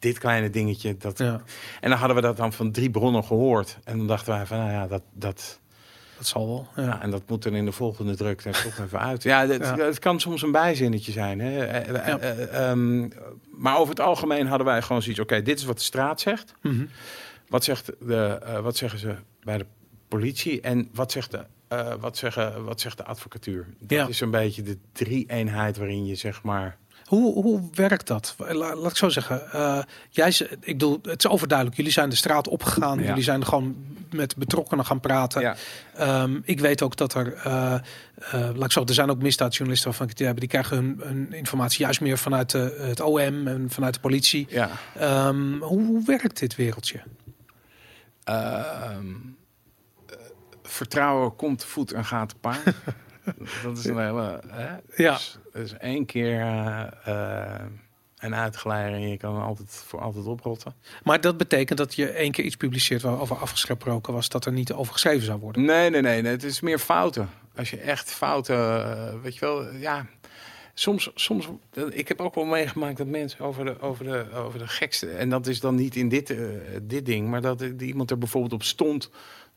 dit 0.00 0.18
kleine 0.18 0.50
dingetje. 0.50 0.96
Dat... 0.96 1.18
ja, 1.18 1.42
En 1.80 1.90
dan 1.90 1.98
hadden 1.98 2.16
we 2.16 2.22
dat 2.22 2.36
dan 2.36 2.52
van 2.52 2.72
drie 2.72 2.90
bronnen 2.90 3.24
gehoord. 3.24 3.78
En 3.84 3.98
dan 3.98 4.06
dachten 4.06 4.32
wij 4.32 4.46
van, 4.46 4.58
nou 4.58 4.70
ja, 4.70 4.86
dat, 4.86 5.02
dat, 5.12 5.60
dat 6.20 6.28
zal 6.28 6.46
wel. 6.46 6.84
Ja. 6.84 7.02
en 7.02 7.10
dat 7.10 7.22
moet 7.26 7.42
dan 7.42 7.54
in 7.54 7.64
de 7.64 7.72
volgende 7.72 8.16
druk 8.16 8.44
er 8.44 8.62
toch 8.62 8.78
even 8.78 9.00
uit. 9.00 9.22
Ja, 9.22 9.46
het, 9.46 9.62
Ja. 9.62 9.76
het 9.76 9.98
kan 9.98 10.20
soms 10.20 10.42
een 10.42 10.52
bijzinnetje 10.52 11.12
zijn. 11.12 11.40
Hè? 11.40 11.64
Eh, 11.64 11.88
eh, 11.88 12.06
Ja. 12.06 12.18
eh, 12.18 12.70
ehm, 12.70 13.08
maar 13.56 13.76
over 13.78 13.88
het 13.90 14.00
algemeen 14.00 14.46
hadden 14.46 14.66
wij 14.66 14.82
gewoon 14.82 15.02
zoiets. 15.02 15.20
Oké, 15.20 15.42
dit 15.42 15.58
is 15.58 15.64
wat 15.64 15.76
de 15.76 15.82
straat 15.84 16.20
zegt. 16.20 16.54
Mhm. 16.62 16.84
Wat, 17.48 17.64
zegt 17.64 17.86
de, 18.00 18.38
wat 18.62 18.76
zeggen 18.76 18.98
ze 18.98 19.14
bij 19.42 19.58
de 19.58 19.66
politie 20.08 20.60
en 20.60 20.88
wat 20.94 21.12
zegt 21.12 21.30
de, 21.30 21.44
wat 22.00 22.16
zeggen, 22.16 22.64
wat 22.64 22.80
zegt 22.80 22.96
de 22.96 23.04
advocatuur? 23.04 23.66
Dat 23.78 23.90
Ja. 23.98 24.06
is 24.08 24.20
een 24.20 24.30
beetje 24.30 24.62
de 24.62 24.76
drie-eenheid 24.92 25.76
waarin 25.76 26.06
je 26.06 26.14
zeg 26.14 26.42
maar... 26.42 26.76
Hoe, 27.10 27.42
hoe 27.42 27.68
werkt 27.74 28.06
dat? 28.06 28.34
La- 28.38 28.74
laat 28.74 28.90
ik 28.90 28.96
zo 28.96 29.08
zeggen. 29.08 29.52
eh, 29.52 29.82
jij, 30.10 30.28
ik 30.60 30.72
bedoel, 30.72 30.98
het 31.02 31.24
is 31.24 31.30
overduidelijk. 31.30 31.76
Jullie 31.76 31.92
zijn 31.92 32.08
de 32.08 32.16
straat 32.16 32.48
opgegaan. 32.48 32.98
Ja. 32.98 33.04
Jullie 33.06 33.22
zijn 33.22 33.46
gewoon 33.46 33.76
met 34.10 34.36
betrokkenen 34.36 34.84
gaan 34.86 35.00
praten. 35.00 35.40
Ja. 35.40 35.56
Ehm, 35.94 36.38
ik 36.44 36.60
weet 36.60 36.82
ook 36.82 36.96
dat 36.96 37.14
er, 37.14 37.32
eh, 37.34 37.74
eh, 37.74 37.80
laat 38.32 38.64
ik 38.64 38.72
zo, 38.72 38.84
er 38.84 38.94
zijn 38.94 39.10
ook 39.10 39.22
misdaadjournalisten 39.22 39.88
waarvan 39.88 40.06
ik 40.06 40.12
het 40.12 40.20
idee 40.20 40.32
heb, 40.32 40.40
die 40.40 40.48
krijgen 40.48 40.76
hun, 40.76 41.00
hun 41.02 41.32
informatie 41.32 41.80
juist 41.84 42.00
meer 42.00 42.18
vanuit 42.18 42.50
de, 42.50 42.76
het 42.80 43.00
OM 43.00 43.46
en 43.46 43.66
vanuit 43.70 43.94
de 43.94 44.00
politie. 44.00 44.46
Ja. 44.48 44.70
Ehm, 44.96 45.58
hoe, 45.58 45.84
hoe 45.84 46.04
werkt 46.04 46.38
dit 46.38 46.56
wereldje? 46.56 47.00
Ehm, 48.24 49.06
eh, 50.06 50.16
vertrouwen 50.62 51.36
komt 51.36 51.64
voet 51.64 51.92
en 51.92 52.04
gaat 52.04 52.40
paard. 52.40 52.64
dat 53.62 53.78
is 53.78 53.84
een 53.84 53.98
hele... 53.98 54.40
Hè? 54.48 54.76
Ja. 55.02 55.12
Dus, 55.14 55.38
dus 55.52 55.76
één 55.76 56.06
keer 56.06 56.40
eh, 56.40 56.86
eh, 57.04 57.62
een 58.18 58.34
uitgeleider 58.34 58.94
en 58.94 59.08
je 59.08 59.16
kan 59.16 59.42
altijd 59.42 59.68
voor 59.86 60.00
altijd 60.00 60.26
oprotten. 60.26 60.74
Maar 61.02 61.20
dat 61.20 61.36
betekent 61.36 61.78
dat 61.78 61.94
je 61.94 62.08
één 62.08 62.32
keer 62.32 62.44
iets 62.44 62.56
publiceert 62.56 63.02
waarover 63.02 63.36
afgesproken 63.36 64.12
was 64.12 64.28
dat 64.28 64.44
er 64.44 64.52
niet 64.52 64.72
over 64.72 64.92
geschreven 64.92 65.24
zou 65.24 65.40
worden. 65.40 65.64
Nee, 65.64 65.90
nee, 65.90 66.00
nee, 66.00 66.22
nee. 66.22 66.32
Het 66.32 66.44
is 66.44 66.60
meer 66.60 66.78
fouten. 66.78 67.30
Als 67.56 67.70
je 67.70 67.76
echt 67.76 68.10
fouten, 68.10 68.56
eh, 68.56 69.14
weet 69.22 69.34
je 69.34 69.40
wel, 69.40 69.74
ja. 69.74 70.06
soms, 70.74 71.10
soms, 71.14 71.48
ik 71.90 72.08
heb 72.08 72.20
ook 72.20 72.34
wel 72.34 72.44
meegemaakt 72.44 72.96
dat 72.96 73.06
mensen 73.06 73.40
over 73.40 73.64
de, 73.64 73.80
over 73.80 74.04
de, 74.04 74.26
over 74.34 74.58
de 74.58 74.68
gekste, 74.68 75.10
en 75.10 75.30
dat 75.30 75.46
is 75.46 75.60
dan 75.60 75.74
niet 75.74 75.96
in 75.96 76.08
dit, 76.08 76.34
dit 76.82 77.06
ding, 77.06 77.28
maar 77.28 77.40
dat 77.40 77.60
iemand 77.78 78.10
er 78.10 78.18
bijvoorbeeld 78.18 78.52
op 78.52 78.62
stond, 78.62 79.10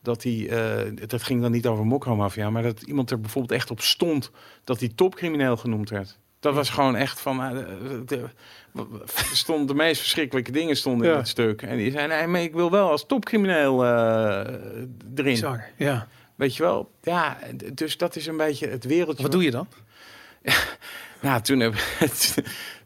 dat 0.04 0.24
hij, 0.24 0.50
eh, 0.50 1.08
dat 1.08 1.24
ging 1.24 1.42
dan 1.42 1.52
niet 1.52 1.68
over 1.68 1.86
mokromafia, 1.86 2.50
maar 2.50 2.64
dat 2.64 2.82
iemand 2.82 3.12
er 3.12 3.20
bijvoorbeeld 3.20 3.54
echt 3.54 3.72
op 3.72 3.82
stond 3.82 4.32
dat 4.64 4.80
hij 4.80 4.92
topcrimineel 4.96 5.58
genoemd 5.58 5.90
werd. 5.90 6.18
Dat 6.40 6.54
was 6.54 6.70
gewoon 6.70 6.96
echt 6.96 7.22
van, 7.22 7.44
eh, 7.44 7.58
de, 8.06 8.24
stonden 9.34 9.68
de 9.68 9.74
meest 9.74 10.02
verschrikkelijke 10.02 10.52
dingen 10.52 10.76
stonden 10.76 11.12
in 11.12 11.18
het 11.18 11.28
stuk. 11.28 11.62
En 11.62 11.78
die 11.78 11.92
zei, 11.92 12.08
nee, 12.08 12.28
maar 12.28 12.42
ik 12.42 12.54
wil 12.54 12.72
wel 12.72 12.90
als 12.90 13.06
topcrimineel 13.06 13.86
eh, 13.86 13.90
erin. 15.16 15.34
Bizar. 15.34 15.64
Ja. 15.78 16.08
Weet 16.36 16.56
je 16.56 16.64
wel? 16.64 16.92
Ja, 17.02 17.38
dus 17.74 17.98
dat 17.98 18.16
is 18.16 18.28
een 18.28 18.38
beetje 18.38 18.68
het 18.68 18.84
wereldje. 18.84 19.24
Wat 19.24 19.32
doe 19.32 19.44
je 19.44 19.52
dan? 19.52 19.68
Nou, 21.24 21.42
toen 21.42 21.60
heb, 21.60 21.74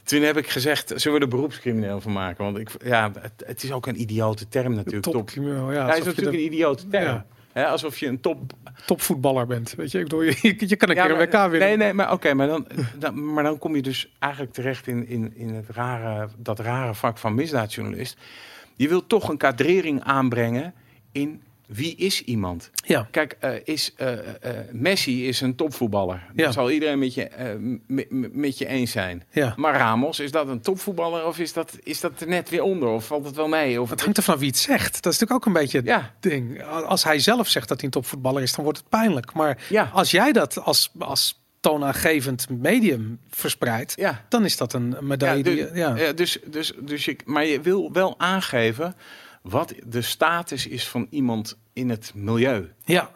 toen 0.08 0.22
heb 0.22 0.38
ik 0.38 0.50
gezegd, 0.50 0.94
zullen 0.96 1.20
we 1.20 1.24
er 1.24 1.32
beroepscrimineel 1.32 2.02
van 2.02 2.12
maken? 2.12 2.44
Want 2.44 2.58
ik, 2.58 2.70
ja, 2.84 3.12
het, 3.20 3.44
het 3.46 3.64
is 3.64 3.72
ook 3.72 3.88
een 3.88 4.02
idiote 4.02 4.48
term 4.48 4.74
natuurlijk. 4.74 5.04
Top. 5.04 5.14
Topcrimineel. 5.14 5.72
Ja, 5.72 5.78
Ja, 5.78 5.88
het 5.88 5.98
is 5.98 6.06
natuurlijk 6.06 6.36
de 6.36 6.42
een 6.44 6.48
idiote 6.48 6.88
term. 6.88 7.24
Ja. 7.54 7.64
Alsof 7.64 7.98
je 7.98 8.08
een 8.08 8.20
top... 8.20 8.54
topvoetballer 8.86 9.48
bent. 9.48 9.74
Weet 9.76 9.92
je, 9.92 9.98
ik 9.98 10.04
bedoel, 10.04 10.22
je, 10.42 10.54
je 10.58 10.76
kan 10.76 10.90
een 10.90 10.96
Ja, 10.96 11.06
keer 11.06 11.12
een 11.12 11.20
WK 11.20 11.32
winnen. 11.32 11.60
Nee, 11.60 11.78
nee, 11.78 11.94
maar 11.94 12.12
oké, 12.12 12.34
maar, 12.34 12.48
dan, 12.48 12.68
dan, 13.00 13.34
maar 13.34 13.44
dan 13.44 13.58
kom 13.58 13.76
je 13.76 13.82
dus 13.82 14.16
eigenlijk 14.20 14.54
terecht 14.54 14.88
in, 14.88 15.08
in, 15.08 15.36
in 15.36 15.54
het 15.54 15.66
rare, 15.70 16.30
dat 16.38 16.60
rare 16.60 16.94
vak 16.94 17.18
van 17.18 17.36
misdaadjournalist. 17.36 18.18
Je 18.76 18.88
wilt 18.88 19.10
toch 19.10 19.30
een 19.30 19.38
kadrering 19.38 20.04
aanbrengen 20.04 20.74
in 21.12 21.42
wie 21.68 21.96
is 21.96 22.22
iemand. 22.24 22.70
Ja, 22.86 23.08
Kijk, 23.12 23.36
eh, 23.40 23.52
is, 23.64 23.94
eh, 23.96 24.14
eh, 24.18 24.28
Messi 24.72 25.28
is 25.28 25.42
een 25.42 25.56
topvoetballer. 25.56 26.24
Ja. 26.36 26.44
Dat 26.46 26.54
zal 26.54 26.72
iedereen 26.72 27.00
met 27.00 27.14
je, 27.14 27.30
met 28.32 28.58
je 28.58 28.68
eens 28.68 28.92
zijn. 28.92 29.24
ja. 29.32 29.54
Maar 29.58 29.74
Ramos, 29.76 30.20
is 30.20 30.32
dat 30.32 30.48
een 30.48 30.62
topvoetballer 30.62 31.26
of 31.26 31.40
is 31.40 31.54
dat, 31.54 31.78
is 31.84 32.00
dat 32.00 32.22
er 32.22 32.28
net 32.28 32.50
weer 32.50 32.64
onder? 32.64 32.90
Of 32.90 33.06
valt 33.08 33.26
het 33.26 33.36
wel 33.36 33.48
mee? 33.48 33.82
Of 33.82 33.90
Het 33.90 34.02
hangt 34.02 34.18
ervan 34.18 34.34
af 34.34 34.40
wie 34.40 34.50
het 34.50 34.58
zegt. 34.58 35.04
Dat 35.04 35.14
is 35.14 35.20
natuurlijk 35.20 35.32
ook 35.32 35.56
een 35.56 35.62
beetje 35.62 35.78
het 35.78 35.88
Ja, 35.88 36.14
ding. 36.20 36.64
Als 36.64 37.04
hij 37.04 37.20
zelf 37.20 37.48
zegt 37.48 37.68
dat 37.68 37.78
hij 37.78 37.86
een 37.86 37.92
topvoetballer 37.92 38.42
is, 38.42 38.54
dan 38.54 38.64
wordt 38.64 38.80
het 38.80 38.90
pijnlijk. 38.90 39.34
Maar 39.34 39.58
ja, 39.70 39.90
als 39.94 40.12
jij 40.12 40.32
dat 40.32 40.60
als, 40.64 40.92
als 41.00 41.42
toonaangevend 41.60 42.50
medium 42.50 43.20
verspreidt, 43.30 43.94
ja. 43.96 44.26
dan 44.30 44.46
is 44.46 44.58
dat 44.58 44.74
een 44.74 44.92
Ja, 44.92 45.02
medaille. 45.02 45.44
du- 45.44 45.50
die 45.50 45.60
je- 45.60 45.70
ja. 45.74 45.96
ja, 45.96 46.12
dus, 46.14 46.40
dus, 46.46 46.74
dus 46.80 47.06
je, 47.06 47.16
maar 47.26 47.46
je 47.46 47.62
wil 47.62 47.92
wel 47.92 48.20
aangeven 48.20 48.96
wat 49.50 49.74
de 49.86 50.02
status 50.02 50.68
is 50.68 50.88
van 50.88 51.08
iemand 51.10 51.58
in 51.74 51.90
het 51.90 52.12
milieu. 52.16 52.72
ja, 52.86 53.12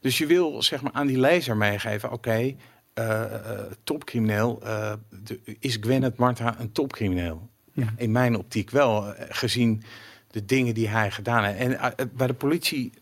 Dus 0.00 0.18
je 0.18 0.26
wil 0.26 0.62
zeg 0.62 0.82
maar 0.82 0.92
aan 0.92 1.06
die 1.06 1.18
lezer 1.18 1.56
meegeven, 1.56 2.12
oké, 2.12 2.54
eh, 2.94 3.24
eh, 3.24 3.60
topcrimineel, 3.84 4.60
eh, 4.62 4.92
de- 5.24 5.40
is 5.60 5.76
Gwyneth 5.80 6.16
Marta 6.16 6.56
een 6.58 6.72
topcrimineel? 6.72 7.48
Ja. 7.72 7.92
In 7.96 8.12
mijn 8.12 8.36
optiek 8.36 8.70
wel, 8.70 9.14
gezien 9.28 9.82
de 10.30 10.44
dingen 10.44 10.74
die 10.74 10.88
hij 10.88 11.10
gedaan 11.10 11.44
heeft. 11.44 11.58
En 11.58 12.10
bij 12.14 12.26
de 12.26 12.34
politie 12.34 12.92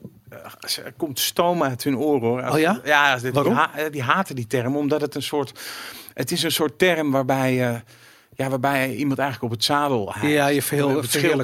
er 0.84 0.92
komt 0.96 1.18
stoom 1.18 1.62
uit 1.62 1.84
hun 1.84 1.96
oren. 1.96 2.28
Hoor. 2.28 2.42
Als- 2.42 2.54
Oh 2.54 2.60
ja? 2.60 2.80
Ja, 2.84 3.12
als 3.12 3.22
dit- 3.22 3.34
Waarom? 3.34 3.54
Die, 3.54 3.62
ha- 3.62 3.88
die 3.88 4.02
haten 4.02 4.34
die 4.36 4.46
term, 4.46 4.76
omdat 4.76 5.00
het 5.00 5.14
een 5.14 5.22
soort, 5.22 5.60
het 6.14 6.30
is 6.32 6.42
een 6.42 6.52
soort 6.52 6.78
term 6.78 7.10
waarbij, 7.10 7.68
eh, 7.68 7.80
ja, 8.36 8.48
waarbij 8.48 8.90
je 8.90 8.96
iemand 8.96 9.18
eigenlijk 9.18 9.52
op 9.52 9.58
het 9.58 9.66
zadel 9.66 10.12
haalt. 10.12 10.32
Ja, 10.32 10.46
je 10.46 10.62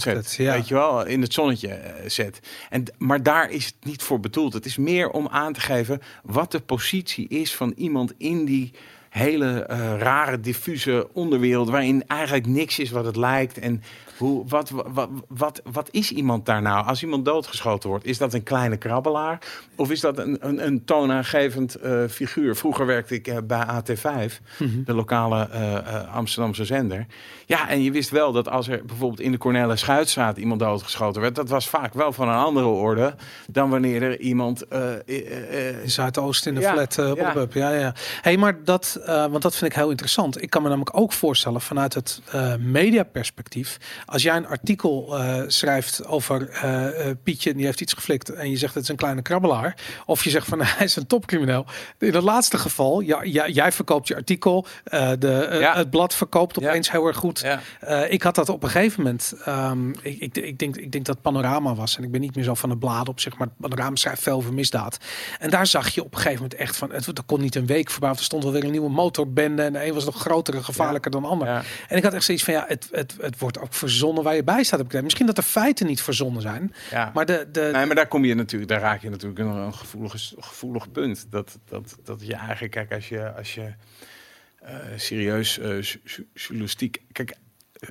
zet, 0.02 0.16
het, 0.16 0.34
ja. 0.34 0.52
weet 0.52 0.68
je 0.68 0.74
wel, 0.74 1.06
in 1.06 1.20
het 1.20 1.32
zonnetje 1.32 1.68
eh, 1.68 2.08
zet. 2.10 2.40
En, 2.70 2.84
maar 2.98 3.22
daar 3.22 3.50
is 3.50 3.64
het 3.64 3.74
niet 3.82 4.02
voor 4.02 4.20
bedoeld. 4.20 4.52
Het 4.52 4.64
is 4.64 4.76
meer 4.76 5.10
om 5.10 5.28
aan 5.28 5.52
te 5.52 5.60
geven 5.60 6.02
wat 6.22 6.52
de 6.52 6.60
positie 6.60 7.28
is 7.28 7.54
van 7.54 7.72
iemand 7.76 8.12
in 8.16 8.44
die 8.44 8.72
hele 9.12 9.62
eh, 9.64 9.78
rare, 9.98 10.40
diffuse 10.40 11.08
onderwereld, 11.12 11.68
waarin 11.70 12.04
eigenlijk 12.06 12.46
niks 12.46 12.78
is 12.78 12.90
wat 12.90 13.04
het 13.04 13.16
lijkt. 13.16 13.58
En 13.58 13.82
hoe, 14.18 14.44
wat, 14.48 14.70
wat, 14.70 15.08
wat, 15.28 15.60
wat 15.72 15.88
is 15.90 16.12
iemand 16.12 16.46
daar 16.46 16.62
nou? 16.62 16.86
Als 16.86 17.02
iemand 17.02 17.24
doodgeschoten 17.24 17.88
wordt, 17.88 18.04
is 18.04 18.18
dat 18.18 18.34
een 18.34 18.42
kleine 18.42 18.76
krabbelaar? 18.76 19.38
Of 19.76 19.90
is 19.90 20.00
dat 20.00 20.18
een, 20.18 20.36
een, 20.40 20.66
een 20.66 20.84
toonaangevend 20.84 21.74
eh, 21.74 22.04
figuur? 22.10 22.56
Vroeger 22.56 22.86
werkte 22.86 23.14
ik 23.14 23.26
eh, 23.28 23.36
bij 23.44 23.66
AT5, 23.66 24.40
Mhm. 24.58 24.82
de 24.84 24.94
lokale 24.94 25.48
Amsterdamse 26.12 26.64
zender. 26.64 27.06
Ja, 27.46 27.68
en 27.68 27.82
je 27.82 27.90
wist 27.90 28.10
wel 28.10 28.32
dat 28.32 28.48
als 28.48 28.68
er 28.68 28.84
bijvoorbeeld 28.84 29.20
in 29.20 29.32
de 29.32 29.38
Cornelis 29.38 29.80
Schuitstraat 29.80 30.36
iemand 30.36 30.60
doodgeschoten 30.60 31.22
werd, 31.22 31.34
dat 31.34 31.48
was 31.48 31.68
vaak 31.68 31.94
wel 31.94 32.12
van 32.12 32.28
een 32.28 32.34
andere 32.34 32.66
orde 32.66 33.14
dan 33.50 33.70
wanneer 33.70 34.02
er 34.02 34.20
iemand. 34.20 34.64
in 35.04 35.90
Zuidoost 35.90 36.46
in 36.46 36.54
de 36.54 36.60
Ja, 36.60 36.72
flat. 36.72 36.98
eh, 36.98 37.12
ja. 37.14 37.46
Ja, 37.52 37.70
ja. 37.70 37.94
Hey, 38.20 38.36
maar 38.36 38.64
dat, 38.64 39.00
eh, 39.06 39.26
want 39.26 39.42
dat 39.42 39.56
vind 39.56 39.70
ik 39.70 39.76
heel 39.76 39.90
interessant. 39.90 40.42
Ik 40.42 40.50
kan 40.50 40.62
me 40.62 40.68
namelijk 40.68 40.96
ook 40.96 41.12
voorstellen 41.12 41.60
vanuit 41.60 41.94
het 41.94 42.20
eh 42.30 42.54
mediaperspectief. 42.56 43.76
Als 44.06 44.22
jij 44.22 44.36
een 44.36 44.46
artikel 44.46 45.18
eh, 45.18 45.42
schrijft 45.46 46.06
over 46.06 46.50
Pietje 47.22 47.50
en 47.50 47.56
die 47.56 47.66
heeft 47.66 47.80
iets 47.80 47.92
geflikt 47.92 48.28
en 48.28 48.50
je 48.50 48.56
zegt 48.56 48.74
het 48.74 48.82
is 48.82 48.88
een 48.88 48.96
kleine 48.96 49.22
krabbelaar, 49.22 49.76
of 50.06 50.24
je 50.24 50.30
zegt 50.30 50.46
van 50.46 50.62
hij 50.64 50.84
is 50.86 50.96
een 50.96 51.06
topcrimineel. 51.06 51.66
In 51.98 52.14
het 52.14 52.22
laatste 52.22 52.58
geval, 52.58 53.00
ja, 53.00 53.22
ja, 53.22 53.48
jij 53.48 53.72
verkoopt 53.72 54.08
je 54.08 54.14
artikel, 54.14 54.66
de, 55.18 55.56
Ja. 55.60 55.76
het 55.76 55.90
blad 55.90 56.14
verkoopt 56.14 56.58
opeens 56.58 56.90
heel 56.90 57.06
erg 57.06 57.16
goed. 57.16 57.44
ik 58.08 58.22
had 58.22 58.34
dat 58.34 58.48
op 58.48 58.62
een 58.62 58.70
gegeven 58.70 59.02
moment. 59.02 59.34
ehm, 59.44 59.90
ik, 59.90 60.20
ik, 60.20 60.36
ik, 60.36 60.58
denk, 60.58 60.76
ik 60.76 60.92
denk 60.92 61.04
dat 61.04 61.20
Panorama 61.20 61.74
was. 61.74 61.96
En 61.96 62.04
ik 62.04 62.10
ben 62.10 62.20
niet 62.20 62.34
meer 62.34 62.44
zo 62.44 62.54
van 62.54 62.68
de 62.68 62.76
bladen 62.76 63.08
op 63.08 63.20
zich. 63.20 63.36
Maar 63.36 63.48
Panorama 63.60 63.96
schrijft 63.96 64.22
veel 64.22 64.36
over 64.36 64.52
misdaad. 64.54 64.98
En 65.38 65.50
daar 65.50 65.66
zag 65.66 65.88
je 65.88 66.04
op 66.04 66.12
een 66.14 66.20
gegeven 66.20 66.42
moment 66.42 66.60
echt 66.60 66.76
van. 66.76 66.90
Het, 66.92 67.06
er 67.06 67.24
kon 67.26 67.40
niet 67.40 67.54
een 67.54 67.66
week 67.66 67.90
voorbij. 67.90 68.10
Er 68.10 68.18
stond 68.18 68.42
wel 68.42 68.52
weer 68.52 68.64
een 68.64 68.70
nieuwe 68.70 68.90
motorbende. 68.92 69.62
En 69.62 69.72
de 69.72 69.86
een 69.86 69.94
was 69.94 70.04
nog 70.04 70.20
groter 70.20 70.54
en 70.54 70.64
gevaarlijker 70.64 71.10
dan 71.10 71.22
de 71.22 71.28
ander. 71.28 71.46
Ja. 71.48 71.62
En 71.88 71.96
ik 71.96 72.02
had 72.02 72.12
echt 72.12 72.24
zoiets 72.24 72.44
van. 72.44 72.54
Ja, 72.54 72.64
het, 72.68 72.88
het, 72.92 73.16
het 73.20 73.38
wordt 73.38 73.58
ook 73.58 73.74
verzonnen 73.74 74.24
waar 74.24 74.34
je 74.34 74.44
bij 74.44 74.62
staat. 74.62 74.70
Heb 74.70 74.80
ik 74.80 74.86
gedaan. 74.86 75.04
Misschien 75.04 75.26
dat 75.26 75.36
de 75.36 75.42
feiten 75.42 75.86
niet 75.86 76.02
verzonnen 76.02 76.42
zijn. 76.42 76.74
Ja. 76.90 77.10
Maar 77.14 77.26
de. 77.26 77.48
de 77.52 77.68
Nee, 77.72 77.86
maar 77.86 77.94
daar 77.96 78.08
kom 78.08 78.24
je 78.24 78.34
natuurlijk, 78.34 78.70
daar 78.70 78.80
raak 78.80 79.02
je 79.02 79.10
natuurlijk 79.10 79.40
een, 79.40 79.46
een 79.46 79.74
gevoelig, 79.74 80.32
gevoelig 80.38 80.90
punt. 80.92 81.26
Dat, 81.30 81.58
dat, 81.68 81.98
dat 82.04 82.26
je 82.26 82.34
eigenlijk, 82.34 82.72
kijk, 82.72 82.92
als 82.92 83.08
je, 83.08 83.32
als 83.36 83.54
je 83.54 83.72
eh, 84.60 84.74
serieus 84.96 85.58
eh, 85.58 85.82
ju- 85.82 86.26
journalistiek. 86.34 87.02
Kijk, 87.12 87.30
eh, 87.72 87.88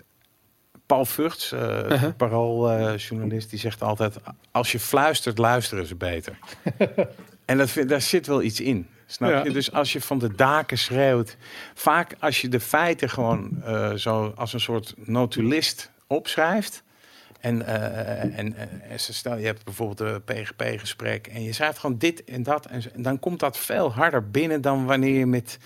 Paul 0.86 1.06
Vugts, 1.06 1.52
eh 1.52 1.60
Uh-huh. 1.89 2.16
parooljournalist, 2.18 3.49
die 3.49 3.60
zegt 3.60 3.82
altijd: 3.82 4.16
als 4.52 4.72
je 4.72 4.80
fluistert, 4.80 5.38
luisteren 5.38 5.86
ze 5.86 5.95
beter. 5.95 6.38
en 7.45 7.58
dat, 7.58 7.70
vind- 7.70 7.89
daar 7.89 8.02
zit 8.02 8.28
wel 8.28 8.41
iets 8.41 8.60
in. 8.62 8.88
Snap 9.12 9.30
Ja. 9.30 9.43
je? 9.43 9.51
Dus 9.51 9.72
als 9.72 9.93
je 9.93 10.01
van 10.01 10.20
de 10.20 10.36
daken 10.36 10.78
schreeuwt, 10.78 11.38
vaak 11.74 12.16
als 12.20 12.41
je 12.41 12.47
de 12.49 12.59
feiten 12.59 13.09
gewoon 13.09 13.64
eh, 13.64 13.93
zo 13.93 14.34
als 14.36 14.53
een 14.53 14.59
soort 14.59 14.93
notulist 14.97 15.91
opschrijft. 16.07 16.84
En, 17.39 17.66
eh, 17.66 18.39
en, 18.39 18.55
en 18.89 18.99
stel 18.99 19.38
je 19.38 19.45
hebt 19.45 19.64
bijvoorbeeld 19.64 19.99
een 19.99 20.24
PGP-gesprek 20.24 21.28
en 21.28 21.43
je 21.43 21.53
schrijft 21.53 21.80
gewoon 21.80 21.97
dit 21.97 22.24
en 22.24 22.43
dat. 22.43 22.66
En, 22.66 22.82
dan 22.95 23.20
komt 23.20 23.39
dat 23.39 23.57
veel 23.57 23.93
harder 23.93 24.30
binnen 24.30 24.62
dan 24.62 24.86
wanneer 24.86 25.20
je 25.20 25.26
met 25.26 25.57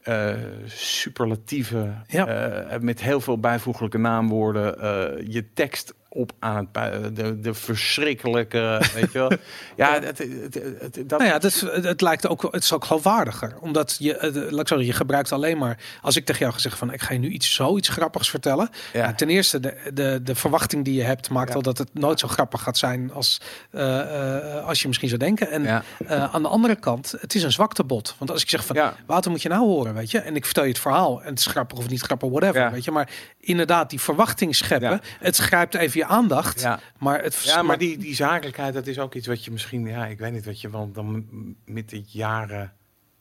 eh, 0.00 0.34
superlatieve, 0.66 1.94
Ja. 2.06 2.26
eh, 2.26 2.80
met 2.80 3.00
heel 3.02 3.20
veel 3.20 3.38
bijvoeglijke 3.38 3.98
naamwoorden 3.98 4.78
eh, 4.80 5.26
je 5.32 5.52
tekst 5.52 5.94
op 6.12 6.32
aan 6.38 6.68
het 6.72 7.16
de, 7.16 7.40
de 7.40 7.54
verschrikkelijke, 7.54 8.80
weet 8.94 9.12
je 9.12 9.18
wel. 9.18 9.30
Ja, 9.76 10.00
het, 10.00 10.18
het, 10.18 10.94
dat 11.06 11.18
Nou 11.18 11.24
ja, 11.24 11.32
het, 11.32 11.44
is, 11.44 11.60
het, 11.60 12.00
lijkt 12.00 12.26
ook, 12.28 12.42
het 12.50 12.62
is 12.62 12.72
ook 12.72 12.84
geloofwaardiger. 12.84 13.56
Omdat 13.60 13.96
je, 13.98 14.16
eh, 14.16 14.32
laat 14.34 14.60
ik 14.60 14.68
zeggen, 14.68 14.86
je 14.86 14.92
gebruikt 14.92 15.32
alleen 15.32 15.58
maar. 15.58 15.78
Als 16.02 16.16
ik 16.16 16.24
tegen 16.24 16.40
jou 16.40 16.52
gezegd 16.52 16.78
van 16.78 16.92
ik 16.92 17.00
ga 17.02 17.12
je 17.12 17.18
nu 17.18 17.28
iets 17.28 17.54
zoiets 17.54 17.88
grappigs 17.88 18.30
vertellen. 18.30 18.68
ja. 18.92 18.98
Ja, 19.00 19.14
ten 19.14 19.28
eerste, 19.28 19.60
de, 19.60 19.90
de, 19.94 20.20
de 20.22 20.34
verwachting 20.34 20.84
die 20.84 20.94
je 20.94 21.02
hebt 21.02 21.30
maakt 21.30 21.48
Ja. 21.48 21.54
al 21.54 21.62
dat 21.62 21.78
het 21.78 21.88
nooit 21.94 22.18
zo 22.20 22.28
grappig 22.28 22.62
gaat 22.62 22.78
zijn 22.78 23.12
als, 23.12 23.40
eh, 23.70 24.56
eh, 24.56 24.66
als 24.66 24.80
je 24.82 24.86
misschien 24.86 25.08
zou 25.08 25.20
denken. 25.20 25.50
En 25.50 25.62
Ja. 25.62 25.82
aan 26.32 26.42
de 26.42 26.48
andere 26.48 26.76
kant, 26.76 27.14
het 27.20 27.34
is 27.34 27.42
een 27.42 27.52
zwaktebod. 27.52 28.14
Want 28.18 28.30
als 28.30 28.42
ik 28.42 28.48
zeg 28.48 28.64
van 28.66 28.76
Ja. 28.76 28.94
Wouter 29.06 29.30
moet 29.30 29.42
je 29.42 29.48
nou 29.48 29.64
horen, 29.66 29.94
weet 29.94 30.10
je. 30.10 30.18
En 30.18 30.36
ik 30.36 30.44
vertel 30.44 30.62
je 30.62 30.68
het 30.68 30.78
verhaal 30.78 31.22
en 31.22 31.28
het 31.28 31.38
is 31.38 31.46
grappig 31.46 31.78
of 31.78 31.88
niet 31.88 32.00
grappig, 32.02 32.28
whatever, 32.30 32.70
weet 32.70 32.84
je. 32.84 32.90
Maar 32.90 33.08
inderdaad, 33.40 33.90
die 33.90 34.00
verwachting 34.00 34.56
scheppen, 34.56 35.00
het 35.20 35.36
grijpt 35.36 35.74
even 35.74 35.99
je 36.00 36.06
aandacht. 36.06 36.60
Ja. 36.60 36.80
Maar 36.98 37.22
het 37.22 37.42
Ja, 37.44 37.62
maar 37.62 37.78
die, 37.78 37.98
die 37.98 38.14
zakelijkheid, 38.14 38.74
dat 38.74 38.86
is 38.86 38.98
ook 38.98 39.14
iets 39.14 39.26
wat 39.26 39.44
je 39.44 39.50
misschien, 39.50 39.86
ja, 39.86 40.06
ik 40.06 40.18
weet 40.18 40.32
niet 40.32 40.44
wat 40.44 40.60
je 40.60 40.70
wel 40.70 40.90
dan 40.92 41.26
met 41.64 41.90
de 41.90 42.02
jaren 42.06 42.72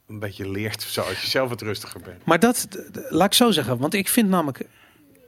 een 0.07 0.19
beetje 0.19 0.49
leert 0.49 0.75
of 0.75 0.89
zo, 0.89 1.01
als 1.01 1.21
je 1.21 1.30
zelf 1.30 1.49
wat 1.49 1.61
rustiger 1.61 2.01
bent. 2.01 2.25
Maar 2.25 2.39
dat, 2.39 2.67
laat 3.09 3.27
ik 3.27 3.34
zo 3.34 3.51
zeggen, 3.51 3.77
want 3.77 3.93
ik 3.93 4.09
vind 4.09 4.30
namelijk 4.30 4.65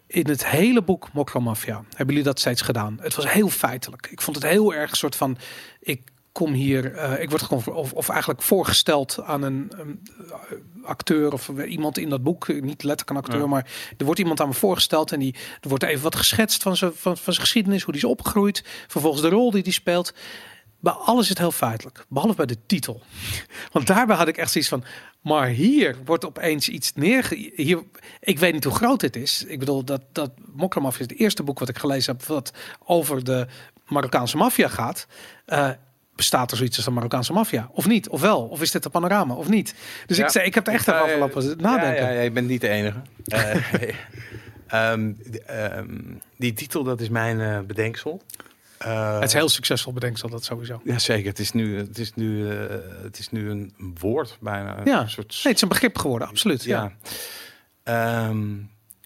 in 0.08 0.28
het 0.28 0.48
hele 0.48 0.82
boek 0.82 1.14
Mokromafia 1.14 1.84
hebben 1.90 2.08
jullie 2.08 2.24
dat 2.24 2.40
steeds 2.40 2.62
gedaan. 2.62 2.98
Het 3.02 3.16
was 3.16 3.32
heel 3.32 3.50
feitelijk. 3.50 4.08
Ik 4.12 4.22
vond 4.22 4.36
het 4.36 4.46
heel 4.46 4.74
erg 4.74 4.90
een 4.92 4.98
soort 4.98 5.16
van, 5.16 5.38
ik 5.80 6.02
kom 6.32 6.54
hier, 6.54 6.96
eh, 6.96 7.22
ik 7.22 7.30
word 7.30 7.68
of, 7.68 7.94
of 7.94 8.10
eigenlijk 8.10 8.42
voorgesteld 8.42 9.20
aan 9.24 9.42
een, 9.42 9.72
een, 9.78 10.00
eh, 10.30 10.58
acteur 10.84 11.34
of 11.34 11.50
iemand 11.50 11.98
in 11.98 12.10
dat 12.10 12.24
boek, 12.24 12.48
niet 12.48 12.84
letterlijk 12.84 13.10
een 13.10 13.16
acteur, 13.16 13.40
Ja. 13.40 13.48
maar 13.48 13.72
er 13.98 14.06
wordt 14.06 14.20
iemand 14.20 14.40
aan 14.42 14.48
me 14.48 14.54
voorgesteld 14.54 15.12
en 15.12 15.20
die 15.20 15.36
er 15.62 15.70
wordt 15.70 15.84
even 15.84 16.04
wat 16.04 16.16
geschetst 16.16 16.64
van 16.64 16.78
zijn 16.78 16.92
van, 16.96 17.18
van 17.18 17.34
zijn 17.34 17.46
geschiedenis, 17.46 17.84
hoe 17.84 17.94
die 17.94 18.02
is 18.02 18.10
opgegroeid, 18.10 18.64
vervolgens 18.88 19.22
de 19.22 19.30
rol 19.30 19.52
die 19.52 19.64
die 19.64 19.74
speelt. 19.74 20.14
bij 20.80 20.94
alles 20.94 21.24
is 21.24 21.30
het 21.30 21.38
heel 21.38 21.52
feitelijk, 21.52 22.06
behalve 22.10 22.36
bij 22.36 22.46
de 22.46 22.66
titel. 22.66 23.02
Want 23.74 23.88
daarbij 23.88 24.16
had 24.16 24.28
ik 24.28 24.38
echt 24.38 24.52
zoiets 24.52 24.70
van, 24.70 24.84
maar 25.22 25.48
hier 25.48 25.98
wordt 26.06 26.26
opeens 26.26 26.70
iets 26.70 26.94
neerge... 26.94 27.52
Hier, 27.56 27.84
ik 28.20 28.40
weet 28.40 28.54
niet 28.54 28.64
hoe 28.64 28.74
groot 28.74 29.00
dit 29.00 29.16
is. 29.16 29.44
Ik 29.48 29.60
bedoel, 29.60 29.84
dat, 29.84 30.02
dat 30.12 30.32
Mokramaf 30.56 30.94
is 30.94 31.00
het 31.00 31.20
eerste 31.20 31.44
boek 31.44 31.60
wat 31.60 31.70
ik 31.70 31.78
gelezen 31.78 32.16
heb... 32.18 32.26
wat 32.26 32.52
over 32.86 33.24
de 33.24 33.48
Marokkaanse 33.88 34.38
maffia 34.38 34.68
gaat. 34.68 35.08
Eh, 35.46 35.70
bestaat 36.16 36.52
er 36.52 36.58
zoiets 36.58 36.76
als 36.76 36.86
de 36.86 36.92
Marokkaanse 36.92 37.34
maffia? 37.34 37.70
Of 37.74 37.88
niet? 37.88 38.10
Of 38.10 38.22
wel? 38.22 38.42
Of 38.48 38.62
is 38.62 38.72
dit 38.72 38.86
een 38.86 38.92
panorama? 38.92 39.34
Of 39.34 39.50
niet? 39.50 39.76
Dus 40.06 40.18
Ja. 40.18 40.24
ik, 40.26 40.30
zei, 40.32 40.46
ik 40.46 40.56
heb 40.56 40.68
er 40.68 40.74
echt 40.74 40.88
Ik, 40.88 40.94
even 40.94 41.16
eh, 41.16 41.24
over 41.24 41.56
nadenken. 41.58 42.04
Ja, 42.04 42.10
ja, 42.10 42.22
je 42.22 42.32
bent 42.32 42.48
niet 42.48 42.62
de 42.62 42.68
enige. 42.70 42.98
Eh, 43.26 43.94
ehm, 44.92 45.12
ehm, 45.46 45.98
die 46.38 46.54
titel, 46.54 46.84
dat 46.84 47.02
is 47.02 47.10
mijn 47.10 47.42
eh, 47.42 47.60
bedenksel. 47.60 48.22
Het 48.78 49.24
is 49.24 49.34
heel 49.34 49.50
succesvol 49.50 49.94
bedenksel, 49.94 50.30
dat 50.30 50.44
sowieso. 50.44 50.82
Ja, 50.84 51.00
zeker. 51.00 51.30
Het 51.30 51.40
is 51.40 51.52
nu, 51.52 51.78
het 51.78 51.98
is 51.98 52.14
nu, 52.14 52.48
het 53.04 53.20
is 53.20 53.30
nu 53.30 53.50
een 53.50 53.74
woord 54.00 54.38
bijna. 54.42 54.78
Ja. 54.84 55.02
Een 55.02 55.10
soort 55.10 55.28
Nee, 55.30 55.40
het 55.44 55.56
is 55.56 55.62
een 55.62 55.68
begrip 55.68 55.98
geworden, 55.98 56.28
absoluut. 56.28 56.64
Ja. 56.64 56.92
ja. 57.84 58.28
Eehm, 58.28 58.48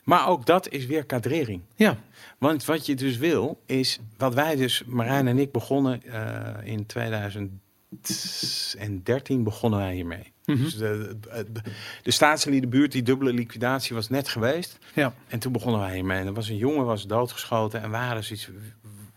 maar 0.04 0.28
ook 0.28 0.46
dat 0.46 0.70
is 0.70 0.86
weer 0.86 1.06
kadrering. 1.06 1.62
ja. 1.76 1.98
Want 2.46 2.66
wat 2.66 2.86
je 2.86 2.96
dus 2.96 3.18
wil, 3.18 3.62
is 3.66 4.00
wat 4.18 4.34
wij 4.34 4.56
dus, 4.56 4.84
Marijn 4.86 5.28
en 5.28 5.40
ik 5.40 5.52
begonnen 5.52 6.04
eh, 6.04 6.54
in 6.64 6.86
2013 6.86 9.44
begonnen 9.44 9.80
wij 9.80 9.94
hiermee. 9.94 10.34
Mhm. 10.46 10.64
Dus 10.64 10.78
de, 10.78 11.18
de, 11.22 11.62
de 12.04 12.12
staatsliedenbuurt, 12.12 12.92
die 12.92 13.04
dubbele 13.04 13.34
liquidatie 13.34 13.96
was 13.96 14.10
net 14.10 14.28
geweest. 14.28 14.78
Ja. 14.94 15.14
En 15.28 15.40
toen 15.40 15.52
begonnen 15.52 15.82
wij 15.82 15.94
hiermee. 15.94 16.20
En 16.20 16.28
er 16.28 16.34
was 16.34 16.50
een 16.50 16.58
jongen 16.58 16.86
was 16.86 17.08
doodgeschoten 17.08 17.82
en 17.82 17.90
waren 17.90 18.24
zoiets, 18.24 18.50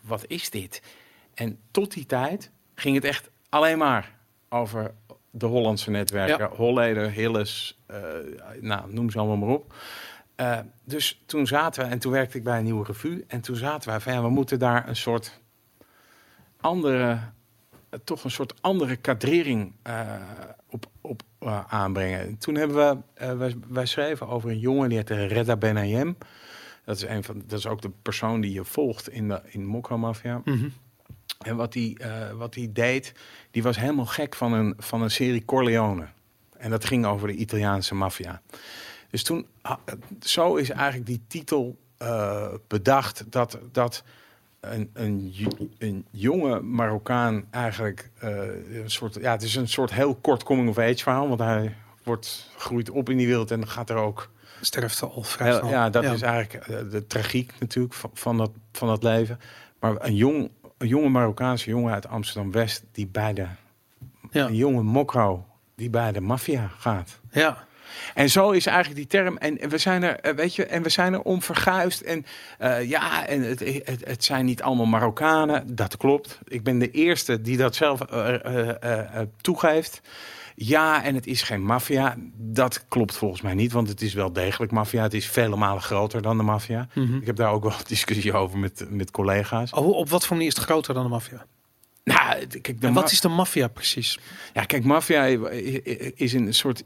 wat 0.01 0.25
is 0.27 0.51
dit? 0.51 0.83
En 1.35 1.59
tot 1.71 1.93
die 1.93 2.07
tijd 2.07 2.51
ging 2.75 2.95
het 2.95 3.05
echt 3.05 3.31
alleen 3.49 3.79
maar 3.79 4.17
over 4.49 4.95
de 5.31 5.47
Hollandse 5.47 5.91
netwerken. 5.91 6.49
Ja. 6.51 6.57
Holleder, 6.57 7.11
Hilles, 7.11 7.79
eh, 7.87 7.99
nou, 8.61 8.93
noem 8.93 9.11
ze 9.11 9.19
allemaal 9.19 9.37
maar 9.37 9.57
op. 9.57 9.75
Eh, 10.39 10.59
dus 10.85 11.23
toen 11.27 11.47
zaten 11.47 11.85
we, 11.85 11.91
en 11.91 11.99
toen 11.99 12.13
werkte 12.13 12.37
ik 12.37 12.45
bij 12.45 12.59
een 12.59 12.65
nieuwe 12.65 12.85
revue. 12.85 13.25
En 13.27 13.41
toen 13.41 13.57
zaten 13.57 13.89
wij 13.89 14.01
van, 14.01 14.13
ja, 14.13 14.23
we 14.23 14.29
moeten 14.29 14.59
daar 14.59 14.89
een 14.89 14.97
soort 14.97 15.41
andere, 16.61 17.19
eh, 17.91 17.99
toch 18.05 18.25
een 18.25 18.31
soort 18.31 18.63
andere 18.63 18.97
kadrering 18.97 19.73
eh, 19.83 20.15
op, 20.71 20.87
op 21.01 21.23
aanbrengen. 21.69 22.21
En 22.21 22.39
toen 22.39 22.55
hebben 22.55 23.05
we, 23.15 23.35
wij, 23.35 23.55
wij 23.69 23.87
schreven 23.87 24.29
over 24.29 24.51
een 24.51 24.59
jongen 24.59 24.89
die 24.89 24.99
heette 24.99 25.27
Redda 25.27 25.57
Benayem. 25.57 26.17
Dat 26.85 26.97
is, 26.97 27.03
een 27.03 27.25
van, 27.25 27.43
dat 27.47 27.59
is 27.59 27.67
ook 27.67 27.83
de 27.83 27.91
persoon 28.03 28.41
die 28.41 28.53
je 28.53 28.65
volgt 28.65 29.11
in 29.11 29.29
de 29.29 29.41
in 29.45 29.67
Mokka 29.67 29.97
Mafia. 29.97 30.41
Mhm. 30.45 30.69
En 31.39 31.57
wat 31.57 31.75
hij 31.75 31.97
wat 32.37 32.55
hij 32.55 32.71
deed, 32.73 33.13
die 33.51 33.63
was 33.63 33.79
helemaal 33.79 34.07
gek 34.07 34.35
van 34.35 34.53
een, 34.53 34.75
van 34.77 35.03
een 35.03 35.11
serie 35.11 35.45
Corleone. 35.45 36.07
En 36.57 36.71
dat 36.71 36.85
ging 36.85 37.07
over 37.07 37.29
de 37.29 37.35
Italiaanse 37.35 37.95
maffia. 37.95 38.43
Dus 39.11 39.23
toen, 39.23 39.47
zo 40.21 40.55
is 40.55 40.71
eigenlijk 40.71 41.07
die 41.07 41.23
titel 41.29 41.77
eh, 41.99 42.49
bedacht 42.67 43.25
dat, 43.33 43.59
dat 43.73 44.05
een, 44.61 44.91
een, 44.93 45.35
een 45.79 46.07
jonge 46.11 46.61
Marokkaan 46.61 47.45
eigenlijk 47.51 48.11
eh, 48.19 48.31
een 48.83 48.91
soort, 48.91 49.15
ja, 49.15 49.33
het 49.33 49.43
is 49.43 49.55
een 49.55 49.69
soort 49.69 49.93
heel 49.93 50.15
kort 50.15 50.43
coming 50.43 50.69
of 50.69 50.79
age 50.79 51.03
verhaal, 51.03 51.29
want 51.29 51.41
hij 51.41 51.77
wordt 52.03 52.51
groeit 52.57 52.91
op 52.91 53.11
in 53.11 53.17
die 53.17 53.27
wereld 53.27 53.51
en 53.51 53.69
gaat 53.69 53.91
er 53.91 53.97
ook 53.97 54.31
Sterft 54.61 55.03
al 55.03 55.23
vrij 55.23 55.53
snel. 55.53 55.69
ja, 55.69 55.91
dat 55.91 56.05
is 56.05 56.23
eigenlijk 56.23 56.67
eh, 56.67 56.91
de 56.91 57.07
tragiek 57.07 57.53
natuurlijk 57.61 57.95
van, 57.95 58.11
van, 58.15 58.37
dat, 58.37 58.51
van 58.73 58.89
dat 58.89 59.03
leven. 59.03 59.41
Maar 59.81 59.95
een, 59.99 60.15
jong, 60.15 60.51
een 60.79 60.89
jonge 60.89 61.09
Marokkaanse 61.09 61.71
jongen 61.71 61.93
uit 61.93 62.09
Amsterdam-West... 62.09 62.85
die 62.93 63.07
bij 63.07 63.33
de... 63.33 63.47
Ja. 64.31 64.47
Een 64.47 64.55
jonge 64.55 64.83
mokro 64.83 65.47
die 65.75 65.91
bij 65.91 66.13
de 66.13 66.21
maffia 66.21 66.71
gaat. 66.79 67.21
Ja. 67.31 67.67
En 68.15 68.31
zo 68.31 68.51
is 68.51 68.67
eigenlijk 68.67 68.97
die 68.97 69.07
term. 69.07 69.37
En 69.37 69.69
we 69.69 69.79
zijn 69.79 70.03
er, 70.03 70.21
eh, 70.21 70.35
weet 70.35 70.55
je, 70.55 70.67
en 70.67 70.83
we 70.83 70.89
zijn 70.89 71.13
er 71.13 71.23
om 71.23 71.43
verguisd. 71.43 72.01
En 72.01 72.27
eh, 72.59 72.89
ja, 72.89 73.27
en 73.27 73.43
het, 73.43 73.61
het, 73.61 74.05
het 74.05 74.25
zijn 74.25 74.45
niet 74.45 74.63
allemaal 74.63 74.87
Marokkanen. 74.87 75.75
Dat 75.75 75.97
klopt. 75.97 76.39
Ik 76.45 76.63
ben 76.63 76.79
de 76.79 76.91
eerste 76.91 77.41
die 77.41 77.57
dat 77.57 77.75
zelf 77.75 78.01
eh, 78.01 79.21
toegeeft. 79.41 80.01
Ja, 80.55 81.05
en 81.05 81.15
het 81.15 81.27
is 81.27 81.43
geen 81.43 81.65
maffia. 81.65 82.17
Dat 82.37 82.85
klopt 82.89 83.17
volgens 83.17 83.41
mij 83.41 83.55
niet, 83.55 83.73
want 83.73 83.89
het 83.89 84.03
is 84.03 84.15
wel 84.15 84.33
degelijk 84.33 84.73
maffia. 84.73 85.03
Het 85.03 85.15
is 85.15 85.27
vele 85.27 85.57
malen 85.57 85.83
groter 85.83 86.23
dan 86.23 86.37
de 86.37 86.43
maffia. 86.43 86.89
Mhm. 86.95 87.17
Ik 87.17 87.27
heb 87.27 87.37
daar 87.37 87.53
ook 87.53 87.63
wel 87.63 87.73
discussie 87.87 88.33
over 88.33 88.59
met, 88.59 88.87
met 88.91 89.11
collega's. 89.11 89.73
Oh, 89.73 89.89
op 89.89 90.09
wat 90.09 90.27
voor 90.27 90.37
manier 90.37 90.51
is 90.51 90.57
het 90.57 90.65
groter 90.65 90.95
dan 90.95 91.03
de 91.03 91.09
maffia? 91.09 91.47
Nou, 92.05 92.47
kijk, 92.47 92.77
En 92.81 92.93
wat 92.93 93.11
is 93.11 93.21
de 93.21 93.29
maffia 93.29 93.69
precies? 93.69 94.19
Ja, 94.53 94.65
kijk, 94.65 94.85
maffia 94.85 95.25
is 96.15 96.33
een 96.33 96.55
soort. 96.55 96.83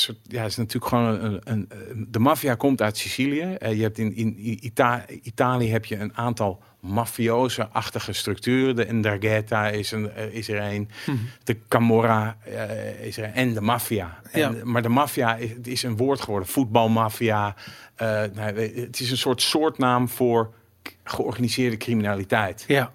Soort 0.00 0.18
ja, 0.22 0.44
is 0.44 0.56
natuurlijk 0.56 0.86
gewoon 0.86 1.04
een. 1.24 1.40
een, 1.44 1.68
een- 1.68 2.06
de 2.10 2.18
maffia 2.18 2.54
komt 2.54 2.82
uit 2.82 2.96
Sicilië. 2.96 3.40
Eh, 3.58 3.72
je 3.76 3.82
hebt 3.82 3.98
in, 3.98 4.16
in 4.16 4.34
Ita- 4.64 5.04
Italië 5.22 5.70
heb 5.70 5.84
je 5.84 5.96
een 5.96 6.16
aantal 6.16 6.62
mafioze-achtige 6.80 8.12
structuren. 8.12 8.76
De 8.76 8.92
Ndrangheta 8.92 9.68
is, 9.68 9.90
een, 9.92 10.10
eh, 10.12 10.24
is 10.34 10.48
er 10.48 10.62
een. 10.72 10.88
De 11.44 11.56
Camorra 11.68 12.36
eh, 12.44 13.04
is 13.06 13.16
er 13.16 13.24
een. 13.24 13.32
En 13.34 13.52
de 13.54 13.60
maffia. 13.60 14.20
Ja. 14.32 14.52
Maar 14.64 14.82
de 14.82 14.88
maffia 14.88 15.36
is, 15.36 15.50
is 15.62 15.82
een 15.82 15.96
woord 15.96 16.20
geworden. 16.20 16.48
Voetbalmaffia. 16.48 17.54
Eh, 17.94 18.06
nou, 18.34 18.60
het 18.80 19.00
is 19.00 19.10
een 19.10 19.16
soort 19.16 19.42
soortnaam 19.42 20.08
voor 20.08 20.52
georganiseerde 21.04 21.76
criminaliteit. 21.76 22.64
Ja. 22.66 22.90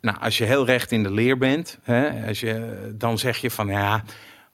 Nou, 0.00 0.18
als 0.20 0.38
je 0.38 0.44
heel 0.44 0.66
recht 0.66 0.92
in 0.92 1.02
de 1.02 1.10
leer 1.10 1.38
bent, 1.38 1.78
hè, 1.82 2.26
als 2.26 2.40
je, 2.40 2.88
dan 2.94 3.18
zeg 3.18 3.36
je 3.38 3.50
van 3.50 3.66
ja, 3.66 4.04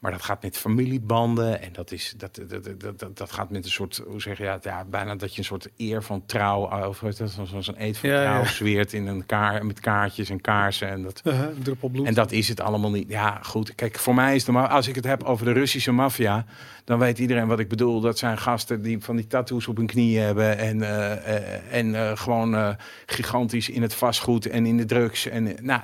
maar 0.04 0.12
dat 0.12 0.22
gaat 0.22 0.42
met 0.42 0.56
familiebanden 0.56 1.62
en 1.62 1.72
dat, 1.72 1.92
is, 1.92 2.14
dat, 2.16 2.40
dat, 2.48 2.80
dat, 2.80 2.98
dat, 2.98 3.16
dat 3.16 3.32
gaat 3.32 3.50
met 3.50 3.64
een 3.64 3.70
soort, 3.70 4.02
hoe 4.06 4.20
zeg 4.20 4.38
je 4.38 4.44
dat, 4.44 4.64
ja, 4.64 4.84
bijna 4.84 5.14
dat 5.14 5.32
je 5.32 5.38
een 5.38 5.44
soort 5.44 5.68
eer 5.76 6.02
van 6.02 6.26
trouw, 6.26 6.70
eh, 6.70 6.88
of 6.88 7.02
zoals 7.24 7.66
een 7.66 7.82
eed 7.82 7.98
van 7.98 8.08
Ja, 8.08 8.22
trouw 8.22 8.42
ja. 8.42 8.48
zweert 8.48 8.92
in 8.92 9.06
een 9.06 9.26
kaar, 9.26 9.66
met 9.66 9.80
kaartjes 9.80 10.30
en 10.30 10.40
kaarsen 10.40 10.88
en 10.88 11.02
dat. 11.02 11.20
Uh. 11.24 12.06
En 12.06 12.14
dat 12.14 12.32
is 12.32 12.48
het 12.48 12.60
allemaal 12.60 12.90
niet. 12.90 13.08
Ja, 13.08 13.38
goed. 13.42 13.74
Kijk, 13.74 13.98
voor 13.98 14.14
mij 14.14 14.34
is 14.34 14.44
de 14.44 14.52
als 14.52 14.88
ik 14.88 14.94
het 14.94 15.04
heb 15.04 15.22
over 15.22 15.44
de 15.44 15.52
Russische 15.52 15.92
maffia, 15.92 16.44
dan 16.84 16.98
weet 16.98 17.18
iedereen 17.18 17.46
wat 17.46 17.58
ik 17.58 17.68
bedoel. 17.68 18.00
Dat 18.00 18.18
zijn 18.18 18.38
gasten 18.38 18.82
die 18.82 19.00
van 19.00 19.16
die 19.16 19.26
tattoos 19.26 19.68
op 19.68 19.76
hun 19.76 19.86
knieën 19.86 20.22
hebben 20.22 20.58
en, 20.58 20.82
eh, 20.82 21.36
eh, 21.36 21.96
en 21.96 22.18
gewoon 22.18 22.76
gigantisch 23.06 23.68
in 23.68 23.82
het 23.82 23.94
vastgoed 23.94 24.46
en 24.46 24.66
in 24.66 24.76
de 24.76 24.84
drugs. 24.84 25.26
En, 25.26 25.56
nou, 25.60 25.80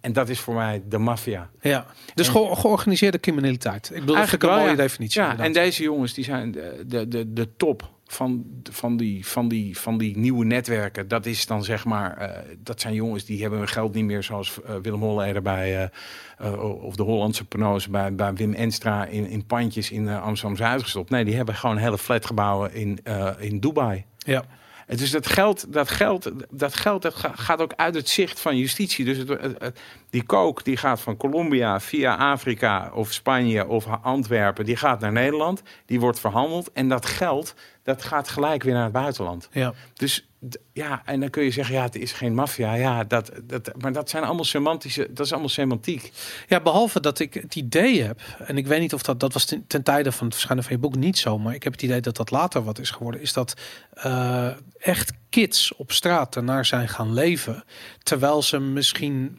en 0.00 0.12
dat 0.12 0.28
is 0.28 0.40
voor 0.40 0.54
mij 0.54 0.82
de 0.88 0.98
maffia. 0.98 1.50
ja. 1.60 1.86
Dus 2.14 2.28
ge- 2.28 2.50
georganiseerde 2.56 3.20
criminaliteit. 3.20 3.90
Ik 3.94 4.00
bedoel, 4.00 4.16
ik 4.16 4.42
een 4.42 4.48
mooie 4.48 4.70
ja. 4.70 4.74
definitie. 4.74 5.20
Ja, 5.20 5.38
en 5.38 5.52
deze 5.52 5.82
jongens 5.82 6.14
die 6.14 6.24
zijn 6.24 6.52
de, 6.52 6.84
de, 6.86 7.08
de, 7.08 7.32
de 7.32 7.48
top 7.56 7.90
van, 8.12 8.44
van, 8.70 8.96
die, 8.96 9.26
van, 9.26 9.48
die, 9.48 9.78
van 9.78 9.98
die 9.98 10.18
nieuwe 10.18 10.44
netwerken. 10.44 11.08
Dat 11.08 11.26
is 11.26 11.46
dan 11.46 11.64
zeg 11.64 11.84
maar, 11.84 12.16
eh, 12.16 12.56
dat 12.58 12.80
zijn 12.80 12.94
jongens 12.94 13.24
die 13.24 13.40
hebben 13.40 13.58
hun 13.58 13.68
geld 13.68 13.94
niet 13.94 14.04
meer 14.04 14.22
zoals 14.22 14.62
eh, 14.62 14.74
Willem 14.82 15.00
Holleder 15.00 15.42
bij, 15.42 15.90
eh, 16.38 16.82
of 16.82 16.96
de 16.96 17.02
Hollandse 17.02 17.44
Pano's 17.44 17.88
bij, 17.88 18.14
bij 18.14 18.34
Wim 18.34 18.54
Enstra 18.54 19.04
in, 19.04 19.26
in 19.26 19.46
pandjes 19.46 19.90
in 19.90 20.08
Amsterdam-Zuid 20.08 20.82
gestopt. 20.82 21.10
Nee, 21.10 21.24
die 21.24 21.36
hebben 21.36 21.54
gewoon 21.54 21.76
hele 21.76 21.98
flatgebouwen 21.98 22.74
in, 22.74 22.98
in 23.38 23.60
Dubai. 23.60 24.04
Ja. 24.18 24.44
En 24.90 24.96
Dus 24.96 25.10
dat 25.10 25.26
geld, 25.26 25.72
dat 25.72 25.88
geld, 25.90 26.30
dat 26.50 26.74
geld 26.74 27.02
dat 27.02 27.14
ga- 27.14 27.32
gaat 27.34 27.60
ook 27.60 27.72
uit 27.76 27.94
het 27.94 28.08
zicht 28.08 28.40
van 28.40 28.56
justitie. 28.56 29.04
Dus 29.04 29.18
het, 29.18 29.78
die 30.10 30.22
kook 30.22 30.64
die 30.64 30.76
gaat 30.76 31.00
van 31.00 31.16
Colombia 31.16 31.80
via 31.80 32.16
Afrika 32.16 32.90
of 32.94 33.12
Spanje 33.12 33.66
of 33.66 33.86
Antwerpen, 34.02 34.64
die 34.64 34.76
gaat 34.76 35.00
naar 35.00 35.12
Nederland, 35.12 35.62
die 35.86 36.00
wordt 36.00 36.20
verhandeld 36.20 36.72
en 36.72 36.88
dat 36.88 37.06
geld 37.06 37.54
dat 37.82 38.02
gaat 38.02 38.28
gelijk 38.28 38.62
weer 38.62 38.74
naar 38.74 38.82
het 38.84 38.92
buitenland. 38.92 39.48
ja. 39.52 39.72
Dus 39.94 40.29
ja, 40.72 41.02
en 41.04 41.20
dan 41.20 41.30
kun 41.30 41.42
je 41.44 41.50
zeggen, 41.50 41.74
ja, 41.74 41.82
het 41.82 41.96
is 41.96 42.12
geen 42.12 42.34
maffia, 42.34 42.74
ja, 42.74 43.04
dat, 43.04 43.30
dat, 43.42 43.70
maar 43.80 43.92
dat 43.92 44.10
zijn 44.10 44.24
allemaal 44.24 44.44
semantische, 44.44 45.08
dat 45.12 45.26
is 45.26 45.32
allemaal 45.32 45.50
semantiek. 45.50 46.12
Ja, 46.48 46.60
behalve 46.60 47.00
dat 47.00 47.18
ik 47.18 47.34
het 47.34 47.54
idee 47.54 48.02
heb, 48.02 48.20
en 48.38 48.56
ik 48.56 48.66
weet 48.66 48.80
niet 48.80 48.94
of 48.94 49.02
dat, 49.02 49.20
dat 49.20 49.32
was 49.32 49.44
ten, 49.66 49.82
tijde 49.82 50.12
van 50.12 50.24
het 50.26 50.34
verschijnen 50.34 50.64
van 50.64 50.72
je 50.72 50.78
boek 50.78 50.96
niet 50.96 51.18
zo, 51.18 51.38
maar 51.38 51.54
ik 51.54 51.62
heb 51.62 51.72
het 51.72 51.82
idee 51.82 52.00
dat 52.00 52.16
dat 52.16 52.30
later 52.30 52.62
wat 52.64 52.78
is 52.78 52.90
geworden, 52.90 53.20
is 53.20 53.32
dat 53.32 53.54
eh, 53.92 54.50
echt 54.78 55.12
kids 55.28 55.74
op 55.76 55.92
straat 55.92 56.36
ernaar 56.36 56.64
zijn 56.64 56.88
gaan 56.88 57.12
leven, 57.12 57.64
terwijl 58.02 58.42
ze 58.42 58.58
misschien, 58.58 59.38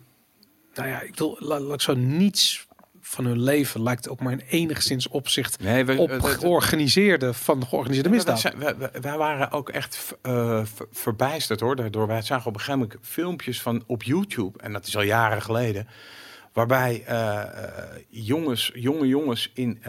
nou 0.74 0.90
ja, 0.90 1.02
ik 1.02 1.10
bedoel, 1.12 1.36
la- 1.40 1.60
laat 1.60 1.74
ik 1.74 1.82
zo 1.82 1.94
niets 1.94 2.68
van 3.12 3.26
hun 3.26 3.42
leven 3.44 3.84
lijkt 3.84 4.10
ook 4.10 4.20
maar 4.20 4.32
in 4.32 4.42
enigszins 4.50 5.08
opzicht 5.08 5.60
Nee, 5.60 5.86
we, 5.86 5.98
op 5.98 6.12
georganiseerde 6.22 7.34
van 7.34 7.68
georganiseerde 7.68 8.10
wij, 8.10 8.18
misdaad. 8.18 8.40
zijn- 8.40 8.78
wij- 9.02 9.18
waren 9.18 9.52
ook 9.52 9.70
echt 9.70 10.16
eh, 10.22 10.62
ver- 10.64 10.88
verbijsterd 10.92 11.60
hoor. 11.60 11.76
Daardoor 11.76 12.08
wij 12.08 12.22
zagen 12.22 12.48
op 12.48 12.54
een 12.54 12.60
gegeven 12.60 12.80
moment 12.80 13.00
filmpjes 13.08 13.62
van 13.62 13.84
op 13.88 14.04
YouTube 14.04 14.60
en 14.64 14.74
dat 14.74 14.88
is 14.88 14.96
al 14.96 15.02
jaren 15.02 15.42
geleden, 15.42 15.88
waarbij 16.54 17.04
eh, 17.06 17.42
eh, 17.42 17.48
jongens, 18.10 18.72
jonge 18.74 19.08
jongens 19.08 19.52
in 19.54 19.82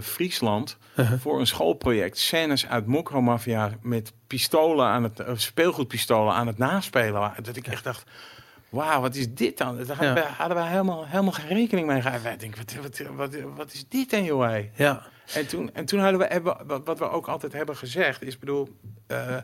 Friesland 0.00 0.76
Uh-huh. 0.96 1.20
voor 1.20 1.40
een 1.40 1.46
schoolproject 1.46 2.18
scènes 2.18 2.66
uit 2.66 2.86
Mokromafia 2.86 3.70
met 3.82 4.12
pistolen 4.26 4.86
aan 4.86 5.02
het 5.02 5.22
speelgoedpistolen 5.34 6.34
aan 6.34 6.46
het 6.46 6.58
naspelen. 6.58 7.32
Dat 7.42 7.56
ik 7.56 7.66
echt 7.66 7.84
dacht. 7.84 8.04
Wauw, 8.72 9.00
wat 9.00 9.14
is 9.14 9.34
dit 9.34 9.58
dan? 9.58 9.76
Daar 9.76 9.86
hadden, 9.86 10.06
Ja. 10.06 10.14
wij, 10.14 10.22
hadden 10.36 10.56
wij 10.56 10.68
helemaal, 10.68 11.06
helemaal 11.06 11.32
geen 11.32 11.46
rekening 11.48 11.86
mee 11.86 12.00
gehouden. 12.00 12.28
Wij 12.28 12.36
denken, 12.36 12.58
wat, 12.58 12.74
wat, 12.82 13.02
wat, 13.16 13.36
wat 13.56 13.72
is 13.72 13.84
dit 13.88 14.10
dan, 14.10 14.24
joh? 14.24 14.56
Ja, 14.76 15.02
En 15.34 15.46
toen, 15.46 15.70
en 15.74 15.84
toen 15.84 16.00
hadden 16.00 16.18
we, 16.20 16.26
hebben, 16.26 16.82
wat, 16.84 16.98
we 16.98 17.10
ook 17.10 17.26
altijd 17.26 17.52
hebben 17.52 17.76
gezegd, 17.76 18.22
is 18.22 18.38
bedoel, 18.38 18.68
eh, 19.06 19.36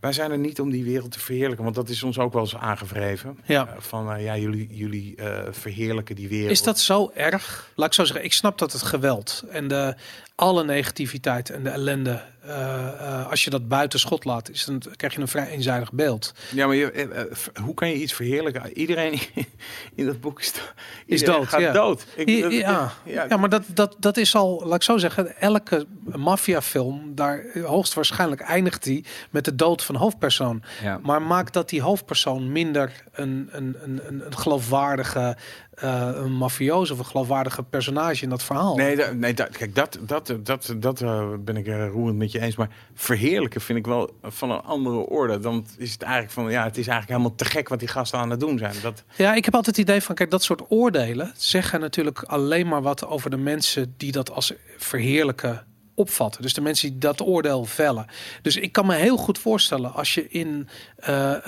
wij 0.00 0.12
zijn 0.12 0.30
er 0.30 0.38
niet 0.38 0.60
om 0.60 0.70
die 0.70 0.84
wereld 0.84 1.10
te 1.10 1.20
verheerlijken, 1.20 1.64
want 1.64 1.76
dat 1.76 1.88
is 1.88 2.02
ons 2.02 2.18
ook 2.18 2.32
wel 2.32 2.42
eens 2.42 2.56
aangevreven. 2.56 3.38
Ja. 3.44 3.66
Eh, 3.66 3.74
van 3.78 4.12
eh, 4.12 4.24
ja, 4.24 4.36
jullie, 4.36 4.68
jullie 4.70 5.14
verheerlijken 5.50 6.14
die 6.14 6.28
wereld. 6.28 6.50
Is 6.50 6.62
dat 6.62 6.78
zo 6.78 7.10
erg? 7.14 7.70
Laat 7.74 7.88
ik 7.88 7.94
zo 7.94 8.04
zeggen, 8.04 8.24
ik 8.24 8.32
snap 8.32 8.58
dat 8.58 8.72
het 8.72 8.82
geweld 8.82 9.44
en 9.50 9.68
de, 9.68 9.94
alle 10.34 10.64
negativiteit 10.64 11.50
en 11.50 11.62
de 11.62 11.70
ellende, 11.70 12.22
eh, 12.42 12.86
eh, 12.88 13.30
als 13.30 13.44
je 13.44 13.50
dat 13.50 13.68
buiten 13.68 13.98
schot 14.00 14.24
laat, 14.24 14.50
is 14.50 14.64
dan 14.64 14.82
krijg 14.96 15.14
je 15.14 15.20
een 15.20 15.28
vrij 15.28 15.48
eenzijdig 15.48 15.92
beeld. 15.92 16.32
Ja, 16.54 16.66
maar 16.66 16.76
je, 16.76 16.90
eh, 16.90 17.24
hoe 17.64 17.74
kan 17.74 17.88
je 17.88 17.94
iets 17.94 18.12
verheerlijken? 18.12 18.78
Iedereen 18.78 19.20
in 19.94 20.06
dat 20.06 20.20
boek 20.20 20.40
is, 20.40 20.52
Is 21.06 21.24
dood, 21.24 21.46
Gaat 21.48 21.60
ja. 21.60 21.72
dood. 21.72 22.06
Ik- 22.16 22.28
Ja, 22.28 22.40
dat- 22.42 22.52
ja. 22.52 22.92
ja. 23.04 23.24
ja, 23.28 23.36
maar 23.36 23.48
dat, 23.48 23.62
dat, 23.74 23.96
dat 23.98 24.16
is 24.16 24.34
al, 24.34 24.62
laat 24.64 24.74
ik 24.74 24.82
zo 24.82 24.98
zeggen, 24.98 25.36
elke 25.40 25.86
maffiafilm, 26.04 27.14
daar 27.14 27.44
hoogstwaarschijnlijk 27.64 28.40
eindigt 28.40 28.82
die 28.82 29.04
met 29.30 29.44
de 29.44 29.54
dood 29.54 29.84
van 29.84 29.94
hoofdpersoon. 29.94 30.62
Ja. 30.82 30.98
Maar 31.02 31.22
maakt 31.22 31.52
dat 31.52 31.68
die 31.68 31.82
hoofdpersoon 31.82 32.52
minder 32.52 32.92
een, 33.12 33.48
een, 33.52 33.76
een, 33.82 34.00
een 34.06 34.36
geloofwaardige 34.36 35.36
eh 35.82 36.08
een 36.14 36.32
mafioos 36.32 36.90
of 36.90 36.98
een 36.98 37.04
geloofwaardige 37.04 37.62
personage 37.62 38.22
in 38.22 38.28
dat 38.28 38.42
verhaal? 38.42 38.76
Nee, 38.76 38.96
da- 38.96 39.12
nee 39.12 39.34
da- 39.34 39.48
kijk, 39.52 39.74
dat, 39.74 39.98
dat, 40.00 40.34
dat, 40.42 40.74
dat 40.76 41.00
eh, 41.00 41.28
ben 41.40 41.56
ik 41.56 41.66
roerend 41.66 42.18
met 42.18 42.32
je 42.32 42.40
eens. 42.40 42.56
Maar 42.56 42.68
verheerlijken 42.94 43.60
vind 43.60 43.78
ik 43.78 43.86
wel 43.86 44.10
van 44.22 44.50
een 44.50 44.60
andere 44.62 44.96
orde. 44.96 45.38
Dan 45.38 45.66
is 45.76 45.92
het 45.92 46.02
eigenlijk 46.02 46.32
van, 46.32 46.50
ja, 46.50 46.62
het 46.64 46.78
is 46.78 46.86
eigenlijk 46.86 47.08
helemaal 47.08 47.34
te 47.36 47.44
gek 47.44 47.68
wat 47.68 47.78
die 47.78 47.88
gasten 47.88 48.18
aan 48.18 48.30
het 48.30 48.40
doen 48.40 48.58
zijn. 48.58 48.74
Dat, 48.82 49.04
Ja, 49.16 49.34
ik 49.34 49.44
heb 49.44 49.54
altijd 49.54 49.76
het 49.76 49.88
idee 49.88 50.00
van, 50.02 50.14
kijk, 50.14 50.30
dat 50.30 50.42
soort 50.42 50.62
oordelen 50.68 51.32
zeggen 51.36 51.80
natuurlijk 51.80 52.22
alleen 52.22 52.68
maar 52.68 52.82
wat 52.82 53.06
over 53.06 53.30
de 53.30 53.36
mensen 53.36 53.94
die 53.96 54.12
dat 54.12 54.30
als 54.30 54.52
verheerlijken 54.78 55.66
opvatten. 55.94 56.42
Dus 56.42 56.54
de 56.54 56.60
mensen 56.60 56.90
die 56.90 56.98
dat 56.98 57.20
oordeel 57.20 57.64
vellen. 57.64 58.06
Dus 58.42 58.56
ik 58.56 58.72
kan 58.72 58.86
me 58.86 58.94
heel 58.94 59.16
goed 59.16 59.38
voorstellen 59.38 59.92
als 59.94 60.14
je 60.14 60.28
in, 60.28 60.68
eh, 60.96 61.46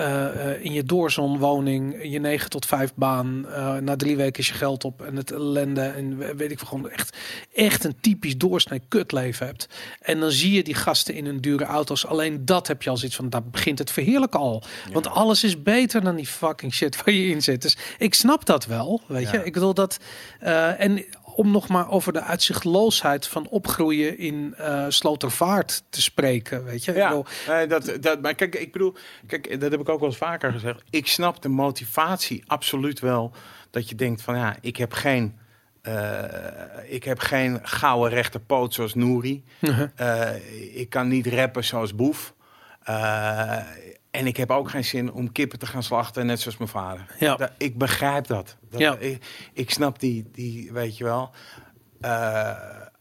eh, 0.51 0.63
in 0.65 0.73
je 0.73 0.83
doorzonwoning, 0.83 2.11
je 2.11 2.19
9 2.19 2.49
tot 2.49 2.65
5 2.65 2.93
baan, 2.95 3.41
na 3.83 3.95
drie 3.95 4.15
weken 4.15 4.39
is 4.39 4.47
je 4.47 4.53
geld 4.53 4.83
op 4.83 5.01
en 5.01 5.15
het 5.15 5.31
ellende 5.31 5.81
en 5.81 6.17
we- 6.17 6.35
weet 6.35 6.51
ik 6.51 6.57
veel, 6.57 6.67
gewoon 6.67 6.89
echt, 6.89 7.17
echt 7.53 7.83
een 7.83 7.95
typisch 8.01 8.37
doorsnee 8.37 8.81
kutleven 8.87 9.45
hebt. 9.45 9.67
En 10.01 10.19
dan 10.19 10.31
zie 10.31 10.51
je 10.51 10.63
die 10.63 10.73
gasten 10.73 11.13
in 11.13 11.25
hun 11.25 11.41
dure 11.41 11.65
auto's. 11.65 12.05
Alleen 12.05 12.45
dat 12.45 12.67
heb 12.67 12.83
je 12.83 12.89
al 12.89 12.97
zoiets 12.97 13.15
van, 13.17 13.29
daar 13.29 13.43
begint 13.43 13.79
het 13.79 13.91
verheerlijken 13.91 14.39
al. 14.39 14.63
Want 14.93 15.07
alles 15.07 15.43
is 15.43 15.61
beter 15.63 16.03
dan 16.03 16.15
die 16.15 16.27
fucking 16.27 16.73
shit 16.73 17.03
waar 17.03 17.13
je 17.13 17.27
in 17.27 17.41
zit. 17.41 17.61
Dus 17.61 17.77
ik 17.97 18.13
snap 18.13 18.45
dat 18.45 18.65
wel, 18.65 19.01
weet 19.07 19.29
je. 19.29 19.43
Ik 19.45 19.53
bedoel 19.53 19.73
dat... 19.73 19.97
en 20.77 21.05
om 21.35 21.51
nog 21.51 21.67
maar 21.67 21.89
over 21.89 22.13
de 22.13 22.21
uitzichtloosheid 22.21 23.27
van 23.27 23.47
opgroeien 23.47 24.17
in 24.17 24.53
eh 24.57 24.85
Slotervaart 24.89 25.83
te 25.89 26.01
spreken, 26.01 26.63
weet 26.63 26.85
je. 26.85 26.91
Ik 26.91 26.97
ja, 26.97 27.07
bedoel, 27.07 27.25
nee, 27.47 27.67
dat, 27.67 27.97
dat, 27.99 28.21
maar 28.21 28.35
kijk, 28.35 28.55
ik 28.55 28.71
bedoel, 28.71 28.95
kijk, 29.27 29.59
dat 29.59 29.71
heb 29.71 29.79
ik 29.79 29.89
ook 29.89 29.99
wel 29.99 30.09
eens 30.09 30.17
vaker 30.17 30.51
gezegd. 30.51 30.83
Ik 30.89 31.07
snap 31.07 31.41
de 31.41 31.49
motivatie 31.49 32.43
absoluut 32.47 32.99
wel. 32.99 33.31
Dat 33.69 33.89
je 33.89 33.95
denkt 33.95 34.21
van, 34.21 34.37
ja, 34.37 34.55
ik 34.61 34.77
heb 34.77 34.93
geen... 34.93 35.37
eh, 35.81 36.23
ik 36.83 37.03
heb 37.03 37.19
geen 37.19 37.59
gouden 37.63 38.09
rechterpoot 38.09 38.73
zoals 38.73 38.93
Nouri. 38.93 39.43
Mhm. 39.59 39.87
Eh, 39.95 40.29
ik 40.79 40.89
kan 40.89 41.07
niet 41.07 41.27
rappen 41.27 41.63
zoals 41.63 41.95
Boef. 41.95 42.33
En 44.15 44.27
ik 44.27 44.37
heb 44.37 44.51
ook 44.51 44.69
geen 44.69 44.85
zin 44.85 45.11
om 45.11 45.31
kippen 45.31 45.59
te 45.59 45.65
gaan 45.65 45.83
slachten, 45.83 46.25
net 46.25 46.39
zoals 46.39 46.57
mijn 46.57 46.69
vader. 46.69 47.05
Ja. 47.19 47.49
Ik 47.57 47.77
begrijp 47.77 48.27
dat. 48.27 48.57
dat 48.69 48.79
Ja. 48.79 48.97
ik, 48.97 49.25
ik 49.53 49.71
snap 49.71 49.99
die, 49.99 50.29
die, 50.31 50.71
weet 50.71 50.97
je 50.97 51.03
wel. 51.03 51.31
Eh, 52.01 52.49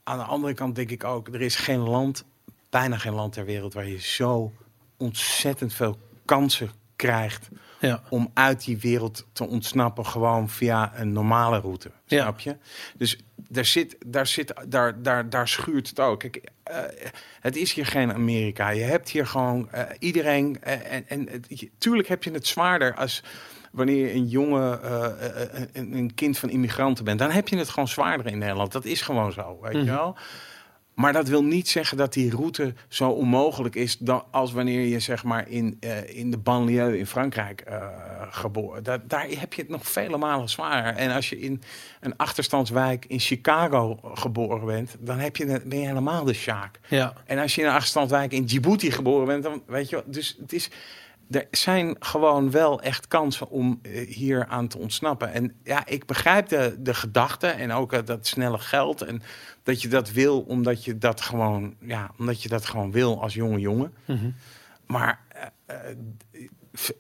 aan 0.03 0.19
de 0.19 0.25
andere 0.25 0.55
kant 0.55 0.75
denk 0.75 0.91
ik 0.91 1.05
ook, 1.05 1.29
er 1.29 1.41
is 1.41 1.57
geen 1.57 1.79
land, 1.81 2.25
bijna 2.71 2.99
geen 2.99 3.15
land 3.15 3.33
ter 3.33 3.45
wereld 3.45 3.75
waar 3.75 3.89
je 3.89 4.01
zo 4.01 4.53
ontzettend 4.97 5.75
veel 5.75 5.99
kansen 6.25 6.71
krijgt 6.97 7.49
ja. 7.81 8.03
om 8.09 8.31
uit 8.35 8.65
die 8.65 8.79
wereld 8.79 9.27
te 9.33 9.47
ontsnappen, 9.47 10.07
gewoon 10.07 10.49
via 10.49 10.93
een 10.97 11.13
normale 11.13 11.61
route. 11.61 11.91
Snap 12.07 12.41
je? 12.41 12.57
Dus 12.97 13.19
daar 13.49 13.65
zit, 13.65 13.97
daar 14.07 14.27
zit, 14.27 14.55
daar, 14.69 15.03
daar, 15.03 15.31
daar 15.31 15.49
schuurt 15.49 15.89
het 15.89 16.01
ook. 16.01 16.19
Kijk, 16.21 16.43
eh, 16.63 16.79
het 17.41 17.57
is 17.57 17.73
hier 17.73 17.87
geen 17.87 18.13
Amerika. 18.13 18.69
Je 18.69 18.83
hebt 18.83 19.09
hier 19.11 19.27
gewoon 19.27 19.71
eh, 19.71 19.83
iedereen. 19.99 20.63
eh, 20.63 20.93
en 20.93 21.05
en 21.09 21.43
tuurlijk 21.79 22.09
heb 22.09 22.23
je 22.25 22.31
het 22.31 22.47
zwaarder 22.47 22.95
als 22.95 23.23
wanneer 23.73 24.07
je 24.07 24.13
een 24.15 24.27
jonge, 24.29 24.81
een, 25.73 25.93
een 25.95 26.15
kind 26.15 26.39
van 26.39 26.51
immigranten 26.51 27.05
bent. 27.05 27.19
Dan 27.19 27.31
heb 27.31 27.49
je 27.49 27.57
het 27.57 27.69
gewoon 27.69 27.89
zwaarder 27.89 28.27
in 28.27 28.39
Nederland. 28.39 28.73
Dat 28.73 28.85
is 28.85 29.01
gewoon 29.03 29.33
zo, 29.33 29.59
weet 29.63 29.73
Mhm. 29.73 29.85
je 29.85 29.91
wel. 29.91 30.17
Maar 30.95 31.13
dat 31.13 31.29
wil 31.29 31.45
niet 31.45 31.69
zeggen 31.69 31.97
dat 31.97 32.13
die 32.13 32.31
route 32.31 32.75
zo 32.89 33.09
onmogelijk 33.11 33.75
is 33.75 33.99
dan 33.99 34.25
als 34.31 34.53
wanneer 34.53 34.87
je 34.87 35.01
zeg 35.01 35.25
maar 35.25 35.49
in, 35.49 35.77
eh, 35.81 36.19
in 36.19 36.31
de 36.31 36.39
banlieue 36.39 36.99
in 36.99 37.07
Frankrijk 37.07 37.61
eh, 37.61 37.87
geboren. 38.31 38.83
Da 38.83 39.03
daar 39.07 39.27
heb 39.29 39.53
je 39.53 39.63
het 39.63 39.71
nog 39.71 39.91
vele 39.91 40.17
malen 40.17 40.49
zwaarder. 40.49 40.95
En 40.95 41.11
als 41.11 41.29
je 41.29 41.41
in 41.41 41.63
een 42.01 42.17
achterstandswijk 42.17 43.05
in 43.05 43.21
Chicago 43.21 43.99
geboren 44.15 44.67
bent, 44.67 44.97
dan 44.99 45.19
heb 45.19 45.37
je 45.37 45.63
ben 45.65 45.79
je 45.79 45.87
helemaal 45.87 46.25
de 46.25 46.33
Sjaak. 46.35 46.79
ja. 46.89 47.13
En 47.27 47.39
als 47.39 47.55
je 47.55 47.61
in 47.61 47.67
een 47.67 47.73
achterstandswijk 47.73 48.33
in 48.33 48.45
Djibouti 48.45 48.91
geboren 48.91 49.27
bent, 49.27 49.43
dan 49.43 49.63
weet 49.67 49.89
je 49.89 49.97
wel. 49.97 50.05
Dus 50.07 50.37
het 50.41 50.53
is. 50.53 50.71
Er 51.31 51.47
zijn 51.51 51.97
gewoon 51.99 52.51
wel 52.51 52.81
echt 52.81 53.09
kansen 53.09 53.49
om 53.49 53.79
eh, 53.83 54.09
hier 54.09 54.47
aan 54.47 54.69
te 54.69 54.79
ontsnappen. 54.79 55.33
En 55.33 55.55
ja, 55.63 55.87
ik 55.87 56.07
begrijp 56.07 56.49
de, 56.49 56.77
de 56.79 56.95
gedachte 56.95 57.47
en 57.47 57.73
ook 57.73 57.93
eh, 57.93 58.01
dat 58.05 58.27
snelle 58.27 58.59
geld. 58.59 59.03
En 59.03 59.23
dat 59.63 59.83
je 59.83 59.89
dat 59.89 60.13
wil, 60.13 60.41
omdat 60.41 60.85
je 60.85 60.99
dat 60.99 61.21
gewoon, 61.21 61.75
ja, 61.81 62.11
omdat 62.19 62.43
je 62.43 62.49
dat 62.49 62.67
gewoon 62.67 62.93
wil 62.93 63.23
als 63.23 63.35
jonge 63.35 63.59
jongen. 63.59 63.95
Mhm. 64.05 64.31
Maar 64.87 65.21
eh, 65.67 65.77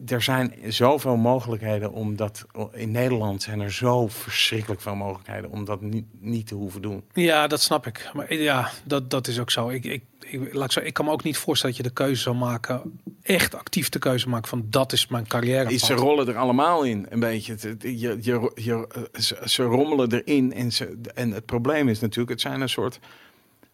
er 0.06 0.22
zijn 0.22 0.54
zoveel 0.68 1.16
mogelijkheden 1.16 1.92
om 1.92 2.16
dat. 2.16 2.46
In 2.72 2.90
Nederland 2.90 3.42
zijn 3.42 3.60
er 3.60 3.72
zo 3.72 4.06
verschrikkelijk 4.08 4.80
veel 4.80 4.94
mogelijkheden 4.94 5.50
om 5.50 5.64
dat 5.64 5.80
niet, 5.80 6.06
niet 6.20 6.46
te 6.46 6.54
hoeven 6.54 6.82
doen. 6.82 7.04
Ja, 7.12 7.46
dat 7.46 7.60
snap 7.60 7.86
ik. 7.86 8.10
Maar 8.12 8.34
ja, 8.34 8.70
dat, 8.84 9.10
dat 9.10 9.26
is 9.26 9.40
ook 9.40 9.50
zo. 9.50 9.68
Ik, 9.68 9.84
ik, 9.84 10.02
ik, 10.20 10.54
laat 10.54 10.64
ik, 10.64 10.72
zo, 10.72 10.80
ik 10.80 10.94
kan 10.94 11.04
me 11.04 11.10
ook 11.10 11.22
niet 11.22 11.36
voorstellen 11.36 11.76
dat 11.76 11.84
je 11.84 11.90
de 11.90 12.02
keuze 12.02 12.22
zou 12.22 12.36
maken, 12.36 13.00
echt 13.22 13.54
actief 13.54 13.88
de 13.88 13.98
keuze 13.98 14.28
maken 14.28 14.48
van 14.48 14.66
dat 14.70 14.92
is 14.92 15.06
mijn 15.06 15.26
carrière. 15.26 15.78
Ze 15.78 15.94
rollen 15.94 16.28
er 16.28 16.36
allemaal 16.36 16.82
in, 16.82 17.06
een 17.08 17.20
beetje. 17.20 17.76
Je, 17.78 18.18
je, 18.20 18.50
je, 18.54 19.06
ze, 19.12 19.38
ze 19.44 19.62
rommelen 19.62 20.12
erin. 20.12 20.52
En, 20.52 20.72
ze, 20.72 20.98
en 21.14 21.30
het 21.30 21.46
probleem 21.46 21.88
is 21.88 22.00
natuurlijk, 22.00 22.30
het 22.30 22.40
zijn 22.40 22.60
een 22.60 22.68
soort... 22.68 22.98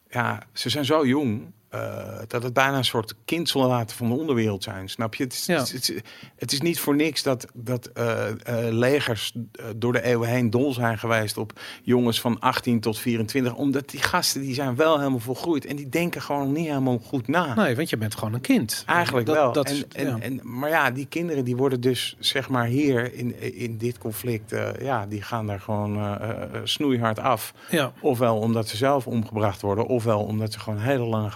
Ja, 0.08 0.42
ze 0.52 0.68
zijn 0.68 0.84
zo 0.84 1.06
jong 1.06 1.52
eh, 1.70 2.18
dat 2.26 2.42
het 2.42 2.52
bijna 2.52 2.76
een 2.76 2.84
soort 2.84 3.14
kindsoldaten 3.24 3.96
van 3.96 4.08
de 4.08 4.14
onderwereld 4.14 4.62
zijn. 4.62 4.88
Snap 4.88 5.14
je? 5.14 5.24
Het 5.24 5.32
is, 5.32 5.46
Ja. 5.46 5.58
het, 5.58 5.72
is, 5.72 5.92
het 6.36 6.52
is 6.52 6.60
niet 6.60 6.80
voor 6.80 6.94
niks 6.96 7.22
dat, 7.22 7.46
dat 7.54 7.86
eh, 7.86 8.26
legers 8.70 9.32
door 9.76 9.92
de 9.92 10.02
eeuwen 10.02 10.28
heen 10.28 10.50
dol 10.50 10.72
zijn 10.72 10.98
geweest 10.98 11.36
op 11.36 11.60
jongens 11.82 12.20
van 12.20 12.40
18 12.40 12.80
tot 12.80 12.98
24. 12.98 13.54
Omdat 13.54 13.88
die 13.90 14.02
gasten, 14.02 14.40
die 14.40 14.54
zijn 14.54 14.76
wel 14.76 14.98
helemaal 14.98 15.18
volgroeid. 15.18 15.64
En 15.66 15.76
die 15.76 15.88
denken 15.88 16.22
gewoon 16.22 16.52
niet 16.52 16.66
helemaal 16.66 16.98
goed 16.98 17.28
na. 17.28 17.54
Nee, 17.54 17.76
want 17.76 17.90
je 17.90 17.96
bent 17.96 18.14
gewoon 18.14 18.34
een 18.34 18.40
kind. 18.40 18.82
Eigenlijk 18.86 19.26
dat, 19.26 19.36
wel. 19.36 19.52
Dat 19.52 19.68
en, 19.68 19.74
is, 19.74 19.84
en, 19.88 20.06
ja. 20.06 20.18
en, 20.20 20.40
maar 20.42 20.70
ja, 20.70 20.90
die 20.90 21.06
kinderen 21.06 21.44
die 21.44 21.56
worden 21.56 21.80
dus 21.80 22.16
zeg 22.18 22.48
maar 22.48 22.66
hier 22.66 23.14
in, 23.14 23.54
in 23.54 23.78
dit 23.78 23.98
conflict, 23.98 24.54
ja, 24.80 25.06
die 25.06 25.22
gaan 25.22 25.46
daar 25.46 25.60
gewoon 25.60 26.18
snoeihard 26.64 27.18
af. 27.18 27.52
ja. 27.70 27.92
Ofwel 28.00 28.38
omdat 28.38 28.68
ze 28.68 28.76
zelf 28.76 29.06
omgebracht 29.06 29.60
worden, 29.60 29.86
ofwel 29.86 30.20
omdat 30.22 30.52
ze 30.52 30.60
gewoon 30.60 30.78
hele 30.78 31.04
lange 31.04 31.30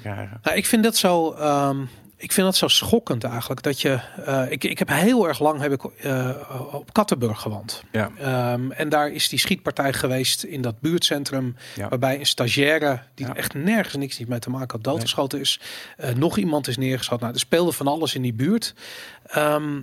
krijgen. 0.00 0.40
Nou, 0.42 0.56
ik 0.56 0.66
vind 0.66 0.82
dat 0.82 0.96
zo. 0.96 1.32
ehm, 1.32 1.80
ik 2.20 2.32
vind 2.32 2.46
dat 2.46 2.56
zo 2.56 2.68
schokkend 2.68 3.24
eigenlijk. 3.24 3.62
Dat 3.62 3.80
je. 3.80 4.00
eh, 4.26 4.50
ik, 4.50 4.64
ik 4.64 4.78
heb 4.78 4.88
heel 4.88 5.28
erg 5.28 5.38
lang 5.40 5.60
heb 5.60 5.72
ik, 5.72 5.84
eh, 5.84 6.30
op 6.72 6.92
Kattenburg 6.92 7.40
gewoond. 7.40 7.82
Ja. 7.92 8.10
Ehm, 8.18 8.70
en 8.70 8.88
daar 8.88 9.10
is 9.10 9.28
die 9.28 9.38
schietpartij 9.38 9.92
geweest 9.92 10.42
in 10.42 10.60
dat 10.62 10.80
buurtcentrum. 10.80 11.56
Ja. 11.76 11.88
Waarbij 11.88 12.18
een 12.18 12.26
stagiaire, 12.26 13.00
die 13.14 13.26
Ja. 13.26 13.32
er 13.32 13.38
echt 13.38 13.54
nergens 13.54 13.94
niks 13.96 14.18
niet 14.18 14.28
mee 14.28 14.38
te 14.38 14.50
maken 14.50 14.68
had, 14.70 14.84
doodgeschoten 14.84 15.40
is. 15.40 15.60
Eh, 15.96 16.14
nog 16.14 16.36
iemand 16.38 16.68
is 16.68 16.76
neergeschoten. 16.76 17.22
Nou, 17.22 17.34
er 17.34 17.40
speelde 17.40 17.72
van 17.72 17.86
alles 17.86 18.14
in 18.14 18.22
die 18.22 18.34
buurt. 18.34 18.74
Ehm, 19.26 19.80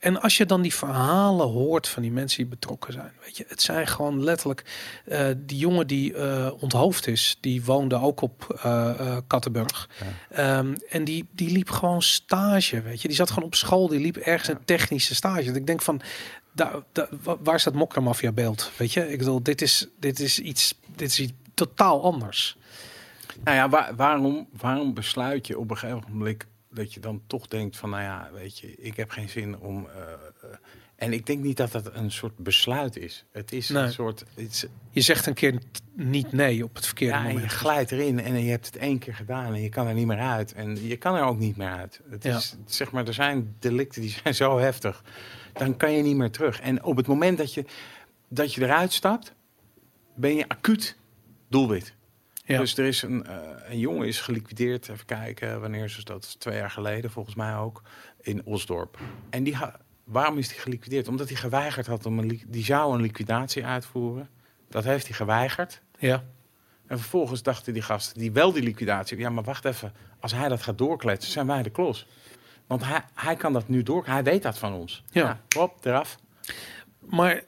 en 0.00 0.20
als 0.20 0.36
je 0.36 0.46
dan 0.46 0.62
die 0.62 0.74
verhalen 0.74 1.46
hoort 1.46 1.88
van 1.88 2.02
die 2.02 2.12
mensen 2.12 2.36
die 2.38 2.46
betrokken 2.46 2.92
zijn, 2.92 3.12
weet 3.24 3.36
je, 3.36 3.44
het 3.48 3.62
zijn 3.62 3.86
gewoon 3.86 4.24
letterlijk 4.24 4.64
eh, 5.04 5.28
die 5.36 5.58
jongen 5.58 5.86
die 5.86 6.14
eh, 6.14 6.52
onthoofd 6.60 7.06
is, 7.06 7.38
die 7.40 7.64
woonde 7.64 7.96
ook 8.00 8.20
op 8.20 8.58
eh 8.62 9.16
Kattenburg. 9.26 9.88
Ehm, 10.30 10.74
en 10.90 11.04
die, 11.04 11.28
die 11.32 11.50
liep 11.50 11.70
gewoon 11.70 12.02
stage, 12.02 12.82
weet 12.82 13.02
je, 13.02 13.08
die 13.08 13.16
zat 13.16 13.30
gewoon 13.30 13.44
op 13.44 13.54
school, 13.54 13.88
die 13.88 14.00
liep 14.00 14.16
ergens 14.16 14.48
een 14.48 14.64
technische 14.64 15.14
stage. 15.14 15.44
Dat 15.44 15.56
ik 15.56 15.66
denk 15.66 15.82
van, 15.82 16.00
daar, 16.52 16.74
daar, 16.92 17.08
wa- 17.22 17.36
waar 17.42 17.60
staat 17.60 17.74
mokkermafia 17.74 18.32
beeld? 18.32 18.70
Weet 18.76 18.92
je, 18.92 19.12
ik 19.12 19.18
bedoel, 19.18 19.42
dit 19.42 19.62
is, 19.62 19.86
dit 20.00 20.20
is 20.20 20.38
iets, 20.38 20.74
dit 20.96 21.10
is 21.10 21.20
iets 21.20 21.32
totaal 21.54 22.02
anders. 22.02 22.56
Nou 23.44 23.56
ja, 23.56 23.68
waar- 23.68 23.96
waarom, 23.96 24.48
waarom 24.58 24.94
besluit 24.94 25.46
je 25.46 25.58
op 25.58 25.70
een 25.70 25.76
gegeven 25.78 26.04
moment 26.12 26.44
dat 26.70 26.94
je 26.94 27.00
dan 27.00 27.22
toch 27.26 27.46
denkt 27.46 27.76
van, 27.76 27.90
nou 27.90 28.02
ja, 28.02 28.30
weet 28.32 28.58
je, 28.58 28.74
ik 28.76 28.96
heb 28.96 29.10
geen 29.10 29.28
zin 29.28 29.58
om. 29.58 29.86
eh, 29.86 30.02
eh, 30.02 30.56
en 30.96 31.12
ik 31.12 31.26
denk 31.26 31.42
niet 31.42 31.56
dat 31.56 31.72
dat 31.72 31.94
een 31.94 32.10
soort 32.10 32.36
besluit 32.36 32.96
is. 32.96 33.24
Het 33.32 33.52
is 33.52 33.68
Nee. 33.68 33.82
een 33.82 33.92
soort. 33.92 34.24
Is, 34.34 34.64
Je 34.90 35.00
zegt 35.00 35.26
een 35.26 35.34
keer 35.34 35.58
niet 35.92 36.32
nee 36.32 36.64
op 36.64 36.74
het 36.74 36.86
verkeerde 36.86 37.14
ja, 37.14 37.20
en 37.22 37.26
je 37.28 37.32
moment. 37.34 37.52
glijdt 37.52 37.92
erin 37.92 38.20
en 38.20 38.42
je 38.44 38.50
hebt 38.50 38.66
het 38.66 38.76
één 38.76 38.98
keer 38.98 39.14
gedaan 39.14 39.54
en 39.54 39.60
je 39.62 39.68
kan 39.68 39.86
er 39.86 39.94
niet 39.94 40.06
meer 40.06 40.18
uit. 40.18 40.52
En 40.52 40.86
je 40.86 40.96
kan 40.96 41.14
er 41.14 41.22
ook 41.24 41.38
niet 41.38 41.56
meer 41.56 41.68
uit. 41.70 42.00
Het 42.10 42.22
Ja. 42.22 42.36
is, 42.36 42.56
zeg 42.66 42.90
maar, 42.92 43.06
er 43.06 43.14
zijn 43.14 43.56
delicten 43.58 44.00
die 44.00 44.10
zijn 44.22 44.34
zo 44.34 44.58
heftig. 44.58 45.04
Dan 45.52 45.76
kan 45.76 45.92
je 45.92 46.02
niet 46.02 46.16
meer 46.16 46.30
terug. 46.30 46.60
En 46.60 46.84
op 46.84 46.96
het 46.96 47.06
moment 47.06 47.38
dat 47.38 47.54
je, 47.54 47.64
dat 48.28 48.54
je 48.54 48.62
eruit 48.62 48.92
stapt, 48.92 49.32
ben 50.14 50.34
je 50.34 50.48
acuut 50.48 50.96
doelwit. 51.48 51.94
Ja. 52.48 52.58
Dus 52.58 52.76
er 52.76 52.84
is 52.84 53.02
een, 53.02 53.26
eh, 53.26 53.36
een 53.68 53.78
jongen 53.78 54.06
is 54.06 54.20
geliquideerd. 54.20 54.88
Even 54.88 55.06
kijken, 55.06 55.60
wanneer 55.60 55.84
is 55.84 56.04
dat? 56.04 56.40
Twee 56.40 56.56
jaar 56.56 56.70
geleden 56.70 57.10
volgens 57.10 57.34
mij 57.34 57.56
ook. 57.56 57.82
In 58.20 58.44
Osdorp. 58.44 58.98
En 59.30 59.42
die 59.42 59.56
waarom 60.04 60.38
is 60.38 60.48
die 60.48 60.58
geliquideerd? 60.58 61.08
Omdat 61.08 61.28
hij 61.28 61.36
geweigerd 61.36 61.86
had 61.86 62.06
om 62.06 62.18
een... 62.18 62.42
Die 62.46 62.64
zou 62.64 62.94
een 62.94 63.00
liquidatie 63.00 63.64
uitvoeren. 63.64 64.28
Dat 64.68 64.84
heeft 64.84 65.06
hij 65.06 65.16
geweigerd. 65.16 65.80
ja. 65.98 66.24
En 66.86 66.98
vervolgens 66.98 67.42
dachten 67.42 67.72
die 67.72 67.82
gasten 67.82 68.18
die 68.18 68.32
wel 68.32 68.52
die 68.52 68.62
liquidatie... 68.62 69.18
Ja, 69.18 69.30
maar 69.30 69.44
wacht 69.44 69.64
even. 69.64 69.92
Als 70.20 70.32
hij 70.32 70.48
dat 70.48 70.62
gaat 70.62 70.78
doorkletsen, 70.78 71.32
zijn 71.32 71.46
wij 71.46 71.62
de 71.62 71.70
klos. 71.70 72.06
Want 72.66 72.84
hij, 72.84 73.00
hij 73.14 73.36
kan 73.36 73.52
dat 73.52 73.68
nu 73.68 73.82
door... 73.82 74.06
Hij 74.06 74.22
weet 74.22 74.42
dat 74.42 74.58
van 74.58 74.72
ons. 74.72 75.04
Ja. 75.10 75.40
hop, 75.56 75.84
eraf. 75.86 76.18
Maar 76.98 77.42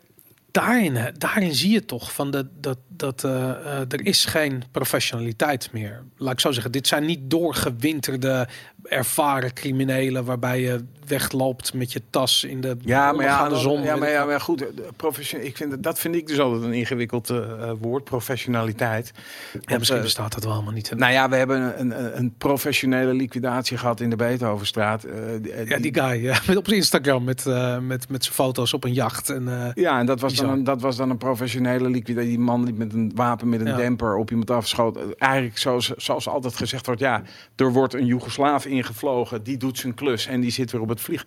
daarin, 0.52 1.14
daarin 1.18 1.54
zie 1.54 1.70
je 1.70 1.84
toch 1.84 2.12
van 2.12 2.30
de, 2.30 2.46
dat, 2.60 2.78
dat 2.88 3.24
eh, 3.24 3.50
eh, 3.50 3.92
er 3.92 4.06
is 4.06 4.24
geen 4.24 4.62
professionaliteit 4.70 5.72
meer. 5.72 6.02
Laat 6.16 6.32
ik 6.32 6.40
zo 6.40 6.52
zeggen, 6.52 6.72
dit 6.72 6.86
zijn 6.86 7.04
niet 7.04 7.30
doorgewinterde, 7.30 8.48
ervaren 8.82 9.52
criminelen 9.52 10.24
waarbij 10.24 10.60
je 10.60 10.84
wegloopt 11.10 11.74
met 11.74 11.92
je 11.92 12.02
tas 12.10 12.44
in 12.44 12.60
de 12.60 12.76
Ja, 12.80 13.12
maar 13.12 13.24
ja, 13.24 13.48
dan- 13.48 13.58
zon. 13.58 13.82
ja, 13.82 13.96
maar, 13.96 14.10
ja, 14.10 14.24
maar 14.24 14.40
goed, 14.40 14.58
de 14.58 14.72
profession, 14.96 15.40
ik 15.42 15.56
vind, 15.56 15.70
dat- 15.70 15.82
dat 15.82 15.98
vind 15.98 16.14
ik 16.14 16.26
dus 16.26 16.38
altijd 16.40 16.62
een 16.62 16.72
ingewikkeld 16.72 17.30
eh, 17.30 17.36
eh, 17.36 17.70
woord, 17.80 18.04
professionaliteit. 18.04 19.12
ja, 19.60 19.78
misschien 19.78 19.98
eh, 19.98 20.04
bestaat 20.04 20.32
dat 20.34 20.44
wel 20.44 20.52
helemaal 20.52 20.72
niet. 20.74 20.92
Nou 20.96 21.12
ja, 21.12 21.28
we 21.28 21.36
hebben 21.36 21.80
een, 21.80 21.98
een, 22.04 22.18
een 22.18 22.34
professionele 22.38 23.14
liquidatie 23.14 23.76
gehad 23.76 24.00
in 24.00 24.10
de 24.10 24.16
Beethovenstraat. 24.16 25.02
die- 25.42 25.66
ja, 25.66 25.78
die 25.78 25.94
guy 25.94 26.22
ja, 26.22 26.38
met 26.46 26.56
op 26.56 26.68
Instagram 26.68 27.24
met, 27.24 27.44
met, 27.80 28.08
met 28.08 28.22
zijn 28.24 28.34
foto's 28.34 28.72
op 28.72 28.84
een 28.84 28.92
jacht. 28.92 29.28
En, 29.30 29.72
Ja, 29.74 29.98
en 29.98 30.06
dat 30.06 30.20
was, 30.20 30.34
dan 30.34 30.48
een, 30.50 30.64
dat 30.64 30.80
was 30.80 30.96
dan 30.96 31.10
een 31.10 31.18
professionele 31.18 31.88
liquidatie. 31.90 32.28
Die 32.28 32.38
man 32.38 32.64
die 32.64 32.74
met 32.74 32.92
een 32.92 33.12
wapen 33.14 33.48
met 33.48 33.60
een 33.60 33.66
Ja. 33.66 33.76
demper 33.76 34.16
op 34.16 34.30
iemand 34.30 34.50
afschoot. 34.50 34.98
Eigenlijk 35.18 35.58
zoals, 35.58 35.90
zoals 35.96 36.28
altijd 36.28 36.56
gezegd 36.56 36.86
wordt, 36.86 37.00
ja, 37.00 37.22
er 37.56 37.72
wordt 37.72 37.94
een 37.94 38.06
Joegoslaaf 38.06 38.66
ingevlogen. 38.66 39.42
Die 39.42 39.56
doet 39.56 39.78
zijn 39.78 39.94
klus 39.94 40.26
en 40.26 40.40
die 40.40 40.50
zit 40.50 40.70
weer 40.72 40.80
op 40.80 40.88
het 40.88 40.99
vlieg. 41.00 41.26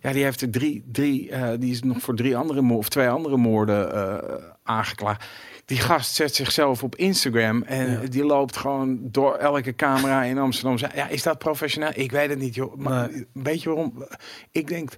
Ja, 0.00 0.12
die 0.12 0.24
heeft 0.24 0.40
er 0.40 0.50
drie, 0.50 0.84
drie 0.92 1.30
eh, 1.30 1.48
die 1.58 1.70
is 1.70 1.82
nog 1.82 2.00
voor 2.00 2.14
drie 2.16 2.36
andere 2.36 2.60
mo- 2.62 2.76
of 2.76 2.88
twee 2.88 3.08
andere 3.08 3.36
moorden 3.36 3.94
eh, 3.94 4.34
aangeklaagd. 4.62 5.24
Die 5.64 5.78
gast 5.78 6.14
zet 6.14 6.34
zichzelf 6.34 6.82
op 6.82 6.96
Instagram 6.96 7.62
en 7.62 7.90
Ja. 7.90 8.08
die 8.08 8.24
loopt 8.24 8.56
gewoon 8.56 8.98
door 9.02 9.34
elke 9.34 9.74
camera 9.74 10.22
in 10.22 10.38
Amsterdam. 10.38 10.90
Ja, 10.94 11.08
is 11.08 11.22
dat 11.22 11.38
professioneel? 11.38 11.90
Ik 11.94 12.10
weet 12.12 12.28
het 12.30 12.38
niet, 12.38 12.54
joh. 12.54 12.76
Maar 12.76 13.10
Nee. 13.10 13.26
weet 13.32 13.62
je 13.62 13.68
waarom? 13.68 14.04
Ik 14.50 14.68
denk 14.68 14.90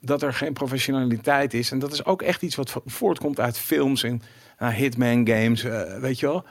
dat 0.00 0.22
er 0.22 0.34
geen 0.34 0.52
professionaliteit 0.52 1.54
is. 1.54 1.70
En 1.70 1.78
dat 1.78 1.92
is 1.92 2.04
ook 2.04 2.22
echt 2.22 2.42
iets 2.42 2.54
wat 2.56 2.70
vo- 2.70 2.82
voortkomt 2.86 3.40
uit 3.40 3.58
films 3.58 4.02
en 4.02 4.22
nou, 4.58 4.72
hitman 4.72 5.26
games. 5.28 5.64
eh, 5.64 5.98
weet 5.98 6.20
je 6.20 6.26
wel? 6.26 6.44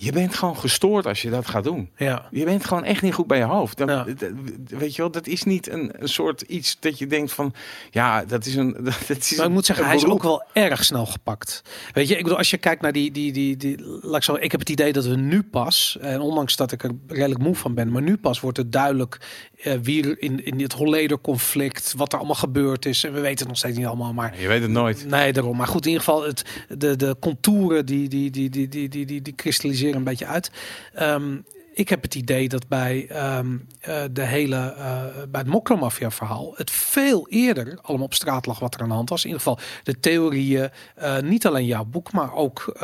Je 0.00 0.12
bent 0.12 0.34
gewoon 0.34 0.56
gestoord 0.56 1.06
als 1.06 1.22
je 1.22 1.30
dat 1.30 1.46
gaat 1.48 1.64
doen. 1.64 1.90
ja. 1.96 2.28
Je 2.30 2.44
bent 2.44 2.64
gewoon 2.64 2.84
echt 2.84 3.02
niet 3.02 3.14
goed 3.14 3.26
bij 3.26 3.38
je 3.38 3.44
hoofd. 3.44 3.76
Dat, 3.76 3.88
Ja. 3.88 4.04
dat- 4.04 4.30
weet 4.78 4.94
je 4.96 5.02
wel, 5.02 5.10
dat 5.10 5.26
is 5.26 5.42
niet 5.42 5.68
een, 5.70 5.90
een 6.02 6.08
soort 6.08 6.40
iets 6.40 6.76
dat 6.80 6.98
je 6.98 7.06
denkt 7.06 7.32
van, 7.32 7.54
ja, 7.90 8.24
dat 8.24 8.46
is 8.46 8.54
een. 8.54 8.76
Dat 9.08 9.18
is 9.18 9.36
Maar 9.36 9.46
ik 9.46 9.52
moet 9.52 9.66
zeggen, 9.66 9.86
hij 9.86 9.96
is 9.96 10.04
ook 10.04 10.22
wel 10.22 10.42
erg 10.52 10.84
snel 10.84 11.06
gepakt. 11.06 11.62
Weet 11.92 12.08
je, 12.08 12.16
ik 12.16 12.22
bedoel, 12.22 12.38
als 12.38 12.50
je 12.50 12.56
kijkt 12.58 12.82
naar 12.82 12.92
die, 12.92 13.10
die, 13.10 13.32
die, 13.32 13.56
die 13.56 13.82
laat 14.02 14.16
ik 14.16 14.22
zo, 14.22 14.34
ik 14.34 14.50
heb 14.50 14.60
het 14.60 14.68
idee 14.70 14.92
dat 14.92 15.04
we 15.06 15.16
nu 15.16 15.42
pas, 15.42 15.96
en 16.00 16.20
ondanks 16.20 16.56
dat 16.56 16.72
ik 16.72 16.82
er 16.82 16.90
redelijk 17.06 17.40
moe 17.40 17.54
van 17.54 17.74
ben, 17.74 17.90
maar 17.92 18.02
nu 18.02 18.16
pas 18.16 18.40
wordt 18.40 18.56
het 18.56 18.72
duidelijk 18.72 19.20
eh, 19.62 19.74
wie 19.82 20.18
in, 20.18 20.44
in 20.44 20.60
het 20.60 20.72
Holleder-conflict, 20.72 21.94
wat 21.96 22.12
er 22.12 22.18
allemaal 22.18 22.36
gebeurd 22.36 22.86
is. 22.86 23.04
En 23.04 23.12
we 23.12 23.20
weten 23.20 23.38
het 23.38 23.48
nog 23.48 23.56
steeds 23.56 23.76
niet 23.76 23.86
allemaal, 23.86 24.12
maar 24.12 24.40
Je 24.40 24.48
weet 24.48 24.62
het 24.62 24.70
nooit. 24.70 25.06
Nee, 25.08 25.32
daarom. 25.32 25.56
Maar 25.56 25.66
goed, 25.66 25.86
in 25.86 25.90
ieder 25.90 26.04
geval, 26.04 26.22
het, 26.26 26.44
de, 26.78 26.96
de 26.96 27.16
contouren 27.20 27.86
die, 27.86 28.08
die, 28.08 28.30
die, 28.30 28.50
die, 28.50 28.68
die, 28.68 28.88
die, 28.88 29.06
die, 29.06 29.22
die 29.22 29.34
kristalliseren 29.34 29.96
een 29.96 30.04
beetje 30.04 30.26
uit. 30.26 30.50
Ehm, 30.94 31.36
ik 31.78 31.88
heb 31.88 32.02
het 32.02 32.14
idee 32.14 32.48
dat 32.48 32.68
bij 32.68 33.06
ehm, 33.08 33.56
eh, 33.80 34.02
de 34.10 34.22
hele, 34.22 34.56
eh, 34.56 35.02
bij 35.28 35.40
het 35.40 35.46
Mokromafia 35.46 36.10
verhaal, 36.10 36.52
het 36.56 36.70
veel 36.70 37.26
eerder 37.28 37.78
allemaal 37.82 38.06
op 38.06 38.14
straat 38.14 38.46
lag 38.46 38.58
wat 38.58 38.74
er 38.74 38.80
aan 38.80 38.88
de 38.88 38.94
hand 38.94 39.08
was. 39.08 39.24
In 39.24 39.30
ieder 39.30 39.42
geval 39.42 39.64
de 39.82 40.00
theorieën, 40.00 40.70
eh, 40.94 41.18
niet 41.18 41.46
alleen 41.46 41.66
jouw 41.66 41.84
boek, 41.84 42.12
maar 42.12 42.34
ook 42.34 42.76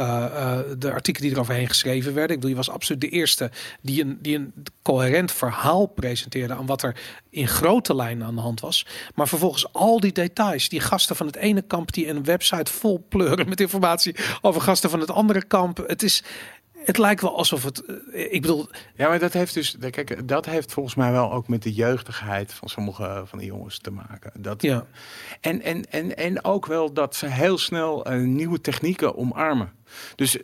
de 0.78 0.92
artikelen 0.92 1.28
die 1.28 1.36
eroverheen 1.36 1.68
geschreven 1.68 2.14
werden. 2.14 2.30
Ik 2.30 2.36
bedoel, 2.36 2.51
je 2.51 2.64
was 2.64 2.70
absoluut 2.70 3.01
de 3.01 3.09
eerste 3.09 3.51
die 3.80 4.03
een, 4.03 4.18
die 4.22 4.36
een 4.36 4.53
coherent 4.82 5.32
verhaal 5.32 5.86
presenteerde 5.86 6.55
aan 6.55 6.66
wat 6.66 6.82
er 6.82 6.97
in 7.30 7.49
grote 7.49 7.95
lijnen 7.95 8.26
aan 8.26 8.34
de 8.34 8.40
hand 8.40 8.61
was. 8.61 8.86
Maar 9.14 9.28
vervolgens 9.28 9.72
al 9.72 10.01
die 10.01 10.12
details, 10.12 10.68
die 10.68 10.80
gasten 10.80 11.16
van 11.16 11.26
het 11.26 11.36
ene 11.36 11.62
kamp 11.62 11.92
die 11.92 12.09
een 12.09 12.24
website 12.24 12.72
vol 12.72 13.07
pleuren 13.09 13.49
met 13.49 13.61
informatie 13.61 14.16
over 14.40 14.61
gasten 14.61 14.90
van 14.90 15.01
het 15.01 15.11
andere 15.11 15.45
kamp. 15.45 15.84
Het 15.86 16.03
is, 16.03 16.22
het 16.85 16.99
lijkt 16.99 17.20
wel 17.20 17.37
alsof 17.37 17.64
het, 17.64 17.85
eh, 17.85 18.32
ik 18.32 18.41
bedoel, 18.41 18.68
Ja, 18.95 19.09
maar 19.09 19.18
dat 19.18 19.32
heeft 19.32 19.55
dus, 19.55 19.76
kijk, 19.91 20.28
dat 20.28 20.47
heeft 20.47 20.72
volgens 20.72 20.95
mij 20.95 21.12
wel 21.12 21.32
ook 21.32 21.49
met 21.49 21.62
de 21.62 21.72
jeugdigheid 21.72 22.53
van 22.53 22.68
sommige 22.68 23.22
van 23.26 23.39
die 23.39 23.49
jongens 23.49 23.78
te 23.78 23.91
maken. 23.91 24.32
Dat, 24.39 24.62
ja, 24.62 24.87
En, 25.41 25.62
en, 25.62 25.85
en, 25.91 26.16
en 26.16 26.45
ook 26.45 26.66
wel 26.66 26.93
dat 26.93 27.16
ze 27.16 27.26
heel 27.26 27.59
snel 27.59 28.05
eh, 28.05 28.18
nieuwe 28.18 28.61
technieken 28.61 29.16
omarmen. 29.16 29.72
Dus 30.14 30.39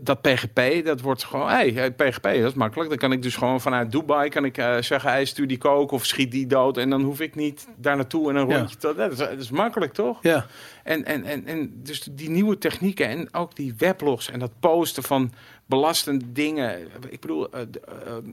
dat 0.00 0.22
PGP, 0.22 0.84
dat 0.84 1.00
wordt 1.00 1.24
gewoon, 1.24 1.48
hey, 1.48 1.92
PGP, 1.92 2.22
dat 2.22 2.34
is 2.34 2.54
makkelijk. 2.54 2.88
Dan 2.88 2.98
kan 2.98 3.12
ik 3.12 3.22
dus 3.22 3.36
gewoon 3.36 3.60
vanuit 3.60 3.92
Dubai 3.92 4.28
kan 4.28 4.44
ik 4.44 4.58
eh, 4.58 4.76
zeggen, 4.80 5.10
hey, 5.10 5.24
stuur 5.24 5.46
die 5.46 5.58
kook 5.58 5.90
of 5.90 6.04
schiet 6.06 6.30
die 6.30 6.46
dood. 6.46 6.76
En 6.76 6.90
dan 6.90 7.02
hoef 7.02 7.20
ik 7.20 7.34
niet 7.34 7.68
daar 7.76 7.96
naartoe 7.96 8.30
en 8.30 8.36
een 8.36 8.48
Ja. 8.48 8.56
rondje 8.56 8.76
te... 8.76 8.94
Dat 8.96 9.12
is, 9.12 9.18
dat 9.18 9.30
is 9.38 9.50
makkelijk, 9.50 9.92
toch? 9.92 10.18
ja, 10.22 10.46
En, 10.82 11.04
en, 11.04 11.24
en, 11.24 11.46
en 11.46 11.70
dus 11.82 12.08
die 12.10 12.30
nieuwe 12.30 12.58
technieken 12.58 13.08
en 13.08 13.34
ook 13.34 13.56
die 13.56 13.74
weblogs 13.78 14.30
en 14.30 14.38
dat 14.38 14.50
posten 14.60 15.02
van 15.02 15.32
belastende 15.66 16.32
dingen. 16.32 16.88
Ik 17.08 17.20
bedoel, 17.20 17.50
eh, 17.50 17.60
eh, 17.60 17.66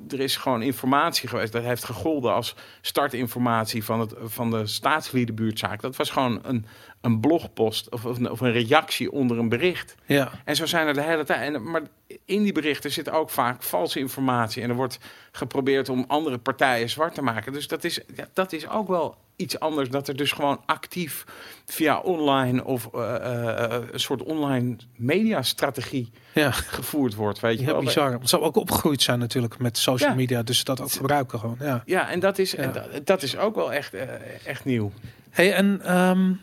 er 0.10 0.20
is 0.20 0.36
gewoon 0.36 0.62
informatie 0.62 1.30
geweest. 1.30 1.52
Dat 1.52 1.64
heeft 1.64 1.84
gegolden 1.84 2.34
als 2.34 2.56
startinformatie 2.82 3.84
van, 3.84 4.00
het, 4.00 4.14
van 4.24 4.50
de 4.52 4.66
staatsliedenbuurtzaak. 4.68 5.82
Dat 5.82 5.96
was 5.96 6.10
gewoon 6.10 6.40
een, 6.44 6.66
een 7.02 7.20
blogpost 7.20 7.90
of, 7.90 8.06
of, 8.06 8.18
een, 8.18 8.32
of 8.32 8.42
een 8.42 8.52
reactie 8.52 9.12
onder 9.12 9.40
een 9.40 9.50
bericht. 9.50 9.96
ja. 10.06 10.32
En 10.46 10.56
zo 10.56 10.66
zijn 10.66 10.88
er 10.88 10.94
de 10.94 11.02
hele 11.02 11.24
tijd. 11.24 11.54
En, 11.54 11.72
maar 11.72 11.82
in 12.26 12.44
die 12.44 12.54
berichten 12.54 12.92
zit 12.92 13.10
ook 13.10 13.30
vaak 13.30 13.64
valse 13.64 14.00
informatie. 14.00 14.64
En 14.64 14.70
er 14.70 14.76
wordt 14.76 15.00
geprobeerd 15.32 15.90
om 15.90 16.06
andere 16.08 16.38
partijen 16.38 16.90
zwart 16.90 17.14
te 17.14 17.22
maken. 17.22 17.54
Dus 17.54 17.68
dat 17.68 17.84
is, 17.84 18.00
ja, 18.16 18.28
dat 18.34 18.54
is 18.54 18.68
ook 18.68 18.88
wel 18.88 19.18
iets 19.42 19.60
anders. 19.60 19.90
Dat 19.90 20.08
er 20.08 20.16
dus 20.16 20.32
gewoon 20.32 20.62
actief 20.66 21.26
via 21.66 22.00
online 22.00 22.64
of 22.64 22.90
eh, 22.94 23.16
eh, 23.16 23.76
eh, 23.76 23.84
een 23.92 24.00
soort 24.00 24.24
online 24.24 24.76
mediastrategie 24.96 26.12
ja. 26.34 26.52
gevoerd 26.52 27.16
wordt. 27.16 27.40
Weet 27.40 27.60
je 27.60 27.66
Ja, 27.66 27.72
wel? 27.72 27.82
bizar. 27.82 28.12
Het 28.12 28.30
zou 28.30 28.44
ook 28.44 28.56
opgegroeid 28.56 29.02
zijn 29.02 29.20
natuurlijk 29.20 29.60
met 29.60 29.78
social 29.78 30.10
Ja. 30.10 30.16
media, 30.16 30.44
dus 30.44 30.64
dat 30.64 30.82
ook 30.82 30.92
gebruiken 30.92 31.40
gewoon. 31.40 31.58
Ja. 31.60 31.84
Ja, 31.86 32.10
en 32.10 32.20
dat 32.20 32.38
is, 32.38 32.56
en 32.56 32.72
dat, 32.72 33.06
dat 33.06 33.24
is 33.24 33.38
ook 33.38 33.56
wel 33.56 33.74
echt, 33.74 33.94
echt 34.46 34.66
nieuw. 34.66 34.92
Hey, 35.30 35.54
en 35.54 35.82
ehm, 35.84 36.34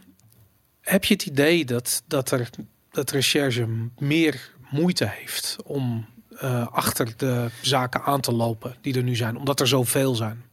heb 0.81 1.05
je 1.05 1.15
het 1.15 1.27
idee 1.27 1.65
dat, 1.65 2.03
dat, 2.07 2.31
er, 2.31 2.51
dat 2.91 3.11
recherche 3.11 3.67
meer 3.99 4.51
moeite 4.71 5.09
heeft 5.09 5.57
om 5.65 6.07
achter 6.71 7.13
de 7.17 7.49
zaken 7.63 8.03
aan 8.03 8.21
te 8.21 8.33
lopen 8.33 8.77
die 8.81 8.95
er 8.97 9.03
nu 9.03 9.17
zijn, 9.17 9.37
omdat 9.37 9.61
er 9.61 9.69
zoveel 9.69 10.15
zijn? 10.15 10.47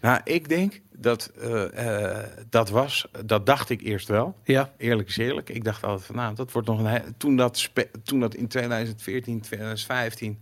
Nou, 0.00 0.20
ik 0.24 0.48
denk 0.48 0.80
dat 0.98 1.32
eh, 1.40 2.18
eh, 2.18 2.26
dat 2.50 2.70
was, 2.70 3.06
dat 3.24 3.46
dacht 3.46 3.70
ik 3.70 3.82
eerst 3.82 4.08
wel. 4.08 4.36
Ja, 4.44 4.72
Eerlijk 4.76 5.08
is 5.08 5.16
eerlijk. 5.16 5.48
Ik 5.48 5.64
dacht 5.64 5.84
altijd 5.84 6.06
van, 6.06 6.14
nou, 6.14 6.34
dat 6.34 6.52
wordt 6.52 6.68
nog 6.68 6.78
een... 6.78 7.14
Toen 7.16 7.36
dat, 7.36 7.70
toen 8.02 8.20
dat 8.20 8.34
in 8.34 8.48
2014, 8.48 9.40
2015, 9.40 10.40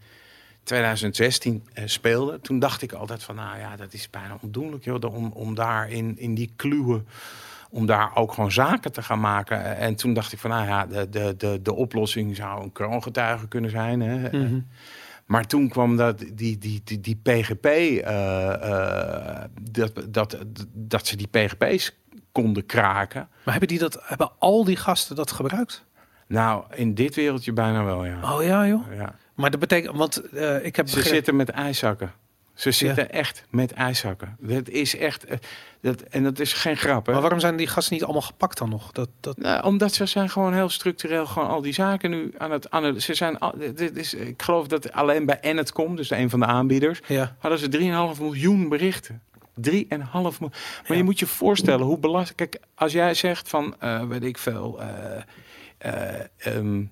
2016 0.62 1.66
eh, 1.72 1.86
speelde... 1.86 2.40
toen 2.40 2.58
dacht 2.58 2.82
ik 2.82 2.92
altijd 2.92 3.22
van, 3.22 3.34
nou 3.34 3.58
ja, 3.58 3.76
dat 3.76 3.92
is 3.92 4.10
bijna 4.10 4.38
ondoenlijk, 4.40 4.84
joh. 4.84 5.14
Om, 5.14 5.32
om 5.32 5.54
daar 5.54 5.90
in, 5.90 6.18
in 6.18 6.34
die 6.34 6.52
kluwen... 6.56 7.06
om 7.70 7.86
daar 7.86 8.16
ook 8.16 8.32
gewoon 8.32 8.52
zaken 8.52 8.92
te 8.92 9.02
gaan 9.02 9.20
maken. 9.20 9.76
En 9.76 9.94
toen 9.94 10.14
dacht 10.14 10.32
ik 10.32 10.38
van, 10.38 10.50
nou 10.50 10.66
ja, 10.66 10.86
de, 10.86 11.08
de, 11.08 11.34
de, 11.36 11.62
de 11.62 11.74
oplossing 11.74 12.36
zou 12.36 12.62
een 12.62 12.72
kroongetuige 12.72 13.48
kunnen 13.48 13.70
zijn. 13.70 14.00
Hè? 14.00 14.38
Mhm. 14.38 14.58
Maar 15.26 15.46
toen 15.46 15.68
kwam 15.68 15.96
dat, 15.96 16.18
die, 16.18 16.58
die, 16.58 16.80
die, 16.84 17.00
die 17.00 17.20
PGP, 17.22 17.64
eh, 17.66 18.52
eh, 18.52 19.44
dat, 19.70 19.92
dat, 20.08 20.38
dat 20.72 21.06
ze 21.06 21.16
die 21.16 21.26
PGP's 21.28 21.92
konden 22.32 22.66
kraken. 22.66 23.28
maar 23.44 23.50
hebben, 23.54 23.68
die 23.68 23.78
dat, 23.78 23.98
hebben 24.02 24.30
al 24.38 24.64
die 24.64 24.76
gasten 24.76 25.16
dat 25.16 25.30
gebruikt? 25.32 25.84
Nou, 26.26 26.64
in 26.74 26.94
dit 26.94 27.14
wereldje 27.14 27.52
bijna 27.52 27.84
wel, 27.84 28.04
ja. 28.04 28.34
Oh 28.34 28.42
ja, 28.42 28.66
joh. 28.66 28.94
ja. 28.96 29.14
Maar 29.34 29.50
dat 29.50 29.60
betekent, 29.60 29.96
want 29.96 30.16
eh, 30.16 30.64
ik 30.64 30.76
heb 30.76 30.88
Ze 30.88 30.94
begrepen- 30.94 31.16
zitten 31.16 31.36
met 31.36 31.48
ijszakken. 31.48 32.12
Ze 32.54 32.70
zitten 32.70 33.10
echt 33.12 33.44
met 33.50 33.72
ijshakken. 33.72 34.36
Dat 34.40 34.68
is 34.68 34.96
echt. 34.96 35.24
eh, 35.24 35.38
Dat, 35.80 36.00
en 36.02 36.22
dat 36.22 36.38
is 36.40 36.52
geen 36.52 36.76
grap. 36.76 37.06
Hè? 37.06 37.12
Maar 37.12 37.20
waarom 37.20 37.40
zijn 37.40 37.56
die 37.56 37.66
gasten 37.66 37.94
niet 37.94 38.04
allemaal 38.04 38.22
gepakt 38.22 38.58
dan 38.58 38.68
nog? 38.68 38.92
Dat, 38.92 39.08
dat... 39.20 39.38
Nou, 39.38 39.64
omdat 39.64 39.92
ze 39.92 40.06
zijn 40.06 40.30
gewoon 40.30 40.54
heel 40.54 40.68
structureel 40.68 41.26
gewoon 41.26 41.48
al 41.48 41.62
die 41.62 41.72
zaken 41.72 42.10
nu 42.10 42.34
aan 42.38 42.50
het... 42.50 42.70
Aan 42.70 42.84
het 42.84 43.02
ze 43.02 43.14
zijn 43.14 43.38
al, 43.38 43.54
dit 43.74 43.96
is, 43.96 44.14
ik 44.14 44.42
geloof 44.42 44.66
dat 44.66 44.92
alleen 44.92 45.26
bij 45.26 45.38
Enet.com, 45.40 45.96
dus 45.96 46.10
een 46.10 46.30
van 46.30 46.40
de 46.40 46.46
aanbieders... 46.46 47.00
Ja. 47.06 47.36
hadden 47.38 47.58
ze 47.58 48.12
3,5 48.16 48.20
miljoen 48.20 48.68
berichten. 48.68 49.22
3,5 49.70 49.70
miljoen. 49.70 50.36
Maar 50.40 50.82
Ja. 50.86 50.94
je 50.94 51.02
moet 51.04 51.18
je 51.18 51.26
voorstellen 51.26 51.86
hoe 51.86 51.98
belast... 51.98 52.34
Kijk, 52.34 52.58
als 52.74 52.92
jij 52.92 53.14
zegt 53.14 53.48
van, 53.48 53.74
eh, 53.80 54.06
weet 54.06 54.24
ik 54.24 54.38
veel... 54.38 54.80
eh, 54.80 55.22
eh, 55.78 56.20
ehm, 56.36 56.82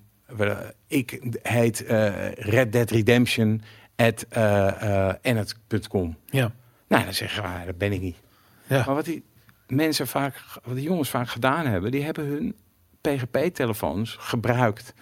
ik 0.87 1.19
heet 1.41 1.83
Red 2.35 2.71
Dead 2.71 2.91
Redemption 2.91 3.61
at 4.03 4.25
eh, 4.29 5.07
eh, 5.09 5.15
Enet.com. 5.21 6.17
Ja. 6.29 6.51
Nou, 6.87 7.03
dan 7.03 7.13
zeggen 7.13 7.41
we, 7.43 7.49
ah, 7.49 7.65
dat 7.65 7.77
ben 7.77 7.91
ik 7.91 8.01
niet. 8.01 8.17
Ja. 8.67 8.83
Maar 8.85 8.95
wat 8.95 9.05
die 9.05 9.23
mensen 9.67 10.07
vaak, 10.07 10.43
wat 10.63 10.75
die 10.75 10.83
jongens 10.83 11.09
vaak 11.09 11.29
gedaan 11.29 11.65
hebben, 11.65 11.91
die 11.91 12.03
hebben 12.03 12.25
hun 12.25 12.55
PGP-telefoons 13.01 14.15
gebruikt. 14.19 14.93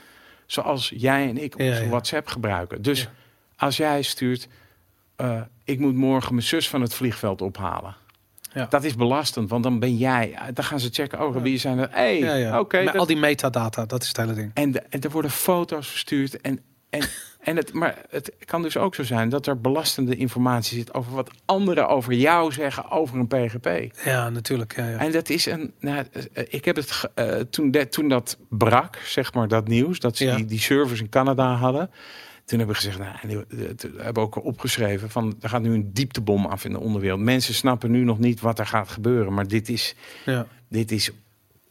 Zoals 0.45 0.91
jij 0.95 1.27
en 1.29 1.37
ik 1.43 1.53
onze 1.59 1.83
ja. 1.83 1.89
WhatsApp 1.89 2.27
gebruiken. 2.27 2.81
Dus 2.81 3.01
Ja. 3.01 3.09
als 3.55 3.77
jij 3.77 4.01
stuurt, 4.01 4.47
eh, 5.15 5.41
ik 5.63 5.79
moet 5.79 5.95
morgen 5.95 6.33
mijn 6.33 6.45
zus 6.47 6.69
van 6.69 6.81
het 6.81 6.93
vliegveld 6.93 7.41
ophalen. 7.41 7.95
Ja. 8.53 8.65
Dat 8.69 8.83
is 8.83 8.95
belastend, 8.95 9.49
want 9.49 9.63
dan 9.63 9.79
ben 9.79 9.97
jij, 9.97 10.37
dan 10.53 10.63
gaan 10.65 10.79
ze 10.79 10.89
checken, 10.91 11.21
oh, 11.25 11.35
wie 11.41 11.57
zijn 11.57 11.77
er? 11.79 11.87
hey, 11.91 12.57
oké. 12.59 12.83
Dat- 12.83 12.95
al 12.97 13.05
die 13.05 13.17
metadata, 13.17 13.85
dat 13.85 14.01
is 14.01 14.07
het 14.07 14.17
hele 14.17 14.33
ding. 14.33 14.51
en, 14.53 14.71
de- 14.71 14.79
en 14.89 15.01
er 15.01 15.09
worden 15.09 15.31
foto's 15.31 15.87
verstuurd. 15.87 16.41
En, 16.41 16.59
en, 16.91 17.01
en 17.39 17.55
het, 17.55 17.73
maar 17.73 17.97
het 18.09 18.31
kan 18.45 18.61
dus 18.61 18.77
ook 18.77 18.95
zo 18.95 19.03
zijn 19.03 19.29
dat 19.29 19.47
er 19.47 19.61
belastende 19.61 20.15
informatie 20.15 20.77
zit 20.77 20.93
over 20.93 21.11
wat 21.13 21.31
anderen 21.45 21.87
over 21.87 22.13
jou 22.13 22.51
zeggen 22.51 22.91
over 22.91 23.17
een 23.19 23.27
PGP. 23.27 23.95
Ja, 24.05 24.29
natuurlijk. 24.29 24.75
Ja, 24.75 24.89
ja. 24.89 24.97
En 24.97 25.11
dat 25.11 25.29
is 25.29 25.45
een. 25.45 25.73
Nou, 25.79 26.05
eh, 26.33 26.43
ik 26.49 26.65
heb 26.65 26.75
het 26.75 27.09
eh, 27.15 27.35
toen, 27.35 27.71
de, 27.71 27.87
toen 27.87 28.09
dat 28.09 28.37
brak, 28.49 28.95
zeg 28.95 29.33
maar, 29.33 29.47
dat 29.47 29.67
nieuws, 29.67 29.99
dat 29.99 30.17
ze 30.17 30.25
Ja. 30.25 30.35
die, 30.35 30.45
die 30.45 30.59
servers 30.59 30.99
in 30.99 31.09
Canada 31.09 31.55
hadden. 31.55 31.89
Toen 32.45 32.57
hebben 32.59 32.77
we 32.77 32.81
gezegd, 32.81 32.99
nou, 32.99 33.45
hebben 33.97 34.23
ook 34.23 34.43
opgeschreven 34.45 35.09
van 35.09 35.35
er 35.41 35.49
gaat 35.49 35.61
nu 35.61 35.73
een 35.73 35.93
dieptebom 35.93 36.45
af 36.45 36.65
in 36.65 36.71
de 36.71 36.79
onderwereld. 36.79 37.19
Mensen 37.19 37.53
snappen 37.53 37.91
nu 37.91 38.03
nog 38.03 38.19
niet 38.19 38.41
wat 38.41 38.59
er 38.59 38.65
gaat 38.65 38.89
gebeuren, 38.89 39.33
maar 39.33 39.47
dit 39.47 39.69
is, 39.69 39.95
ja. 40.25 40.47
dit 40.69 40.91
is 40.91 41.11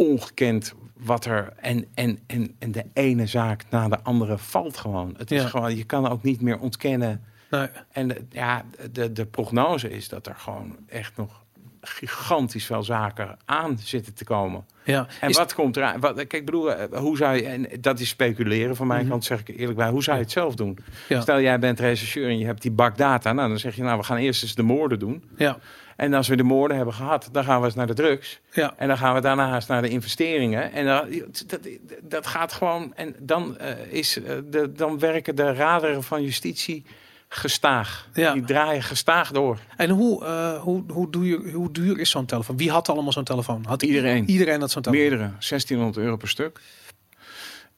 ongekend 0.08 0.74
wat 0.96 1.24
er 1.24 1.52
en, 1.56 1.84
en, 1.94 2.18
en, 2.26 2.54
en 2.58 2.72
de 2.72 2.84
ene 2.92 3.26
zaak 3.26 3.64
na 3.70 3.88
de 3.88 4.00
andere 4.02 4.38
valt 4.38 4.76
gewoon. 4.76 5.14
Het 5.16 5.30
is 5.30 5.42
Ja. 5.42 5.48
gewoon, 5.48 5.76
je 5.76 5.84
kan 5.84 6.08
ook 6.08 6.22
niet 6.22 6.40
meer 6.40 6.58
ontkennen. 6.58 7.24
Nee. 7.50 7.68
En 7.92 8.08
de, 8.08 8.24
ja, 8.30 8.64
de, 8.92 9.12
de 9.12 9.26
prognose 9.26 9.90
is 9.90 10.08
dat 10.08 10.26
er 10.26 10.34
gewoon 10.34 10.76
echt 10.88 11.16
nog 11.16 11.42
gigantisch 11.82 12.64
veel 12.66 12.82
zaken 12.82 13.36
aan 13.44 13.78
zitten 13.78 14.14
te 14.14 14.24
komen. 14.24 14.64
Ja. 14.84 15.06
En 15.20 15.28
Is- 15.28 15.36
wat 15.36 15.54
komt 15.54 15.76
eraan? 15.76 16.00
Wat, 16.00 16.14
kijk, 16.14 16.32
ik 16.32 16.44
bedoel, 16.44 16.72
eh, 16.74 16.98
hoe 16.98 17.16
zou 17.16 17.36
je, 17.36 17.42
en 17.46 17.66
dat 17.80 18.00
is 18.00 18.08
speculeren 18.08 18.76
van 18.76 18.86
mijn 18.86 19.00
Mhm. 19.00 19.10
kant, 19.10 19.24
zeg 19.24 19.40
ik 19.40 19.48
eerlijk 19.48 19.78
bij, 19.78 19.88
hoe 19.90 20.02
zou 20.02 20.16
je 20.16 20.22
het 20.22 20.32
zelf 20.32 20.54
doen? 20.54 20.78
Ja. 21.08 21.20
Stel, 21.20 21.40
jij 21.40 21.58
bent 21.58 21.80
rechercheur 21.80 22.28
en 22.28 22.38
je 22.38 22.44
hebt 22.46 22.62
die 22.62 22.70
bak 22.70 22.96
data, 22.96 23.32
nou 23.32 23.48
dan 23.48 23.58
zeg 23.58 23.76
je, 23.76 23.82
nou, 23.82 23.98
we 23.98 24.04
gaan 24.04 24.16
eerst 24.16 24.42
eens 24.42 24.54
de 24.54 24.62
moorden 24.62 24.98
doen. 24.98 25.24
Ja. 25.36 25.58
En 26.00 26.14
als 26.14 26.28
we 26.28 26.36
de 26.36 26.42
moorden 26.42 26.76
hebben 26.76 26.94
gehad, 26.94 27.28
dan 27.32 27.44
gaan 27.44 27.60
we 27.60 27.66
eens 27.66 27.74
naar 27.74 27.86
de 27.86 27.94
drugs. 27.94 28.40
Ja. 28.52 28.74
En 28.76 28.88
dan 28.88 28.98
gaan 28.98 29.14
we 29.14 29.20
daarnaast 29.20 29.68
naar 29.68 29.82
de 29.82 29.88
investeringen. 29.88 30.72
En 30.72 30.86
dan, 30.86 31.22
dat, 31.46 31.68
dat 32.02 32.26
gaat 32.26 32.52
gewoon. 32.52 32.94
En 32.94 33.14
dan, 33.18 33.58
eh, 33.58 33.92
is, 33.92 34.22
eh, 34.22 34.36
de, 34.50 34.72
dan 34.72 34.98
werken 34.98 35.36
de 35.36 35.52
raderen 35.52 36.02
van 36.02 36.22
justitie 36.22 36.84
gestaag. 37.28 38.08
Ja. 38.14 38.32
Die 38.32 38.44
draaien 38.44 38.82
gestaag 38.82 39.30
door. 39.30 39.58
En 39.76 39.90
hoe, 39.90 40.24
eh, 40.24 40.60
hoe, 40.60 40.84
hoe, 40.88 41.10
doe 41.10 41.26
je, 41.26 41.50
hoe 41.52 41.72
duur 41.72 41.98
is 41.98 42.10
zo'n 42.10 42.26
telefoon? 42.26 42.56
Wie 42.56 42.70
had 42.70 42.88
allemaal 42.88 43.12
zo'n 43.12 43.24
telefoon? 43.24 43.64
Had 43.66 43.82
Iedereen. 43.82 44.28
Iedereen 44.28 44.60
had 44.60 44.70
zo'n 44.70 44.82
telefoon. 44.82 45.08
Meerdere, 45.08 45.30
1600 45.38 45.96
euro 45.96 46.16
per 46.16 46.28
stuk. 46.28 46.60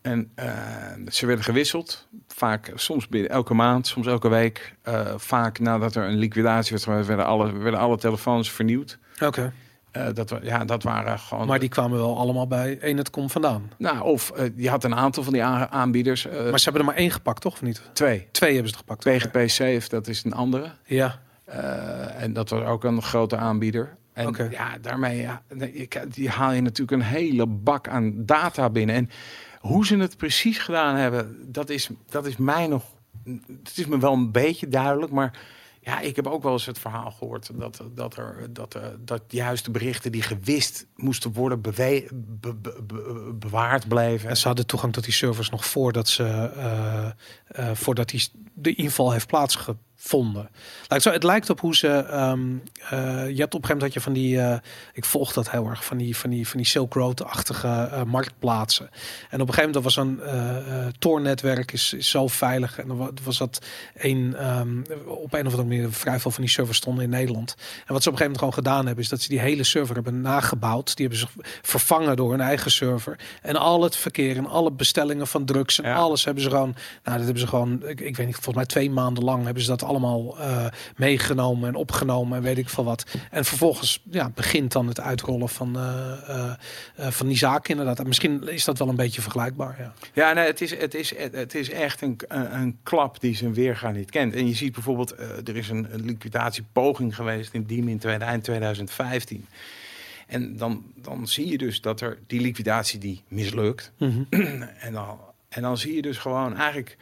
En 0.03 0.33
eh, 0.35 0.53
ze 1.09 1.27
werden 1.27 1.45
gewisseld. 1.45 2.09
Vaak, 2.29 2.73
soms 2.75 3.09
binnen 3.09 3.31
elke 3.31 3.55
maand, 3.55 3.87
soms 3.87 4.07
elke 4.07 4.29
week. 4.29 4.75
Eh, 4.83 5.15
vaak 5.17 5.59
nadat 5.59 5.95
er 5.95 6.05
een 6.05 6.17
liquidatie 6.17 6.79
werd 6.85 7.07
werden 7.07 7.27
alle, 7.27 7.53
werden 7.53 7.81
alle 7.81 7.99
telefoons 7.99 8.51
vernieuwd. 8.51 8.99
Oké. 9.21 9.53
Eh, 9.91 10.07
dat, 10.15 10.39
ja, 10.43 10.65
dat 10.65 10.83
waren 10.83 11.19
gewoon. 11.19 11.47
Maar 11.47 11.59
die 11.59 11.69
kwamen 11.69 11.99
wel 11.99 12.19
allemaal 12.19 12.47
bij 12.47 12.79
Enet.com 12.81 13.31
vandaan. 13.31 13.71
Nou, 13.79 14.01
of 14.01 14.33
je 14.57 14.69
had 14.69 14.85
een 14.85 14.95
aantal 14.95 15.23
van 15.23 15.33
die 15.33 15.43
aanbieders. 15.45 16.25
Maar 16.25 16.59
ze 16.59 16.65
hebben 16.65 16.81
er 16.81 16.87
maar 16.87 16.97
één 16.97 17.11
gepakt, 17.11 17.41
toch? 17.41 17.53
Of 17.53 17.63
niet? 17.63 17.83
twee. 17.93 18.29
Twee 18.31 18.53
hebben 18.53 18.73
ze 18.73 18.77
gepakt. 18.77 19.51
Safe, 19.51 19.89
dat 19.89 20.07
is 20.07 20.25
een 20.25 20.35
andere. 20.35 20.71
Ja. 20.85 21.21
En 22.19 22.33
dat 22.33 22.51
was 22.51 22.63
ook 22.63 22.85
een 22.85 23.03
grote 23.03 23.37
aanbieder. 23.37 23.97
En 24.13 24.49
ja, 24.51 24.79
daarmee 24.81 25.21
ja, 25.21 25.43
die 26.09 26.29
haal 26.29 26.53
je 26.53 26.61
natuurlijk 26.61 27.03
een 27.03 27.09
hele 27.09 27.47
bak 27.47 27.89
aan 27.89 28.13
data 28.17 28.71
binnen. 28.71 28.95
En 28.95 29.11
hoe 29.63 29.87
ze 29.87 29.97
het 29.97 30.17
precies 30.17 30.59
gedaan 30.59 30.97
hebben, 30.97 31.53
dat 31.53 31.71
is, 31.71 31.89
dat 32.09 32.27
is 32.27 32.37
mij 32.37 32.67
nog. 32.67 32.85
Het 33.65 33.79
is 33.79 33.87
me 33.87 33.99
wel 33.99 34.13
een 34.13 34.33
beetje 34.33 34.69
duidelijk, 34.69 35.13
maar 35.13 35.39
ja, 35.81 36.01
ik 36.01 36.17
heb 36.17 36.27
ook 36.27 36.43
wel 36.43 36.53
eens 36.53 36.67
het 36.67 36.79
verhaal 36.79 37.11
gehoord 37.11 37.51
dat, 37.55 37.83
dat 37.95 38.17
er 38.17 38.49
dat, 38.51 38.75
eh, 38.75 38.83
dat 38.99 39.23
juist 39.29 39.65
de 39.65 39.71
berichten 39.71 40.13
die 40.13 40.23
gewist 40.23 40.87
moesten 40.97 41.33
worden 41.33 41.61
bewaard 43.39 43.89
bleven. 43.89 44.29
En 44.29 44.37
ze 44.37 44.47
hadden 44.47 44.67
toegang 44.67 44.93
tot 44.93 45.05
die 45.05 45.13
servers 45.13 45.51
nog 45.51 45.65
voordat 45.67 46.09
ze 46.09 46.25
eh, 46.25 47.07
eh, 47.47 47.75
voordat 47.75 48.09
die, 48.09 48.29
de 48.55 48.75
inval 48.75 49.13
heeft 49.13 49.27
plaatsgevonden. 49.27 49.85
Lijkt 50.89 51.05
zo, 51.05 51.11
het 51.11 51.23
lijkt 51.23 51.51
op 51.51 51.61
hoe 51.61 51.77
ze. 51.77 51.89
ehm, 51.89 52.41
eh, 52.91 53.29
je 53.31 53.41
hebt 53.41 53.55
op 53.55 53.63
een 53.63 53.69
gegeven 53.69 53.69
moment 53.69 53.81
dat 53.81 53.93
je 53.93 54.01
van 54.01 54.13
die. 54.13 54.41
eh, 54.41 54.57
ik 54.93 55.05
volg 55.05 55.33
dat 55.33 55.51
heel 55.51 55.67
erg 55.67 55.85
van 55.85 55.97
die 55.97 56.17
van 56.17 56.31
die 56.31 56.49
van 56.49 56.57
die 56.57 56.67
Silk 56.67 56.95
Road-achtige 56.95 57.69
eh, 57.69 58.03
marktplaatsen. 58.03 58.91
En 59.31 59.41
op 59.41 59.49
een 59.49 59.55
gegeven 59.55 59.83
moment 59.83 59.85
was 59.85 59.97
een 59.97 60.21
Tor-netwerk 60.99 61.73
is, 61.73 61.93
is 61.93 62.11
zo 62.11 62.27
veilig. 62.29 62.79
En 62.79 62.89
dan 62.89 62.97
wa- 62.97 63.11
was 63.25 63.39
dat 63.39 63.65
een 63.95 64.35
ehm, 64.39 64.79
op 65.07 65.33
een 65.35 65.47
of 65.47 65.53
andere 65.53 65.65
manier 65.65 65.93
vrij 65.93 66.21
veel 66.21 66.31
van 66.31 66.43
die 66.43 66.53
servers 66.53 66.77
stonden 66.79 67.05
in 67.05 67.11
Nederland. 67.11 67.55
En 67.87 67.93
wat 67.93 68.03
ze 68.03 68.09
op 68.09 68.15
een 68.15 68.19
gegeven 68.19 68.19
moment 68.25 68.39
gewoon 68.39 68.55
gedaan 68.55 68.87
hebben, 68.87 69.05
is 69.05 69.11
dat 69.11 69.21
ze 69.21 69.29
die 69.29 69.41
hele 69.41 69.65
server 69.65 69.95
hebben 69.95 70.21
nagebouwd. 70.21 70.97
Die 70.97 71.07
hebben 71.09 71.29
ze 71.29 71.41
vervangen 71.63 72.17
door 72.17 72.33
een 72.35 72.41
eigen 72.41 72.71
server. 72.71 73.19
En 73.43 73.57
al 73.57 73.83
het 73.83 73.97
verkeer 73.97 74.37
en 74.37 74.47
alle 74.47 74.73
bestellingen 74.73 75.27
van 75.27 75.45
drugs 75.45 75.81
en 75.81 75.89
Ja. 75.91 75.97
alles 75.97 76.25
hebben 76.25 76.43
ze 76.43 76.51
gewoon. 76.51 76.75
Nou, 77.05 77.17
dat 77.17 77.25
hebben 77.25 77.39
ze 77.43 77.47
gewoon. 77.47 77.83
Ik, 77.87 78.01
ik 78.01 78.17
weet 78.17 78.27
niet, 78.27 78.35
volgens 78.35 78.57
mij 78.57 78.67
twee 78.67 78.91
maanden 78.91 79.25
lang 79.25 79.45
hebben 79.45 79.63
ze 79.63 79.69
dat 79.69 79.83
allemaal 79.93 80.39
eh, 80.39 80.67
meegenomen 80.97 81.69
en 81.69 81.75
opgenomen 81.75 82.37
en 82.37 82.43
weet 82.43 82.59
ik 82.59 82.69
veel 82.69 82.85
wat. 82.85 83.05
En 83.31 83.45
vervolgens 83.45 84.03
ja, 84.11 84.31
begint 84.35 84.73
dan 84.73 84.87
het 84.87 85.01
uitrollen 85.01 85.49
van, 85.49 85.77
eh, 85.77 86.49
eh, 86.97 87.11
van 87.11 87.27
die 87.27 87.37
zaken 87.37 87.71
inderdaad. 87.71 87.99
En 87.99 88.07
misschien 88.07 88.49
is 88.49 88.65
dat 88.65 88.79
wel 88.79 88.89
een 88.89 88.97
beetje 88.97 89.23
vergelijkbaar. 89.23 89.77
Ja. 89.79 89.93
Ja, 90.13 90.33
nee, 90.33 90.47
het 90.47 90.61
is, 90.61 90.77
het 90.77 90.95
is, 90.95 91.15
het 91.17 91.55
is 91.55 91.71
echt 91.71 92.03
een, 92.03 92.21
een, 92.29 92.79
klap 92.83 93.21
die 93.21 93.37
zijn 93.37 93.55
weerga 93.55 93.91
niet 93.91 94.11
kent. 94.11 94.35
En 94.35 94.49
je 94.49 94.55
ziet 94.55 94.73
bijvoorbeeld, 94.73 95.11
er 95.19 95.57
is 95.57 95.69
een, 95.69 95.87
een 95.91 96.05
liquidatiepoging 96.05 97.15
geweest 97.15 97.55
in 97.55 97.65
Diem 97.65 97.89
in 97.89 98.01
eind 98.03 98.45
2015. 98.45 99.47
En 100.27 100.57
dan, 100.57 100.85
dan 100.95 101.29
zie 101.29 101.49
je 101.49 101.59
dus 101.59 101.81
dat 101.81 102.01
er 102.01 102.19
die 102.27 102.41
liquidatie 102.41 102.99
die 102.99 103.23
mislukt. 103.29 103.93
en, 103.99 104.93
dan, 104.93 105.19
en 105.49 105.63
dan 105.63 105.79
zie 105.79 105.95
je 105.95 106.03
dus 106.03 106.19
gewoon 106.19 106.57
eigenlijk 106.57 106.97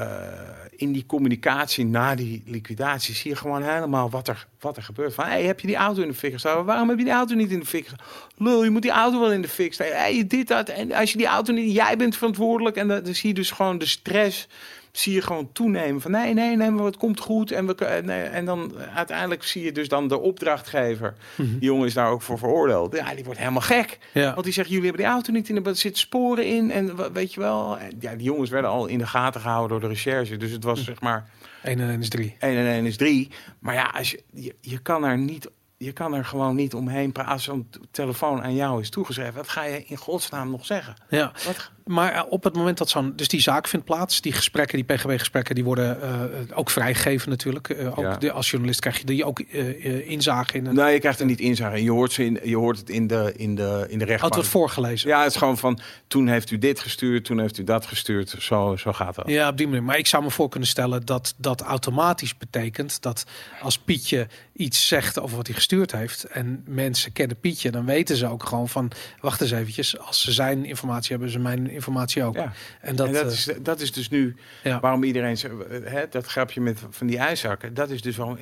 eh, 0.00 0.60
in 0.76 0.92
die 0.92 1.06
communicatie 1.06 1.84
na 1.84 2.14
die 2.14 2.42
liquidatie 2.46 3.14
zie 3.14 3.30
je 3.30 3.36
gewoon 3.36 3.62
helemaal 3.62 4.10
wat 4.10 4.28
er, 4.28 4.46
wat 4.60 4.76
er 4.76 4.82
gebeurt. 4.82 5.14
Van, 5.14 5.24
hey, 5.24 5.42
heb 5.42 5.60
je 5.60 5.66
die 5.66 5.76
auto 5.76 6.02
in 6.02 6.08
de 6.08 6.14
fik 6.14 6.32
gestoken? 6.32 6.64
Waarom 6.64 6.88
heb 6.88 6.98
je 6.98 7.04
die 7.04 7.12
auto 7.12 7.34
niet 7.34 7.50
in 7.50 7.58
de 7.58 7.66
fik? 7.66 7.88
Lul, 8.36 8.64
je 8.64 8.70
moet 8.70 8.82
die 8.82 8.90
auto 8.90 9.20
wel 9.20 9.32
in 9.32 9.42
de 9.42 9.48
fik 9.48 9.72
steken. 9.72 9.96
Hey, 9.96 10.26
dit, 10.26 10.48
dat. 10.48 10.68
En 10.68 10.92
als 10.92 11.12
je 11.12 11.18
die 11.18 11.26
auto 11.26 11.52
niet... 11.52 11.74
Jij 11.74 11.96
bent 11.96 12.16
verantwoordelijk. 12.16 12.76
En 12.76 12.88
dan, 12.88 13.02
dan 13.02 13.14
zie 13.14 13.28
je 13.28 13.34
dus 13.34 13.50
gewoon 13.50 13.78
de 13.78 13.86
stress... 13.86 14.48
Zie 14.92 15.14
je 15.14 15.22
gewoon 15.22 15.52
toenemen 15.52 16.00
van 16.00 16.10
nee, 16.10 16.34
nee, 16.34 16.56
nee, 16.56 16.70
maar 16.70 16.84
het 16.84 16.96
komt 16.96 17.20
goed. 17.20 17.50
En, 17.52 17.66
we, 17.66 17.74
kunnen- 17.74 18.04
nee, 18.04 18.22
en 18.22 18.44
dan 18.44 18.72
uiteindelijk 18.94 19.42
zie 19.42 19.64
je 19.64 19.72
dus 19.72 19.88
dan 19.88 20.08
de 20.08 20.18
opdrachtgever. 20.18 21.14
Die 21.36 21.58
jongen 21.60 21.86
is 21.86 21.94
daar 21.94 22.10
ook 22.10 22.22
voor 22.22 22.38
veroordeeld. 22.38 22.96
Ja, 22.96 23.14
die 23.14 23.24
wordt 23.24 23.38
helemaal 23.38 23.60
gek. 23.60 23.98
Ja. 24.12 24.32
Want 24.32 24.44
die 24.44 24.52
zegt, 24.52 24.68
jullie 24.68 24.84
hebben 24.84 25.02
die 25.02 25.10
auto 25.12 25.32
niet 25.32 25.48
in 25.48 25.54
de... 25.54 25.62
Er 25.70 25.76
zitten 25.76 26.00
sporen 26.00 26.46
in. 26.46 26.70
En 26.70 27.12
weet 27.12 27.34
je 27.34 27.40
wel... 27.40 27.78
Ja, 27.98 28.14
die 28.14 28.24
jongens 28.24 28.50
werden 28.50 28.70
al 28.70 28.86
in 28.86 28.98
de 28.98 29.06
gaten 29.06 29.40
gehouden 29.40 29.68
door 29.70 29.88
de 29.88 29.94
recherche. 29.94 30.36
Dus 30.36 30.50
het 30.50 30.64
was 30.64 30.84
zeg 30.84 31.00
maar... 31.00 31.30
1 31.62 31.80
en 31.80 31.90
1 31.90 32.00
is 32.00 32.08
3. 32.08 32.36
1 32.38 32.56
en 32.56 32.66
1 32.66 32.86
is 32.86 32.96
3. 32.96 33.30
Maar 33.58 33.74
ja, 33.74 33.92
als 33.96 34.10
je, 34.10 34.22
je, 34.32 34.54
je 34.60 34.78
kan 34.78 35.04
er 35.04 35.18
niet... 35.18 35.50
Je 35.76 35.92
kan 35.92 36.14
er 36.14 36.24
gewoon 36.24 36.56
niet 36.56 36.74
omheen 36.74 37.12
praten. 37.12 37.32
Als 37.32 37.44
zo'n 37.44 37.70
telefoon 37.90 38.42
aan 38.42 38.54
jou 38.54 38.80
is 38.80 38.90
toegeschreven, 38.90 39.34
wat 39.34 39.48
ga 39.48 39.64
je 39.64 39.84
in 39.84 39.96
godsnaam 39.96 40.50
nog 40.50 40.66
zeggen? 40.66 40.94
Ja. 41.08 41.32
Wat, 41.46 41.70
maar 41.84 42.12
eh, 42.12 42.22
op 42.28 42.44
het 42.44 42.54
moment 42.54 42.78
dat 42.78 42.88
zo'n, 42.88 43.12
dus 43.16 43.28
die 43.28 43.40
zaak 43.40 43.68
vindt 43.68 43.86
plaats, 43.86 44.20
die 44.20 44.32
gesprekken, 44.32 44.84
die 44.84 44.96
PGB-gesprekken, 44.96 45.54
die 45.54 45.64
worden 45.64 46.02
eh, 46.02 46.58
ook 46.58 46.70
vrijgegeven 46.70 47.30
natuurlijk. 47.30 47.68
Eh, 47.68 47.86
ook 47.98 48.04
Ja. 48.04 48.16
de, 48.16 48.32
als 48.32 48.50
journalist 48.50 48.80
krijg 48.80 48.98
je 48.98 49.04
die 49.04 49.24
ook 49.24 49.40
eh, 49.40 50.08
inzage 50.10 50.56
in. 50.56 50.66
Een, 50.66 50.74
Nee, 50.74 50.92
je 50.92 50.98
krijgt 51.00 51.20
er 51.20 51.26
niet 51.26 51.40
inzage. 51.40 51.76
in. 51.76 51.82
Je 51.84 51.90
hoort, 51.90 52.12
ze 52.12 52.24
in, 52.24 52.38
je 52.44 52.56
hoort 52.56 52.78
het 52.78 52.90
in 52.90 53.06
de, 53.06 53.32
in 53.36 53.54
de, 53.54 53.62
in 53.62 53.64
de 53.78 53.84
Oh, 53.84 53.98
het 54.00 54.02
rechtbank. 54.08 54.34
wordt 54.34 54.48
voorgelezen. 54.48 55.08
Ja, 55.08 55.22
het 55.22 55.30
is 55.30 55.36
gewoon 55.36 55.58
van, 55.58 55.78
toen 56.06 56.28
heeft 56.28 56.50
u 56.50 56.58
dit 56.58 56.80
gestuurd, 56.80 57.24
toen 57.24 57.38
heeft 57.40 57.58
u 57.58 57.64
dat 57.64 57.86
gestuurd. 57.86 58.34
Zo, 58.38 58.76
zo 58.76 58.92
gaat 58.92 59.14
dat. 59.14 59.28
Ja, 59.28 59.48
op 59.48 59.56
die 59.56 59.66
manier. 59.66 59.82
Maar 59.82 59.98
ik 59.98 60.06
zou 60.06 60.22
me 60.22 60.30
voor 60.30 60.48
kunnen 60.48 60.68
stellen 60.68 61.06
dat 61.06 61.34
dat 61.36 61.60
automatisch 61.60 62.36
betekent 62.36 63.02
dat 63.02 63.24
als 63.62 63.78
Pietje 63.78 64.26
iets 64.52 64.88
zegt 64.88 65.18
over 65.20 65.36
wat 65.36 65.46
hij 65.46 65.54
gestuurd 65.56 65.92
heeft 65.92 66.24
en 66.24 66.64
mensen 66.68 67.12
kennen 67.12 67.40
Pietje, 67.40 67.70
dan 67.70 67.84
weten 67.84 68.16
ze 68.16 68.26
ook 68.26 68.44
gewoon 68.44 68.68
van, 68.68 68.90
wacht 69.20 69.40
eens 69.40 69.50
eventjes, 69.50 69.98
als 69.98 70.20
ze 70.22 70.32
zijn 70.32 70.64
informatie 70.64 71.10
hebben, 71.10 71.30
ze 71.30 71.38
mijn 71.38 71.69
informatie 71.72 72.24
ook. 72.24 72.34
Ja. 72.34 72.52
En 72.80 72.96
dat, 72.96 73.06
en 73.06 73.12
dat, 73.12 73.24
eh, 73.24 73.32
is, 73.32 73.48
dat 73.60 73.80
is 73.80 73.92
dus 73.92 74.08
nu 74.08 74.36
ja. 74.62 74.80
waarom 74.80 75.02
iedereen... 75.02 75.36
Hè, 75.84 76.08
dat 76.08 76.26
grapje 76.26 76.60
met 76.60 76.82
van 76.90 77.06
die 77.06 77.18
ijszakken, 77.18 77.74
dat 77.74 77.90
is 77.90 78.02
dus 78.02 78.16
waarom... 78.16 78.38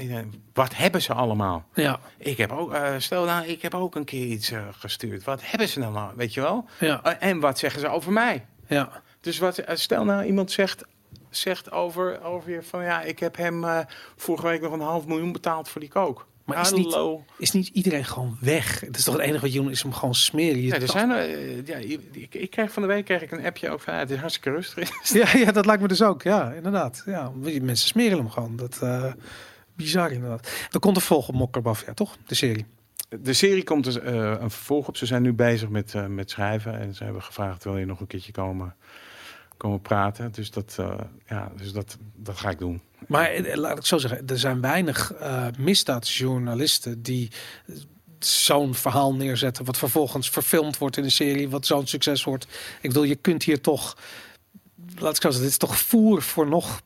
Wat 0.52 0.76
hebben 0.76 1.02
ze 1.02 1.12
allemaal? 1.12 1.66
ja, 1.74 2.00
Ik 2.18 2.36
heb 2.36 2.52
ook, 2.52 2.72
eh, 2.72 2.94
stel 2.98 3.24
nou, 3.24 3.46
ik 3.46 3.62
heb 3.62 3.74
ook 3.74 3.94
een 3.94 4.04
keer 4.04 4.26
iets 4.26 4.50
eh, 4.50 4.62
gestuurd. 4.70 5.24
Wat 5.24 5.40
hebben 5.44 5.68
ze 5.68 5.78
nou 5.78 5.92
nou, 5.92 6.12
weet 6.16 6.34
je 6.34 6.40
wel? 6.40 6.68
ja, 6.80 7.18
en 7.18 7.40
wat 7.40 7.58
zeggen 7.58 7.80
ze 7.80 7.88
over 7.88 8.12
mij? 8.12 8.46
ja. 8.66 9.02
Dus 9.20 9.38
wat, 9.38 9.62
stel 9.72 10.04
nou 10.04 10.24
iemand 10.24 10.50
zegt, 10.50 10.84
zegt 11.30 11.70
over, 11.70 12.22
over 12.22 12.50
je 12.50 12.62
van 12.62 12.84
ja, 12.84 13.02
ik 13.02 13.18
heb 13.18 13.36
hem 13.36 13.64
vorige 14.16 14.46
week 14.46 14.60
nog 14.60 14.72
een 14.72 14.80
half 14.80 15.06
miljoen 15.06 15.32
betaald 15.32 15.68
voor 15.68 15.80
die 15.80 15.90
kook. 15.90 16.26
Maar 16.48 16.60
is 16.60 16.72
niet-. 16.72 16.98
Is 17.38 17.50
niet 17.50 17.68
iedereen 17.68 18.04
gewoon 18.04 18.36
weg? 18.40 18.80
Het 18.80 18.96
is 18.96 19.04
toch 19.04 19.14
het 19.14 19.22
enige 19.22 19.40
wat 19.40 19.52
je 19.52 19.60
doet, 19.60 19.70
is 19.70 19.82
hem 19.82 19.92
gewoon 19.92 20.14
smeren. 20.14 20.60
Je 20.60 20.66
Ja, 20.66 20.80
er 20.80 20.88
zijn, 20.88 21.10
eh, 21.10 21.66
ja, 21.66 21.76
ik, 21.76 22.34
ik 22.34 22.50
kreeg 22.50 22.72
van 22.72 22.82
de 22.82 22.88
week 22.88 23.04
kreeg 23.04 23.22
ik 23.22 23.30
een 23.30 23.44
appje 23.44 23.70
ook 23.70 23.80
van 23.80 23.94
ja, 23.94 23.98
het 23.98 24.10
is 24.10 24.18
hartstikke 24.18 24.50
rustig. 24.50 24.90
Ja, 25.18 25.38
ja, 25.38 25.52
dat 25.52 25.66
lijkt 25.66 25.82
me 25.82 25.88
dus 25.88 26.02
ook. 26.02 26.22
Ja, 26.22 26.52
inderdaad. 26.52 27.02
Ja, 27.06 27.32
mensen 27.40 27.88
smeren 27.88 28.18
hem 28.18 28.30
gewoon. 28.30 28.56
Dat 28.56 28.78
eh 28.82 29.12
bizar 29.78 30.12
inderdaad. 30.12 30.50
Er 30.70 30.80
komt 30.80 30.96
een 30.96 31.02
volg 31.02 31.28
op 31.28 31.34
Mokkerbaf, 31.34 31.86
ja, 31.86 31.94
toch? 31.94 32.16
De 32.26 32.34
serie. 32.34 32.66
De 33.20 33.32
serie 33.32 33.64
komt 33.64 33.84
dus 33.84 33.98
eh, 33.98 34.14
een 34.14 34.50
vervolg 34.50 34.88
op. 34.88 34.96
Ze 34.96 35.06
zijn 35.06 35.22
nu 35.22 35.32
bezig 35.32 35.68
met, 35.68 35.94
eh, 35.94 36.06
met 36.06 36.30
schrijven 36.30 36.78
en 36.78 36.94
ze 36.94 37.04
hebben 37.04 37.22
gevraagd 37.22 37.64
wil 37.64 37.76
je 37.76 37.86
nog 37.86 38.00
een 38.00 38.06
keertje 38.06 38.32
komen, 38.32 38.74
komen 39.56 39.80
praten. 39.80 40.32
Dus 40.32 40.50
dat, 40.50 40.76
eh, 40.80 40.98
ja, 41.26 41.52
dus 41.56 41.72
dat, 41.72 41.98
dat 42.14 42.38
ga 42.38 42.50
ik 42.50 42.58
doen. 42.58 42.80
Maar 43.06 43.30
eh, 43.30 43.56
laat 43.56 43.78
ik 43.78 43.86
zo 43.86 43.98
zeggen, 43.98 44.26
er 44.26 44.38
zijn 44.38 44.60
weinig 44.60 45.12
eh 45.12 45.46
misdaadjournalisten 45.58 47.02
die 47.02 47.28
eh, 47.66 47.74
zo'n 48.18 48.74
verhaal 48.74 49.14
neerzetten, 49.14 49.64
wat 49.64 49.78
vervolgens 49.78 50.30
verfilmd 50.30 50.78
wordt 50.78 50.96
in 50.96 51.04
een 51.04 51.10
serie, 51.10 51.48
wat 51.48 51.66
zo'n 51.66 51.86
succes 51.86 52.24
wordt. 52.24 52.44
Ik 52.80 52.88
bedoel, 52.88 53.02
je 53.02 53.14
kunt 53.14 53.42
hier 53.42 53.60
toch, 53.60 53.96
laat 54.98 55.16
ik 55.16 55.22
zo 55.22 55.30
zeggen, 55.30 55.40
dit 55.40 55.50
is 55.50 55.56
toch 55.56 55.78
voer 55.78 56.22
voor 56.22 56.46
nog 56.48 56.82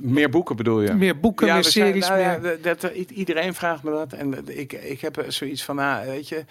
Meer 0.00 0.30
boeken 0.30 0.56
bedoel 0.56 0.80
je? 0.82 0.92
meer 0.94 1.20
boeken, 1.20 1.44
meer 1.52 1.62
zijn- 1.62 1.72
series, 1.86 2.08
nou 2.08 2.20
ja, 2.20 2.38
meer... 2.38 2.62
dat, 2.62 2.80
dat- 2.80 2.92
iedereen 2.92 3.54
vraagt 3.54 3.82
me 3.82 3.90
dat. 3.90 4.12
En 4.12 4.58
ik, 4.58 4.72
ik 4.72 5.00
heb 5.00 5.16
er 5.16 5.32
zoiets 5.32 5.62
van, 5.64 5.76
nou, 5.76 6.06
weet 6.06 6.28
je, 6.28 6.44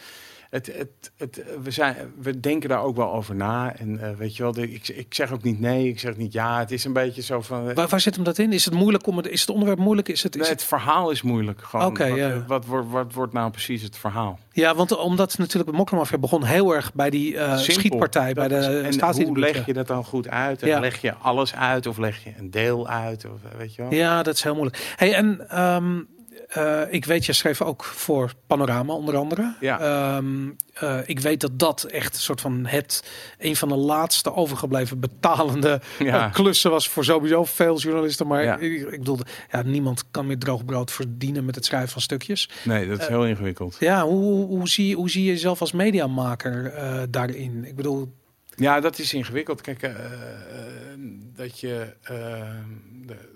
het, 0.53 0.65
het, 0.77 1.11
het, 1.17 1.43
we, 1.63 1.71
zijn, 1.71 1.95
we 2.21 2.39
denken 2.39 2.69
daar 2.69 2.81
ook 2.83 2.95
wel 2.95 3.13
over 3.13 3.35
na. 3.35 3.75
En 3.75 3.99
eh, 4.03 4.09
weet 4.17 4.35
je 4.35 4.43
wel, 4.43 4.51
de- 4.51 4.71
ik, 4.73 4.87
ik 4.87 5.13
zeg 5.13 5.31
ook 5.31 5.43
niet 5.43 5.59
nee, 5.59 5.87
ik 5.87 5.99
zeg 5.99 6.17
niet 6.17 6.33
ja. 6.33 6.59
Het 6.59 6.71
is 6.71 6.83
een 6.85 6.93
beetje 6.93 7.21
zo 7.21 7.41
van... 7.41 7.69
eh, 7.69 7.75
Waar, 7.75 7.87
waar 7.87 7.99
zit 8.01 8.15
hem 8.15 8.23
dat 8.23 8.37
in? 8.37 8.53
Is 8.53 8.65
het 8.65 8.73
moeilijk 8.73 9.07
om 9.07 9.17
het, 9.17 9.27
is 9.27 9.41
het 9.41 9.49
onderwerp 9.49 9.79
moeilijk? 9.79 10.09
Is 10.09 10.23
het, 10.23 10.35
is 10.35 10.41
nee, 10.41 10.49
het 10.49 10.59
het 10.59 10.69
verhaal 10.69 11.09
is 11.11 11.21
moeilijk. 11.21 11.61
Gewoon. 11.61 11.85
Oké, 11.85 12.07
wat, 12.09 12.17
ja. 12.17 12.43
wat, 12.47 12.65
wordt, 12.65 12.89
wat 12.89 13.13
wordt 13.13 13.33
nou 13.33 13.51
precies 13.51 13.81
het 13.81 13.97
verhaal? 13.97 14.39
Ja, 14.51 14.75
want 14.75 14.97
omdat 14.97 15.37
natuurlijk 15.37 15.71
de 15.71 15.77
Mokromafia 15.77 16.17
begon 16.17 16.43
heel 16.43 16.75
erg 16.75 16.93
bij 16.93 17.09
die 17.09 17.37
eh, 17.37 17.57
schietpartij 17.57 18.33
bij 18.33 18.47
is- 18.49 18.65
de 18.65 18.79
en 18.79 18.93
statie. 18.93 19.25
hoe 19.25 19.39
leg 19.39 19.65
je 19.65 19.73
dat 19.73 19.87
dan 19.87 20.03
goed 20.05 20.27
uit? 20.27 20.61
En 20.61 20.67
Ja. 20.67 20.79
Leg 20.79 21.01
je 21.01 21.13
alles 21.13 21.55
uit 21.55 21.87
of 21.87 21.97
leg 21.97 22.23
je 22.23 22.31
een 22.37 22.51
deel 22.51 22.87
uit? 22.87 23.25
Of, 23.25 23.51
eh, 23.51 23.57
weet 23.57 23.75
je 23.75 23.81
wel? 23.81 23.93
Ja, 23.93 24.23
dat 24.23 24.33
is 24.35 24.43
heel 24.43 24.53
moeilijk. 24.55 24.93
Hey, 24.95 25.13
en 25.13 25.49
ehm, 25.49 26.01
eh, 26.53 26.81
ik 26.89 27.05
weet, 27.05 27.25
je 27.25 27.33
schreef 27.33 27.61
ook 27.61 27.83
voor 27.83 28.31
Panorama 28.47 28.93
onder 28.93 29.15
andere. 29.17 29.55
Ja. 29.59 29.79
Ehm, 29.79 30.49
eh, 30.73 30.99
ik 31.05 31.19
weet 31.19 31.41
dat 31.41 31.59
dat 31.59 31.83
echt 31.83 32.13
een 32.15 32.21
soort 32.21 32.41
van 32.41 32.65
het 32.65 33.03
een 33.39 33.55
van 33.55 33.67
de 33.69 33.75
laatste 33.75 34.33
overgebleven 34.33 34.99
betalende 34.99 35.81
Ja. 35.99 36.25
eh, 36.25 36.33
klussen 36.33 36.71
was 36.71 36.89
voor 36.89 37.03
sowieso 37.05 37.43
veel 37.45 37.79
journalisten. 37.79 38.27
Maar 38.27 38.43
Ja. 38.43 38.57
ik, 38.57 38.81
ik 38.91 38.97
bedoelde, 38.99 39.25
ja, 39.51 39.61
niemand 39.61 40.03
kan 40.11 40.27
meer 40.27 40.37
droog 40.37 40.65
brood 40.65 40.91
verdienen 40.91 41.45
met 41.45 41.55
het 41.55 41.65
schrijven 41.65 41.89
van 41.89 42.01
stukjes. 42.01 42.49
Nee, 42.63 42.87
dat 42.87 42.99
is 43.01 43.07
heel 43.07 43.25
ingewikkeld. 43.25 43.75
Ja, 43.79 44.03
hoe, 44.03 44.21
hoe, 44.23 44.45
hoe 44.45 44.69
zie, 44.69 44.87
je- 44.87 44.95
hoe 44.95 45.09
zie 45.09 45.23
je 45.23 45.31
jezelf 45.31 45.61
als 45.61 45.71
mediamaker 45.71 46.73
daarin? 47.09 47.65
Ik 47.65 47.75
bedoel, 47.75 48.13
Ja, 48.55 48.79
dat 48.79 48.99
is 48.99 49.13
ingewikkeld. 49.13 49.61
Kijk, 49.61 49.89
dat, 51.35 51.59
je, 51.59 51.93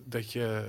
dat, 0.06 0.32
je, 0.32 0.62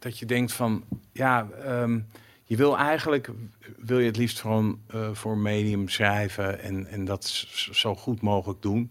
dat 0.00 0.18
je 0.18 0.26
denkt 0.26 0.52
van, 0.52 0.84
ja, 1.12 1.48
ehm, 1.64 1.98
je 2.44 2.56
wil 2.56 2.76
eigenlijk, 2.78 3.30
wil 3.76 3.98
je 3.98 4.06
het 4.06 4.16
liefst 4.16 4.40
gewoon 4.40 4.80
eh, 4.86 5.08
voor 5.12 5.38
medium 5.38 5.88
schrijven 5.88 6.60
en, 6.60 6.86
en 6.86 7.04
dat 7.04 7.24
zo 7.72 7.94
goed 7.94 8.20
mogelijk 8.20 8.62
doen. 8.62 8.90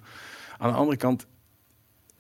Aan 0.58 0.72
de 0.72 0.78
andere 0.78 0.98
kant 0.98 1.26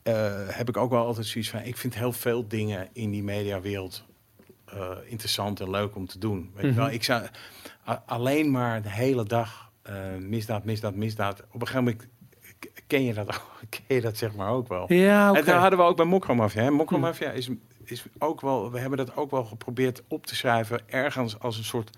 eh, 0.03 0.31
heb 0.47 0.69
ik 0.69 0.77
ook 0.77 0.89
wel 0.89 1.05
altijd 1.05 1.25
zoiets 1.25 1.49
van, 1.49 1.61
ik 1.61 1.77
vind 1.77 1.95
heel 1.95 2.11
veel 2.13 2.47
dingen 2.47 2.87
in 2.93 3.11
die 3.11 3.23
mediawereld 3.23 4.03
eh, 4.65 4.89
interessant 5.05 5.59
en 5.59 5.69
leuk 5.69 5.95
om 5.95 6.05
te 6.07 6.19
doen. 6.19 6.51
Weet 6.53 6.65
je 6.65 6.73
wel, 6.73 6.85
Mhm. 6.85 6.93
ik 6.93 7.03
zou 7.03 7.23
alleen 8.05 8.51
maar 8.51 8.81
de 8.81 8.89
hele 8.91 9.23
dag 9.23 9.71
misdaad, 10.19 10.63
misdaad, 10.63 10.95
misdaad. 10.95 11.39
Op 11.51 11.61
een 11.61 11.67
gegeven 11.67 11.83
moment 11.83 12.07
ken 12.87 13.03
je 13.03 13.13
dat, 13.13 13.27
ook- 13.27 13.51
ken 13.87 13.95
je 13.95 14.01
dat 14.01 14.17
zeg 14.17 14.35
maar 14.35 14.49
ook 14.49 14.67
wel. 14.67 14.93
ja. 14.93 15.33
En 15.33 15.45
daar 15.45 15.59
hadden 15.59 15.79
we 15.79 15.85
ook 15.85 15.95
bij 15.97 16.05
Mokromafia. 16.05 16.61
hè. 16.63 16.71
Mokromafia 16.71 17.31
is, 17.31 17.49
is 17.91 18.03
ook 18.19 18.41
wel, 18.41 18.71
we 18.71 18.79
hebben 18.79 18.97
dat 18.97 19.15
ook 19.15 19.31
wel 19.31 19.43
geprobeerd 19.45 20.01
op 20.07 20.25
te 20.25 20.35
schrijven, 20.35 20.81
ergens 20.85 21.39
als 21.39 21.57
een 21.57 21.63
soort 21.63 21.97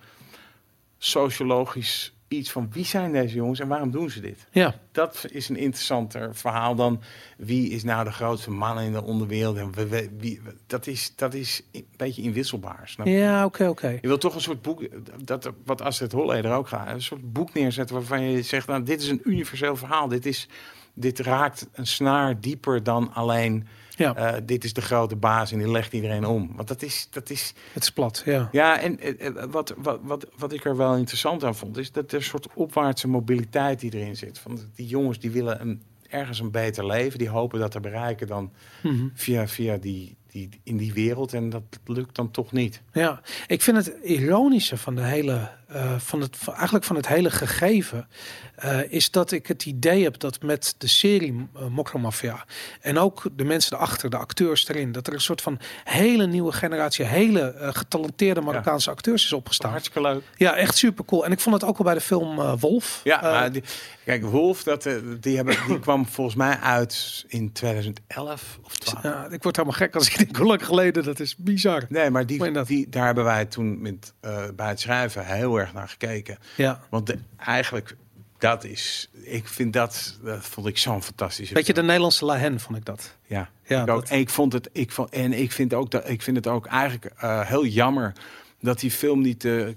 sociologisch 0.98 2.14
iets 2.28 2.52
van 2.52 2.70
wie 2.72 2.86
zijn 2.86 3.12
deze 3.12 3.36
jongens 3.36 3.60
en 3.60 3.68
waarom 3.68 3.92
doen 3.92 4.10
ze 4.10 4.20
dit? 4.22 4.48
Ja, 4.52 4.76
Dat 4.92 5.26
is 5.30 5.50
een 5.50 5.58
interessanter 5.58 6.36
verhaal 6.36 6.76
dan 6.76 7.02
wie 7.38 7.70
is 7.70 7.84
nou 7.84 8.04
de 8.04 8.12
grootste 8.12 8.52
man 8.52 8.80
in 8.80 8.92
de 8.92 9.04
onderwereld. 9.04 9.58
En 9.58 9.72
we- 9.74 9.88
we- 9.88 10.10
wie, 10.18 10.42
dat, 10.68 10.88
is, 10.88 11.14
dat 11.16 11.34
is 11.34 11.62
een 11.72 11.86
beetje 11.98 12.22
inwisselbaar. 12.22 12.82
Snap 12.86 13.06
je? 13.08 13.12
ja 13.14 13.46
oké, 13.46 13.68
oké. 13.68 13.88
Je 14.02 14.08
wilt 14.08 14.22
toch 14.22 14.36
een 14.36 14.42
soort 14.42 14.62
boek, 14.62 14.84
dat, 15.26 15.52
wat 15.66 15.82
Astrid 15.82 16.12
Holleder 16.12 16.52
ook 16.54 16.68
gaat, 16.68 16.88
een 16.88 17.02
soort 17.02 17.34
boek 17.34 17.54
neerzetten 17.54 17.96
waarvan 17.96 18.22
je 18.22 18.42
zegt, 18.42 18.68
nou, 18.68 18.84
dit 18.84 19.02
is 19.02 19.08
een 19.08 19.22
universeel 19.24 19.76
verhaal. 19.76 20.08
Dit, 20.08 20.26
is, 20.26 20.48
dit 20.94 21.20
raakt 21.20 21.68
een 21.74 21.88
snaar 21.88 22.40
dieper 22.40 22.84
dan 22.84 23.14
alleen, 23.14 23.68
Ja, 23.98 24.16
eh, 24.16 24.42
dit 24.46 24.64
is 24.64 24.74
de 24.74 24.82
grote 24.82 25.16
baas 25.16 25.52
en 25.52 25.58
die 25.58 25.72
legt 25.72 25.94
iedereen 25.94 26.26
om. 26.26 26.52
Want 26.56 26.68
dat 26.68 26.82
is, 26.82 27.08
dat 27.12 27.30
is 27.30 27.54
het 27.74 27.84
is 27.84 27.92
plat, 27.92 28.22
ja. 28.26 28.50
ja, 28.52 28.80
en 28.80 29.00
eh, 29.00 29.28
eh, 29.28 29.34
wat, 29.50 29.74
wat, 29.78 30.00
wat, 30.04 30.28
wat 30.38 30.54
ik 30.54 30.66
er 30.66 30.78
wel 30.78 30.96
interessant 30.96 31.44
aan 31.44 31.56
vond, 31.56 31.78
is 31.78 31.92
dat 31.92 32.12
er 32.12 32.18
een 32.18 32.24
soort 32.24 32.48
opwaartse 32.54 33.08
mobiliteit 33.08 33.80
die 33.80 33.94
erin 33.96 34.16
zit. 34.16 34.40
Van 34.40 34.60
die 34.76 34.88
jongens 34.88 35.20
die 35.20 35.32
willen 35.32 35.62
een, 35.62 35.82
ergens 36.10 36.40
een 36.40 36.52
beter 36.52 36.86
leven, 36.86 37.20
die 37.20 37.30
hopen 37.30 37.60
dat 37.60 37.72
te 37.72 37.80
bereiken 37.80 38.28
dan 38.28 38.52
Mhm. 38.84 39.08
via, 39.14 39.48
via 39.48 39.78
die, 39.78 40.16
die, 40.28 40.50
in 40.64 40.78
die 40.78 40.94
wereld. 40.94 41.34
En 41.34 41.50
dat 41.50 41.64
lukt 41.86 42.16
dan 42.16 42.32
toch 42.32 42.52
niet. 42.52 42.82
Ja, 42.94 43.22
ik 43.48 43.62
vind 43.62 43.78
het 43.78 43.96
ironische 44.04 44.78
van 44.78 44.96
de 44.96 45.04
hele, 45.04 45.50
eh, 45.74 46.00
van 46.00 46.22
het, 46.22 46.38
van, 46.38 46.54
eigenlijk 46.54 46.86
van 46.86 46.96
het 46.96 47.08
hele 47.08 47.30
gegeven, 47.32 48.08
eh, 48.56 48.92
is 48.92 49.12
dat 49.12 49.32
ik 49.32 49.48
het 49.48 49.66
idee 49.66 50.04
heb 50.04 50.20
dat 50.20 50.42
met 50.42 50.76
de 50.78 50.88
serie 50.88 51.48
uh, 51.56 51.68
Mokromafia 51.68 52.46
en 52.82 52.98
ook 52.98 53.24
de 53.36 53.44
mensen 53.44 53.78
erachter, 53.78 54.10
de 54.10 54.18
acteurs 54.18 54.68
erin, 54.68 54.92
dat 54.92 55.08
er 55.08 55.14
een 55.14 55.22
soort 55.22 55.42
van 55.42 55.60
hele 55.84 56.28
nieuwe 56.28 56.52
generatie, 56.52 57.06
hele 57.06 57.54
eh, 57.54 57.70
getalenteerde 57.72 58.42
Marokkaanse 58.42 58.90
acteurs 58.90 59.24
is 59.26 59.34
opgestaan. 59.34 59.72
Hartstikke 59.72 60.02
leuk. 60.02 60.24
Ja, 60.36 60.56
echt 60.56 60.78
super 60.78 61.06
cool. 61.06 61.26
En 61.26 61.32
ik 61.32 61.40
vond 61.40 61.56
het 61.56 61.70
ook 61.70 61.78
al 61.78 61.84
bij 61.84 61.94
de 61.94 62.02
film 62.02 62.40
eh, 62.40 62.54
Wolf. 62.60 63.02
Ja, 63.04 63.24
Eh, 63.24 63.32
maar 63.32 63.52
die, 63.52 63.64
kijk, 64.06 64.24
Wolf, 64.24 64.64
dat, 64.64 64.86
eh, 64.86 64.96
die, 65.20 65.36
hebben, 65.36 65.58
die 65.68 65.80
kwam 65.88 66.08
volgens 66.08 66.36
mij 66.36 66.58
uit 66.58 67.26
in 67.28 67.52
2011 67.52 68.60
of 68.64 68.78
12. 68.78 69.04
ja, 69.04 69.28
ik 69.30 69.44
word 69.44 69.56
helemaal 69.56 69.78
gek 69.78 69.96
als 69.96 70.08
ik 70.08 70.18
denk 70.18 70.36
hoe 70.36 70.46
lang 70.46 70.66
geleden, 70.66 71.04
dat 71.04 71.20
is 71.20 71.36
bizar. 71.36 71.86
Nee, 71.90 72.10
maar 72.10 72.26
die, 72.26 72.64
die, 72.64 72.90
daar 72.90 73.06
hebben 73.06 73.24
wij 73.24 73.46
toen 73.46 73.82
met, 73.82 74.14
eh, 74.20 74.44
bij 74.56 74.68
het 74.68 74.80
schrijven 74.80 75.26
heel 75.26 75.60
erg 75.60 75.61
naar 75.74 75.90
gekeken. 75.90 76.38
Ja. 76.56 76.82
Want 76.90 77.08
de, 77.08 77.18
eigenlijk, 77.38 77.96
dat 78.38 78.64
is, 78.64 79.10
ik 79.24 79.48
vind 79.48 79.74
dat, 79.74 80.18
dat 80.24 80.46
vond 80.46 80.68
ik 80.68 80.78
zo'n 80.78 81.04
fantastische 81.04 81.54
Weet 81.54 81.66
je, 81.68 81.74
de. 81.74 81.82
Nederlandse 81.84 82.26
La 82.26 82.38
Hen 82.38 82.60
vond 82.60 82.78
ik 82.78 82.86
dat. 82.86 83.16
Ja, 83.26 83.50
Ja, 83.66 83.76
ik 83.84 83.90
ook. 83.90 84.00
dat- 84.02 84.10
En 84.10 84.20
ik 84.20 84.30
vond 84.30 84.54
het, 84.54 84.70
ik 84.72 84.92
vond, 84.92 85.10
en 85.10 85.34
ik 85.34 85.52
vind 85.52 85.74
ook 85.74 85.92
dat, 85.92 86.10
ik 86.10 86.22
vind 86.22 86.38
het 86.38 86.48
ook 86.48 86.66
eigenlijk 86.66 87.14
eh, 87.18 87.42
heel 87.48 87.66
jammer 87.66 88.14
dat 88.60 88.80
die 88.80 88.92
film 88.92 89.22
niet 89.22 89.42
de 89.42 89.64
eh, 89.66 89.74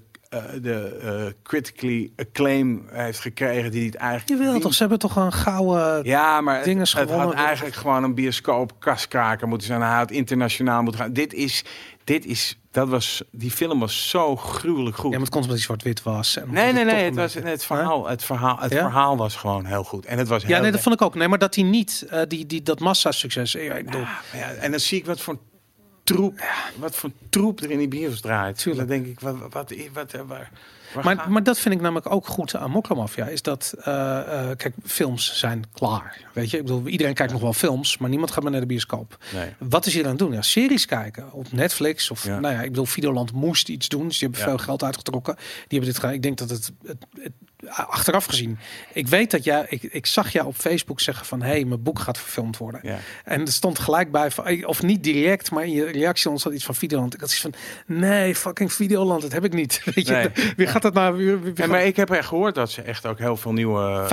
de 0.61 0.99
eh, 1.01 1.33
critically 1.43 2.11
acclaim 2.15 2.85
heeft 2.91 3.19
gekregen 3.19 3.71
die 3.71 3.85
het 3.85 3.95
eigenlijk. 3.95 4.29
Je 4.29 4.47
wil 4.51 4.59
toch, 4.59 4.73
ze 4.73 4.79
hebben 4.79 4.99
toch 4.99 5.15
een 5.15 5.33
gouden... 5.33 6.03
Ja, 6.03 6.41
maar 6.41 6.55
het, 6.55 6.63
dingen 6.63 6.81
het 6.81 6.91
had 6.91 7.09
gewonnen. 7.09 7.35
eigenlijk 7.35 7.75
gewoon 7.75 8.03
een 8.03 8.13
bioscoop 8.15 8.73
kaskraker 8.79 9.47
moeten 9.47 9.67
zijn. 9.67 9.81
Hij 9.81 9.95
had 9.95 10.11
internationaal 10.11 10.81
moeten 10.83 11.01
gaan. 11.01 11.13
Dit 11.13 11.33
is, 11.33 11.63
dit 12.03 12.25
is, 12.25 12.59
dat 12.71 12.89
was, 12.89 13.23
die 13.31 13.51
film 13.51 13.79
was 13.79 14.09
zo 14.09 14.35
gruwelijk 14.35 14.95
goed. 14.95 15.03
Ja, 15.03 15.17
maar 15.17 15.19
het 15.19 15.29
komt 15.29 15.43
omdat 15.43 15.57
hij 15.57 15.65
zwart-wit 15.65 16.03
was. 16.03 16.37
En 16.37 16.47
Nee, 16.51 16.73
nee, 16.73 16.85
nee. 16.85 17.03
Het, 17.03 17.15
was, 17.15 17.33
het, 17.33 17.65
verhaal, 17.65 18.07
het, 18.07 18.23
verhaal, 18.23 18.57
het 18.59 18.71
Ja? 18.71 18.79
verhaal 18.79 19.17
was 19.17 19.35
gewoon 19.35 19.65
heel 19.65 19.83
goed. 19.83 20.05
En 20.05 20.17
het 20.17 20.27
was 20.27 20.43
Ja, 20.43 20.59
nee, 20.59 20.71
dat 20.71 20.81
vond 20.81 20.95
ik 20.95 21.01
ook. 21.01 21.15
Nee, 21.15 21.27
maar 21.27 21.39
dat 21.39 21.55
hij 21.55 21.63
niet, 21.63 22.05
eh, 22.09 22.21
die, 22.27 22.45
die, 22.45 22.61
dat. 22.61 22.79
Ja, 23.63 23.73
ik 23.73 23.85
bedoel, 23.85 24.01
Ja, 24.01 24.19
ja, 24.33 24.49
en 24.49 24.71
dan 24.71 24.79
zie 24.79 24.97
ik 24.97 25.05
wat 25.05 25.21
voor 25.21 25.37
troep, 26.05 26.43
wat 26.77 26.95
voor 26.95 27.11
troep 27.29 27.59
er 27.61 27.71
in 27.71 27.77
die 27.77 27.87
bios 27.87 28.21
draait. 28.21 28.57
Tuurlijk. 28.57 28.87
Dan 28.87 28.97
denk 28.97 29.09
ik, 29.11 29.19
wat, 29.19 29.37
wat, 29.39 29.53
wat, 29.53 29.73
wat 29.93 30.13
eh, 30.13 30.21
waar, 30.27 30.51
waar 30.93 31.03
Maar, 31.03 31.31
maar 31.31 31.43
dat 31.43 31.59
vind 31.59 31.75
ik 31.75 31.81
namelijk 31.81 32.11
ook 32.11 32.27
goed 32.27 32.55
aan 32.55 32.71
Moklamafia. 32.71 33.27
Is 33.27 33.41
dat, 33.41 33.73
eh, 33.83 34.19
eh, 34.19 34.57
kijk, 34.57 34.75
films 34.85 35.39
zijn 35.39 35.63
klaar. 35.73 36.21
Weet 36.33 36.49
je, 36.49 36.57
ik 36.57 36.63
bedoel, 36.63 36.87
iedereen 36.87 37.13
kijkt 37.13 37.31
nog 37.31 37.41
wel 37.41 37.53
films, 37.53 37.97
maar 37.97 38.09
niemand 38.09 38.31
gaat 38.31 38.43
meer 38.43 38.51
naar 38.51 38.61
de 38.61 38.67
bioscoop. 38.67 39.17
Nee. 39.33 39.49
Wat 39.57 39.85
is 39.85 39.93
hier 39.93 40.03
aan 40.03 40.09
het 40.09 40.19
doen? 40.19 40.31
Ja, 40.31 40.41
series 40.41 40.85
kijken 40.85 41.31
op 41.31 41.51
Netflix 41.51 42.11
of 42.11 42.25
Ja. 42.25 42.39
nou 42.39 42.53
ja, 42.53 42.61
ik 42.61 42.69
bedoel, 42.69 42.85
Videoland 42.85 43.31
moest 43.31 43.69
iets 43.69 43.87
doen. 43.87 44.07
Dus 44.07 44.19
die 44.19 44.27
hebben 44.29 44.47
veel 44.47 44.57
geld 44.57 44.83
uitgetrokken. 44.83 45.35
Die 45.35 45.43
hebben 45.67 45.89
dit 45.89 45.95
gedaan. 45.95 46.13
Ik 46.13 46.21
denk 46.21 46.37
dat 46.37 46.49
het, 46.49 46.71
het, 46.85 47.05
het 47.19 47.31
achteraf 47.69 48.25
gezien. 48.25 48.57
Ik 48.93 49.07
weet 49.07 49.31
dat 49.31 49.43
jij, 49.43 49.65
ik, 49.69 49.83
ik 49.83 50.05
zag 50.05 50.29
jou 50.31 50.47
op 50.47 50.55
Facebook 50.55 50.99
zeggen 50.99 51.25
van, 51.25 51.41
hé, 51.41 51.47
hey, 51.49 51.65
mijn 51.65 51.83
boek 51.83 51.99
gaat 51.99 52.17
verfilmd 52.17 52.57
worden. 52.57 52.79
Ja. 52.83 52.97
En 53.23 53.41
er 53.41 53.51
stond 53.51 53.79
gelijk 53.79 54.11
bij, 54.11 54.31
van, 54.31 54.65
of 54.65 54.81
niet 54.83 55.03
direct, 55.03 55.51
maar 55.51 55.63
in 55.63 55.71
je 55.71 55.85
reactie 55.85 56.29
ontstond 56.29 56.55
iets 56.55 56.65
van 56.65 56.75
Videoland. 56.75 57.13
Ik 57.13 57.19
had 57.19 57.29
iets 57.31 57.41
van, 57.41 57.53
nee, 57.85 58.35
fucking 58.35 58.73
Videoland, 58.73 59.21
dat 59.21 59.31
heb 59.31 59.43
ik 59.43 59.53
niet. 59.53 59.81
Weet 59.95 60.07
je, 60.07 60.13
Nee. 60.13 60.53
wie 60.57 60.67
gaat 60.67 60.81
dat 60.81 60.93
nou? 60.93 61.15
Wie, 61.41 61.55
gaat- 61.55 61.67
maar 61.67 61.83
ik 61.85 61.95
heb 61.95 62.09
echt 62.09 62.27
gehoord 62.27 62.55
dat 62.55 62.71
ze 62.71 62.81
echt 62.81 63.05
ook 63.05 63.17
heel 63.19 63.37
veel 63.37 63.53
nieuwe... 63.53 64.07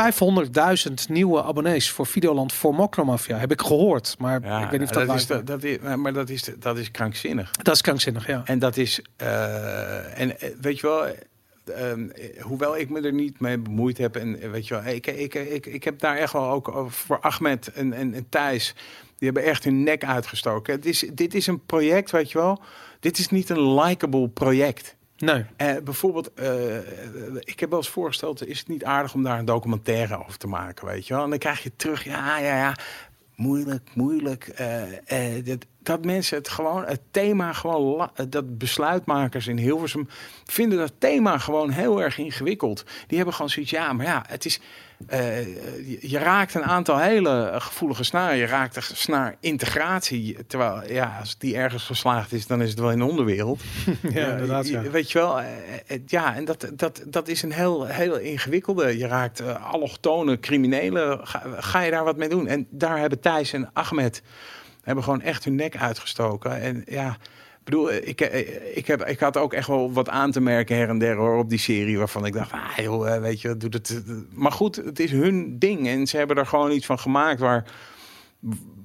500.000 0.89 0.93
nieuwe 1.09 1.43
abonnees 1.43 1.91
voor 1.91 2.07
Videoland 2.07 2.53
voor 2.53 2.75
Mokromafia. 2.75 3.37
Heb 3.37 3.51
ik 3.53 3.61
gehoord, 3.61 4.15
maar 4.19 4.41
Ja, 4.45 4.65
ik 4.65 4.71
weet 4.71 4.81
niet 4.81 4.89
of 4.89 4.95
dat, 4.95 4.99
dat 4.99 5.07
waar 5.07 5.17
is, 5.17 5.27
de- 5.27 5.45
dat 5.45 5.63
is, 5.63 5.77
maar 5.97 6.13
dat 6.13 6.29
is, 6.29 6.43
de- 6.43 6.59
dat 6.59 6.79
is 6.79 6.91
krankzinnig. 6.91 7.51
Dat 7.51 7.75
is 7.75 7.81
krankzinnig, 7.81 8.27
ja. 8.27 8.43
En 8.45 8.59
dat 8.59 8.77
is, 8.77 9.01
eh, 9.17 10.21
en 10.21 10.41
eh, 10.41 10.49
weet 10.61 10.81
je 10.81 10.87
wel, 10.87 11.07
eh, 11.65 11.91
ehm, 11.91 12.09
eh, 12.09 12.43
hoewel 12.43 12.79
ik 12.79 12.91
me 12.91 13.01
er 13.01 13.13
niet 13.13 13.41
mee 13.41 13.59
bemoeid 13.59 13.99
heb, 13.99 14.17
en 14.17 14.41
eh, 14.41 14.51
weet 14.51 14.69
je 14.69 14.75
wel, 14.75 14.85
ik, 14.85 15.07
ik, 15.07 15.35
ik, 15.35 15.67
ik 15.67 15.85
heb 15.85 15.99
daar 15.99 16.17
echt 16.17 16.33
wel 16.33 16.51
ook 16.51 16.87
voor 16.89 17.21
Ahmed 17.21 17.73
en, 17.73 17.93
en, 17.93 18.15
en 18.15 18.29
Thijs, 18.29 18.75
die 19.19 19.31
hebben 19.31 19.45
echt 19.45 19.65
hun 19.65 19.83
nek 19.83 20.05
uitgestoken. 20.05 20.75
Het 20.75 20.87
is, 20.87 21.07
dit 21.13 21.35
is 21.35 21.47
een 21.47 21.65
project, 21.67 22.11
weet 22.11 22.33
je 22.33 22.39
wel, 22.39 22.61
dit 23.01 23.19
is 23.19 23.29
niet 23.29 23.49
een 23.49 23.75
likable 23.75 24.29
project. 24.29 24.97
Nee. 25.17 25.45
Eh, 25.57 25.77
bijvoorbeeld, 25.85 26.35
eh, 26.35 26.77
ik 27.41 27.61
heb 27.61 27.71
wel 27.71 27.79
eens 27.79 27.89
voorgesteld, 27.89 28.47
is 28.47 28.59
het 28.59 28.69
niet 28.69 28.85
aardig 28.85 29.15
om 29.15 29.23
daar 29.23 29.39
een 29.39 29.45
documentaire 29.45 30.19
over 30.19 30.39
te 30.39 30.47
maken, 30.47 30.87
weet 30.87 31.07
je 31.07 31.15
wel? 31.15 31.25
En 31.25 31.31
dan 31.31 31.39
krijg 31.39 31.63
je 31.63 31.73
terug, 31.77 32.05
ja, 32.05 32.39
ja, 32.39 32.57
ja, 32.57 32.77
moeilijk, 33.35 33.91
moeilijk. 33.95 34.57
dat, 35.45 35.67
dat 35.83 36.05
mensen 36.05 36.37
het 36.37 36.49
gewoon, 36.49 36.85
het 36.85 37.01
thema 37.11 37.53
gewoon, 37.53 38.11
dat 38.29 38.59
besluitmakers 38.59 39.47
in 39.47 39.59
Hilversum 39.59 40.09
vinden 40.45 40.79
dat 40.79 40.93
thema 40.99 41.39
gewoon 41.39 41.71
heel 41.71 42.03
erg 42.03 42.19
ingewikkeld. 42.19 42.85
Die 43.07 43.17
hebben 43.17 43.35
gewoon 43.35 43.51
zoiets, 43.51 43.71
ja, 43.71 43.93
maar 43.93 44.07
ja, 44.07 44.25
het 44.27 44.45
is, 44.45 44.61
eh, 45.07 45.47
je, 46.11 46.19
raakt 46.19 46.55
een 46.55 46.65
aantal 46.65 46.99
hele 46.99 47.53
gevoelige 47.55 48.05
snaren. 48.05 48.37
Je 48.37 48.47
raakt 48.47 48.75
de 48.75 48.81
snaar 48.81 49.37
integratie, 49.41 50.47
terwijl, 50.47 50.93
ja, 50.93 51.17
als 51.21 51.39
die 51.39 51.57
ergens 51.57 51.85
geslaagd 51.85 52.33
is, 52.33 52.47
dan 52.47 52.63
is 52.63 52.71
het 52.71 52.79
wel 52.79 52.91
in 52.91 52.99
de 52.99 53.05
onderwereld. 53.05 53.61
Ja, 54.13 54.31
inderdaad, 54.31 54.69
ja. 54.69 54.83
Weet 54.83 55.13
je 55.13 55.19
wel, 55.19 55.41
eh, 55.41 55.47
eh, 55.87 56.01
ja, 56.07 56.35
en 56.35 56.45
dat, 56.45 56.71
dat, 56.75 57.03
dat 57.07 57.29
is 57.29 57.43
een 57.43 57.53
heel, 57.53 57.87
heel 57.87 58.19
ingewikkelde. 58.19 58.99
Je 58.99 59.07
raakt 59.07 59.43
allochtone 59.61 60.41
criminelen, 60.41 61.27
ga, 61.27 61.43
ga 61.57 61.81
je 61.81 61.91
daar 61.91 62.05
wat 62.05 62.17
mee 62.17 62.29
doen? 62.29 62.47
En 62.47 62.67
daar 62.71 62.99
hebben 62.99 63.21
Thijs 63.21 63.53
en 63.53 63.71
Ahmed 63.73 64.23
hebben 64.83 65.05
gewoon 65.05 65.21
echt 65.21 65.45
hun 65.45 65.55
nek 65.55 65.77
uitgestoken. 65.77 66.61
En 66.61 66.83
ja, 66.87 67.17
bedoel, 67.65 67.93
ik, 67.93 68.21
ik, 68.75 68.87
heb, 68.87 69.05
ik 69.05 69.21
had 69.21 69.37
ook 69.37 69.53
echt 69.53 69.67
wel 69.67 69.93
wat 69.93 70.09
aan 70.09 70.31
te 70.31 70.41
merken 70.41 70.77
her 70.77 70.89
en 70.89 70.99
der 70.99 71.17
hoor, 71.17 71.39
op 71.39 71.49
die 71.49 71.59
serie, 71.59 71.99
waarvan 71.99 72.27
ik 72.27 72.33
dacht, 72.33 72.53
ah 72.53 72.77
joh, 72.77 73.21
weet 73.21 73.41
je, 73.41 73.57
doet 73.57 73.75
het. 73.75 74.03
Maar 74.33 74.53
goed, 74.53 74.77
het 74.77 75.01
is 75.01 75.11
hun 75.11 75.59
ding 75.59 75.89
en 75.89 76.07
ze 76.07 76.17
hebben 76.17 76.37
er 76.37 76.47
gewoon 76.47 76.71
iets 76.71 76.87
van 76.87 76.99
gemaakt 76.99 77.41
waar 77.41 77.65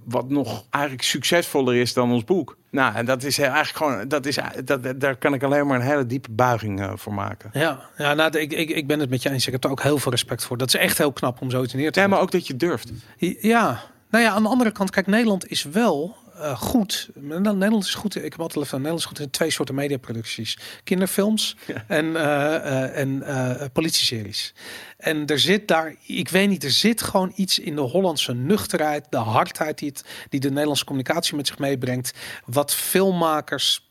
wat 0.04 0.30
nog 0.30 0.66
eigenlijk 0.70 1.04
succesvoller 1.04 1.76
is 1.76 1.94
dan 1.94 2.12
ons 2.12 2.24
boek. 2.24 2.58
Nou, 2.70 2.96
en 2.96 3.06
dat 3.06 3.24
is 3.24 3.40
eigenlijk 3.40 3.78
gewoon, 3.78 4.08
dat 4.08 4.26
is, 4.26 4.40
dat, 4.66 5.00
daar 5.00 5.16
kan 5.16 5.34
ik 5.34 5.44
alleen 5.44 5.68
maar 5.68 5.80
een 5.80 5.86
hele 5.86 6.06
diepe 6.06 6.32
buiging 6.32 6.82
eh, 6.82 6.92
voor 6.96 7.14
maken. 7.14 7.50
Ja, 7.54 7.80
ja 7.98 8.14
nou, 8.14 8.38
ik, 8.38 8.54
ik, 8.54 8.70
ik 8.70 8.88
ben 8.88 9.00
het 9.00 9.10
met 9.10 9.22
je 9.22 9.30
eens. 9.30 9.46
Ik 9.46 9.52
heb 9.52 9.64
er 9.64 9.70
ook 9.70 9.82
heel 9.82 9.98
veel 9.98 10.12
respect 10.12 10.44
voor. 10.44 10.58
Dat 10.58 10.68
is 10.68 10.76
echt 10.76 10.98
heel 10.98 11.14
knap 11.14 11.42
om 11.42 11.50
zoiets 11.50 11.74
neer 11.74 11.92
te 11.92 12.00
zetten. 12.00 12.10
maar 12.10 12.20
ook 12.20 12.32
dat 12.32 12.48
je 12.48 12.56
durft. 12.56 12.92
Ja, 13.40 13.84
nou 14.18 14.30
ja, 14.30 14.36
aan 14.36 14.44
de 14.44 14.50
andere 14.50 14.72
kant, 14.72 14.90
kijk, 14.90 15.08
Nederland 15.08 15.48
is 15.50 15.64
wel 15.64 16.16
eh, 16.36 16.58
goed. 16.58 17.10
Nederland 17.16 17.84
is 17.84 17.94
goed. 17.94 18.16
Ik 18.16 18.32
heb 18.32 18.40
altijd 18.40 18.68
van 18.68 18.78
Nederland 18.82 19.00
is 19.04 19.06
goed 19.10 19.20
in 19.20 19.30
twee 19.30 19.50
soorten 19.50 19.76
mediaproducties: 19.76 20.58
kinderfilms 20.84 21.56
Ja. 21.68 21.84
en, 21.88 22.16
eh, 22.16 22.56
eh, 22.86 22.98
en 23.00 23.72
politieseries. 23.72 24.54
En 24.98 25.26
er 25.26 25.40
zit 25.40 25.68
daar, 25.68 25.96
ik 26.06 26.30
weet 26.30 26.50
niet, 26.50 26.64
er 26.64 26.72
zit 26.72 27.02
gewoon 27.02 27.32
iets 27.36 27.60
in 27.60 27.76
de 27.76 27.82
Hollandse 27.82 28.34
nuchterheid, 28.34 29.06
de 29.10 29.18
hardheid 29.18 29.78
die, 29.78 29.90
het, 29.90 30.04
die 30.30 30.40
de 30.40 30.50
Nederlandse 30.50 30.86
communicatie 30.86 31.36
met 31.36 31.48
zich 31.48 31.60
meebrengt, 31.60 32.14
wat 32.46 32.74
filmmakers 32.74 33.90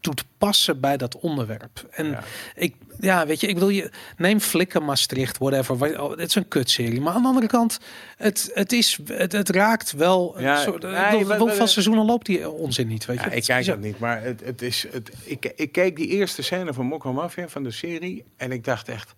doet 0.00 0.24
passen 0.38 0.80
bij 0.80 0.96
dat 0.96 1.16
onderwerp. 1.16 1.86
En 1.90 2.06
Ja. 2.06 2.22
ik, 2.54 2.74
ja, 3.00 3.26
weet 3.26 3.40
je, 3.40 3.46
ik 3.46 3.58
wil 3.58 3.68
je 3.68 3.90
neem 4.16 4.40
Flikken 4.40 4.84
Maastricht, 4.84 5.38
whatever. 5.38 6.00
Oh, 6.02 6.10
Het 6.10 6.28
is 6.28 6.34
een 6.34 6.48
kutserie, 6.48 7.00
maar 7.00 7.14
aan 7.14 7.22
de 7.22 7.28
andere 7.28 7.46
kant, 7.46 7.78
het, 8.16 8.50
het 8.54 8.72
is, 8.72 8.98
het, 9.06 9.32
het 9.32 9.48
raakt 9.48 9.92
wel. 9.92 10.40
Ja, 10.40 10.56
soort, 10.62 10.82
nee, 10.82 11.24
hoeveel 11.24 11.56
wat- 11.58 11.70
seizoenen 11.70 12.04
loopt 12.04 12.26
die 12.26 12.50
onzin 12.50 12.86
niet? 12.86 13.06
Weet 13.06 13.18
je? 13.18 13.24
Ja, 13.24 13.30
ik 13.36 13.42
kijk 13.44 13.66
dat 13.66 13.78
niet, 13.80 13.98
maar 13.98 14.22
het, 14.22 14.40
het 14.44 14.62
is, 14.62 14.86
het, 14.90 15.10
ik, 15.24 15.52
ik 15.56 15.72
keek 15.72 15.96
die 15.96 16.06
eerste 16.08 16.42
scène 16.42 16.72
van 16.72 16.86
Mokko 16.86 17.12
Mafia 17.12 17.48
van 17.48 17.62
de 17.62 17.70
serie 17.70 18.24
en 18.36 18.52
ik 18.52 18.64
dacht 18.64 18.88
echt, 18.88 19.14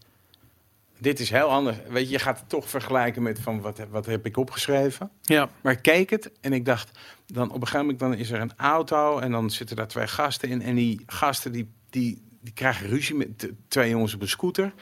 dit 0.99 1.21
is 1.21 1.31
heel 1.31 1.49
anders. 1.49 1.77
Weet 1.89 2.05
je, 2.07 2.11
je 2.13 2.19
gaat 2.19 2.39
het 2.39 2.49
toch 2.49 2.69
vergelijken 2.71 3.23
met 3.23 3.39
van 3.41 3.61
wat, 3.61 3.79
wat 3.91 4.07
heb 4.07 4.27
ik 4.27 4.37
opgeschreven. 4.37 5.11
Ja, 5.23 5.49
Maar 5.61 5.73
ik 5.73 5.83
keek 5.83 6.11
het 6.11 6.31
en 6.41 6.53
ik 6.53 6.65
dacht, 6.65 6.91
dan 7.27 7.49
op 7.49 7.55
een 7.55 7.61
gegeven 7.61 7.81
moment 7.81 7.99
dan 7.99 8.15
is 8.15 8.31
er 8.31 8.41
een 8.41 8.53
auto 8.57 9.19
en 9.19 9.31
dan 9.31 9.51
zitten 9.51 9.77
daar 9.77 9.89
twee 9.89 10.07
gasten 10.07 10.49
in. 10.49 10.63
En 10.63 10.75
die 10.75 11.03
gasten 11.07 11.53
die, 11.53 11.69
die, 11.91 12.23
die 12.41 12.53
krijgen 12.53 12.87
ruzie 12.87 13.15
met 13.15 13.49
twee 13.69 13.91
jongens 13.91 14.15
op 14.15 14.21
een 14.21 14.29
scooter. 14.29 14.73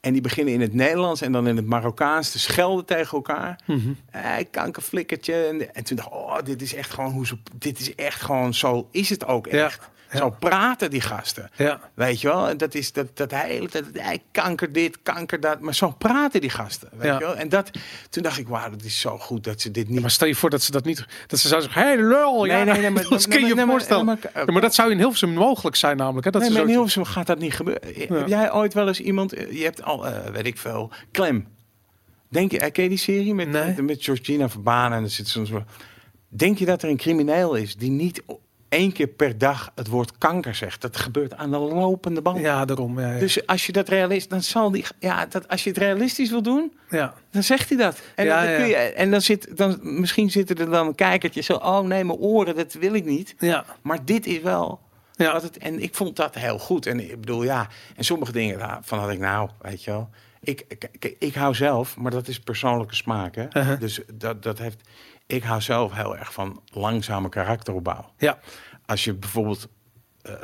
En 0.00 0.12
die 0.12 0.22
beginnen 0.22 0.54
in 0.54 0.60
het 0.60 0.74
Nederlands 0.74 1.20
en 1.20 1.32
dan 1.32 1.46
in 1.46 1.56
het 1.56 1.66
Marokkaans 1.66 2.30
te 2.30 2.38
schelden 2.38 2.84
tegen 2.84 3.16
elkaar. 3.16 3.60
Mhm. 3.66 3.92
Hey, 4.10 4.44
kankerflikkertje. 4.44 5.34
En, 5.34 5.74
en 5.74 5.84
toen 5.84 5.96
dacht 5.96 6.08
ik, 6.08 6.14
oh, 6.14 6.38
dit 6.44 6.62
is 6.62 6.74
echt 6.74 6.90
gewoon 6.90 7.12
hoe 7.12 7.26
ze, 7.26 7.38
dit 7.54 7.78
is 7.80 7.94
echt 7.94 8.20
gewoon 8.20 8.54
zo 8.54 8.88
is 8.90 9.08
het 9.08 9.26
ook 9.26 9.46
echt. 9.46 9.80
ja. 9.82 9.94
Zo 10.14 10.30
praten 10.38 10.90
die 10.90 11.00
gasten. 11.00 11.50
ja. 11.56 11.80
Weet 11.94 12.20
je 12.20 12.28
wel, 12.28 12.48
En 12.48 12.56
dat 12.56 12.74
is 12.74 12.92
dat, 12.92 13.16
dat 13.16 13.30
hele 13.30 13.68
tijd, 13.68 13.84
hey, 13.92 14.22
kanker 14.30 14.72
dit, 14.72 14.98
kanker 15.02 15.40
dat. 15.40 15.60
Maar 15.60 15.74
zo 15.74 15.90
praten 15.90 16.40
die 16.40 16.50
gasten. 16.50 16.88
Weet 16.92 17.06
Ja. 17.06 17.18
je 17.18 17.24
wel? 17.24 17.36
En 17.36 17.48
dat, 17.48 17.70
toen 18.10 18.22
dacht 18.22 18.38
ik, 18.38 18.48
wauw, 18.48 18.70
dat 18.70 18.82
is 18.82 19.00
zo 19.00 19.18
goed 19.18 19.44
dat 19.44 19.60
ze 19.60 19.70
dit 19.70 19.88
niet 19.88 20.00
Maar 20.00 20.10
stel 20.10 20.28
je 20.28 20.34
voor 20.34 20.50
dat 20.50 20.62
ze 20.62 20.70
dat 20.70 20.84
niet, 20.84 21.06
dat 21.26 21.38
ze 21.38 21.48
zouden 21.48 21.72
zeggen, 21.72 21.92
hey 21.92 22.02
lul, 22.06 22.44
ja, 22.44 22.64
Nee, 22.64 22.80
nee, 22.80 22.90
maar- 22.90 23.08
dat 23.08 23.28
kun 23.28 23.40
je 23.46 23.54
je 23.54 23.66
voorstellen. 23.66 24.04
maar- 24.04 24.18
Ja, 24.34 24.44
maar 24.44 24.60
dat 24.60 24.74
zou 24.74 24.90
in 24.90 24.98
Hilversum 24.98 25.30
mogelijk 25.34 25.76
zijn 25.76 25.96
namelijk. 25.96 26.24
Hè? 26.24 26.30
Dat 26.30 26.42
nee, 26.42 26.50
maar 26.50 26.62
in 26.62 26.68
Hilversum 26.68 27.04
gaat 27.04 27.26
dat 27.26 27.38
niet 27.38 27.54
gebeuren. 27.54 27.82
Heb 28.18 28.28
jij 28.28 28.52
ooit 28.52 28.74
wel 28.74 28.88
eens 28.88 29.00
iemand... 29.00 29.30
Je 29.30 29.62
hebt 29.64 29.82
al, 29.82 30.06
eh, 30.06 30.30
weet 30.32 30.46
ik 30.46 30.58
veel, 30.58 30.90
Clem. 31.12 31.46
Denk 32.28 32.50
je, 32.50 32.58
eh, 32.58 32.72
ken 32.72 32.82
je 32.82 32.88
die 32.88 32.98
serie 32.98 33.34
met, 33.34 33.50
met, 33.50 33.82
met 33.82 34.04
Georgina 34.04 34.48
Verbaan 34.48 34.92
en 34.92 35.02
er 35.02 35.10
zit 35.10 35.28
zo'n. 35.28 35.64
Denk 36.28 36.58
je 36.58 36.64
dat 36.64 36.82
er 36.82 36.88
een 36.88 36.96
crimineel 36.96 37.54
is 37.54 37.76
die 37.76 37.90
niet 37.90 38.22
één 38.68 38.92
keer 38.92 39.06
per 39.06 39.38
dag 39.38 39.72
het 39.74 39.88
woord 39.88 40.18
kanker 40.18 40.54
zegt? 40.54 40.80
Dat 40.80 40.96
gebeurt 40.96 41.34
aan 41.36 41.50
de 41.50 41.58
lopende 41.58 42.22
band. 42.22 42.38
Ja, 42.40 42.64
daarom. 42.64 43.00
Ja, 43.00 43.12
ja. 43.12 43.18
Dus 43.18 43.46
als 43.46 43.66
je 43.66 43.72
dat 43.72 43.88
realistisch, 43.88 44.28
dan 44.28 44.42
zal 44.42 44.70
die, 44.70 44.84
ja, 44.98 45.26
dat 45.26 45.48
als 45.48 45.64
je 45.64 45.68
het 45.68 45.78
realistisch 45.78 46.30
wil 46.30 46.42
doen, 46.42 46.72
ja. 46.90 47.14
dan 47.30 47.42
zegt 47.42 47.68
hij 47.68 47.78
dat. 47.78 48.00
En, 48.14 48.24
Ja, 48.24 48.44
dan, 48.46 48.56
kun 48.56 48.66
je, 48.66 48.74
en 48.76 49.10
dan 49.10 49.20
zit, 49.20 49.56
dan 49.56 49.78
misschien 49.82 50.30
zitten 50.30 50.56
er 50.56 50.70
dan 50.70 50.86
een 50.86 50.94
kijkertje 50.94 51.40
zo, 51.40 51.52
oh 51.52 51.80
nee, 51.80 52.04
mijn 52.04 52.18
oren, 52.18 52.54
dat 52.54 52.72
wil 52.72 52.94
ik 52.94 53.04
niet. 53.04 53.34
Ja. 53.38 53.64
Maar 53.82 54.04
dit 54.04 54.26
is 54.26 54.40
wel 54.40 54.80
Ja. 55.12 55.32
wat 55.32 55.42
het. 55.42 55.58
En 55.58 55.82
ik 55.82 55.94
vond 55.94 56.16
dat 56.16 56.34
heel 56.34 56.58
goed. 56.58 56.86
En 56.86 57.00
ik 57.10 57.20
bedoel, 57.20 57.42
ja. 57.42 57.68
En 57.96 58.04
sommige 58.04 58.32
dingen 58.32 58.78
van 58.82 58.98
had 58.98 59.10
ik 59.10 59.18
nou, 59.18 59.48
weet 59.60 59.84
je 59.84 59.90
wel. 59.90 60.08
Ik, 60.40 60.64
ik, 60.68 60.88
ik, 60.98 61.16
ik 61.18 61.34
hou 61.34 61.54
zelf, 61.54 61.96
maar 61.96 62.10
dat 62.10 62.28
is 62.28 62.40
persoonlijke 62.40 62.94
smaak. 62.94 63.34
Hè? 63.34 63.44
Uh-huh. 63.52 63.80
Dus 63.80 64.00
dat, 64.14 64.42
dat 64.42 64.58
heeft. 64.58 64.80
Ik 65.26 65.42
hou 65.42 65.60
zelf 65.60 65.92
heel 65.92 66.16
erg 66.16 66.32
van 66.32 66.62
langzame 66.72 67.28
karakteropbouw. 67.28 68.12
Ja. 68.18 68.38
Als 68.86 69.04
je 69.04 69.14
bijvoorbeeld. 69.14 69.68
eh, 70.22 70.34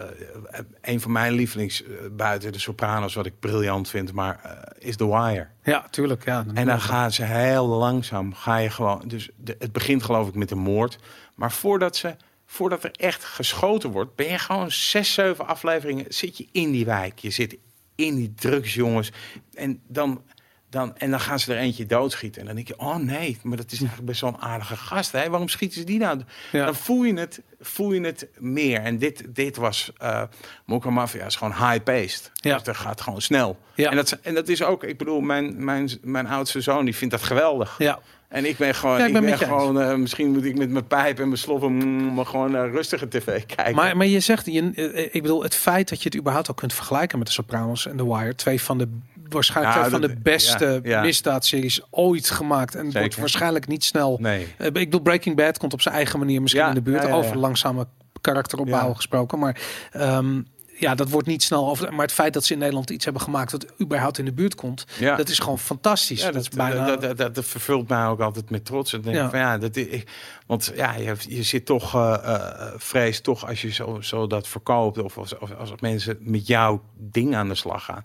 een 0.80 1.00
van 1.00 1.12
mijn 1.12 1.32
lievelings 1.32 1.82
eh, 1.82 1.90
buiten 2.12 2.52
de 2.52 2.58
Sopranos, 2.58 3.14
wat 3.14 3.26
ik 3.26 3.38
briljant 3.40 3.88
vind, 3.88 4.12
maar 4.12 4.40
eh, 4.42 4.88
is 4.88 4.96
The 4.96 5.06
Wire. 5.06 5.48
ja, 5.62 5.86
tuurlijk. 5.90 6.24
Ja. 6.24 6.44
En 6.54 6.66
dan 6.66 6.80
gaan 6.80 7.12
ze 7.12 7.24
heel 7.24 7.66
langzaam, 7.66 8.34
ga 8.34 8.56
je 8.56 8.70
gewoon. 8.70 9.02
Dus 9.06 9.30
de, 9.36 9.56
het 9.58 9.72
begint 9.72 10.02
geloof 10.02 10.28
ik 10.28 10.34
met 10.34 10.50
een 10.50 10.58
moord. 10.58 10.98
Maar 11.34 11.52
voordat, 11.52 11.96
ze, 11.96 12.16
voordat 12.46 12.84
er 12.84 12.90
echt 12.90 13.24
geschoten 13.24 13.90
wordt, 13.90 14.14
ben 14.14 14.26
je 14.28 14.38
gewoon 14.38 14.70
zes, 14.70 15.12
zeven 15.12 15.46
afleveringen. 15.46 16.04
Zit 16.08 16.36
je 16.36 16.46
in 16.52 16.70
die 16.70 16.84
wijk. 16.84 17.18
Je 17.18 17.30
zit 17.30 17.56
in 17.94 18.14
die 18.14 18.34
drugsjongens. 18.34 19.12
En 19.54 19.80
dan, 19.86 20.22
dan, 20.72 20.96
en 20.96 21.10
dan 21.10 21.20
gaan 21.20 21.38
ze 21.38 21.54
er 21.54 21.58
eentje 21.58 21.86
doodschieten. 21.86 22.40
En 22.40 22.46
dan 22.46 22.54
denk 22.54 22.68
je, 22.68 22.78
oh 22.78 22.96
nee, 22.96 23.38
maar 23.42 23.56
dat 23.56 23.72
is 23.72 23.78
eigenlijk 23.78 24.08
best 24.08 24.20
wel 24.20 24.30
een 24.30 24.40
aardige 24.40 24.76
gast. 24.76 25.12
Hè? 25.12 25.30
Waarom 25.30 25.48
schieten 25.48 25.78
ze 25.78 25.86
die 25.86 25.98
nou? 25.98 26.20
Ja. 26.52 26.64
Dan 26.64 26.74
voel 26.74 27.02
je 27.02 27.14
het, 27.18 27.42
voel 27.60 27.92
je 27.92 28.00
het 28.00 28.28
meer. 28.38 28.80
En 28.80 28.98
dit, 28.98 29.24
dit 29.28 29.56
was, 29.56 29.92
uh, 30.02 30.22
Mocha 30.64 30.90
Mafia 30.90 31.26
is 31.26 31.36
gewoon 31.36 31.68
high-paced. 31.68 32.30
Ja. 32.34 32.54
Dus 32.54 32.62
dat 32.62 32.76
gaat 32.76 33.00
gewoon 33.00 33.20
snel. 33.20 33.58
Ja. 33.74 33.90
En, 33.90 33.96
dat, 33.96 34.18
en 34.22 34.34
dat 34.34 34.48
is 34.48 34.62
ook, 34.62 34.84
ik 34.84 34.98
bedoel, 34.98 35.20
mijn, 35.20 35.64
mijn, 35.64 35.90
mijn 36.02 36.26
oudste 36.26 36.60
zoon, 36.60 36.84
die 36.84 36.96
vindt 36.96 37.14
dat 37.14 37.22
geweldig. 37.22 37.74
Ja. 37.78 37.98
En 38.28 38.44
ik 38.44 38.56
ben 38.56 38.74
gewoon, 38.74 38.98
Ja, 38.98 39.06
ik 39.06 39.14
ik 39.14 39.20
ben 39.20 39.38
gewoon 39.38 39.80
uh, 39.80 39.94
misschien 39.94 40.32
moet 40.32 40.44
ik 40.44 40.58
met 40.58 40.70
mijn 40.70 40.86
pijp 40.86 41.18
en 41.18 41.26
mijn 41.26 41.38
sloffen 41.38 41.72
mm, 41.72 42.14
maar 42.14 42.26
gewoon 42.26 42.54
uh, 42.54 42.72
rustige 42.72 43.08
tv 43.08 43.46
kijken. 43.46 43.74
Maar, 43.74 43.96
maar 43.96 44.06
je 44.06 44.20
zegt, 44.20 44.46
je, 44.46 44.72
uh, 44.74 45.14
ik 45.14 45.22
bedoel, 45.22 45.42
het 45.42 45.54
feit 45.54 45.88
dat 45.88 46.02
je 46.02 46.08
het 46.08 46.18
überhaupt 46.18 46.48
al 46.48 46.54
kunt 46.54 46.72
vergelijken 46.72 47.18
met 47.18 47.26
de 47.26 47.32
Sopranos 47.32 47.86
en 47.86 47.96
The 47.96 48.14
Wire, 48.14 48.34
twee 48.34 48.62
van 48.62 48.78
de 48.78 48.88
waarschijnlijk 49.32 49.76
Nou, 49.76 49.88
twee 49.88 50.00
van 50.00 50.08
dat- 50.08 50.16
de 50.18 50.30
beste 50.30 50.80
ja, 50.82 50.90
ja. 50.90 51.02
misdaadseries 51.02 51.80
ooit 51.90 52.30
gemaakt 52.30 52.74
en 52.74 52.92
wordt 52.92 53.16
waarschijnlijk 53.16 53.66
niet 53.66 53.84
snel. 53.84 54.16
nee. 54.20 54.54
Eh, 54.58 54.66
ik 54.66 54.72
bedoel, 54.72 55.00
Breaking 55.00 55.36
Bad 55.36 55.58
komt 55.58 55.72
op 55.72 55.80
zijn 55.80 55.94
eigen 55.94 56.18
manier 56.18 56.40
misschien 56.42 56.62
Ja, 56.62 56.68
in 56.68 56.74
de 56.74 56.82
buurt 56.82 57.10
over 57.10 57.36
langzame 57.38 57.86
karakteropbouw 58.20 58.92
gesproken, 58.94 59.38
maar 59.38 59.60
ehm, 59.92 60.40
ja, 60.78 60.94
dat 60.94 61.08
wordt 61.10 61.26
niet 61.26 61.42
snel 61.42 61.68
over. 61.68 61.92
Maar 61.92 62.04
het 62.04 62.12
feit 62.12 62.32
dat 62.32 62.44
ze 62.44 62.52
in 62.52 62.58
Nederland 62.58 62.90
iets 62.90 63.04
hebben 63.04 63.22
gemaakt 63.22 63.50
dat 63.50 63.66
überhaupt 63.80 64.18
in 64.18 64.24
de 64.24 64.32
buurt 64.32 64.54
komt, 64.54 64.84
Ja. 64.98 65.16
dat 65.16 65.28
is 65.28 65.38
gewoon 65.38 65.58
fantastisch. 65.58 66.18
Ja, 66.20 66.24
dat, 66.24 66.34
dat, 66.34 66.42
is 66.42 66.48
bijna. 66.48 66.86
dat, 66.86 67.00
dat, 67.02 67.16
dat, 67.18 67.34
dat 67.34 67.44
vervult 67.44 67.88
mij 67.88 68.06
ook 68.06 68.20
altijd 68.20 68.50
met 68.50 68.64
trots. 68.64 68.92
En 68.92 69.00
denk 69.00 69.16
Ja. 69.16 69.30
Van, 69.30 69.38
ja, 69.38 69.58
dat, 69.58 69.76
ik, 69.76 70.08
want 70.46 70.72
ja, 70.76 70.94
je, 70.94 71.14
je 71.28 71.42
zit 71.42 71.66
toch, 71.66 71.94
eh, 71.94 72.72
vrees 72.76 73.20
toch 73.20 73.46
als 73.48 73.62
je 73.62 73.72
zo, 73.72 73.98
zo 74.00 74.26
dat 74.26 74.48
verkoopt 74.48 74.98
of 74.98 75.18
als, 75.18 75.38
of 75.38 75.50
als 75.58 75.72
mensen 75.80 76.16
met 76.20 76.46
jouw 76.46 76.82
ding 76.98 77.34
aan 77.34 77.48
de 77.48 77.54
slag 77.54 77.84
gaan. 77.84 78.04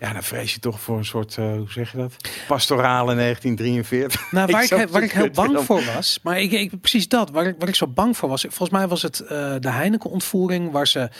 Ja, 0.00 0.12
dan 0.12 0.22
vrees 0.22 0.54
je 0.54 0.60
toch 0.60 0.80
voor 0.80 0.98
een 0.98 1.04
soort, 1.04 1.36
eh, 1.36 1.52
hoe 1.52 1.70
zeg 1.70 1.92
je 1.92 1.98
dat? 1.98 2.16
Pastorale 2.46 3.14
1943. 3.14 4.32
Nou, 4.32 4.52
waar 4.52 4.62
ik, 4.80 4.88
waar 4.88 5.02
ik 5.02 5.12
heel 5.12 5.30
bang 5.30 5.60
voor 5.60 5.84
was, 5.94 6.18
maar 6.22 6.40
ik, 6.40 6.52
ik 6.52 6.80
precies 6.80 7.08
dat, 7.08 7.30
waar 7.30 7.46
ik, 7.46 7.54
waar 7.58 7.68
ik 7.68 7.74
zo 7.74 7.86
bang 7.86 8.16
voor 8.16 8.28
was. 8.28 8.42
Volgens 8.42 8.70
mij 8.70 8.88
was 8.88 9.02
het 9.02 9.20
eh, 9.20 9.54
de 9.58 9.70
Heineken-ontvoering, 9.70 10.70
waar 10.70 10.86
ze 10.86 11.10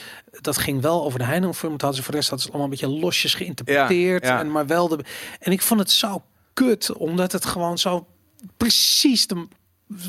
dat 0.41 0.59
ging 0.59 0.81
wel 0.81 1.05
over 1.05 1.19
de 1.19 1.25
Heineken-ontvoering, 1.25 1.81
hadden 1.81 1.99
ze 1.99 2.05
voor 2.05 2.13
de 2.13 2.19
rest 2.19 2.31
hadden 2.31 2.49
ze 2.49 2.55
allemaal 2.55 2.73
een 2.73 2.81
beetje 2.81 3.01
losjes 3.01 3.35
geïnterpreteerd 3.35 4.25
Ja, 4.25 4.33
ja. 4.33 4.41
en 4.41 4.51
maar 4.51 4.67
wel 4.67 4.89
de. 4.89 5.05
En 5.39 5.53
ik 5.53 5.63
vond 5.63 5.81
het 5.81 5.91
zo 5.91 6.23
kut, 6.53 6.93
omdat 6.93 7.33
het 7.33 7.45
gewoon 7.45 7.79
zo 7.79 8.07
precies 8.57 9.27
de 9.27 9.47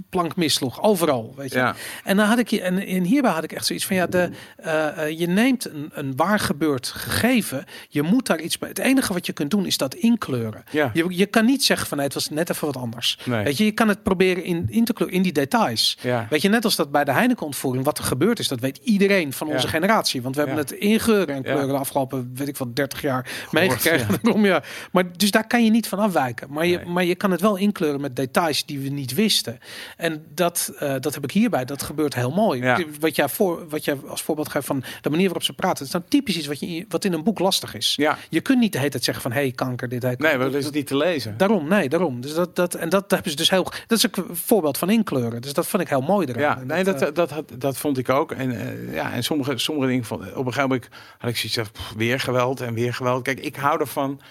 plank 0.09 0.35
missloeg 0.35 0.81
overal, 0.83 1.33
weet 1.37 1.51
je. 1.51 1.57
Ja, 1.57 1.75
En 2.03 2.17
dan 2.17 2.25
had 2.27 2.39
ik 2.39 2.47
je 2.47 2.61
en, 2.61 2.85
en 2.85 3.03
hierbij 3.03 3.31
had 3.31 3.43
ik 3.43 3.51
echt 3.51 3.65
zoiets 3.65 3.85
van 3.85 3.95
ja, 3.95 4.07
de, 4.07 4.29
eh, 4.55 4.87
eh, 5.07 5.19
je 5.19 5.27
neemt 5.27 5.69
een, 5.69 5.89
een 5.93 6.15
waar 6.15 6.39
gebeurd 6.39 6.87
gegeven, 6.87 7.65
je 7.89 8.01
moet 8.01 8.25
daar 8.27 8.39
iets 8.39 8.57
bij. 8.57 8.69
Het 8.69 8.79
enige 8.79 9.13
wat 9.13 9.25
je 9.25 9.33
kunt 9.33 9.51
doen 9.51 9.65
is 9.65 9.77
dat 9.77 9.95
inkleuren. 9.95 10.63
ja. 10.71 10.89
Je, 10.93 11.05
je 11.09 11.25
kan 11.25 11.45
niet 11.45 11.63
zeggen 11.63 11.87
van 11.87 11.97
nee, 11.97 12.05
het 12.05 12.15
was 12.15 12.29
net 12.29 12.49
even 12.49 12.65
wat 12.65 12.77
anders. 12.77 13.17
Nee. 13.25 13.43
Weet 13.43 13.57
je, 13.57 13.65
je 13.65 13.71
kan 13.71 13.87
het 13.87 14.03
proberen 14.03 14.43
in, 14.43 14.65
in 14.69 14.85
te 14.85 14.93
kleuren 14.93 15.17
in 15.17 15.23
die 15.23 15.31
details. 15.33 15.97
ja. 16.01 16.27
Weet 16.29 16.41
je, 16.41 16.49
net 16.49 16.65
als 16.65 16.75
dat 16.75 16.91
bij 16.91 17.03
de 17.03 17.11
Heineken-ontvoering, 17.11 17.85
wat 17.85 17.97
er 17.97 18.03
gebeurd 18.03 18.39
is, 18.39 18.47
dat 18.47 18.59
weet 18.59 18.77
iedereen 18.77 19.33
van 19.33 19.47
onze 19.47 19.67
generatie. 19.67 20.21
Want 20.21 20.35
we 20.35 20.41
hebben 20.41 20.59
het 20.59 20.71
in 20.71 20.99
geuren 20.99 21.35
en 21.35 21.43
kleuren 21.43 21.67
de 21.67 21.73
afgelopen, 21.77 22.31
weet 22.35 22.47
ik 22.47 22.57
wel, 22.57 22.73
30 22.73 23.01
jaar 23.01 23.47
meegekregen. 23.51 24.19
ja. 24.41 24.63
Maar 24.91 25.17
dus 25.17 25.31
daar 25.31 25.47
kan 25.47 25.63
je 25.63 25.71
niet 25.71 25.87
van 25.87 25.99
afwijken. 25.99 26.47
Maar 26.51 26.65
je, 26.65 26.77
Nee. 26.77 26.85
maar 26.85 27.03
je 27.03 27.15
kan 27.15 27.31
het 27.31 27.41
wel 27.41 27.55
inkleuren 27.55 28.01
met 28.01 28.15
details 28.15 28.65
die 28.65 28.79
we 28.79 28.89
niet 28.89 29.13
wisten. 29.13 29.59
En 29.97 30.25
dat, 30.33 30.73
eh, 30.79 30.95
dat 30.99 31.13
heb 31.13 31.23
ik 31.23 31.31
hierbij. 31.31 31.65
Dat 31.65 31.83
gebeurt 31.83 32.15
heel 32.15 32.31
mooi. 32.31 32.61
Ja. 32.61 32.79
Wat, 32.99 33.15
jij 33.15 33.29
voor, 33.29 33.67
wat 33.69 33.85
jij 33.85 33.97
als 34.07 34.21
voorbeeld 34.21 34.49
geeft 34.49 34.65
van 34.65 34.83
de 35.01 35.09
manier 35.09 35.25
waarop 35.25 35.43
ze 35.43 35.53
praten. 35.53 35.77
Het 35.77 35.87
is 35.87 35.93
nou 35.93 36.03
typisch 36.07 36.37
iets 36.37 36.47
wat, 36.47 36.59
je, 36.59 36.85
wat 36.89 37.05
in 37.05 37.13
een 37.13 37.23
boek 37.23 37.39
lastig 37.39 37.75
is. 37.75 37.93
ja. 37.95 38.17
Je 38.29 38.41
kunt 38.41 38.59
niet 38.59 38.71
de 38.71 38.77
hele 38.77 38.89
tijd 38.89 39.03
zeggen 39.03 39.23
van, 39.23 39.31
hey, 39.31 39.51
kanker, 39.51 39.89
dit, 39.89 40.01
hey, 40.01 40.15
Nee, 40.17 40.37
maar 40.37 40.51
dat 40.51 40.63
is 40.63 40.69
niet 40.69 40.87
te 40.87 40.97
lezen. 40.97 41.37
Daarom, 41.37 41.67
nee, 41.67 41.89
daarom. 41.89 42.21
Dus 42.21 42.33
dat, 42.33 42.55
dat, 42.55 42.73
en 42.75 42.89
dat 42.89 43.11
hebben 43.11 43.31
ze 43.31 43.37
dus 43.37 43.49
heel. 43.49 43.63
Dat 43.63 43.97
is 43.97 44.03
een 44.03 44.25
voorbeeld 44.31 44.77
van 44.77 44.89
inkleuren. 44.89 45.41
Dus 45.41 45.53
dat 45.53 45.67
vond 45.67 45.83
ik 45.83 45.89
heel 45.89 46.01
mooi 46.01 46.27
eraan. 46.27 46.41
Ja, 46.41 46.57
En 46.59 46.67
nee, 46.67 46.83
dat, 46.83 47.01
eh, 47.01 47.13
dat, 47.13 47.29
had, 47.29 47.51
dat 47.57 47.77
vond 47.77 47.97
ik 47.97 48.09
ook. 48.09 48.31
En, 48.31 48.51
eh, 48.51 48.93
ja, 48.93 49.11
en 49.11 49.23
sommige, 49.23 49.57
sommige 49.57 49.87
dingen 49.87 50.05
van. 50.05 50.17
Op 50.19 50.25
een 50.25 50.53
gegeven 50.53 50.61
moment 50.61 50.87
had 51.17 51.29
ik 51.29 51.37
zoiets 51.37 51.71
van 51.73 51.97
weer 51.97 52.19
geweld 52.19 52.61
en 52.61 52.73
weer 52.73 52.93
geweld. 52.93 53.23
Kijk, 53.23 53.39
ik 53.39 53.55
hou 53.55 53.79
ervan 53.79 54.21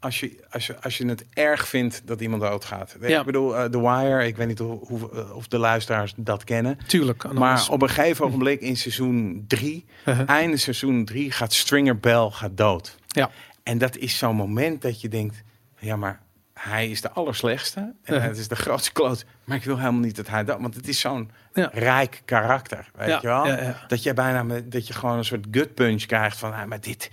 als 0.00 0.20
je, 0.20 0.44
als 0.50 0.66
je, 0.66 0.80
als 0.82 0.98
je 0.98 1.06
het 1.06 1.24
erg 1.32 1.68
vindt 1.68 2.02
dat 2.04 2.20
iemand 2.20 2.42
doodgaat. 2.42 2.96
Ja. 3.00 3.20
Ik 3.20 3.26
bedoel, 3.26 3.56
eh, 3.56 3.64
The 3.64 3.80
Wire, 3.80 4.26
ik 4.26 4.36
weet 4.36 4.46
niet 4.46 4.58
hoe, 4.58 4.78
hoe- 4.86 5.10
eh, 5.12 5.36
of 5.36 5.46
de 5.48 5.58
luisteraars 5.58 6.12
dat 6.16 6.44
kennen. 6.44 6.78
tuurlijk. 6.86 7.32
Maar 7.32 7.66
op 7.70 7.82
een 7.82 7.88
gegeven 7.88 8.24
ogenblik 8.24 8.60
in 8.60 8.76
seizoen 8.76 9.44
drie, 9.48 9.84
Uh-huh. 10.06 10.28
einde 10.28 10.56
seizoen 10.56 11.04
drie, 11.04 11.30
gaat 11.32 11.52
Stringer 11.52 11.98
Bell 11.98 12.28
gaat 12.30 12.56
dood. 12.56 12.96
Ja. 13.06 13.30
En 13.62 13.78
dat 13.78 13.96
is 13.96 14.18
zo'n 14.18 14.36
moment 14.36 14.82
dat 14.82 15.00
je 15.00 15.08
denkt, 15.08 15.42
ja, 15.78 15.96
maar 15.96 16.20
hij 16.54 16.90
is 16.90 17.00
de 17.00 17.10
allerslechtste. 17.10 17.80
En 17.80 18.14
Uh-huh. 18.14 18.28
het 18.28 18.38
is 18.38 18.48
de 18.48 18.56
grootste 18.56 18.92
kloot. 18.92 19.24
Maar 19.44 19.56
ik 19.56 19.64
wil 19.64 19.78
helemaal 19.78 20.00
niet 20.00 20.16
dat 20.16 20.28
hij 20.28 20.44
dat, 20.44 20.60
want 20.60 20.74
het 20.74 20.88
is 20.88 21.00
zo'n 21.00 21.30
Ja. 21.54 21.70
rijk 21.72 22.22
karakter, 22.24 22.90
weet 22.94 23.08
Ja, 23.08 23.18
je 23.22 23.26
wel? 23.26 23.76
Dat 23.88 24.02
je 24.02 24.14
bijna 24.14 24.60
dat 24.64 24.86
je 24.86 24.92
gewoon 24.92 25.18
een 25.18 25.24
soort 25.24 25.46
gut 25.50 25.74
punch 25.74 26.04
krijgt 26.06 26.38
van, 26.38 26.52
ah, 26.54 26.64
maar 26.64 26.80
dit, 26.80 27.10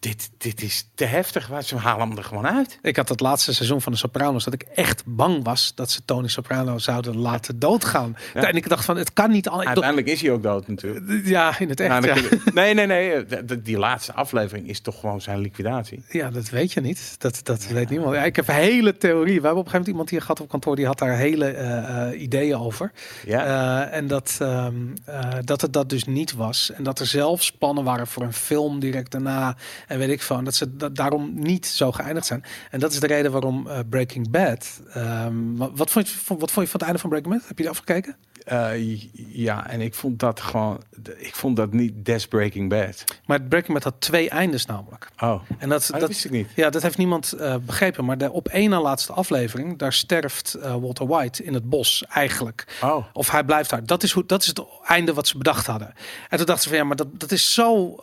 dit, 0.00 0.30
dit 0.38 0.62
is 0.62 0.88
te 0.94 1.04
heftig. 1.04 1.50
Ze 1.64 1.76
halen 1.76 2.08
hem 2.08 2.16
er 2.18 2.24
gewoon 2.24 2.46
uit. 2.46 2.78
Ik 2.82 2.96
had 2.96 3.08
het 3.08 3.20
laatste 3.20 3.54
seizoen 3.54 3.80
van 3.80 3.92
de 3.92 3.98
Sopranos 3.98 4.44
dat 4.44 4.54
ik 4.54 4.62
echt 4.62 5.02
bang 5.06 5.44
was 5.44 5.72
dat 5.74 5.90
ze 5.90 6.00
Tony 6.04 6.28
Soprano 6.28 6.78
zouden 6.78 7.16
laten 7.16 7.58
doodgaan. 7.58 8.16
Ja. 8.34 8.48
En 8.48 8.54
ik 8.54 8.68
dacht 8.68 8.84
van, 8.84 8.96
het 8.96 9.12
kan 9.12 9.30
niet 9.30 9.48
al. 9.48 9.62
Uiteindelijk 9.62 10.06
is 10.06 10.20
hij 10.20 10.30
ook 10.30 10.42
dood 10.42 10.68
natuurlijk. 10.68 11.26
ja, 11.26 11.58
in 11.58 11.68
het 11.68 11.80
echt. 11.80 11.88
Nou, 11.88 12.06
ja. 12.06 12.14
nee, 12.54 12.74
nee, 12.74 12.86
nee. 12.86 13.12
eh, 13.12 13.56
Die 13.62 13.78
laatste 13.78 14.12
aflevering 14.12 14.68
is 14.68 14.80
toch 14.80 15.00
gewoon 15.00 15.20
zijn 15.20 15.38
liquidatie. 15.38 16.04
Ja, 16.08 16.30
dat 16.30 16.48
weet 16.48 16.72
je 16.72 16.80
niet. 16.80 17.14
Dat, 17.18 17.40
dat 17.42 17.66
weet 17.66 17.88
niemand. 17.90 18.14
Ja, 18.14 18.24
ik 18.24 18.36
heb 18.36 18.48
een 18.48 18.54
hele 18.54 18.96
theorie. 18.96 19.40
We 19.40 19.46
hebben 19.46 19.50
op 19.50 19.56
een 19.56 19.70
gegeven 19.70 19.72
moment 19.72 19.88
iemand 19.88 20.10
hier 20.10 20.20
gehad 20.20 20.40
op 20.40 20.48
kantoor 20.48 20.76
die 20.76 20.86
had 20.86 20.98
daar 20.98 21.16
hele 21.16 21.46
eh, 21.46 22.08
eh, 22.08 22.20
ideeën 22.20 22.56
over. 22.56 22.92
Ja. 23.26 23.44
En 23.90 24.06
dat, 24.06 24.36
ehm, 24.40 24.74
eh, 25.04 25.30
dat 25.44 25.60
het 25.60 25.72
dat 25.72 25.88
dus 25.88 26.04
niet 26.04 26.32
was. 26.32 26.70
En 26.72 26.84
dat 26.84 26.98
er 26.98 27.06
zelfs 27.06 27.52
plannen 27.52 27.84
waren 27.84 28.06
voor 28.06 28.22
een 28.22 28.32
film 28.32 28.80
direct 28.80 29.10
daarna. 29.10 29.56
En 29.86 29.98
weet 29.98 30.08
ik 30.10 30.22
van. 30.22 30.44
Dat 30.44 30.54
ze 30.54 30.76
da- 30.76 30.88
daarom 30.88 31.30
niet 31.34 31.66
zo 31.66 31.92
geëindigd 31.92 32.26
zijn. 32.26 32.44
En 32.70 32.80
dat 32.80 32.92
is 32.92 33.00
de 33.00 33.06
reden 33.06 33.32
waarom 33.32 33.68
eh, 33.68 33.78
Breaking 33.88 34.30
Bad. 34.30 34.80
ehm, 34.92 35.56
wat, 35.56 35.90
vond 35.90 36.08
je, 36.08 36.16
wat 36.26 36.50
vond 36.50 36.54
je 36.54 36.70
van 36.70 36.70
het 36.72 36.82
einde 36.82 36.98
van 36.98 37.10
Breaking 37.10 37.34
Bad? 37.34 37.48
Heb 37.48 37.56
je 37.56 37.62
die 37.62 37.72
afgekeken? 37.72 38.16
Eh, 38.46 39.00
ja, 39.32 39.68
en 39.68 39.80
ik 39.80 39.94
vond 39.94 40.18
dat 40.18 40.40
gewoon, 40.40 40.82
ik 41.16 41.34
vond 41.34 41.56
dat 41.56 41.72
niet 41.72 41.92
Des 42.04 42.26
Breaking 42.26 42.68
Bad. 42.68 43.04
Maar 43.24 43.42
Breaking 43.42 43.72
Bad 43.72 43.84
had 43.84 43.94
twee 44.00 44.30
eindes 44.30 44.66
namelijk. 44.66 45.08
Oh, 45.22 45.42
En 45.58 45.68
dat, 45.68 45.82
Ah, 45.82 45.90
dat 45.90 46.00
dat, 46.00 46.08
wist 46.08 46.24
ik 46.24 46.30
niet. 46.30 46.48
Ja, 46.54 46.70
dat 46.70 46.82
heeft 46.82 46.96
niemand 46.98 47.32
eh, 47.32 47.54
begrepen. 47.60 48.04
Maar 48.04 48.18
de 48.18 48.30
op 48.32 48.48
één 48.48 48.70
na 48.70 48.80
laatste 48.80 49.12
aflevering, 49.12 49.78
daar 49.78 49.92
sterft 49.92 50.54
eh, 50.54 50.74
Walter 50.74 51.06
White 51.06 51.44
in 51.44 51.54
het 51.54 51.68
bos 51.68 52.04
eigenlijk. 52.08 52.66
Oh, 52.82 53.04
Of 53.12 53.30
hij 53.30 53.44
blijft 53.44 53.70
daar. 53.70 53.84
Dat 53.86 54.02
is, 54.02 54.12
hoe, 54.12 54.26
dat 54.26 54.42
is 54.42 54.48
het 54.48 54.62
einde 54.84 55.14
wat 55.14 55.26
ze 55.28 55.36
bedacht 55.38 55.66
hadden. 55.66 55.92
En 56.28 56.36
toen 56.36 56.46
dachten 56.46 56.62
ze 56.62 56.68
van 56.68 56.78
ja, 56.78 56.84
maar 56.84 56.96
dat, 56.96 57.08
dat 57.20 57.32
is 57.32 57.54
zo. 57.54 57.94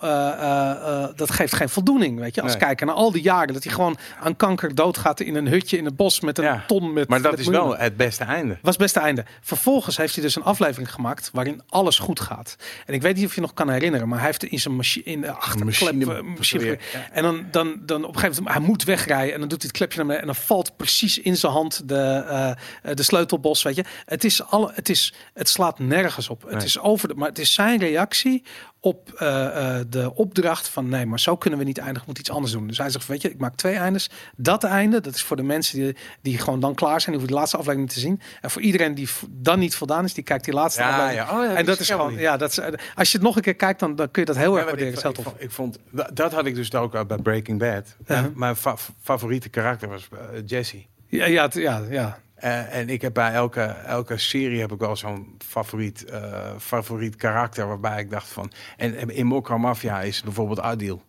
dat 1.16 1.32
geeft 1.32 1.54
geen 1.56 1.70
voldoening. 1.70 2.20
Weet 2.20 2.36
je, 2.36 2.42
als 2.42 2.52
Nee. 2.52 2.60
kijker 2.62 2.86
naar 2.86 2.96
al 2.96 3.12
die 3.12 3.22
jaren 3.24 3.54
dat 3.54 3.64
hij 3.64 3.74
gewoon 3.74 3.98
aan 4.20 4.36
kanker 4.36 4.76
doodgaat 4.76 5.20
in 5.20 5.36
een 5.36 5.48
hutje 5.48 5.78
in 5.78 5.86
het 5.86 5.96
bos 5.96 6.20
met 6.20 6.38
een 6.38 6.44
Ja. 6.44 6.64
ton 6.68 6.94
met. 6.94 7.08
maar 7.10 7.22
dat 7.22 7.32
met 7.32 7.40
is 7.40 7.48
wel 7.48 7.78
het 7.78 7.98
beste 7.98 8.24
einde. 8.24 8.58
Was 8.62 8.74
het 8.74 8.78
beste 8.84 9.00
einde. 9.00 9.26
Vervolgens 9.42 9.98
heeft 9.98 10.14
hij 10.14 10.24
dus 10.24 10.33
een 10.36 10.44
aflevering 10.44 10.92
gemaakt 10.94 11.30
waarin 11.34 11.62
alles 11.70 12.00
goed 12.00 12.20
gaat. 12.20 12.56
En 12.86 12.94
ik 12.94 13.02
weet 13.02 13.16
niet 13.16 13.26
of 13.26 13.36
je 13.36 13.42
nog 13.42 13.54
kan 13.54 13.70
herinneren, 13.70 14.08
maar 14.08 14.18
hij 14.18 14.28
heeft 14.28 14.44
in 14.44 14.60
zijn 14.60 14.76
machine 14.76 15.06
in 15.06 15.22
de 15.22 15.32
achterklep 15.32 15.66
Machine- 15.66 16.16
eh, 16.16 16.24
machine. 16.38 16.78
En 17.12 17.24
dan, 17.24 17.46
dan, 17.52 17.80
dan 17.86 18.04
op 18.04 18.14
een 18.14 18.20
gegeven 18.20 18.44
moment, 18.44 18.58
hij 18.58 18.68
moet 18.68 18.84
wegrijden 18.84 19.34
en 19.34 19.40
dan 19.40 19.50
doet 19.50 19.62
hij 19.62 19.68
het 19.68 19.78
klepje 19.78 19.98
naar 19.98 20.06
beneden 20.06 20.30
en 20.30 20.34
dan 20.34 20.44
valt 20.46 20.78
precies 20.78 21.20
in 21.20 21.38
zijn 21.38 21.52
hand 21.52 21.90
de, 21.90 21.96
eh, 21.96 22.50
eh, 22.50 22.56
de 22.96 23.04
sleutelbos, 23.04 23.64
weet 23.64 23.76
je. 23.76 23.84
Het 24.06 24.24
is 24.24 24.44
alle, 24.44 24.72
het 24.74 24.90
is, 24.90 25.14
het 25.34 25.50
slaat 25.50 25.80
nergens 25.80 26.30
op. 26.30 26.44
Het 26.48 26.64
is 26.64 26.80
over 26.80 27.08
de, 27.08 27.14
maar 27.14 27.30
het 27.30 27.40
is 27.40 27.54
zijn 27.54 27.80
reactie 27.80 28.44
op 28.86 29.12
eh, 29.18 29.78
eh, 29.80 29.86
de 29.90 30.16
opdracht 30.16 30.68
van 30.68 30.90
nee, 30.90 31.06
maar 31.06 31.20
zo 31.20 31.36
kunnen 31.38 31.60
we 31.60 31.66
niet 31.66 31.78
eindigen, 31.78 32.00
we 32.02 32.06
moeten 32.06 32.24
iets 32.24 32.34
anders 32.34 32.52
doen. 32.54 32.68
Dus 32.68 32.78
hij 32.78 32.90
zegt, 32.90 33.06
weet 33.08 33.22
je, 33.22 33.30
ik 33.30 33.38
maak 33.40 33.56
twee 33.56 33.76
eindes. 33.76 34.10
Dat 34.36 34.64
einde, 34.64 35.02
dat 35.02 35.16
is 35.16 35.24
voor 35.24 35.36
de 35.36 35.44
mensen 35.44 35.80
die, 35.80 35.96
die 36.22 36.38
gewoon 36.38 36.60
dan 36.60 36.74
klaar 36.76 37.02
zijn, 37.02 37.06
die 37.06 37.16
hoeven 37.16 37.28
de 37.28 37.34
laatste 37.34 37.58
aflevering 37.58 37.86
niet 37.88 37.94
te 37.96 38.00
zien. 38.08 38.22
En 38.42 38.52
voor 38.52 38.62
iedereen 38.62 38.96
die 38.96 39.10
dan 39.30 39.60
niet 39.60 39.76
voldaan 39.76 40.04
is, 40.04 40.14
die 40.14 40.24
kijkt 40.24 40.46
die 40.46 40.54
laatste 40.54 40.82
Ja, 40.82 40.90
aflevering. 40.90 41.30
ja. 41.30 41.38
Oh, 41.40 41.46
ja, 41.46 41.56
en 41.56 41.66
dat 41.66 41.80
is 41.80 41.90
gewoon, 41.90 42.12
niet. 42.12 42.20
ja, 42.20 42.38
dat 42.38 42.50
is, 42.52 42.60
als 42.96 43.12
je 43.12 43.18
het 43.18 43.26
nog 43.26 43.36
een 43.36 43.42
keer 43.42 43.56
kijkt, 43.56 43.80
dan, 43.80 43.96
dan 43.96 44.12
kun 44.12 44.22
je 44.22 44.28
dat 44.28 44.38
heel 44.38 44.56
erg 44.56 44.66
waarderen. 44.66 44.94
ik, 44.94 45.00
ik, 45.00 45.16
vond- 45.24 45.42
ik 45.42 45.52
vond 45.52 45.78
dat, 46.14 46.32
had 46.34 46.46
ik 46.46 46.56
dus 46.56 46.74
ook 46.74 47.08
bij 47.08 47.18
Breaking 47.18 47.60
Bad. 47.60 47.70
Uh-huh. 48.02 48.20
Mijn, 48.22 48.32
mijn 48.36 48.56
fa- 48.56 48.76
favoriete 49.02 49.50
karakter 49.50 49.90
was 49.90 50.08
eh, 50.12 50.42
Jesse. 50.46 50.84
Ja, 51.08 51.26
ja, 51.26 51.50
ja, 51.54 51.82
ja. 51.90 52.20
Eh, 52.44 52.76
en 52.76 52.90
ik 52.90 53.02
heb 53.02 53.14
bij 53.14 53.32
elke, 53.34 53.62
elke 53.86 54.18
serie 54.18 54.60
heb 54.60 54.72
ik 54.72 54.80
wel 54.80 54.96
zo'n 54.96 55.36
favoriet, 55.46 56.06
eh, 56.06 56.50
favoriet 56.60 57.16
karakter 57.16 57.68
waarbij 57.68 58.00
ik 58.00 58.10
dacht 58.10 58.28
van. 58.28 58.52
En, 58.78 59.10
in 59.10 59.26
Mokka 59.26 59.58
Mafia 59.58 60.02
is 60.02 60.22
bijvoorbeeld 60.22 60.60
Adil. 60.60 61.04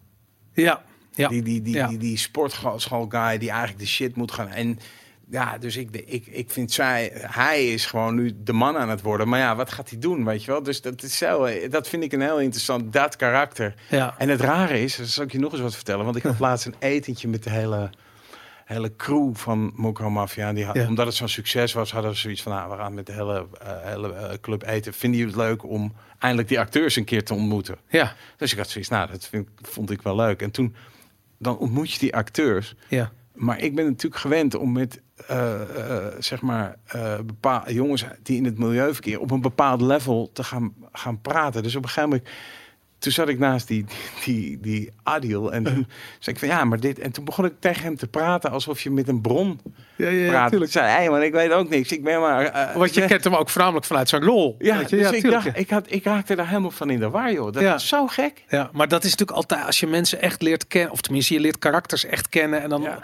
Ja, 0.53 0.83
ja. 1.11 1.29
Die, 1.29 1.43
die, 1.43 1.63
die, 1.63 1.75
Ja. 1.75 1.87
die, 1.87 1.99
die 1.99 2.17
sportschool 2.19 3.07
guy 3.09 3.39
die 3.39 3.51
eigenlijk 3.51 3.79
de 3.79 3.87
shit 3.87 4.17
moet 4.17 4.33
gaan. 4.33 4.49
En 4.49 4.79
ja, 5.31 5.59
dus 5.59 5.77
ik, 5.77 5.97
ik, 5.97 6.27
ik 6.27 6.51
vind 6.51 6.73
zij, 6.73 7.11
hij 7.15 7.69
is 7.69 7.87
gewoon 7.87 8.15
nu 8.15 8.33
de 8.45 8.53
man 8.53 8.77
aan 8.77 8.89
het 8.89 9.03
worden. 9.03 9.29
Maar 9.29 9.39
ja, 9.39 9.57
wat 9.57 9.73
gaat 9.73 9.91
hij 9.91 9.99
doen, 9.99 10.25
weet 10.25 10.45
je 10.45 10.51
wel? 10.51 10.63
Dus 10.63 10.81
dat 10.81 11.03
is 11.03 11.19
zo, 11.19 11.45
eh, 11.45 11.71
dat 11.71 11.89
vind 11.89 12.03
ik 12.03 12.13
een 12.13 12.21
heel 12.21 12.41
interessant, 12.41 12.93
dat 12.93 13.17
karakter. 13.17 13.75
Ja. 13.91 14.15
En 14.19 14.29
het 14.29 14.41
rare 14.41 14.81
is, 14.83 14.97
dat 14.97 15.07
zal 15.07 15.25
ik 15.25 15.33
je 15.33 15.39
nog 15.39 15.53
eens 15.53 15.61
wat 15.61 15.75
vertellen. 15.75 16.05
Want 16.05 16.17
ik 16.17 16.23
had 16.23 16.39
laatst 16.49 16.67
een 16.67 16.75
etentje 16.79 17.29
met 17.29 17.43
de 17.43 17.51
hele, 17.51 17.91
hele 18.65 18.97
crew 18.97 19.35
van 19.35 19.73
Mokro 19.77 20.11
Mafia. 20.11 20.53
Die 20.53 20.65
had, 20.65 20.75
Ja. 20.75 20.87
Omdat 20.87 21.07
het 21.07 21.15
zo'n 21.15 21.29
succes 21.29 21.73
was, 21.73 21.93
hadden 21.93 22.11
we 22.11 22.17
zoiets 22.17 22.43
van... 22.43 22.53
Nou, 22.53 22.71
we 22.71 22.77
gaan 22.77 22.95
met 22.95 23.07
de 23.07 23.13
hele, 23.13 23.47
eh, 23.61 23.69
hele 23.83 24.13
eh, 24.13 24.39
club 24.41 24.63
eten. 24.67 24.95
Vinden 24.95 25.19
jullie 25.21 25.35
het 25.35 25.43
leuk 25.43 25.65
om 25.65 25.93
eindelijk 26.19 26.49
die 26.49 26.59
acteurs 26.61 26.97
een 26.97 27.05
keer 27.05 27.25
te 27.25 27.35
ontmoeten? 27.35 27.77
Ja, 27.89 28.15
Dus 28.37 28.53
ik 28.53 28.59
had 28.59 28.69
zoiets, 28.69 28.91
nou, 28.91 29.11
dat 29.11 29.27
vind, 29.27 29.49
vond 29.63 29.91
ik 29.91 30.03
wel 30.03 30.17
leuk. 30.17 30.43
En 30.43 30.51
toen, 30.51 30.75
dan 31.39 31.59
ontmoet 31.59 31.93
je 31.93 31.99
die 31.99 32.15
acteurs. 32.17 32.75
ja. 32.89 33.13
Maar 33.35 33.61
ik 33.61 33.75
ben 33.75 33.85
natuurlijk 33.85 34.21
gewend 34.21 34.55
om 34.55 34.73
met, 34.73 35.01
eh, 35.27 35.61
zeg 36.19 36.41
maar, 36.41 36.77
jongens 37.67 38.05
die 38.23 38.37
in 38.37 38.45
het 38.45 38.59
milieuverkeer 38.59 39.21
op 39.21 39.31
een 39.31 39.41
bepaald 39.41 39.81
level 39.81 40.31
te 40.33 40.45
gaan, 40.45 40.75
gaan 40.93 41.21
praten. 41.21 41.63
Dus 41.63 41.77
op 41.77 41.83
een 41.83 41.89
gegeven 41.89 42.09
moment, 42.09 42.29
toen 43.05 43.13
zat 43.13 43.29
ik 43.29 43.39
naast 43.39 43.69
die, 43.69 43.85
die, 44.25 44.61
die 44.61 44.91
Adil 45.03 45.53
en 45.53 45.65
toen 45.65 45.87
zei 46.19 46.37
ik 46.37 46.39
van 46.39 46.49
ja, 46.49 46.65
maar 46.65 46.81
dit. 46.81 46.99
En 46.99 47.13
toen 47.13 47.25
begon 47.25 47.45
ik 47.45 47.53
tegen 47.59 47.83
hem 47.83 47.97
te 47.97 48.07
praten 48.07 48.51
alsof 48.51 48.81
je 48.81 48.91
met 48.91 49.09
een 49.09 49.21
bron 49.21 49.61
Ja, 49.97 50.09
ja, 50.09 50.29
praat. 50.31 50.51
tuurlijk. 50.51 50.73
Zei, 50.73 50.87
hé, 51.03 51.11
maar 51.11 51.25
ik 51.25 51.33
weet 51.33 51.51
ook 51.53 51.69
niks. 51.69 51.93
Ik 51.93 52.05
ben 52.05 52.21
maar. 52.21 52.45
eh, 52.45 52.77
Want 52.77 52.95
je 52.95 53.01
ben- 53.01 53.09
kent 53.09 53.25
hem 53.25 53.35
ook 53.35 53.49
voornamelijk 53.49 53.87
vanuit 53.87 54.09
zijn 54.09 54.25
lol. 54.25 54.57
Ja, 54.59 54.77
weet 54.79 54.91
je? 54.91 54.97
dus 54.97 55.09
ja, 55.11 55.17
ik, 55.17 55.31
dacht, 55.31 55.45
ja. 55.45 55.55
ik, 55.55 55.71
had, 55.71 55.85
ik 55.89 56.05
raakte 56.05 56.35
daar 56.37 56.49
helemaal 56.49 56.71
van 56.71 56.91
in 56.91 56.99
de 57.01 57.11
war, 57.11 57.33
joh. 57.33 57.53
Dat 57.53 57.63
Ja. 57.63 57.75
is 57.75 57.89
zo 57.89 58.07
gek. 58.07 58.45
Ja, 58.49 58.71
maar 58.73 58.89
dat 58.89 59.05
is 59.05 59.11
natuurlijk 59.11 59.37
altijd 59.39 59.67
als 59.67 59.81
je 59.81 59.87
mensen 59.87 60.21
echt 60.21 60.43
leert 60.43 60.67
kennen, 60.67 60.93
of 60.93 61.01
tenminste 61.01 61.35
je 61.35 61.41
leert 61.41 61.59
karakters 61.59 62.05
echt 62.05 62.29
kennen 62.29 62.63
en 62.63 62.69
dan 62.69 62.83
Ja. 62.83 62.99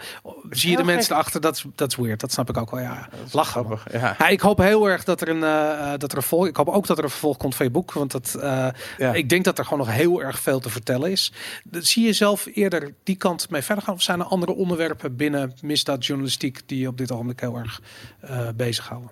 zie 0.49 0.69
je 0.71 0.77
de 0.77 0.83
mensen 0.83 1.13
erachter. 1.13 1.41
Dat 1.41 1.55
is 1.55 1.65
dat 1.75 1.89
is 1.89 1.95
weird. 1.95 2.19
Dat 2.19 2.31
snap 2.31 2.49
ik 2.49 2.57
ook 2.57 2.71
wel. 2.71 2.79
Ja, 2.79 3.07
lachen. 3.31 3.63
man. 3.67 3.77
grappig, 3.77 4.01
ja. 4.01 4.15
Ja, 4.19 4.27
ik 4.27 4.39
hoop 4.41 4.57
heel 4.57 4.89
erg 4.89 5.03
dat 5.03 5.21
er 5.21 5.29
een 5.29 5.43
eh, 5.43 5.71
eh, 5.71 5.99
dat 5.99 6.11
er 6.11 6.17
een 6.17 6.23
vervolg. 6.23 6.47
Ik 6.47 6.55
hoop 6.55 6.69
ook 6.69 6.87
dat 6.87 6.97
er 6.97 7.03
een 7.03 7.09
vervolg 7.09 7.37
komt 7.37 7.55
van 7.55 7.65
je 7.65 7.71
boek, 7.71 7.91
want 7.93 8.11
dat 8.11 8.35
eh, 8.41 8.67
Ja. 8.97 9.13
ik 9.13 9.29
denk 9.29 9.43
dat 9.43 9.57
er 9.57 9.63
gewoon 9.63 9.79
nog 9.79 9.95
heel 9.95 10.21
erg 10.23 10.39
veel 10.39 10.59
te 10.59 10.69
vertellen 10.69 11.11
is. 11.11 11.33
Zie 11.71 12.05
je 12.05 12.13
zelf 12.13 12.47
eerder 12.53 12.93
die 13.03 13.15
kant 13.15 13.49
mee 13.49 13.61
verder 13.61 13.83
gaan, 13.83 13.93
of 13.93 14.01
zijn 14.01 14.19
er 14.19 14.25
andere 14.25 14.53
onderwerpen 14.55 15.15
binnen 15.15 15.53
misdaadjournalistiek 15.61 16.59
die 16.65 16.79
je 16.81 16.87
op 16.87 16.97
dit 16.97 17.11
ogenblik 17.11 17.39
heel 17.39 17.57
erg 17.57 17.81
eh 18.19 18.49
bezighouden? 18.55 19.11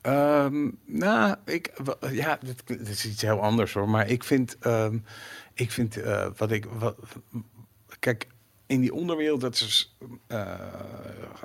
Ehm, 0.00 0.70
nou, 0.84 1.36
ik, 1.44 1.72
ja, 2.10 2.38
dit, 2.42 2.66
dit 2.66 2.88
is 2.88 3.06
iets 3.06 3.22
heel 3.22 3.40
anders 3.40 3.72
hoor. 3.72 3.88
Maar 3.88 4.08
ik 4.08 4.24
vind, 4.24 4.56
ehm, 4.60 4.98
ik 5.54 5.70
vind 5.70 5.96
eh, 5.96 6.26
wat 6.36 6.50
ik, 6.50 6.64
wat, 6.64 6.96
kijk, 7.98 8.26
in 8.66 8.80
die 8.80 8.94
onderwereld 8.94 9.40
dat 9.40 9.54
is 9.54 9.96
eh 10.26 10.56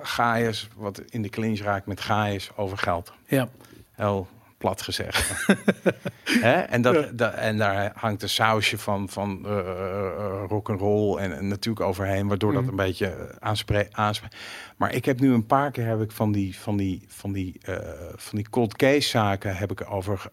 gaaiers, 0.02 0.68
wat 0.76 1.02
in 1.10 1.22
de 1.22 1.30
clinch 1.30 1.60
raakt 1.60 1.86
met 1.86 2.02
gaaiers 2.02 2.52
over 2.56 2.78
geld. 2.78 3.14
Ja, 3.28 3.50
Heel 3.92 4.28
plat 4.64 4.82
gezegd. 4.82 5.34
Hè? 6.24 6.52
En, 6.54 6.82
dat, 6.82 7.18
da- 7.18 7.32
en 7.32 7.58
daar 7.58 7.92
hangt 7.96 8.22
een 8.24 8.30
sausje 8.30 8.78
van, 8.78 9.10
van 9.10 9.42
uh, 9.46 10.44
rock 10.48 10.70
and 10.70 10.80
roll 10.80 11.18
en, 11.18 11.38
en 11.38 11.48
natuurlijk 11.48 11.86
overheen, 11.86 12.28
waardoor 12.28 12.54
dat 12.54 12.62
Mhm. 12.62 12.70
een 12.70 12.76
beetje 12.76 13.36
aanspreekt. 13.40 13.94
Aanspre 13.96 14.28
maar 14.78 14.94
ik 14.94 15.06
heb 15.06 15.20
nu 15.20 15.34
een 15.34 15.46
paar 15.46 15.72
keer 15.72 15.86
heb 15.88 16.02
ik 16.02 16.12
van 16.12 16.32
die, 16.32 16.60
van 16.60 16.78
die, 16.78 17.06
van 17.08 17.32
die, 17.32 17.60
van 18.16 18.38
die 18.38 18.50
cold 18.50 18.76
case 18.76 19.10
zaken 19.10 19.56
heb 19.56 19.72
ik 19.72 19.92
over 19.92 20.30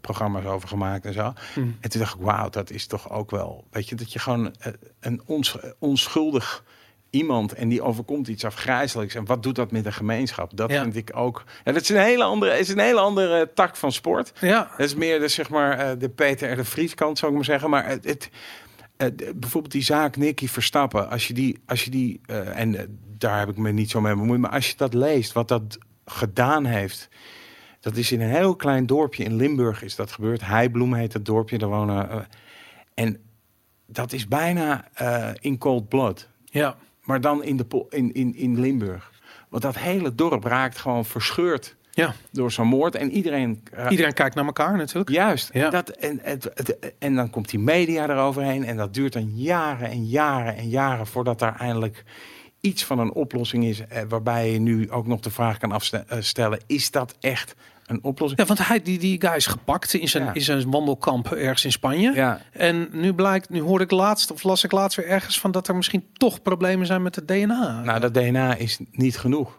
programma's 0.00 0.44
over 0.44 0.68
gemaakt 0.68 1.04
en 1.04 1.12
zo. 1.12 1.32
Mhm. 1.54 1.68
En 1.80 1.90
toen 1.90 2.00
dacht 2.00 2.14
ik, 2.14 2.20
wauw, 2.20 2.48
dat 2.48 2.70
is 2.70 2.86
toch 2.86 3.10
ook 3.10 3.30
wel, 3.30 3.64
weet 3.70 3.88
je, 3.88 3.94
dat 3.94 4.12
je 4.12 4.18
gewoon 4.18 4.54
een 5.00 5.22
ons, 5.26 5.56
onschuldig 5.78 6.64
iemand 7.10 7.52
en 7.52 7.68
die 7.68 7.82
overkomt 7.82 8.28
iets 8.28 8.44
afgrijzelijks. 8.44 9.14
En 9.14 9.24
wat 9.24 9.42
doet 9.42 9.54
dat 9.54 9.70
met 9.70 9.86
een 9.86 9.92
gemeenschap? 9.92 10.56
Dat 10.56 10.70
Ja. 10.70 10.82
vind 10.82 10.96
ik 10.96 11.10
ook. 11.14 11.44
Ja, 11.64 11.72
dat 11.72 11.82
is 11.82 11.88
een 11.88 11.96
hele 11.96 12.24
andere, 12.24 12.58
is 12.58 12.68
een 12.68 12.78
hele 12.78 13.00
andere 13.00 13.50
tak 13.54 13.76
van 13.76 13.92
sport. 13.92 14.32
ja, 14.40 14.70
Dat 14.76 14.86
is 14.86 14.94
meer 14.94 15.20
de, 15.20 15.28
zeg 15.28 15.48
maar, 15.50 15.78
eh, 15.78 15.90
de 15.98 16.08
Peter 16.08 16.52
R. 16.52 16.56
de 16.56 16.64
Vries 16.64 16.94
kant, 16.94 17.18
zou 17.18 17.30
ik 17.30 17.36
maar 17.36 17.46
zeggen. 17.46 17.70
Maar 17.70 17.86
het, 17.88 18.04
het, 18.04 18.30
eh, 18.96 19.08
de- 19.16 19.32
bijvoorbeeld 19.36 19.72
die 19.72 19.82
zaak 19.82 20.16
Nicky 20.16 20.48
Verstappen, 20.48 21.10
als 21.10 21.26
je 21.28 21.34
die, 21.34 21.58
als 21.66 21.84
je 21.84 21.90
die 21.90 22.20
eh, 22.26 22.58
en 22.58 22.74
eh, 22.76 22.84
daar 23.18 23.38
heb 23.38 23.48
ik 23.48 23.56
me 23.56 23.70
niet 23.72 23.90
zo 23.90 24.00
mee 24.00 24.14
bemoeid, 24.14 24.40
maar 24.40 24.50
als 24.50 24.68
je 24.70 24.76
dat 24.76 24.94
leest, 24.94 25.32
wat 25.32 25.48
dat 25.48 25.78
gedaan 26.04 26.64
heeft. 26.64 27.08
Dat 27.80 27.96
is 27.96 28.12
in 28.12 28.20
een 28.20 28.28
heel 28.34 28.56
klein 28.56 28.86
dorpje 28.86 29.24
in 29.24 29.36
Limburg 29.36 29.82
is 29.82 29.96
dat 29.96 30.12
gebeurd. 30.12 30.40
Heibloem 30.40 30.94
heet 30.94 31.12
het 31.12 31.24
dorpje, 31.24 31.58
daar 31.58 31.68
wonen. 31.68 32.10
eh, 32.10 32.18
en 32.94 33.20
dat 33.86 34.12
is 34.12 34.28
bijna 34.28 34.88
eh, 34.94 35.28
in 35.40 35.58
cold 35.58 35.88
blood. 35.88 36.28
ja, 36.44 36.76
Maar 37.10 37.20
dan 37.20 37.44
in, 37.44 37.56
de, 37.56 37.86
in, 37.88 38.12
in, 38.12 38.34
in 38.36 38.60
Limburg. 38.60 39.10
Want 39.48 39.62
dat 39.62 39.78
hele 39.78 40.14
dorp 40.14 40.44
raakt 40.44 40.78
gewoon 40.78 41.04
verscheurd 41.04 41.76
ja. 41.90 42.14
door 42.30 42.52
zo'n 42.52 42.66
moord. 42.66 42.94
En 42.94 43.10
iedereen... 43.10 43.62
ra- 43.72 43.90
Iedereen 43.90 44.12
kijkt 44.12 44.34
naar 44.34 44.44
elkaar 44.44 44.76
natuurlijk. 44.76 45.10
Juist. 45.10 45.50
Ja. 45.52 45.70
Dat, 45.70 45.88
en, 45.88 46.18
het, 46.22 46.44
het- 46.54 46.92
en 46.98 47.14
dan 47.14 47.30
komt 47.30 47.50
die 47.50 47.58
media 47.58 48.08
eroverheen. 48.08 48.64
En 48.64 48.76
dat 48.76 48.94
duurt 48.94 49.12
dan 49.12 49.30
jaren 49.36 49.90
en 49.90 50.06
jaren 50.06 50.56
en 50.56 50.68
jaren 50.68 51.06
voordat 51.06 51.38
daar 51.38 51.56
eindelijk 51.60 52.04
iets 52.60 52.84
van 52.84 52.98
een 52.98 53.12
oplossing 53.12 53.64
is. 53.64 53.86
Eh, 53.86 54.02
waarbij 54.08 54.52
je 54.52 54.58
nu 54.58 54.90
ook 54.90 55.06
nog 55.06 55.20
de 55.20 55.30
vraag 55.30 55.58
kan 55.58 55.72
afstellen: 55.72 56.60
is 56.66 56.90
dat 56.90 57.16
echt 57.20 57.54
een 57.90 58.04
oplossing? 58.04 58.40
Ja, 58.40 58.46
want 58.46 58.66
hij, 58.68 58.82
die, 58.82 58.98
die 58.98 59.20
guy 59.20 59.34
is 59.36 59.46
gepakt 59.46 59.94
in 59.94 60.08
zijn, 60.08 60.24
Ja. 60.24 60.34
in 60.34 60.40
zijn 60.42 60.70
wandelkamp 60.70 61.32
ergens 61.32 61.64
in 61.64 61.72
Spanje. 61.72 62.12
Ja, 62.14 62.40
En 62.52 62.88
nu 62.92 63.12
blijkt, 63.14 63.48
nu 63.48 63.60
hoorde 63.60 63.84
ik 63.84 63.90
laatst, 63.90 64.30
of 64.30 64.42
las 64.42 64.64
ik 64.64 64.72
laatst 64.72 64.96
weer 64.96 65.06
ergens 65.08 65.40
van 65.40 65.50
dat 65.50 65.68
er 65.68 65.76
misschien 65.76 66.04
toch 66.12 66.42
problemen 66.42 66.86
zijn 66.86 67.02
met 67.02 67.14
het 67.14 67.28
DNA. 67.28 67.82
nou, 67.84 68.00
dat 68.00 68.14
DNA 68.14 68.54
is 68.56 68.78
niet 68.90 69.18
genoeg. 69.18 69.58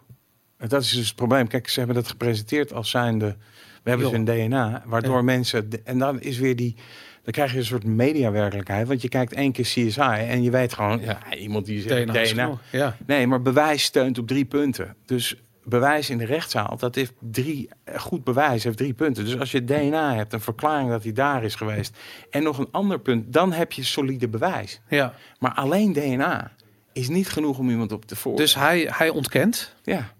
En 0.56 0.68
dat 0.68 0.82
is 0.82 0.90
dus 0.90 1.06
het 1.06 1.16
probleem. 1.16 1.46
Kijk, 1.48 1.68
ze 1.68 1.78
hebben 1.78 1.96
dat 1.96 2.08
gepresenteerd 2.08 2.72
als 2.72 2.90
zijnde. 2.90 3.36
We 3.82 3.90
hebben 3.90 4.08
Joh. 4.10 4.24
dus 4.24 4.34
een 4.34 4.46
DNA, 4.48 4.82
waardoor 4.86 5.16
Ja. 5.16 5.22
mensen. 5.22 5.68
En 5.84 5.98
dan 5.98 6.20
is 6.20 6.38
weer 6.38 6.56
die. 6.56 6.76
Dan 7.22 7.32
krijg 7.32 7.52
je 7.52 7.58
een 7.58 7.64
soort 7.64 7.84
mediawerkelijkheid. 7.84 8.88
Want 8.88 9.02
je 9.02 9.08
kijkt 9.08 9.32
één 9.32 9.52
keer 9.52 9.64
CSI 9.64 10.00
en 10.00 10.42
je 10.42 10.50
weet 10.50 10.74
gewoon. 10.74 11.00
Ja, 11.00 11.18
iemand 11.38 11.66
die 11.66 11.80
zegt 11.80 12.06
DNA, 12.06 12.22
DNA. 12.24 12.58
Ja. 12.72 12.96
Nee, 13.06 13.26
maar 13.26 13.42
bewijs 13.42 13.82
steunt 13.82 14.18
op 14.18 14.26
drie 14.26 14.44
punten. 14.44 14.96
Dus 15.06 15.36
bewijs 15.64 16.10
in 16.10 16.18
de 16.18 16.24
rechtszaal, 16.24 16.76
dat 16.76 16.94
heeft 16.94 17.12
drie, 17.18 17.68
eh, 17.84 17.98
goed 17.98 18.24
bewijs 18.24 18.64
heeft 18.64 18.76
drie 18.76 18.94
punten. 18.94 19.24
Dus 19.24 19.38
als 19.38 19.50
je 19.50 19.64
DNA 19.64 20.14
hebt, 20.14 20.32
een 20.32 20.40
verklaring 20.40 20.90
dat 20.90 21.02
hij 21.02 21.12
daar 21.12 21.44
is 21.44 21.54
geweest, 21.54 21.96
en 22.30 22.42
nog 22.42 22.58
een 22.58 22.68
ander 22.70 23.00
punt, 23.00 23.32
dan 23.32 23.52
heb 23.52 23.72
je 23.72 23.82
solide 23.82 24.28
bewijs. 24.28 24.80
ja. 24.88 25.14
Maar 25.38 25.54
alleen 25.54 25.92
DNA 25.92 26.52
is 26.92 27.08
niet 27.08 27.28
genoeg 27.28 27.58
om 27.58 27.70
iemand 27.70 27.92
op 27.92 28.04
te 28.04 28.16
voor. 28.16 28.36
Dus 28.36 28.54
hij, 28.54 28.88
hij 28.92 29.08
ontkent. 29.08 29.74
ja, 29.82 30.12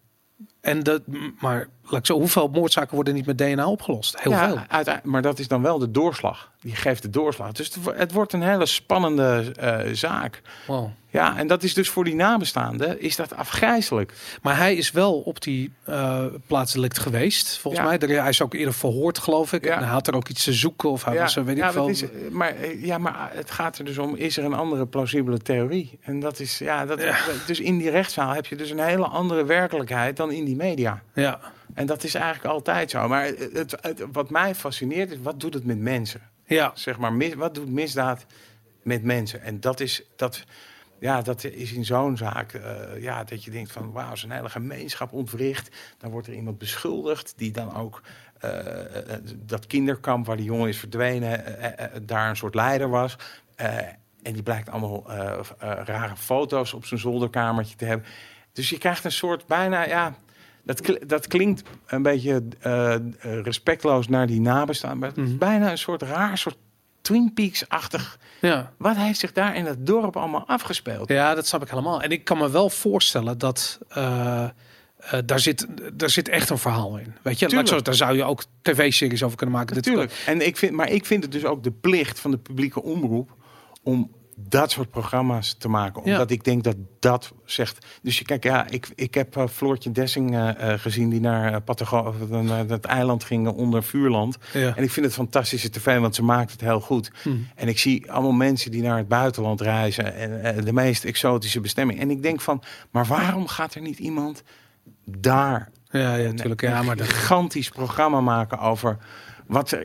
En 0.61 0.83
dat, 0.83 1.03
maar 1.41 1.69
zo, 2.03 2.15
hoeveel 2.19 2.49
moordzaken 2.49 2.95
worden 2.95 3.15
niet 3.15 3.27
met 3.27 3.39
DNA 3.39 3.67
opgelost? 3.67 4.21
Heel 4.21 4.33
ja 4.33 4.65
veel. 4.85 4.95
maar 5.03 5.23
dat 5.23 5.39
is 5.39 5.49
dan 5.49 5.63
wel 5.63 5.79
de 5.79 5.91
doorslag. 5.91 6.51
Die 6.61 6.77
geeft 6.77 7.03
de 7.03 7.11
doorslag. 7.11 7.53
Dus 7.53 7.67
het 7.67 7.83
wo- 7.83 7.93
het 7.95 8.13
wordt 8.13 8.33
een 8.33 8.43
hele 8.43 8.67
spannende 8.67 9.53
eh, 9.59 9.79
zaak. 9.93 10.43
Wow. 10.67 10.89
Ja, 11.09 11.37
en 11.37 11.47
dat 11.47 11.63
is 11.63 11.75
dus 11.75 11.89
voor 11.89 12.05
die 12.05 12.15
nabestaanden 12.15 13.01
is 13.01 13.17
dat 13.17 13.35
afgrijzelijk. 13.37 14.13
Maar 14.43 14.57
hij 14.57 14.75
is 14.75 14.91
wel 14.91 15.15
op 15.21 15.43
die 15.43 15.73
uh, 15.89 16.25
plaatsdelict 16.47 16.99
geweest, 16.99 17.59
volgens 17.59 17.83
Ja. 17.83 18.07
mij. 18.07 18.17
Hij 18.19 18.29
is 18.29 18.43
ook 18.43 18.55
eerder 18.55 18.75
verhoord, 18.75 19.19
geloof 19.19 19.53
ik. 19.53 19.65
Ja. 19.65 19.77
En 19.77 19.83
hij 19.83 19.93
had 19.93 20.07
er 20.07 20.15
ook 20.15 20.29
iets 20.29 20.45
te 20.45 20.53
zoeken. 20.53 20.91
Of 20.91 21.05
hij 21.05 21.19
was, 21.19 21.37
eh, 21.37 21.45
weet 21.45 21.59
ik 21.59 21.65
veel. 21.65 21.89
is, 21.89 22.03
eh, 22.03 22.09
maar, 22.31 22.55
eh, 22.57 22.85
ja, 22.85 22.99
maar 22.99 23.31
het 23.33 23.51
gaat 23.51 23.79
er 23.79 23.85
dus 23.85 23.99
om, 23.99 24.15
is 24.17 24.37
er 24.37 24.45
een 24.45 24.53
andere 24.55 24.87
plausibele 24.87 25.39
theorie? 25.39 25.99
En 26.03 26.21
dat 26.21 26.41
is, 26.41 26.59
ja, 26.59 26.87
dat, 26.87 27.01
dus 27.47 27.61
in 27.61 27.79
die 27.79 27.91
rechtszaal 27.91 28.31
heb 28.35 28.47
je 28.47 28.57
dus 28.57 28.71
een 28.71 28.79
hele 28.81 29.07
andere 29.07 29.45
werkelijkheid 29.45 30.17
dan 30.17 30.31
in 30.31 30.45
die 30.45 30.57
media. 30.57 31.03
Ja, 31.15 31.41
En 31.75 31.87
dat 31.87 32.05
is 32.05 32.15
eigenlijk 32.15 32.55
altijd 32.55 32.91
zo. 32.91 33.09
Maar 33.09 33.25
het, 33.25 33.53
het, 33.53 33.77
het- 33.81 34.05
wat 34.13 34.31
mij 34.31 34.55
fascineert 34.55 35.11
is, 35.11 35.19
wat 35.23 35.41
doet 35.41 35.55
het 35.55 35.65
met 35.65 35.79
mensen? 35.79 36.21
ja. 36.47 36.73
Zeg 36.75 36.99
maar, 36.99 37.13
mis, 37.13 37.35
wat 37.35 37.55
doet 37.55 37.69
misdaad 37.71 38.27
met 38.83 39.03
mensen? 39.03 39.43
En 39.43 39.61
dat 39.61 39.81
is, 39.81 40.03
dat, 40.17 40.45
ja, 40.99 41.23
dat 41.23 41.45
is 41.45 41.73
in 41.73 41.85
zo'n 41.85 42.17
zaak, 42.17 42.53
eh, 42.53 43.03
ja, 43.03 43.25
dat 43.25 43.45
je 43.45 43.51
denkt 43.51 43.73
van, 43.73 43.93
wauw, 43.93 44.15
zo'n 44.15 44.31
hele 44.31 44.49
gemeenschap 44.51 45.13
ontwricht. 45.13 45.77
Dan 45.99 46.11
wordt 46.11 46.27
er 46.27 46.35
iemand 46.35 46.59
beschuldigd 46.59 47.33
die 47.37 47.53
dan 47.53 47.77
ook 47.77 48.03
eh, 48.41 49.15
eh, 49.15 49.21
dat 49.37 49.67
kinderkamp 49.67 50.27
waar 50.27 50.37
die 50.37 50.45
jongen 50.45 50.69
is 50.69 50.79
verdwenen, 50.79 51.45
daar 52.03 52.29
een 52.29 52.37
soort 52.37 52.55
leider 52.55 52.89
was. 52.89 53.17
En 54.23 54.33
die 54.33 54.43
blijkt 54.43 54.71
allemaal 54.71 55.11
rare 55.59 56.17
foto's 56.17 56.73
op 56.73 56.85
zijn 56.87 57.01
zolderkamertje 57.01 57.77
te 57.77 57.85
hebben. 57.85 58.07
Dus 58.53 58.71
je 58.71 58.79
krijgt 58.79 59.05
een 59.05 59.13
soort 59.13 59.47
bijna, 59.47 59.87
ja, 59.87 60.15
dat, 60.65 60.99
dat 61.07 61.27
klinkt 61.27 61.63
een 61.87 62.03
beetje 62.03 62.43
eh, 62.61 62.95
respectloos 63.43 64.09
naar 64.09 64.27
die 64.27 64.41
nabestaan, 64.41 64.99
maar 64.99 65.09
het 65.09 65.19
is 65.19 65.29
Mhm. 65.29 65.39
bijna 65.39 65.71
een 65.71 65.79
soort 65.79 66.03
raar, 66.03 66.39
soort 66.39 66.57
Twin 67.01 67.33
Peaks-achtig. 67.35 68.19
ja. 68.41 68.73
Wat 68.77 68.97
heeft 68.97 69.19
zich 69.19 69.33
daar 69.33 69.57
in 69.57 69.65
het 69.67 69.87
dorp 69.87 70.17
allemaal 70.17 70.47
afgespeeld? 70.47 71.09
Ja, 71.09 71.35
dat 71.35 71.47
snap 71.47 71.63
ik 71.63 71.69
helemaal. 71.69 72.03
En 72.03 72.11
ik 72.11 72.25
kan 72.25 72.39
me 72.39 72.51
wel 72.51 72.71
voorstellen 72.71 73.39
dat 73.39 73.79
eh, 73.89 74.45
eh, 74.97 75.19
daar, 75.25 75.41
zit, 75.41 75.67
daar 75.93 76.11
zit 76.11 76.29
echt 76.29 76.51
een 76.51 76.59
verhaal 76.59 76.97
in. 76.99 77.15
Weet 77.23 77.39
je, 77.39 77.47
Tuurlijk. 77.47 77.69
Zo, 77.69 77.81
daar 77.81 77.95
zou 77.95 78.17
je 78.17 78.25
ook 78.25 78.45
tv-series 78.63 79.23
over 79.23 79.37
kunnen 79.37 79.57
maken. 79.57 79.77
Natuurlijk. 79.77 80.23
En 80.27 80.47
ik 80.47 80.57
vind, 80.57 80.73
maar 80.73 80.91
ik 80.91 81.07
vind 81.07 81.23
het 81.23 81.33
dus 81.33 81.45
ook 81.45 81.63
de 81.63 81.71
plicht 81.73 82.21
van 82.21 82.31
de 82.31 82.39
publieke 82.39 82.83
omroep 82.83 83.31
om 83.83 84.11
dat 84.49 84.71
soort 84.71 84.91
programma's 84.91 85.55
te 85.59 85.69
maken. 85.69 86.03
Ja. 86.05 86.13
Omdat 86.13 86.31
ik 86.31 86.45
denk 86.45 86.65
dat 86.65 86.77
dat 87.01 87.33
zegt. 87.45 87.87
Dus 88.03 88.19
je 88.19 88.25
kijk, 88.25 88.45
ja, 88.45 88.69
ik, 88.69 88.89
ik 88.95 89.15
heb 89.15 89.37
eh, 89.37 89.47
Floortje 89.47 89.91
Dessing 89.93 90.35
eh, 90.35 90.73
eh, 90.73 90.81
gezien 90.81 91.09
die 91.09 91.21
naar 91.21 91.63
eh, 91.67 92.41
naar 92.41 92.69
het 92.69 92.85
eiland 92.85 93.25
ging 93.25 93.49
onder 93.49 93.83
vuurland. 93.83 94.39
Ja. 94.53 94.77
En 94.77 94.83
ik 94.83 94.91
vind 94.91 95.07
het 95.07 95.15
fantastische 95.15 95.71
tv, 95.71 95.99
want 95.99 96.15
ze 96.15 96.23
maakt 96.23 96.53
het 96.53 96.61
heel 96.61 96.81
goed. 96.81 97.11
Hm. 97.23 97.31
En 97.55 97.69
ik 97.69 97.79
zie 97.79 98.13
allemaal 98.13 98.33
mensen 98.33 98.71
die 98.71 98.83
naar 98.83 98.97
het 98.97 99.09
buitenland 99.09 99.61
reizen 99.61 100.15
en 100.43 100.65
de 100.65 100.73
meest 100.73 101.05
exotische 101.05 101.61
bestemming. 101.61 102.01
En 102.01 102.11
ik 102.11 102.23
denk 102.23 102.41
van, 102.41 102.63
maar 102.91 103.07
waarom 103.07 103.47
gaat 103.47 103.75
er 103.75 103.81
niet 103.81 103.99
iemand 103.99 104.43
daar 105.05 105.71
Ja, 105.91 106.01
ja, 106.01 106.19
een- 106.19 106.31
natuurlijk. 106.31 106.61
Ja, 106.61 106.83
maar 106.83 106.97
dat, 106.97 107.09
gigantisch 107.09 107.69
programma 107.69 108.21
maken 108.21 108.59
over 108.59 108.99
wat 109.53 109.71
er, 109.71 109.85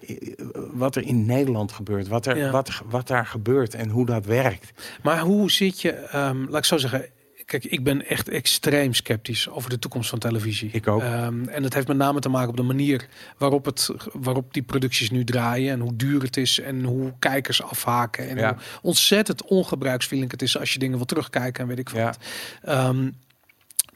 wat 0.74 0.96
er 0.96 1.04
in 1.04 1.26
Nederland 1.26 1.72
gebeurt, 1.72 2.08
wat, 2.08 2.26
er, 2.26 2.38
Ja. 2.38 2.52
wat, 2.52 2.82
wat 2.86 3.08
daar 3.08 3.26
gebeurt 3.26 3.74
en 3.74 3.90
hoe 3.90 4.06
dat 4.06 4.26
werkt. 4.26 4.72
Maar 5.04 5.20
hoe 5.20 5.52
zit 5.52 5.82
je, 5.82 5.92
ehm, 5.92 6.38
laat 6.50 6.58
ik 6.58 6.66
zo 6.66 6.78
zeggen. 6.78 7.06
Kijk, 7.46 7.66
ik 7.66 7.84
ben 7.84 8.06
echt 8.08 8.30
extreem 8.30 8.94
sceptisch 8.94 9.50
over 9.50 9.70
de 9.70 9.80
toekomst 9.80 10.10
van 10.10 10.20
televisie. 10.20 10.70
Ik 10.72 10.88
ook. 10.88 11.02
Ehm, 11.02 11.48
en 11.48 11.62
dat 11.62 11.74
heeft 11.74 11.88
met 11.88 11.98
name 11.98 12.20
te 12.20 12.30
maken 12.30 12.50
op 12.50 12.58
de 12.58 12.64
manier 12.64 13.08
waarop, 13.38 13.66
het, 13.66 13.90
waarop 14.14 14.54
die 14.54 14.64
producties 14.64 15.10
nu 15.10 15.24
draaien. 15.24 15.72
En 15.74 15.80
hoe 15.80 15.96
duur 15.96 16.22
het 16.22 16.38
is. 16.38 16.60
En 16.60 16.84
hoe 16.84 17.14
kijkers 17.20 17.64
afhaken. 17.64 18.30
En 18.30 18.38
Ja. 18.38 18.54
hoe 18.54 18.62
ontzettend 18.82 19.44
ongebruiksvriendelijk 19.44 20.40
het 20.40 20.50
is 20.50 20.60
als 20.60 20.74
je 20.74 20.80
dingen 20.80 20.98
wil 20.98 21.06
terugkijken 21.06 21.62
en 21.62 21.68
weet 21.70 21.80
ik 21.80 21.92
Ja. 21.94 22.04
wat. 22.04 22.18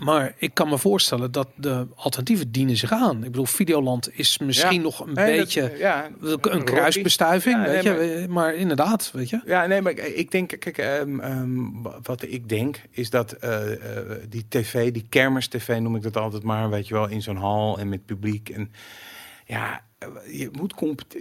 Maar 0.03 0.33
ik 0.37 0.53
kan 0.53 0.69
me 0.69 0.77
voorstellen 0.77 1.31
dat 1.31 1.47
de 1.55 1.87
alternatieven 1.95 2.51
dienen 2.51 2.77
zich 2.77 2.91
aan. 2.91 3.15
Ik 3.23 3.31
bedoel, 3.31 3.45
Videoland 3.45 4.09
is 4.17 4.37
misschien 4.37 4.73
Ja. 4.75 4.81
nog 4.81 4.99
een 4.99 5.13
Nee, 5.13 5.37
dat- 5.37 5.45
beetje 5.45 5.73
ja, 5.77 6.09
een 6.41 6.63
kruisbestuiving. 6.63 7.55
Ja, 7.55 7.71
weet 7.71 7.83
nee, 7.83 8.07
je? 8.09 8.17
maar- 8.27 8.29
Maar... 8.29 8.55
inderdaad, 8.55 9.11
weet 9.13 9.29
je. 9.29 9.41
Ja, 9.45 9.65
nee, 9.65 9.81
maar 9.81 9.91
ik- 9.97 10.31
denk, 10.31 10.55
kijk, 10.59 10.77
ehm, 10.77 11.19
ehm, 11.19 11.65
wat 12.03 12.21
ik 12.27 12.49
denk 12.49 12.81
is 12.91 13.09
dat 13.09 13.31
eh, 13.31 13.71
eh, 13.73 14.17
die 14.29 14.45
tv, 14.49 14.91
die 14.91 15.05
kermis-tv 15.09 15.79
noem 15.79 15.95
ik 15.95 16.01
dat 16.01 16.17
altijd 16.17 16.43
maar, 16.43 16.69
weet 16.69 16.87
je 16.87 16.93
wel, 16.93 17.07
in 17.07 17.21
zo'n 17.21 17.35
hal 17.37 17.79
en 17.79 17.89
met 17.89 18.05
publiek. 18.05 18.49
En 18.49 18.71
ja, 19.45 19.81
eh, 19.97 20.07
je 20.39 20.49
moet, 20.51 20.73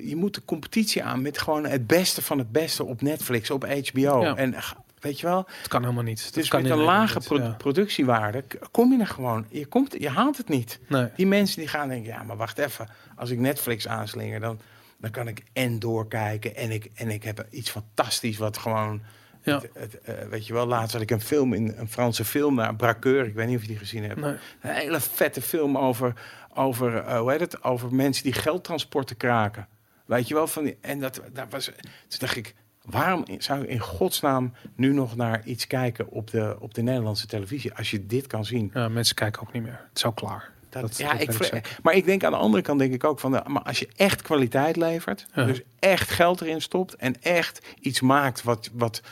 je 0.05 0.17
moet 0.17 0.35
de 0.35 0.45
competitie 0.45 1.03
aan 1.03 1.23
met 1.23 1.39
gewoon 1.39 1.67
het 1.67 1.87
beste 1.87 2.23
van 2.23 2.39
het 2.39 2.53
beste 2.53 2.85
op 2.85 3.03
Netflix, 3.03 3.51
op 3.51 3.65
HBO. 3.67 4.23
Ja. 4.23 4.37
En 4.37 4.55
weet 5.01 5.21
je 5.21 5.27
wel, 5.27 5.47
Het 5.59 5.69
kan 5.69 5.83
helemaal 5.83 6.03
niet. 6.03 6.25
Dat 6.25 6.35
dus 6.35 6.49
kan 6.49 6.63
met 6.63 6.71
een 6.71 6.79
lage 6.79 7.19
niet, 7.19 7.27
pro- 7.27 7.37
ja. 7.37 7.55
productiewaarde 7.59 8.45
kom 8.71 8.93
je 8.93 8.99
er 9.01 9.07
gewoon. 9.07 9.47
Je, 9.49 9.67
komt, 9.67 9.97
je 9.99 10.09
haalt 10.09 10.37
het 10.37 10.49
niet. 10.49 10.81
Nee. 10.89 11.09
Die 11.17 11.27
mensen 11.27 11.59
die 11.59 11.69
gaan 11.69 11.89
denken, 11.89 12.13
ja, 12.13 12.23
maar 12.23 12.37
wacht 12.37 12.59
even. 12.59 12.89
Als 13.17 13.31
ik 13.31 13.39
Netflix 13.39 13.89
aanslinger, 13.89 14.41
dan, 14.41 14.61
dan 14.99 15.11
kan 15.11 15.29
ik 15.29 15.43
en 15.53 15.79
doorkijken. 15.79 16.57
En 16.57 16.71
ik, 16.71 16.91
en 16.95 17.11
ik 17.11 17.23
heb 17.23 17.47
iets 17.51 17.71
fantastisch 17.71 18.39
wat 18.39 18.59
gewoon... 18.59 19.03
Ja. 19.43 19.55
Het, 19.55 19.71
het, 19.75 20.01
eh, 20.01 20.15
weet 20.31 20.47
je 20.47 20.53
wel, 20.53 20.67
laatst 20.67 20.93
had 20.93 21.03
ik 21.03 21.11
een 21.11 21.21
film, 21.21 21.53
in 21.53 21.75
een 21.77 21.89
Franse 21.89 22.25
film, 22.25 22.55
naar 22.55 22.77
Braqueur. 22.77 23.27
Ik 23.27 23.35
weet 23.35 23.47
niet 23.47 23.57
of 23.57 23.63
je 23.63 23.69
die 23.69 23.79
gezien 23.79 24.05
hebt. 24.05 24.21
Nee. 24.21 24.37
Een 24.61 24.75
hele 24.75 25.01
vette 25.01 25.43
film 25.43 25.79
over, 25.79 26.13
over 26.55 26.97
eh, 26.97 27.19
hoe 27.19 27.31
heet 27.31 27.41
het? 27.41 27.65
Over 27.65 27.95
mensen 27.95 28.25
die 28.25 28.33
geldtransporten 28.33 29.17
kraken. 29.17 29.69
Weet 30.07 30.29
je 30.29 30.35
wel, 30.35 30.47
van 30.47 30.65
die, 30.65 30.79
en 30.81 31.01
dat, 31.01 31.21
dat 31.33 31.47
was... 31.51 31.65
Toen 32.09 32.19
dacht 32.19 32.37
ik, 32.37 32.55
waarom 32.91 33.25
zou 33.39 33.61
je 33.61 33.67
in 33.69 33.79
godsnaam 33.79 34.53
nu 34.75 34.93
nog 34.93 35.17
naar 35.17 35.43
iets 35.45 35.67
kijken 35.67 36.11
op 36.11 36.31
de, 36.31 36.57
op 36.61 36.75
de 36.75 36.83
Nederlandse 36.83 37.27
televisie? 37.27 37.75
Als 37.75 37.91
je 37.91 38.07
dit 38.07 38.27
kan 38.27 38.45
zien. 38.45 38.71
Ja, 38.75 38.89
mensen 38.89 39.15
kijken 39.15 39.43
ook 39.43 39.53
niet 39.53 39.63
meer. 39.63 39.81
Het 39.89 39.97
is 39.99 40.05
ook 40.05 40.17
klaar. 40.17 40.51
Dat, 40.69 40.83
Dat- 40.83 40.99
ja, 40.99 41.13
dat 41.13 41.21
ik, 41.21 41.33
vre- 41.33 41.61
maar 41.83 41.95
ik 41.95 42.05
denk 42.05 42.25
aan 42.25 42.31
de 42.33 42.37
andere 42.39 42.63
kant 42.63 42.79
denk 42.79 42.93
ik 42.95 43.05
ook 43.05 43.19
van, 43.21 43.33
de, 43.33 43.43
maar 43.47 43.63
als 43.63 43.79
je 43.79 43.89
echt 43.97 44.23
kwaliteit 44.23 44.77
levert, 44.77 45.27
Ja. 45.35 45.45
dus 45.45 45.61
echt 45.79 46.11
geld 46.11 46.41
erin 46.41 46.61
stopt 46.63 46.95
en 46.97 47.23
echt 47.23 47.67
iets 47.81 48.01
maakt 48.01 48.43
wat, 48.43 48.71
wat, 48.73 49.03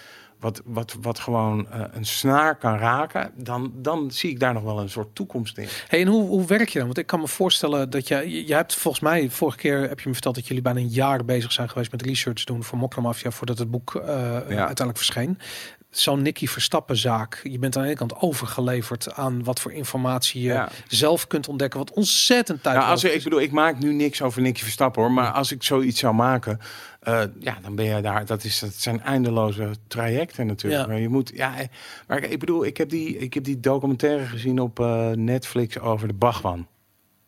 wat, 0.41 0.63
wat, 0.65 0.97
wat 1.01 1.19
gewoon 1.19 1.71
eh, 1.71 1.81
een 1.91 2.07
snaar 2.07 2.57
kan 2.57 2.77
raken, 2.79 3.31
dan, 3.35 3.73
dan 3.75 4.11
zie 4.11 4.31
ik 4.31 4.41
daar 4.41 4.53
nog 4.53 4.63
wel 4.63 4.81
een 4.81 4.91
soort 4.91 5.15
toekomst 5.15 5.59
in. 5.59 5.69
Hey, 5.89 6.01
en 6.01 6.07
hoe, 6.07 6.27
hoe 6.27 6.47
werk 6.47 6.69
je 6.69 6.79
dan? 6.79 6.87
Want 6.87 6.99
ik 6.99 7.07
kan 7.07 7.21
me 7.21 7.29
voorstellen 7.29 7.91
dat 7.91 8.09
je, 8.09 8.47
je 8.47 8.55
hebt 8.55 8.75
volgens 8.75 9.03
mij, 9.03 9.31
vorige 9.31 9.57
keer 9.59 9.81
heb 9.89 10.01
je 10.01 10.07
me 10.09 10.13
verteld 10.13 10.35
dat 10.35 10.47
jullie 10.47 10.63
bijna 10.63 10.81
een 10.81 10.89
jaar 10.89 11.25
bezig 11.25 11.53
zijn 11.53 11.69
geweest 11.69 11.91
met 11.91 12.03
research 12.03 12.45
doen 12.45 12.65
voor 12.65 12.79
Mokromafia 12.79 13.31
voordat 13.31 13.59
het 13.59 13.71
boek 13.71 13.95
eh, 13.95 14.07
uiteindelijk 14.37 14.97
verscheen. 14.97 15.39
Zo'n 15.91 16.23
Nicky 16.23 16.47
Verstappen 16.47 16.97
zaak. 16.97 17.41
Je 17.43 17.59
bent 17.59 17.77
aan 17.77 17.83
de 17.83 17.89
ene 17.89 17.97
kant 17.99 18.17
overgeleverd 18.21 19.13
aan 19.15 19.45
wat 19.45 19.61
voor 19.61 19.73
informatie 19.73 20.43
je 20.43 20.49
Ja. 20.49 20.69
zelf 20.89 21.27
kunt 21.27 21.49
ontdekken. 21.49 21.79
Wat 21.79 21.93
ontzettend 21.93 22.63
tijd 22.63 22.77
Nou, 22.77 22.91
als 22.91 23.05
ik, 23.05 23.13
ik 23.13 23.23
bedoel, 23.25 23.41
ik 23.41 23.53
maak 23.53 23.79
nu 23.79 23.93
niks 23.93 24.23
over 24.23 24.43
Nicky 24.43 24.63
Verstappen 24.63 25.03
hoor, 25.03 25.13
maar 25.13 25.31
als 25.31 25.53
ik 25.53 25.63
zoiets 25.63 26.01
zou 26.01 26.15
maken, 26.15 26.59
eh, 26.99 27.23
ja, 27.39 27.59
dan 27.63 27.75
ben 27.75 27.85
je 27.85 28.01
daar. 28.03 28.27
Dat, 28.27 28.45
is, 28.45 28.59
dat 28.59 28.75
zijn 28.75 29.01
eindeloze 29.03 29.71
trajecten 29.87 30.47
natuurlijk. 30.47 30.83
Ja. 30.83 30.89
Maar 30.89 31.01
je 31.01 31.09
moet, 31.09 31.31
ja, 31.35 31.55
maar 32.07 32.23
ik 32.23 32.39
bedoel, 32.39 32.65
ik 32.65 32.77
heb 32.77 32.89
die, 32.89 33.19
ik 33.19 33.35
heb 33.35 33.45
die 33.45 33.61
documentaire 33.61 34.25
gezien 34.25 34.61
op 34.61 34.81
eh, 34.81 35.11
Netflix 35.11 35.79
over 35.79 36.09
de 36.09 36.15
Bagwan. 36.15 36.67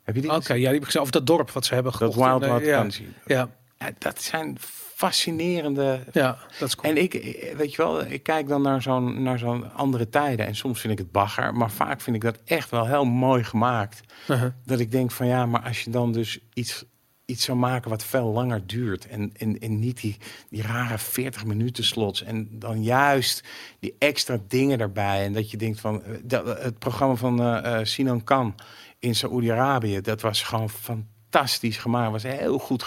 Heb 0.02 0.14
je 0.14 0.20
die? 0.20 0.34
Oké, 0.34 0.52
ja, 0.52 0.58
die 0.58 0.66
heb 0.66 0.76
ik 0.76 0.84
gezien. 0.84 1.02
Of 1.02 1.10
dat 1.10 1.26
dorp 1.26 1.50
wat 1.50 1.64
ze 1.64 1.74
hebben 1.74 1.92
Dat 1.92 2.00
gekocht. 2.00 2.28
Wild 2.28 2.40
Nee, 2.40 2.50
Wild 2.50 2.94
ja, 2.96 3.06
ja, 3.26 3.48
Ja, 3.78 3.90
dat 3.98 4.22
zijn 4.22 4.56
fascinerende. 4.94 6.00
ja, 6.12 6.38
dat 6.58 6.68
is 6.68 6.76
cool. 6.76 6.92
En 6.92 7.02
ik, 7.02 7.12
weet 7.56 7.70
je 7.74 7.76
wel, 7.76 8.04
ik 8.04 8.22
kijk 8.22 8.48
dan 8.48 8.62
naar 8.62 8.82
zo'n 8.82 9.22
naar 9.22 9.38
zo'n 9.38 9.72
andere 9.74 10.08
tijden 10.08 10.46
en 10.46 10.54
soms 10.54 10.80
vind 10.80 10.92
ik 10.92 10.98
het 10.98 11.12
bagger, 11.12 11.54
maar 11.54 11.70
vaak 11.70 12.00
vind 12.00 12.16
ik 12.16 12.22
dat 12.22 12.38
echt 12.44 12.70
wel 12.70 12.86
heel 12.86 13.04
mooi 13.04 13.44
gemaakt. 13.44 14.00
Uh-huh. 14.28 14.50
Dat 14.64 14.80
ik 14.80 14.90
denk 14.90 15.10
van 15.10 15.26
ja, 15.26 15.46
maar 15.46 15.62
als 15.62 15.82
je 15.82 15.90
dan 15.90 16.12
dus 16.12 16.38
iets, 16.54 16.84
iets 17.30 17.44
zou 17.44 17.58
maken 17.58 17.90
wat 17.90 18.04
veel 18.04 18.26
langer 18.32 18.66
duurt 18.66 19.06
en, 19.08 19.32
en, 19.36 19.58
en 19.58 19.78
niet 19.78 20.00
die, 20.00 20.16
die 20.48 20.62
rare 20.62 20.98
40 20.98 21.44
minuten 21.44 21.84
slots 21.84 22.22
en 22.22 22.48
dan 22.52 22.82
juist 22.82 23.44
die 23.78 23.94
extra 23.98 24.38
dingen 24.48 24.78
daarbij 24.78 25.24
en 25.24 25.32
dat 25.32 25.50
je 25.50 25.56
denkt 25.56 25.80
van 25.80 26.02
eh, 26.04 26.10
dat, 26.22 26.62
het 26.62 26.78
programma 26.78 27.14
van 27.14 27.40
eh 27.42 27.78
eh, 27.80 27.84
Sinan 27.86 28.24
Khan 28.24 28.54
in 28.98 29.14
Saoedi-Arabië, 29.14 30.00
dat 30.00 30.20
was 30.20 30.42
gewoon 30.42 30.70
fantastisch 30.70 31.76
gemaakt, 31.76 32.10
was 32.12 32.22
heel 32.22 32.58
goed 32.58 32.82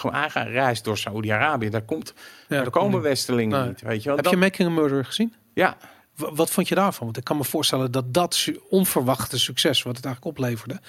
reist 0.46 0.84
door 0.84 0.98
Saoedi-Arabië, 0.98 1.70
daar 1.70 1.82
komt, 1.82 2.14
Ja, 2.48 2.56
daar 2.56 2.70
komen 2.70 2.92
niet. 2.92 3.02
Westelingen 3.02 3.58
Nee. 3.58 3.68
niet, 3.68 3.80
weet 3.80 3.98
je 4.02 4.04
wel. 4.08 4.14
Heb 4.14 4.24
Dat- 4.24 4.32
je 4.34 4.38
Making 4.38 4.68
a 4.68 4.72
Murderer 4.72 5.04
gezien? 5.04 5.34
ja, 5.54 5.76
Wat 6.16 6.50
vond 6.50 6.68
je 6.68 6.74
daarvan? 6.74 7.04
Want 7.04 7.16
ik 7.16 7.24
kan 7.24 7.36
me 7.36 7.44
voorstellen 7.44 7.92
dat 7.92 8.14
dat 8.14 8.48
onverwachte 8.68 9.38
succes, 9.38 9.82
wat 9.82 9.96
het 9.96 10.04
eigenlijk 10.04 10.36
opleverde, 10.38 10.80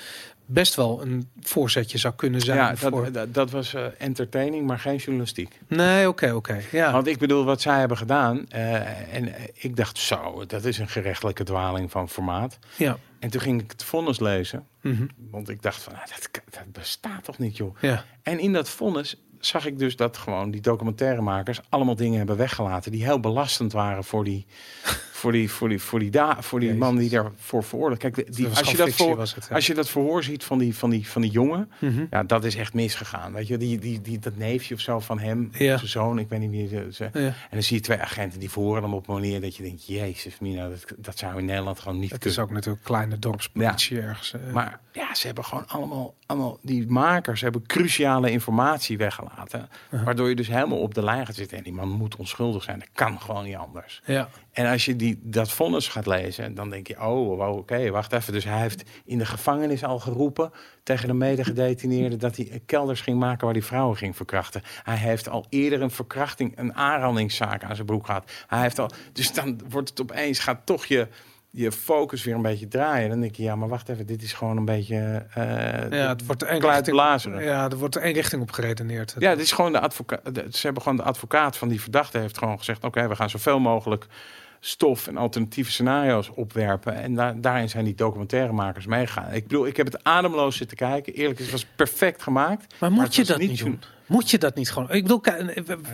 best 0.45 0.75
wel 0.75 1.01
een 1.01 1.29
voorzetje 1.41 1.97
zou 1.97 2.13
kunnen 2.13 2.41
zijn. 2.41 2.57
ja 2.57 2.75
voor... 2.75 3.03
dat, 3.03 3.13
dat, 3.13 3.33
dat 3.33 3.51
was 3.51 3.73
eh, 3.73 3.85
entertaining, 3.97 4.67
maar 4.67 4.79
geen 4.79 4.95
journalistiek. 4.97 5.59
Nee, 5.67 6.07
oké, 6.07 6.31
oké. 6.31 6.61
Ja. 6.71 6.91
Want 6.91 7.07
ik 7.07 7.17
bedoel, 7.17 7.43
wat 7.45 7.61
zij 7.61 7.79
hebben 7.79 7.97
gedaan. 7.97 8.49
eh, 8.49 9.13
en 9.15 9.35
eh, 9.35 9.43
ik 9.53 9.75
dacht, 9.75 9.97
zo, 9.97 10.43
dat 10.47 10.65
is 10.65 10.77
een 10.77 10.87
gerechtelijke 10.89 11.43
dwaling 11.43 11.91
van 11.91 12.09
formaat. 12.09 12.59
ja. 12.75 12.97
En 13.19 13.31
toen 13.31 13.41
ging 13.41 13.61
ik 13.61 13.71
het 13.71 13.83
vonnis 13.83 14.19
lezen. 14.19 14.67
Mhm. 14.81 15.05
Want 15.31 15.49
ik 15.49 15.61
dacht 15.61 15.81
van, 15.81 15.93
ah, 15.93 15.99
dat, 15.99 16.29
dat 16.49 16.71
bestaat 16.71 17.23
toch 17.23 17.37
niet, 17.37 17.57
joh. 17.57 17.75
ja. 17.81 18.03
En 18.23 18.39
in 18.39 18.53
dat 18.53 18.69
vonnis 18.69 19.15
zag 19.39 19.65
ik 19.65 19.79
dus 19.79 19.95
dat 19.95 20.17
gewoon 20.17 20.51
die 20.51 20.61
documentairemakers 20.61 21.59
allemaal 21.69 21.95
dingen 21.95 22.17
hebben 22.17 22.37
weggelaten 22.37 22.91
die 22.91 23.03
heel 23.03 23.19
belastend 23.19 23.71
waren 23.71 24.03
voor 24.03 24.23
die, 24.23 24.45
voor 25.15 25.31
die, 25.31 25.51
voor 25.51 25.69
die, 25.69 25.79
voor 25.81 25.99
die, 25.99 26.09
da, 26.11 26.41
voor 26.41 26.59
die 26.59 26.73
man 26.73 26.97
die 26.97 27.09
daarvoor 27.09 27.63
veroordeeld. 27.63 27.99
Kijk, 27.99 28.35
die, 28.35 28.47
als, 28.47 28.71
je 28.71 28.77
dat 28.77 28.89
voor, 28.93 29.19
het, 29.19 29.35
ja. 29.49 29.55
als 29.55 29.67
je 29.67 29.73
dat 29.73 29.89
verhoor 29.89 30.23
ziet 30.23 30.43
van 30.43 30.57
die, 30.57 30.75
van 30.75 30.89
die, 30.89 31.07
van 31.07 31.21
die 31.21 31.31
jongen, 31.31 31.71
Mhm. 31.79 32.05
ja, 32.09 32.23
dat 32.23 32.43
is 32.43 32.55
echt 32.55 32.73
misgegaan. 32.73 33.33
Weet 33.33 33.47
je, 33.47 33.57
die, 33.57 33.79
die, 33.79 34.01
die, 34.01 34.19
dat 34.19 34.35
neefje 34.37 34.73
of 34.73 34.79
zo 34.79 34.99
van 34.99 35.19
hem, 35.19 35.49
Ja. 35.57 35.77
zijn 35.77 35.89
zoon, 35.89 36.19
ik 36.19 36.29
weet 36.29 36.39
niet 36.39 36.69
ze. 36.69 36.87
ze- 36.91 37.09
Ja. 37.13 37.19
En 37.25 37.33
dan 37.51 37.63
zie 37.63 37.75
je 37.75 37.81
twee 37.81 37.97
agenten 37.99 38.39
die 38.39 38.49
verhoren 38.51 38.83
hem 38.83 38.93
op 38.93 39.07
een 39.07 39.13
manier 39.13 39.41
dat 39.41 39.55
je 39.55 39.63
denkt, 39.63 39.85
jezus, 39.87 40.39
Mina, 40.39 40.69
dat, 40.69 40.85
dat 40.97 41.17
zou 41.17 41.37
in 41.37 41.45
Nederland 41.45 41.79
gewoon 41.79 41.99
niet 41.99 42.11
Het 42.11 42.19
kunnen. 42.19 42.37
is 42.39 42.43
ook 42.43 42.51
natuurlijk 42.51 42.83
kleine 42.83 43.19
dorpspolitie 43.19 43.99
ergens. 44.01 44.33
eh. 44.33 44.53
Maar 44.53 44.79
ja, 44.95 45.13
ze 45.15 45.25
hebben 45.25 45.45
gewoon 45.45 45.67
allemaal, 45.67 46.13
allemaal 46.25 46.57
die 46.61 46.87
makers 46.87 47.41
hebben 47.41 47.65
cruciale 47.65 48.31
informatie 48.31 48.97
weggelaten. 48.97 49.69
Uh-huh. 49.85 50.05
Waardoor 50.05 50.29
je 50.29 50.35
dus 50.35 50.47
helemaal 50.47 50.79
op 50.79 50.93
de 50.93 51.03
lijn 51.03 51.25
gaat 51.25 51.35
zitten. 51.35 51.57
En 51.57 51.63
die 51.63 51.73
man 51.73 51.89
moet 51.89 52.15
onschuldig 52.15 52.63
zijn. 52.63 52.79
Dat 52.79 52.87
kan 52.93 53.21
gewoon 53.21 53.43
niet 53.43 53.55
anders. 53.55 54.01
ja. 54.05 54.29
En 54.51 54.71
als 54.71 54.85
je 54.85 54.95
die, 54.95 55.19
dat 55.21 55.51
vonnis 55.51 55.87
gaat 55.87 56.05
lezen, 56.05 56.53
dan 56.53 56.69
denk 56.69 56.87
je, 56.87 56.93
oh, 56.93 57.37
wow, 57.37 57.57
oké, 57.57 57.89
wacht 57.89 58.13
even. 58.13 58.33
Dus 58.33 58.43
hij 58.43 58.59
heeft 58.59 58.83
in 59.05 59.17
de 59.17 59.25
gevangenis 59.25 59.83
al 59.83 59.99
geroepen 59.99 60.51
tegen 60.83 61.07
de 61.07 61.13
medegedetineerden 61.13 62.19
dat 62.19 62.35
hij 62.35 62.61
kelders 62.65 63.01
ging 63.01 63.19
maken 63.19 63.45
waar 63.45 63.55
hij 63.55 63.63
vrouwen 63.63 63.97
ging 63.97 64.15
verkrachten. 64.15 64.61
Hij 64.83 64.97
heeft 64.97 65.29
al 65.29 65.45
eerder 65.49 65.81
een 65.81 65.91
verkrachting, 65.91 66.57
een 66.57 66.75
aanrandingszaak 66.75 67.63
aan 67.63 67.75
zijn 67.75 67.87
broek 67.87 68.05
gehad. 68.05 68.31
Hij 68.47 68.61
heeft 68.61 68.79
al, 68.79 68.89
dus 69.13 69.33
dan 69.33 69.61
wordt 69.69 69.89
het 69.89 70.01
opeens, 70.01 70.39
gaat 70.39 70.65
toch 70.65 70.85
je, 70.85 71.07
je 71.55 71.71
focus 71.71 72.23
weer 72.23 72.35
een 72.35 72.41
beetje 72.41 72.67
draaien. 72.67 73.09
Dan 73.09 73.19
denk 73.19 73.35
je, 73.35 73.43
ja, 73.43 73.55
maar 73.55 73.69
wacht 73.69 73.89
even, 73.89 74.05
dit 74.05 74.21
is 74.21 74.33
gewoon 74.33 74.57
een 74.57 74.65
beetje 74.65 75.25
eh 75.33 75.43
ja, 75.89 76.09
het 76.09 76.25
wordt 76.25 76.43
één 76.43 76.59
richting, 76.59 77.43
ja, 77.43 77.69
er 77.69 77.77
wordt 77.77 77.95
één 77.95 78.13
richting 78.13 78.41
op 78.41 78.51
geredeneerd. 78.51 79.15
Ja, 79.19 79.35
dit 79.35 79.43
is 79.43 79.51
gewoon 79.51 79.71
de 79.71 79.79
advocaat. 79.79 80.21
Ze 80.33 80.61
hebben 80.61 80.81
gewoon 80.81 80.97
de 80.97 81.03
advocaat 81.03 81.57
van 81.57 81.67
die 81.67 81.81
verdachte 81.81 82.17
heeft 82.17 82.37
gewoon 82.37 82.57
gezegd: 82.57 82.83
oké, 82.83 83.07
we 83.07 83.15
gaan 83.15 83.29
zoveel 83.29 83.59
mogelijk 83.59 84.07
stof 84.59 85.07
en 85.07 85.17
alternatieve 85.17 85.71
scenario's 85.71 86.29
opwerpen. 86.35 86.95
En 86.95 87.13
daar, 87.13 87.41
daarin 87.41 87.69
zijn 87.69 87.85
die 87.85 87.95
documentairemakers 87.95 88.85
meegegaan. 88.85 89.33
Ik 89.33 89.47
bedoel, 89.47 89.67
ik 89.67 89.77
heb 89.77 89.85
het 89.85 90.03
ademloos 90.03 90.57
zitten 90.57 90.77
kijken. 90.77 91.13
Eerlijk, 91.13 91.39
het 91.39 91.51
was 91.51 91.65
perfect 91.75 92.23
gemaakt. 92.23 92.75
maar 92.79 92.91
moet 92.91 93.15
je 93.15 93.25
dat 93.25 93.37
niet 93.37 93.59
doen? 93.59 93.79
Moet 94.07 94.29
je 94.29 94.37
dat 94.37 94.55
niet 94.55 94.71
gewoon? 94.71 94.91
Ik 94.91 95.01
bedoel, 95.01 95.19
k- 95.19 95.43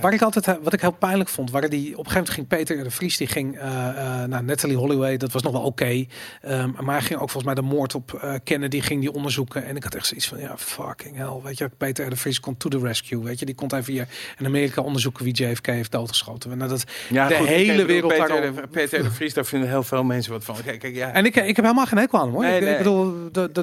waar 0.02 0.14
ik 0.14 0.22
altijd, 0.22 0.58
wat 0.64 0.74
ik 0.74 0.82
heel 0.82 0.92
pijnlijk 0.92 1.30
vond, 1.30 1.52
waren 1.52 1.70
die 1.70 1.98
op 1.98 2.06
een 2.06 2.12
gegeven 2.12 2.14
moment 2.14 2.34
ging 2.34 2.48
Peter 2.48 2.84
de 2.84 2.92
Vries, 2.92 3.18
die 3.18 3.28
ging 3.28 3.56
uh, 3.56 3.64
uh, 3.64 4.24
naar 4.24 4.44
Natalie 4.44 4.78
Holloway, 4.78 5.18
dat 5.18 5.32
was 5.32 5.42
nog 5.42 5.52
wel 5.52 5.62
oké, 5.62 5.84
okay. 5.84 6.08
um, 6.48 6.76
maar 6.80 6.96
hij 6.96 7.02
ging 7.02 7.20
ook 7.20 7.30
volgens 7.30 7.54
mij 7.54 7.56
de 7.56 7.62
moord 7.76 7.96
op 7.96 8.22
uh, 8.24 8.34
Kennedy 8.44 8.82
ging 8.82 9.02
die 9.02 9.14
onderzoeken 9.14 9.66
en 9.66 9.76
ik 9.76 9.84
had 9.84 9.96
echt 9.96 10.06
zoiets 10.06 10.28
van, 10.28 10.40
ja, 10.40 10.58
fucking 10.58 11.18
hell, 11.18 11.40
weet 11.44 11.58
je, 11.58 11.70
Peter 11.78 12.10
de 12.10 12.16
Vries 12.16 12.40
komt 12.40 12.60
to 12.60 12.70
the 12.70 12.80
rescue, 12.80 13.24
weet 13.24 13.40
je, 13.40 13.46
die 13.46 13.56
komt 13.56 13.74
even 13.74 13.94
hier 13.94 14.08
in 14.38 14.46
Amerika 14.46 14.82
onderzoeken 14.82 15.24
wie 15.24 15.34
JFK 15.34 15.66
heeft 15.66 15.92
doodgeschoten. 15.92 16.58
Nou, 16.58 16.70
dat 16.70 16.84
ja, 17.10 17.28
de 17.28 17.36
goed, 17.36 17.48
hele 17.48 17.72
bedoel, 17.72 17.86
wereld 17.86 18.12
Peter, 18.12 18.28
daarom... 18.28 18.56
de, 18.56 18.68
Peter 18.68 19.04
de 19.04 19.12
Vries, 19.12 19.34
daar 19.34 19.46
vinden 19.46 19.70
heel 19.70 19.84
veel 19.84 20.04
mensen 20.04 20.32
wat 20.32 20.44
van. 20.44 20.56
Kijk, 20.66 20.80
kijk, 20.80 20.96
ja. 20.96 21.12
En 21.12 21.26
ik, 21.26 21.36
ik 21.36 21.56
heb 21.56 21.66
helemaal 21.66 21.86
geen 21.86 21.98
hekel 21.98 22.20
aan 22.20 22.26
hem, 22.26 22.34
hoor. 22.34 22.44
Nee, 22.44 22.56
ik, 22.58 22.64
nee. 22.64 22.72
ik 22.72 22.78
bedoel, 22.78 23.14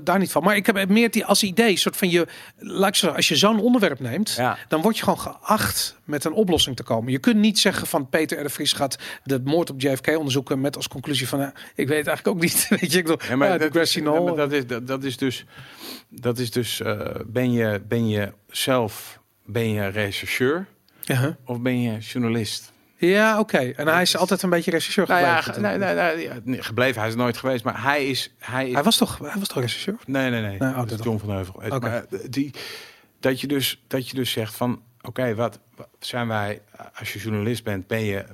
daar 0.02 0.18
niet 0.18 0.30
van. 0.30 0.42
Maar 0.42 0.56
ik 0.56 0.66
heb 0.66 0.88
meer 0.88 1.10
die 1.10 1.24
als 1.24 1.42
idee, 1.42 1.76
soort 1.76 1.96
van 1.96 2.10
je, 2.10 2.26
laat 2.58 2.88
ik 2.88 2.94
zeggen, 2.94 3.16
als 3.16 3.28
je 3.28 3.36
zo'n 3.36 3.60
onderwerp 3.60 4.00
neemt, 4.00 4.37
Ja. 4.38 4.58
dan 4.68 4.80
word 4.82 4.96
je 4.96 5.02
gewoon 5.04 5.18
geacht 5.20 5.96
met 6.04 6.24
een 6.24 6.32
oplossing 6.32 6.76
te 6.76 6.82
komen. 6.82 7.12
Je 7.12 7.18
kunt 7.18 7.36
niet 7.36 7.58
zeggen 7.58 7.86
van 7.86 8.08
Peter 8.08 8.38
R. 8.38 8.42
de 8.42 8.48
Vries 8.48 8.72
gaat 8.72 8.98
de 9.24 9.40
moord 9.44 9.70
op 9.70 9.80
JFK 9.80 10.06
onderzoeken 10.16 10.60
met 10.60 10.76
als 10.76 10.88
conclusie 10.88 11.28
van, 11.28 11.40
eh, 11.40 11.46
ik 11.74 11.88
weet 11.88 12.06
eigenlijk 12.06 12.28
ook 12.28 12.40
niet. 12.42 12.66
Weet 12.80 12.92
je, 12.92 12.98
ik 12.98 13.04
bedoel, 13.04 13.28
Ja, 13.28 13.36
maar, 13.36 13.48
ja, 13.48 13.58
dat, 13.58 13.74
is, 13.76 13.92
Knoll. 13.92 14.14
ja, 14.14 14.20
maar 14.20 14.34
dat, 14.36 14.52
is, 14.52 14.66
dat, 14.66 14.86
dat 14.86 15.04
is 15.04 15.16
dus, 15.16 15.44
dat 16.08 16.38
is 16.38 16.50
dus 16.50 16.80
eh, 16.80 17.00
ben, 17.26 17.52
je, 17.52 17.82
ben 17.88 18.08
je 18.08 18.32
zelf 18.50 19.18
ben 19.44 19.72
je 19.72 19.86
rechercheur 19.86 20.66
of 21.44 21.60
ben 21.60 21.80
je 21.82 21.98
journalist? 21.98 22.72
ja 22.96 23.38
oké. 23.38 23.58
En 23.58 23.86
hij 23.86 24.02
is 24.02 24.16
altijd 24.16 24.42
een 24.42 24.50
beetje 24.50 24.70
regisseur 24.70 25.08
Nou 25.08 25.20
ja, 25.20 25.40
gebleven. 25.40 25.70
ge- 25.70 25.78
nee, 25.78 25.94
nee, 25.94 26.40
nee, 26.44 26.62
gebleven, 26.62 27.00
hij 27.00 27.08
is 27.10 27.16
nooit 27.16 27.36
geweest, 27.36 27.64
maar 27.64 27.82
hij 27.82 28.06
is... 28.06 28.34
Hij 28.38 28.66
is 28.68 28.74
Hij 28.74 28.82
was 28.82 28.96
toch, 28.96 29.18
hij 29.18 29.38
was 29.38 29.48
toch 29.48 29.60
regisseur? 29.62 29.96
nee, 30.06 30.30
nee, 30.30 30.40
nee, 30.40 30.58
Nee, 30.58 30.68
oh, 30.70 30.76
dat 30.78 30.90
is 30.98 31.04
John 31.04 31.18
van 31.18 31.30
Heuvel. 31.30 31.62
Maar, 31.80 31.94
eh, 31.94 32.18
die, 32.30 32.50
dat, 33.20 33.40
je 33.40 33.46
dus, 33.46 33.82
dat 33.86 34.08
je 34.08 34.14
dus 34.14 34.30
zegt 34.30 34.54
van, 34.54 34.82
oké, 35.02 35.34
wat, 35.34 35.58
wat 35.76 35.88
zijn 35.98 36.28
wij, 36.28 36.60
als 36.98 37.12
je 37.12 37.18
journalist 37.18 37.64
bent, 37.64 37.86
ben 37.86 38.00
je... 38.04 38.24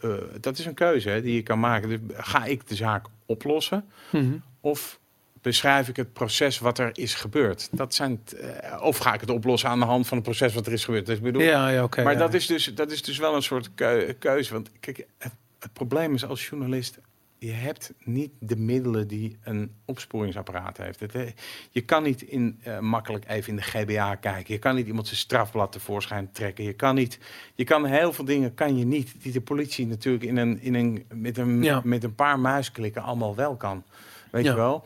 eh, 0.00 0.10
dat 0.40 0.58
is 0.58 0.66
een 0.66 0.74
keuze 0.74 1.08
hè, 1.08 1.22
die 1.22 1.34
je 1.34 1.42
kan 1.42 1.60
maken. 1.60 1.88
Dus 1.88 1.98
ga 2.16 2.44
ik 2.44 2.68
de 2.68 2.74
zaak 2.74 3.06
oplossen 3.26 3.84
Mhm. 4.10 4.34
of 4.60 4.98
beschrijf 5.42 5.88
ik 5.88 5.96
het 5.96 6.12
proces 6.12 6.58
wat 6.58 6.78
er 6.78 6.90
is 6.92 7.14
gebeurd? 7.14 7.68
Dat 7.70 7.94
zijn, 7.94 8.20
eh, 8.40 8.82
of 8.82 8.98
ga 8.98 9.14
ik 9.14 9.20
het 9.20 9.30
oplossen 9.30 9.68
aan 9.68 9.78
de 9.78 9.84
hand 9.84 10.06
van 10.06 10.16
het 10.16 10.26
proces 10.26 10.54
wat 10.54 10.66
er 10.66 10.72
is 10.72 10.84
gebeurd? 10.84 11.06
Dus 11.06 11.16
ik 11.16 11.22
bedoel, 11.22 11.42
Ja, 11.42 11.68
ja, 11.68 11.88
maar 11.96 12.12
ja. 12.12 12.18
dat, 12.18 12.34
is 12.34 12.46
dus, 12.46 12.74
dat 12.74 12.90
is 12.90 13.02
dus 13.02 13.18
wel 13.18 13.34
een 13.34 13.42
soort 13.42 13.70
keu- 13.74 14.12
keuze. 14.12 14.52
Want 14.52 14.70
kijk, 14.80 15.06
het, 15.18 15.32
het 15.58 15.72
probleem 15.72 16.14
is 16.14 16.24
als 16.24 16.48
journalist, 16.48 16.98
je 17.38 17.50
hebt 17.52 17.92
niet 18.04 18.30
de 18.38 18.56
middelen 18.56 19.08
die 19.08 19.38
een 19.42 19.74
opsporingsapparaat 19.84 20.76
heeft. 20.76 21.00
Het, 21.00 21.14
eh, 21.14 21.28
je 21.70 21.80
kan 21.80 22.02
niet 22.02 22.22
in, 22.22 22.58
eh, 22.62 22.78
makkelijk 22.78 23.24
even 23.28 23.48
in 23.50 23.56
de 23.56 23.62
GBA 23.62 24.14
kijken. 24.14 24.54
Je 24.54 24.60
kan 24.60 24.74
niet 24.74 24.86
iemand 24.86 25.06
zijn 25.06 25.18
strafblad 25.18 25.72
tevoorschijn 25.72 26.32
trekken. 26.32 26.64
Je 26.64 26.72
kan 26.72 26.94
niet. 26.94 27.18
Je 27.54 27.64
kan 27.64 27.84
heel 27.84 28.12
veel 28.12 28.24
dingen 28.24 28.54
kan 28.54 28.78
je 28.78 28.84
niet. 28.84 29.14
Die 29.22 29.32
de 29.32 29.40
politie 29.40 29.86
natuurlijk 29.86 30.24
in 30.24 30.36
een, 30.36 30.60
in 30.60 30.74
een, 30.74 31.04
met, 31.14 31.38
een, 31.38 31.62
Ja. 31.62 31.80
met 31.84 32.04
een 32.04 32.14
paar 32.14 32.38
muisklikken 32.38 33.02
allemaal 33.02 33.34
wel 33.34 33.56
kan. 33.56 33.82
Weet 34.30 34.44
Ja. 34.44 34.50
je 34.50 34.56
wel? 34.56 34.84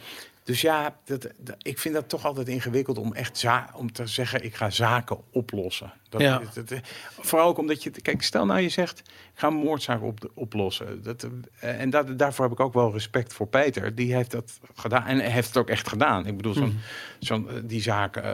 Dus 0.48 0.60
ja, 0.60 0.96
dat, 1.04 1.28
dat- 1.38 1.56
ik 1.58 1.78
vind 1.78 1.94
dat 1.94 2.08
toch 2.08 2.24
altijd 2.26 2.48
ingewikkeld 2.48 2.98
om 2.98 3.14
echt 3.14 3.38
za 3.38 3.70
om 3.74 3.92
te 3.92 4.06
zeggen, 4.06 4.44
ik 4.44 4.54
ga 4.54 4.70
zaken 4.70 5.18
oplossen. 5.32 5.92
Dat, 6.08 6.20
Ja. 6.20 6.38
dat- 6.54 6.68
dat- 6.68 6.80
vooral 7.20 7.48
ook 7.48 7.58
omdat 7.58 7.82
je, 7.82 7.90
kijk, 7.90 8.22
stel 8.22 8.46
nou 8.46 8.60
je 8.60 8.68
zegt, 8.68 8.98
ik 8.98 9.04
ga 9.34 9.46
een 9.46 9.54
moordzaak 9.54 10.02
op, 10.02 10.30
oplossen. 10.34 11.02
Dat, 11.02 11.26
eh, 11.60 11.80
en 11.80 11.90
dat, 11.90 12.18
daarvoor 12.18 12.44
heb 12.44 12.52
ik 12.54 12.60
ook 12.60 12.72
wel 12.74 12.92
respect 12.92 13.32
voor 13.32 13.46
Peter. 13.46 13.94
Die 13.94 14.14
heeft 14.14 14.30
dat 14.30 14.58
gedaan 14.74 15.06
en 15.06 15.18
heeft 15.18 15.48
het 15.48 15.56
ook 15.56 15.68
echt 15.68 15.88
gedaan. 15.88 16.26
Ik 16.26 16.36
bedoel, 16.36 16.54
zo'n, 16.54 16.64
Mhm. 16.68 16.76
zo'n, 17.18 17.48
eh, 17.48 17.54
die 17.64 17.82
zaak, 17.82 18.16
eh, 18.16 18.24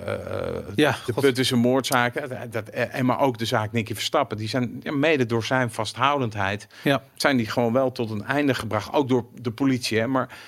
Ja, 0.75 0.97
de 1.07 1.13
God. 1.13 1.23
Puttense 1.25 1.57
moordzaak, 1.57 2.15
eh, 2.15 2.41
dat, 2.51 2.69
eh, 2.69 2.95
en 2.95 3.07
maar 3.07 3.21
ook 3.21 3.39
de 3.39 3.45
zaak 3.47 3.73
Nicky 3.73 3.95
Verstappen, 3.95 4.37
die 4.37 4.49
zijn 4.49 4.81
ja, 4.83 4.93
mede 4.93 5.27
door 5.27 5.45
zijn 5.45 5.71
vasthoudendheid 5.71 6.67
Ja. 6.83 7.03
zijn 7.15 7.37
die 7.37 7.47
gewoon 7.51 7.73
wel 7.73 7.93
tot 7.93 8.11
een 8.11 8.25
einde 8.25 8.55
gebracht. 8.55 8.93
Ook 8.93 9.09
door 9.09 9.25
de 9.41 9.51
politie. 9.53 9.99
Hè? 9.99 10.07
Maar 10.07 10.39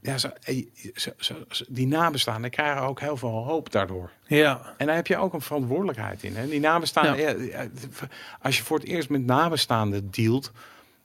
ja, 0.00 0.18
zo, 0.18 0.28
eh, 0.42 0.66
zo- 0.94 1.10
zo- 1.16 1.44
zo- 1.48 1.64
die 1.68 1.86
nabestaanden 1.86 2.50
krijgen 2.50 2.82
ook 2.82 3.00
heel 3.00 3.16
veel 3.16 3.30
hoop 3.44 3.72
daardoor. 3.72 4.10
Ja, 4.26 4.74
En 4.76 4.86
daar 4.86 4.96
heb 4.96 5.06
je 5.06 5.16
ook 5.16 5.32
een 5.32 5.40
verantwoordelijkheid 5.40 6.22
in. 6.22 6.36
Hè? 6.36 6.48
Die 6.48 6.60
nabestaanden, 6.60 7.18
ja. 7.18 7.58
ja, 7.62 7.66
als 8.40 8.56
je 8.56 8.62
voor 8.64 8.78
het 8.78 8.86
eerst 8.88 9.08
met 9.08 9.24
nabestaanden 9.24 10.10
dealt. 10.10 10.52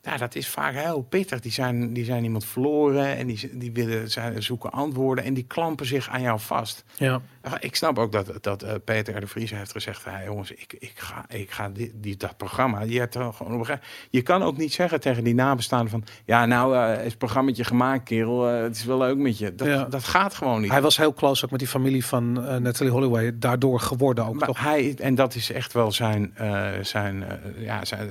Ja, 0.02 0.18
dat 0.18 0.36
is 0.36 0.48
vaak 0.48 0.74
heel 0.74 1.02
pittig. 1.02 1.40
Die 1.40 1.52
zijn, 1.52 1.94
die 1.94 2.06
zijn 2.06 2.24
iemand 2.24 2.46
verloren 2.46 3.18
en 3.18 3.28
die, 3.28 3.50
die 3.58 3.72
willen 3.72 4.12
zijn, 4.12 4.44
zoeken 4.44 4.72
antwoorden 4.72 5.24
en 5.24 5.34
die 5.34 5.44
klampen 5.44 5.86
zich 5.86 6.10
aan 6.10 6.22
jou 6.22 6.40
vast. 6.40 6.84
ja. 6.98 7.22
Ik 7.60 7.76
snap 7.76 8.00
ook 8.00 8.12
dat, 8.12 8.32
dat 8.42 8.64
eh, 8.64 8.74
Peter 8.86 9.16
R. 9.16 9.20
de 9.20 9.28
Vries 9.28 9.52
heeft 9.52 9.72
gezegd: 9.72 10.06
hey, 10.06 10.26
jongens, 10.26 10.52
ik, 10.52 10.76
ik 10.80 10.92
ga, 10.96 11.26
ik 11.30 11.52
ga 11.52 11.72
die, 11.94 12.18
dat 12.18 12.38
programma. 12.38 12.82
Je, 12.82 13.00
hebt 13.00 13.16
er 13.16 13.34
gewoon 13.34 13.60
op 13.60 13.80
je 14.10 14.22
kan 14.22 14.44
ook 14.44 14.58
niet 14.58 14.74
zeggen 14.74 15.00
tegen 15.00 15.24
die 15.24 15.34
nabestaanden: 15.34 15.90
van 15.90 16.04
ja, 16.26 16.46
nou 16.46 16.78
eh, 16.78 16.98
is 17.00 17.10
het 17.10 17.18
programmaatje 17.18 17.64
gemaakt, 17.64 18.04
kerel. 18.04 18.50
eh, 18.50 18.62
het 18.62 18.76
is 18.76 18.86
wel 18.86 18.98
leuk 18.98 19.18
met 19.18 19.38
je. 19.38 19.56
Dat, 19.56 19.68
Ja. 19.68 19.84
dat 19.84 20.04
gaat 20.04 20.34
gewoon 20.34 20.62
niet. 20.62 20.72
Hij 20.72 20.82
was 20.82 20.98
heel 20.98 21.14
close 21.14 21.46
ook 21.46 21.52
met 21.52 21.60
die 21.60 21.70
familie 21.70 22.06
van 22.06 22.32
Natalie 22.62 22.92
Holloway. 22.92 23.40
Daardoor 23.40 23.80
geworden 23.80 24.26
ook, 24.26 24.34
Maar 24.36 24.48
toch? 24.48 24.60
hij, 24.64 24.96
en 25.00 25.16
dat 25.16 25.36
is 25.36 25.52
echt 25.52 25.74
wel 25.74 25.92
zijn, 25.92 26.34
zijn, 26.82 27.24
ja, 27.58 27.86
zijn 27.86 28.10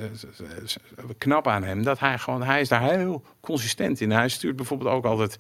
knap 1.19 1.47
aan 1.48 1.62
hem. 1.65 1.77
Dat 1.82 1.98
hij 1.98 2.18
gewoon, 2.18 2.42
hij 2.42 2.60
is 2.60 2.68
daar 2.68 2.82
heel 2.90 3.22
consistent 3.40 4.00
in. 4.00 4.10
Hij 4.10 4.28
stuurt 4.28 4.56
bijvoorbeeld 4.56 4.90
ook 4.90 5.05
altijd 5.05 5.38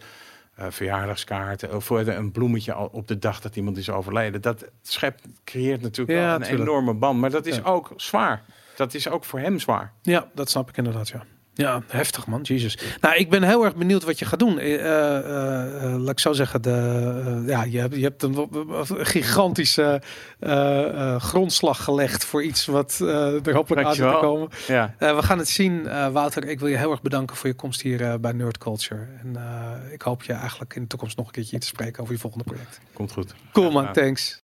eh, 0.54 0.66
verjaardagskaarten 0.70 1.74
of 1.74 1.84
voor 1.84 1.98
een 2.00 2.32
bloemetje 2.32 2.76
op 2.90 3.08
de 3.08 3.18
dag 3.18 3.40
dat 3.40 3.56
iemand 3.56 3.76
is 3.76 3.90
overleden. 3.90 4.40
Dat 4.40 4.64
schept, 4.82 5.26
creëert 5.44 5.80
natuurlijk 5.82 6.18
Ja, 6.18 6.24
wel 6.24 6.34
een 6.34 6.42
tuurlijk. 6.42 6.62
enorme 6.68 6.94
band. 6.94 7.18
Maar 7.20 7.30
dat 7.30 7.46
is 7.46 7.56
Ja. 7.56 7.62
ook 7.62 7.92
zwaar. 7.96 8.42
Dat 8.76 8.94
is 8.94 9.08
ook 9.08 9.24
voor 9.24 9.38
hem 9.38 9.58
zwaar. 9.58 9.92
Ja, 10.02 10.28
dat 10.34 10.50
snap 10.50 10.68
ik 10.68 10.76
inderdaad, 10.76 11.08
ja. 11.08 11.22
Ja, 11.58 11.82
heftig 11.88 12.26
man, 12.26 12.40
Jezus. 12.42 12.78
Nou, 13.00 13.16
ik 13.16 13.30
ben 13.30 13.42
heel 13.42 13.64
erg 13.64 13.76
benieuwd 13.76 14.04
wat 14.04 14.18
je 14.18 14.24
gaat 14.24 14.38
doen. 14.38 14.58
Eh, 14.58 14.74
eh, 14.74 15.84
eh, 15.84 16.00
laat 16.00 16.10
ik 16.10 16.18
zo 16.18 16.32
zeggen, 16.32 16.62
de, 16.62 17.42
ja, 17.46 17.62
je, 17.64 17.78
hebt, 17.78 17.94
je 17.94 18.02
hebt 18.02 18.22
een 18.22 18.48
gigantische 19.06 20.02
eh, 20.40 21.12
eh, 21.14 21.20
grondslag 21.20 21.84
gelegd 21.84 22.24
voor 22.24 22.42
iets 22.42 22.66
wat 22.66 22.98
eh, 23.02 23.46
er 23.46 23.54
hopelijk 23.54 23.86
aan 23.86 23.94
zit 23.94 24.08
te 24.10 24.18
komen. 24.20 24.48
Ja. 24.66 24.94
Eh, 24.98 25.16
we 25.16 25.22
gaan 25.22 25.38
het 25.38 25.48
zien. 25.48 25.86
Eh, 25.86 26.08
Wouter, 26.08 26.44
ik 26.44 26.58
wil 26.58 26.68
je 26.68 26.76
heel 26.76 26.90
erg 26.90 27.02
bedanken 27.02 27.36
voor 27.36 27.48
je 27.48 27.54
komst 27.54 27.80
hier 27.80 28.20
bij 28.20 28.32
Nerd 28.32 28.58
Culture. 28.58 29.06
En 29.22 29.36
eh, 29.36 29.92
ik 29.92 30.02
hoop 30.02 30.22
je 30.22 30.32
eigenlijk 30.32 30.74
in 30.74 30.82
de 30.82 30.88
toekomst 30.88 31.16
nog 31.16 31.26
een 31.26 31.32
keertje 31.32 31.58
te 31.58 31.66
spreken 31.66 32.02
over 32.02 32.14
je 32.14 32.20
volgende 32.20 32.44
project. 32.44 32.80
Komt 32.92 33.12
goed. 33.12 33.34
Cool 33.52 33.70
man, 33.70 33.92
thanks. 33.92 34.42